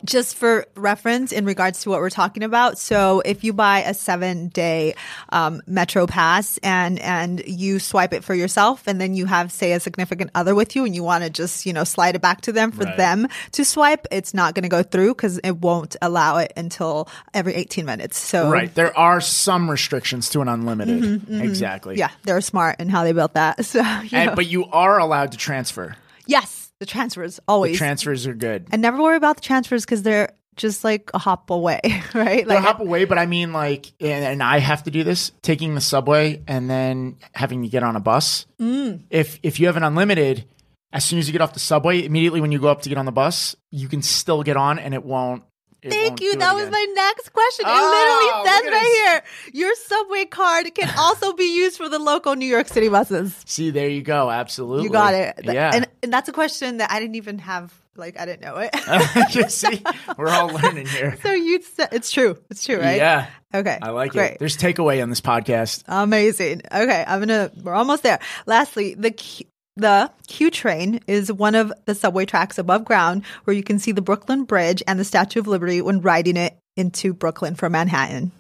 Just 0.05 0.35
for 0.35 0.65
reference 0.75 1.31
in 1.31 1.45
regards 1.45 1.81
to 1.83 1.89
what 1.89 1.99
we're 1.99 2.09
talking 2.09 2.43
about. 2.43 2.77
So 2.77 3.21
if 3.23 3.43
you 3.43 3.53
buy 3.53 3.79
a 3.83 3.93
seven 3.93 4.49
day 4.49 4.95
um, 5.29 5.61
Metro 5.65 6.07
Pass 6.07 6.57
and 6.61 6.99
and 6.99 7.41
you 7.45 7.79
swipe 7.79 8.11
it 8.13 8.23
for 8.23 8.33
yourself 8.33 8.85
and 8.87 8.99
then 8.99 9.13
you 9.13 9.25
have 9.27 9.49
say 9.51 9.71
a 9.71 9.79
significant 9.79 10.31
other 10.35 10.55
with 10.55 10.75
you 10.75 10.83
and 10.83 10.93
you 10.93 11.03
want 11.03 11.23
to 11.23 11.29
just, 11.29 11.65
you 11.65 11.71
know, 11.71 11.83
slide 11.85 12.15
it 12.15 12.21
back 12.21 12.41
to 12.41 12.51
them 12.51 12.71
for 12.71 12.83
Right. 12.83 12.97
them 12.97 13.27
to 13.53 13.63
swipe, 13.63 14.05
it's 14.11 14.33
not 14.33 14.55
going 14.55 14.63
to 14.63 14.69
go 14.69 14.83
through 14.83 15.15
because 15.15 15.37
it 15.43 15.57
won't 15.57 15.95
allow 16.01 16.37
it 16.37 16.51
until 16.57 17.07
every 17.33 17.53
18 17.53 17.85
minutes. 17.85 18.17
So 18.17 18.49
right 18.49 18.73
there 18.75 18.97
are 18.97 19.21
some 19.21 19.69
restrictions 19.71 20.29
to 20.31 20.41
an 20.41 20.47
unlimited 20.49 21.29
exactly 21.41 21.93
Mm-hmm, 21.95 21.99
yeah, 21.99 22.09
they're 22.23 22.41
smart 22.41 22.79
in 22.81 22.89
how 22.89 23.03
they 23.03 23.11
built 23.13 23.33
that. 23.35 23.63
So 23.65 23.81
and, 23.81 24.35
but 24.35 24.47
you 24.47 24.65
are 24.65 24.97
allowed 24.99 25.31
to 25.33 25.37
transfer 25.37 25.95
yes, 26.25 26.62
the 26.83 26.91
transfers 26.91 27.39
always. 27.47 27.77
transfers 27.77 28.27
are 28.27 28.33
good 28.33 28.67
and 28.73 28.81
never 28.81 29.01
worry 29.01 29.15
about 29.15 29.37
the 29.37 29.41
transfers 29.41 29.85
because 29.85 30.03
they're 30.03 30.33
just 30.57 30.83
like 30.83 31.09
a 31.13 31.17
hop 31.17 31.49
away, 31.49 31.79
right? 32.13 32.45
Like 32.45 32.59
hop 32.59 32.81
away, 32.81 33.05
but 33.05 33.17
I 33.17 33.25
mean, 33.25 33.53
like, 33.53 33.93
and, 34.01 34.25
and 34.25 34.43
I 34.43 34.59
have 34.59 34.83
to 34.83 34.91
do 34.91 35.05
this: 35.05 35.31
taking 35.41 35.75
the 35.75 35.81
subway 35.81 36.43
and 36.45 36.69
then 36.69 37.15
having 37.33 37.63
to 37.63 37.69
get 37.69 37.83
on 37.83 37.95
a 37.95 38.01
bus. 38.01 38.45
Mm. 38.59 39.03
If 39.09 39.39
if 39.43 39.61
you 39.61 39.67
have 39.67 39.77
an 39.77 39.83
unlimited, 39.83 40.45
as 40.91 41.05
soon 41.05 41.19
as 41.19 41.27
you 41.27 41.31
get 41.31 41.41
off 41.41 41.53
the 41.53 41.59
subway, 41.61 42.03
immediately 42.03 42.41
when 42.41 42.51
you 42.51 42.59
go 42.59 42.67
up 42.67 42.81
to 42.81 42.89
get 42.89 42.97
on 42.97 43.05
the 43.05 43.13
bus, 43.13 43.55
you 43.71 43.87
can 43.87 44.01
still 44.01 44.43
get 44.43 44.57
on, 44.57 44.77
and 44.77 44.93
it 44.93 45.05
won't 45.05 45.43
Thank 45.91 46.21
you. 46.21 46.35
That 46.37 46.53
was 46.55 46.69
my 46.69 46.85
next 46.95 47.33
question. 47.33 47.65
It 47.65 47.69
Oh, 47.71 48.43
literally 48.43 48.71
says 48.71 48.71
right 48.71 49.21
here 49.51 49.51
your 49.53 49.75
subway 49.75 50.25
card 50.25 50.73
can 50.75 50.93
also 50.97 51.33
be 51.33 51.55
used 51.55 51.77
for 51.77 51.89
the 51.89 51.99
local 51.99 52.35
New 52.35 52.45
York 52.45 52.67
City 52.67 52.89
buses. 52.89 53.35
See, 53.45 53.71
there 53.71 53.89
you 53.89 54.01
go. 54.01 54.29
Absolutely, 54.29 54.83
You 54.85 54.89
got 54.89 55.13
it. 55.13 55.39
Yeah. 55.43 55.71
And, 55.73 55.87
and 56.01 56.11
that's 56.13 56.29
a 56.29 56.33
question 56.33 56.77
that 56.77 56.91
I 56.91 56.99
didn't 56.99 57.15
even 57.15 57.39
have, 57.39 57.73
like, 57.95 58.19
I 58.19 58.25
didn't 58.25 58.41
know 58.41 58.57
it. 58.57 58.69
You 59.35 59.49
see, 59.49 59.83
we're 60.17 60.29
all 60.29 60.47
learning 60.47 60.85
here. 60.87 61.17
so 61.23 61.31
you 61.33 61.61
said 61.61 61.89
it's 61.91 62.11
true. 62.11 62.37
It's 62.49 62.63
true, 62.63 62.79
right? 62.79 62.97
Yeah, 62.97 63.27
Okay. 63.53 63.77
I 63.81 63.89
like 63.91 64.11
Great. 64.13 64.33
it. 64.33 64.39
There's 64.39 64.57
takeaway 64.57 65.01
on 65.03 65.09
this 65.09 65.21
podcast. 65.21 65.83
Amazing. 65.87 66.61
Okay, 66.71 67.03
I'm 67.07 67.19
gonna. 67.19 67.51
We're 67.61 67.73
almost 67.73 68.01
there. 68.03 68.19
Lastly, 68.47 68.95
the 68.95 69.11
Q, 69.11 69.45
the 69.75 70.11
Q 70.27 70.51
train 70.51 70.99
is 71.07 71.31
one 71.31 71.55
of 71.55 71.73
the 71.85 71.95
subway 71.95 72.25
tracks 72.25 72.57
above 72.57 72.85
ground 72.85 73.23
where 73.43 73.55
you 73.55 73.63
can 73.63 73.79
see 73.79 73.91
the 73.91 74.01
Brooklyn 74.01 74.43
Bridge 74.43 74.83
and 74.87 74.99
the 74.99 75.03
Statue 75.03 75.39
of 75.39 75.47
Liberty 75.47 75.81
when 75.81 76.01
riding 76.01 76.37
it 76.37 76.57
into 76.77 77.13
Brooklyn 77.13 77.55
from 77.55 77.73
Manhattan. 77.73 78.31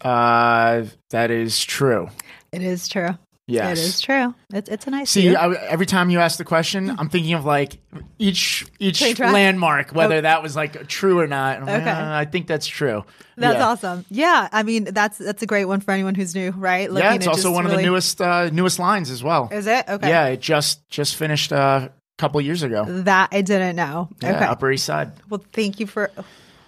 Uh, 0.00 0.84
that 1.10 1.30
is 1.30 1.62
true. 1.62 2.08
It 2.50 2.62
is 2.62 2.88
true. 2.88 3.10
Yes, 3.48 3.78
It 3.78 3.82
is 3.82 4.00
true. 4.00 4.34
It's 4.54 4.68
it's 4.68 4.86
a 4.86 4.90
nice 4.90 5.10
See. 5.10 5.34
I, 5.34 5.52
every 5.52 5.84
time 5.84 6.10
you 6.10 6.20
ask 6.20 6.38
the 6.38 6.44
question, 6.44 6.88
I'm 6.96 7.08
thinking 7.08 7.34
of 7.34 7.44
like 7.44 7.78
each 8.18 8.64
each 8.78 9.00
Train 9.00 9.16
track? 9.16 9.32
landmark, 9.32 9.90
whether 9.92 10.16
Oh. 10.16 10.20
that 10.20 10.42
was 10.44 10.54
like 10.54 10.86
true 10.86 11.18
or 11.18 11.26
not. 11.26 11.58
I'm 11.58 11.66
like, 11.66 11.82
Okay. 11.82 11.90
"Uh, 11.90 12.12
I 12.14 12.24
think 12.24 12.46
that's 12.46 12.66
true. 12.68 13.04
That's 13.36 13.56
yeah. 13.58 13.66
awesome. 13.66 14.04
Yeah, 14.10 14.48
I 14.52 14.62
mean 14.62 14.84
that's 14.84 15.18
that's 15.18 15.42
a 15.42 15.46
great 15.46 15.64
one 15.64 15.80
for 15.80 15.90
anyone 15.90 16.14
who's 16.14 16.34
new, 16.36 16.52
right? 16.52 16.88
Yeah, 16.88 16.94
Looking 16.94 17.12
it's 17.14 17.26
at 17.26 17.30
also 17.30 17.42
just 17.48 17.54
one 17.54 17.64
of 17.64 17.72
the 17.72 17.78
really- 17.78 17.88
newest 17.90 18.20
uh, 18.22 18.48
newest 18.50 18.78
lines 18.78 19.10
as 19.10 19.24
well. 19.24 19.48
Is 19.50 19.66
it 19.66 19.86
okay? 19.88 20.08
Yeah, 20.08 20.26
it 20.26 20.40
just 20.40 20.88
just 20.88 21.16
finished 21.16 21.52
uh, 21.52 21.88
a 21.88 21.90
couple 22.18 22.40
years 22.40 22.62
ago. 22.62 22.84
that 23.02 23.30
I 23.32 23.42
didn't 23.42 23.74
know. 23.74 24.08
Yeah, 24.22 24.36
okay. 24.36 24.44
Upper 24.44 24.70
East 24.70 24.84
Side. 24.84 25.10
Well, 25.28 25.42
thank 25.52 25.80
you 25.80 25.88
for 25.88 26.12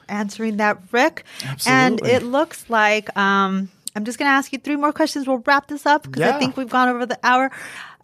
answering 0.09 0.57
that, 0.57 0.79
Rick. 0.91 1.25
And 1.43 1.53
Absolutely. 2.01 2.11
it 2.11 2.23
looks 2.25 2.69
like 2.69 3.17
um, 3.17 3.71
I'm 3.95 4.05
just 4.05 4.19
going 4.19 4.29
to 4.29 4.33
ask 4.33 4.53
you 4.53 4.59
three 4.59 4.77
more 4.77 4.93
questions. 4.93 5.27
We'll 5.27 5.43
wrap 5.47 5.69
this 5.69 5.87
up 5.87 6.03
because 6.03 6.23
I 6.23 6.39
think 6.39 6.57
we've 6.57 6.69
gone 6.69 6.89
over 6.89 7.07
the 7.07 7.19
hour. 7.23 7.51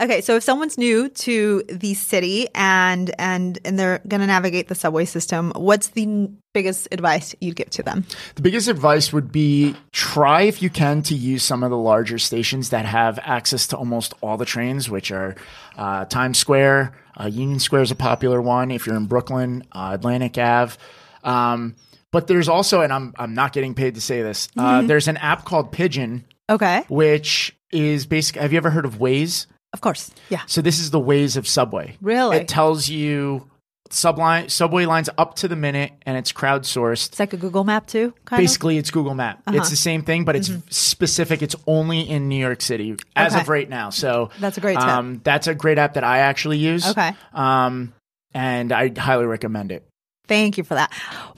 Okay, 0.01 0.21
so 0.21 0.37
if 0.37 0.43
someone's 0.43 0.79
new 0.79 1.09
to 1.09 1.63
the 1.69 1.95
city 1.95 2.49
and 2.55 3.13
and 3.19 3.59
and 3.65 3.79
they're 3.79 4.01
going 4.07 4.21
to 4.21 4.27
navigate 4.27 4.69
the 4.69 4.75
subway 4.75 5.05
system, 5.05 5.53
what's 5.57 5.89
the 5.89 6.31
biggest 6.53 6.89
advice 6.93 7.35
you'd 7.41 7.57
give 7.57 7.71
to 7.71 7.83
them? 7.83 8.07
The 8.37 8.43
biggest 8.43 8.69
advice 8.69 9.13
would 9.13 9.33
be 9.33 9.75
try 9.93 10.43
if 10.43 10.63
you 10.63 10.71
can 10.71 11.03
to 11.03 11.15
use 11.15 11.43
some 11.43 11.63
of 11.65 11.71
the 11.71 11.77
larger 11.77 12.19
stations 12.19 12.71
that 12.71 12.87
have 12.87 13.19
access 13.23 13.67
to 13.69 13.77
almost 13.77 14.15
all 14.21 14.37
the 14.37 14.47
trains, 14.47 14.89
which 14.89 15.11
are 15.11 15.35
uh, 15.77 16.05
Times 16.05 16.39
Square, 16.39 16.95
uh, 17.21 17.27
Union 17.27 17.59
Square 17.59 17.83
is 17.83 17.91
a 17.91 17.97
popular 17.97 18.41
one. 18.41 18.71
If 18.71 18.87
you're 18.87 18.97
in 18.97 19.07
Brooklyn, 19.07 19.65
uh, 19.73 19.91
Atlantic 19.95 20.39
Ave. 20.39 20.77
Um, 21.25 21.75
but 22.13 22.27
there's 22.27 22.49
also, 22.49 22.81
and 22.81 22.93
I'm 22.93 23.15
I'm 23.19 23.35
not 23.35 23.53
getting 23.53 23.75
paid 23.75 23.95
to 23.95 24.01
say 24.01 24.23
this. 24.23 24.49
Uh, 24.57 24.83
there's 24.83 25.09
an 25.09 25.17
app 25.19 25.45
called 25.45 25.73
Pigeon, 25.73 26.25
Okay, 26.49 26.85
which 26.89 27.57
is 27.73 28.07
basically. 28.07 28.43
Have 28.43 28.53
you 28.53 28.57
ever 28.59 28.71
heard 28.71 28.85
of 28.85 28.95
Waze? 28.99 29.47
of 29.73 29.81
course. 29.81 30.11
Yeah. 30.31 30.41
So 30.47 30.61
this 30.63 30.81
is 30.81 30.91
the 30.91 30.99
Waze 31.01 31.37
of 31.37 31.47
Subway. 31.47 31.97
Really? 32.01 32.39
It 32.39 32.49
tells 32.49 32.89
you 32.89 33.49
subline 33.91 34.49
subway 34.51 34.85
lines 34.87 35.09
up 35.19 35.35
to 35.37 35.49
the 35.49 35.57
minute, 35.57 35.93
and 36.07 36.17
it's 36.17 36.33
crowdsourced. 36.33 37.09
It's 37.09 37.21
like 37.21 37.33
a 37.33 37.37
Google 37.37 37.65
map 37.65 37.87
too, 37.87 38.13
kind 38.25 38.41
Basically, 38.41 38.79
it's 38.79 38.91
Google 38.91 39.15
Map. 39.15 39.43
Uh-huh. 39.47 39.57
It's 39.59 39.71
the 39.71 39.77
same 39.77 40.03
thing, 40.03 40.25
but 40.25 40.37
it's 40.37 40.51
specific. 40.71 41.43
It's 41.43 41.57
only 41.67 42.01
in 42.01 42.29
New 42.29 42.37
York 42.39 42.61
City 42.63 42.97
as 43.17 43.29
Mm-hmm. 43.33 43.35
Okay. 43.37 43.43
of 43.43 43.49
right 43.49 43.69
now. 43.69 43.91
So 43.91 44.31
That's 44.41 44.59
a 44.59 44.61
great 44.61 44.75
tip. 44.79 44.87
Um, 44.89 45.21
that's 45.25 45.47
a 45.47 45.55
great 45.55 45.79
app 45.79 45.95
that 45.95 46.05
I 46.05 46.19
actually 46.19 46.59
use. 46.59 46.89
Okay. 46.89 47.13
Um, 47.33 47.93
and 48.33 48.73
I 48.73 48.93
highly 48.97 49.27
recommend 49.27 49.73
it. 49.73 49.85
Thank 50.31 50.57
you 50.57 50.63
for 50.63 50.75
that. 50.75 50.93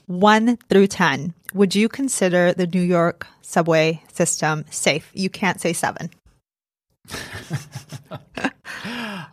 One 0.07 0.59
through 0.69 0.89
10. 0.89 1.33
Would 1.55 1.75
you 1.75 1.89
consider 1.89 2.53
the 2.53 2.67
New 2.67 2.83
York 2.83 3.27
subway 3.41 4.03
system 4.13 4.67
safe? 4.71 5.11
You 5.15 5.31
can't 5.31 5.59
say 5.61 5.73
seven. 5.73 6.11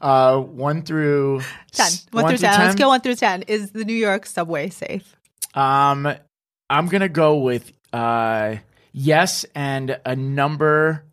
Uh, 0.02 0.40
one 0.40 0.82
through 0.84 1.42
10. 1.74 1.86
s- 1.86 2.06
One, 2.12 2.28
through 2.30 2.38
10. 2.38 2.60
Let's 2.62 2.76
go 2.76 2.88
one 2.88 3.02
through 3.02 3.16
10. 3.16 3.42
Is 3.44 3.72
the 3.72 3.84
New 3.84 3.94
York 3.96 4.26
subway 4.26 4.70
safe? 4.70 5.16
Um, 5.54 6.08
I'm 6.70 6.88
gonna 6.88 7.10
go 7.10 7.40
with 7.40 7.70
uh, 7.92 8.58
yes, 8.94 9.46
and 9.56 10.00
a 10.06 10.16
number. 10.16 11.04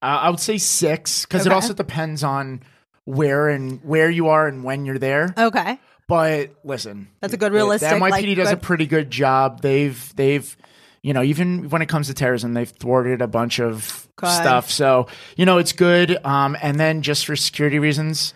Uh, 0.00 0.06
I 0.22 0.30
would 0.30 0.38
say 0.38 0.58
six 0.58 1.24
because 1.24 1.44
it 1.46 1.52
also 1.52 1.72
depends 1.74 2.22
on 2.22 2.62
where 3.04 3.48
and 3.48 3.82
where 3.82 4.10
you 4.10 4.28
are 4.28 4.46
and 4.46 4.62
when 4.62 4.84
you're 4.84 4.98
there. 4.98 5.34
Okay. 5.36 5.80
But 6.08 6.50
listen, 6.64 7.08
That's 7.20 7.32
a 7.34 7.36
good 7.38 7.52
realistic, 7.52 7.88
The 7.88 7.96
NYPD 7.96 8.10
like, 8.28 8.36
does 8.36 8.52
a 8.52 8.56
pretty 8.56 8.86
good 8.86 9.10
job. 9.10 9.62
They've 9.62 10.12
they've 10.16 10.56
you 11.02 11.12
know 11.14 11.22
even 11.22 11.70
when 11.70 11.80
it 11.82 11.86
comes 11.88 12.08
to 12.08 12.14
terrorism, 12.14 12.52
they've 12.54 12.68
thwarted 12.68 13.22
a 13.22 13.26
bunch 13.26 13.58
of 13.60 14.06
Good. 14.16 14.28
stuff. 14.30 14.70
So 14.70 15.06
you 15.36 15.46
know 15.46 15.58
it's 15.58 15.72
good. 15.72 16.18
Um, 16.24 16.56
and 16.60 16.78
then 16.78 17.02
just 17.02 17.24
for 17.26 17.36
security 17.36 17.78
reasons. 17.78 18.34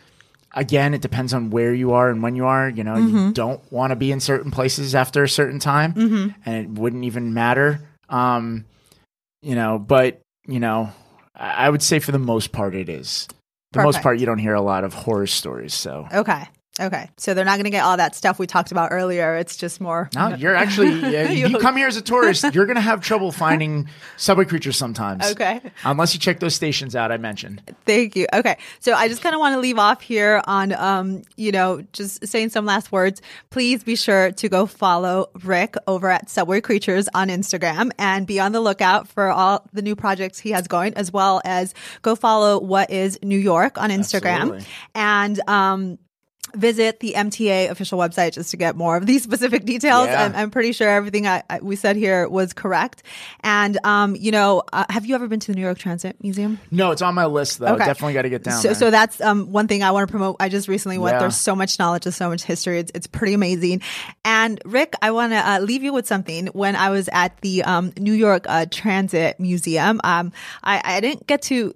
Again, 0.55 0.95
it 0.95 1.03
depends 1.03 1.35
on 1.35 1.51
where 1.51 1.75
you 1.75 1.93
are 1.93 2.09
and 2.09 2.23
when 2.23 2.35
you 2.35 2.47
are. 2.47 2.71
You 2.71 2.83
know, 2.83 2.95
Mm-hmm. 2.95 3.16
you 3.29 3.33
don't 3.33 3.61
want 3.71 3.91
to 3.91 3.97
be 3.97 4.11
in 4.11 4.19
certain 4.19 4.51
places 4.51 4.95
after 4.95 5.23
a 5.23 5.29
certain 5.29 5.59
time, 5.59 5.93
Mm-hmm. 5.93 6.29
and 6.47 6.55
it 6.64 6.71
wouldn't 6.71 7.05
even 7.05 7.35
matter. 7.35 7.81
Um, 8.09 8.64
you 9.43 9.55
know, 9.55 9.79
but 9.79 10.21
you 10.47 10.59
know, 10.59 10.91
I 11.37 11.66
I 11.66 11.71
would 11.71 11.83
say 11.83 11.99
for 11.99 12.12
the 12.12 12.19
most 12.19 12.51
part, 12.51 12.75
it 12.75 12.89
is. 12.89 13.29
The 13.73 13.83
most 13.83 14.01
part, 14.01 14.19
you 14.19 14.25
don't 14.27 14.39
hear 14.39 14.55
a 14.55 14.62
lot 14.62 14.85
of 14.85 14.95
horror 14.95 15.27
stories. 15.27 15.75
So 15.75 16.09
Okay. 16.12 16.49
Okay. 16.81 17.11
So 17.16 17.35
they're 17.35 17.45
not 17.45 17.57
going 17.57 17.64
to 17.64 17.70
get 17.70 17.85
all 17.85 17.97
that 17.97 18.14
stuff 18.14 18.39
we 18.39 18.47
talked 18.47 18.70
about 18.70 18.91
earlier. 18.93 19.37
It's 19.37 19.57
just 19.57 19.81
more. 19.81 20.09
No, 20.14 20.35
you're 20.35 20.55
actually 20.55 20.91
yeah, 21.12 21.31
you 21.31 21.49
You- 21.49 21.59
come 21.59 21.76
here 21.76 21.89
as 21.89 21.97
a 21.97 22.03
tourist, 22.03 22.45
you're 22.55 22.66
gonna 22.66 22.81
have 22.81 23.01
trouble 23.01 23.33
finding 23.33 23.89
subway 24.16 24.45
creatures 24.45 24.76
sometimes. 24.76 25.31
Okay. 25.33 25.61
Unless 25.85 26.14
you 26.14 26.20
check 26.20 26.41
those 26.41 26.55
stations 26.55 26.95
out 26.95 27.11
I 27.11 27.16
mentioned. 27.16 27.62
Thank 27.85 28.16
you. 28.16 28.26
Okay. 28.33 28.57
So 28.81 28.93
I 28.95 29.09
just 29.09 29.22
kind 29.22 29.35
of 29.35 29.39
want 29.41 29.55
to 29.55 29.61
leave 29.61 29.79
off 29.79 30.01
here 30.01 30.43
on, 30.47 30.72
um, 30.72 31.22
you 31.37 31.53
know, 31.53 31.83
just 31.93 32.26
saying 32.26 32.51
some 32.51 32.64
last 32.66 32.93
words. 32.93 33.20
Please 33.51 33.83
be 33.85 33.97
sure 33.97 34.31
to 34.33 34.49
go 34.49 34.66
follow 34.66 35.31
Rick 35.43 35.74
over 35.87 36.11
at 36.11 36.31
Subway 36.31 36.61
Creatures 36.61 37.09
on 37.14 37.29
Instagram 37.29 37.91
and 37.99 38.26
be 38.26 38.39
on 38.41 38.53
the 38.53 38.61
lookout 38.61 39.09
for 39.09 39.29
all 39.29 39.66
the 39.72 39.83
new 39.83 39.97
projects 39.97 40.39
he 40.39 40.51
has 40.51 40.68
going, 40.68 40.95
as 40.95 41.12
well 41.12 41.41
as 41.45 41.74
go 42.03 42.14
follow 42.14 42.61
What 42.61 42.91
is 42.91 43.18
New 43.22 43.39
York 43.39 43.79
on 43.79 43.91
Instagram. 43.91 44.41
Absolutely. 44.41 44.64
And, 44.95 45.41
um, 45.49 45.99
visit 46.55 47.01
the 47.01 47.14
MTA 47.16 47.70
official 47.70 47.99
website 47.99 48.32
just 48.32 48.51
to 48.51 48.57
get 48.57 48.76
more 48.76 48.96
of 48.96 49.07
these 49.07 49.22
specific 49.28 49.64
details. 49.64 50.07
Yeah. 50.07 50.24
I'm, 50.24 50.34
I'm 50.34 50.51
pretty 50.51 50.72
sure 50.72 50.88
everything 50.88 51.26
I, 51.26 51.42
I, 51.49 51.61
we 51.61 51.76
said 51.76 51.96
here 51.96 52.28
was 52.28 52.53
correct. 52.53 53.03
And, 53.40 53.78
um, 53.84 54.16
you 54.16 54.30
know, 54.30 54.62
uh, 54.72 54.84
have 54.90 55.07
you 55.07 55.14
ever 55.14 55.28
been 55.28 55.40
to 55.40 55.53
the 55.53 55.55
New 55.57 55.62
York 55.62 55.78
Transit 55.78 56.16
Museum? 56.22 56.59
No, 56.70 56.90
it's 56.90 57.03
on 57.03 57.14
my 57.14 57.26
list 57.26 57.59
though. 57.59 57.74
Okay. 57.74 57.86
Definitely 57.86 58.14
got 58.14 58.22
to 58.22 58.30
get 58.30 58.42
down 58.44 58.61
So, 58.61 58.68
there. 58.68 58.74
so 58.74 58.90
that's 58.90 59.20
um, 59.20 59.53
one 59.53 59.68
thing 59.68 59.82
I 59.82 59.90
want 59.90 60.09
to 60.09 60.11
promote. 60.11 60.36
I 60.40 60.49
just 60.49 60.68
recently 60.68 60.99
went. 60.99 61.14
Yeah. 61.14 61.20
There's 61.20 61.36
so 61.36 61.55
much 61.57 61.78
knowledge, 61.78 62.05
there's 62.05 62.16
so 62.16 62.28
much 62.28 62.42
history. 62.44 62.78
It's, 62.80 62.92
it's 62.94 63.07
pretty 63.07 63.34
amazing. 63.34 63.82
And 64.24 64.61
Rick, 64.64 64.94
I 65.03 65.11
want 65.11 65.32
to 65.32 65.36
uh, 65.38 65.59
leave 65.61 65.82
you 65.82 65.92
with 65.92 66.07
something. 66.07 66.49
When 66.49 66.76
I 66.76 66.90
was 66.90 67.09
at 67.12 67.40
the 67.40 67.62
um, 67.64 67.92
New 67.99 68.12
York 68.14 68.44
uh, 68.49 68.66
Transit 68.70 69.38
Museum, 69.40 70.01
um, 70.05 70.32
I, 70.62 70.80
I 70.84 71.01
didn't 71.01 71.26
get 71.26 71.42
to 71.42 71.74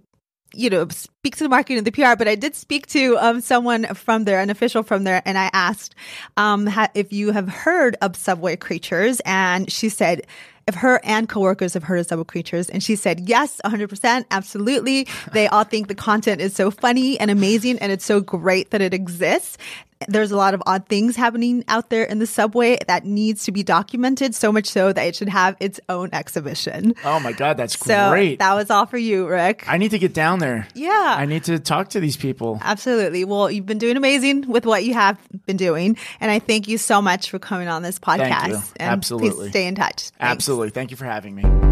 you 0.55 0.71
know, 0.71 0.89
speak 0.89 1.37
to 1.37 1.45
the 1.45 1.49
marketing 1.49 1.79
and 1.79 1.87
the 1.87 1.93
PR, 1.93 2.17
but 2.17 2.29
I 2.29 2.35
did 2.35 2.55
speak 2.55 2.87
to 2.89 3.17
um, 3.19 3.41
someone 3.41 3.87
from 3.95 4.25
there, 4.25 4.41
an 4.41 4.51
official 4.51 4.83
from 4.83 5.05
there, 5.05 5.23
and 5.25 5.39
I 5.39 5.51
asked 5.53 5.95
um, 6.37 6.67
ha- 6.67 6.91
if 6.95 7.13
you 7.13 7.33
have 7.33 7.49
heard 7.49 7.97
of 8.03 8.17
Subway 8.17 8.57
Creatures, 8.57 9.21
and 9.25 9.71
she 9.71 9.89
said 9.89 10.23
if 10.69 10.77
her 10.77 11.01
and 11.03 11.29
coworkers 11.29 11.75
have 11.75 11.83
heard 11.83 11.99
of 11.99 12.07
Subway 12.07 12.25
Creatures, 12.25 12.69
and 12.69 12.83
she 12.83 12.97
said 12.97 13.29
yes, 13.29 13.61
100%, 13.65 14.25
absolutely. 14.31 15.09
They 15.33 15.49
all 15.49 15.65
think 15.65 15.89
the 15.89 15.95
content 15.95 16.41
is 16.41 16.55
so 16.55 16.71
funny 16.71 17.19
and 17.19 17.31
amazing, 17.31 17.79
and 17.79 17.91
it's 17.91 18.05
so 18.05 18.21
great 18.21 18.71
that 18.71 18.81
it 18.81 18.95
exists. 18.95 19.59
There's 20.09 20.31
a 20.31 20.37
lot 20.37 20.55
of 20.55 20.63
odd 20.67 20.87
things 20.89 21.17
happening 21.17 21.65
out 21.69 21.91
there 21.91 22.05
in 22.05 22.19
the 22.19 22.27
subway 22.27 22.79
that 22.87 23.05
needs 23.05 23.45
to 23.45 23.53
be 23.53 23.63
documented, 23.63 24.35
so 24.35 24.53
much 24.53 24.67
so 24.67 24.93
that 24.93 25.03
it 25.03 25.17
should 25.17 25.29
have 25.29 25.57
its 25.61 25.81
own 25.89 26.11
exhibition. 26.13 26.95
oh 27.05 27.21
my 27.21 27.33
god, 27.33 27.57
that's 27.57 27.79
So 27.79 28.11
great. 28.11 28.39
that 28.39 28.55
was 28.55 28.71
all 28.71 28.87
for 28.87 28.99
you, 28.99 29.27
Rick. 29.29 29.65
I 29.69 29.79
need 29.79 29.91
to 29.93 29.99
get 29.99 30.15
down 30.15 30.39
there. 30.39 30.69
Yeah. 30.75 31.15
I 31.19 31.27
need 31.27 31.45
to 31.45 31.59
talk 31.59 31.91
to 31.91 32.01
these 32.01 32.17
people. 32.17 32.59
Absolutely. 32.63 33.25
Well, 33.25 33.51
you've 33.51 33.67
been 33.67 33.79
doing 33.79 33.97
amazing 33.97 34.49
with 34.49 34.67
what 34.67 34.85
you 34.85 34.95
have 34.95 35.19
been 35.47 35.57
doing. 35.57 35.97
And 36.21 36.31
I 36.31 36.39
thank 36.39 36.69
you 36.69 36.79
so 36.79 37.01
much 37.03 37.31
for 37.31 37.39
coming 37.39 37.69
on 37.69 37.83
this 37.83 37.99
podcast. 37.99 38.73
Absolutely. 38.81 39.31
Please 39.31 39.51
stay 39.51 39.67
in 39.67 39.75
touch. 39.75 40.11
Thanks. 40.11 40.13
Absolutely. 40.21 40.71
Thank 40.71 40.91
you 40.91 40.97
for 40.97 41.05
having 41.05 41.35
me. 41.35 41.72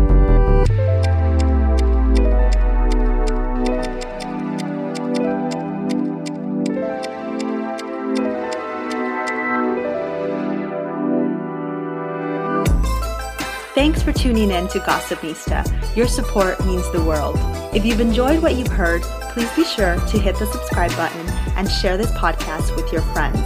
Thanks 13.80 14.02
for 14.02 14.12
tuning 14.12 14.50
in 14.50 14.68
to 14.68 14.78
Gossipnista. 14.78 15.96
Your 15.96 16.06
support 16.06 16.62
means 16.66 16.92
the 16.92 17.02
world. 17.02 17.36
If 17.74 17.82
you've 17.82 18.02
enjoyed 18.02 18.42
what 18.42 18.56
you've 18.56 18.68
heard, 18.68 19.00
please 19.32 19.50
be 19.56 19.64
sure 19.64 19.94
to 19.94 20.18
hit 20.18 20.38
the 20.38 20.44
subscribe 20.52 20.90
button 20.96 21.26
and 21.56 21.66
share 21.66 21.96
this 21.96 22.10
podcast 22.12 22.76
with 22.76 22.92
your 22.92 23.00
friends. 23.00 23.40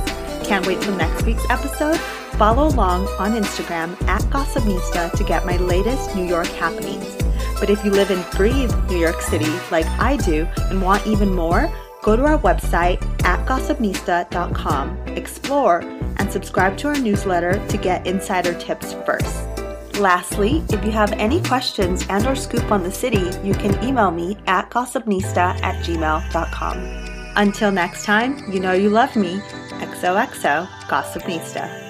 Can't 0.44 0.66
wait 0.66 0.82
till 0.82 0.96
next 0.96 1.24
week's 1.24 1.48
episode? 1.50 2.00
Follow 2.36 2.66
along 2.66 3.06
on 3.20 3.40
Instagram 3.40 3.92
at 4.08 4.22
Gossipnista 4.22 5.12
to 5.12 5.22
get 5.22 5.46
my 5.46 5.56
latest 5.58 6.16
New 6.16 6.24
York 6.24 6.48
happenings. 6.48 7.14
But 7.60 7.70
if 7.70 7.84
you 7.84 7.92
live 7.92 8.10
and 8.10 8.28
breathe 8.32 8.74
New 8.90 8.98
York 8.98 9.20
City 9.22 9.52
like 9.70 9.86
I 10.00 10.16
do 10.16 10.48
and 10.56 10.82
want 10.82 11.06
even 11.06 11.32
more, 11.32 11.72
go 12.02 12.16
to 12.16 12.24
our 12.24 12.40
website 12.40 13.00
at 13.24 13.46
gossipnista.com, 13.46 14.98
explore, 15.10 15.82
and 16.16 16.32
subscribe 16.32 16.76
to 16.78 16.88
our 16.88 16.98
newsletter 16.98 17.64
to 17.68 17.76
get 17.76 18.04
insider 18.04 18.52
tips 18.58 18.94
first. 19.06 19.63
Lastly, 19.98 20.62
if 20.70 20.84
you 20.84 20.90
have 20.90 21.12
any 21.12 21.40
questions 21.42 22.04
and 22.08 22.26
or 22.26 22.34
scoop 22.34 22.72
on 22.72 22.82
the 22.82 22.90
city, 22.90 23.30
you 23.42 23.54
can 23.54 23.82
email 23.84 24.10
me 24.10 24.36
at 24.46 24.70
gossipnista 24.70 25.60
at 25.62 25.84
gmail.com. 25.84 27.04
Until 27.36 27.70
next 27.70 28.04
time, 28.04 28.50
you 28.52 28.60
know 28.60 28.72
you 28.72 28.90
love 28.90 29.14
me. 29.16 29.40
XOXO 29.80 30.66
Gossipnista. 30.88 31.83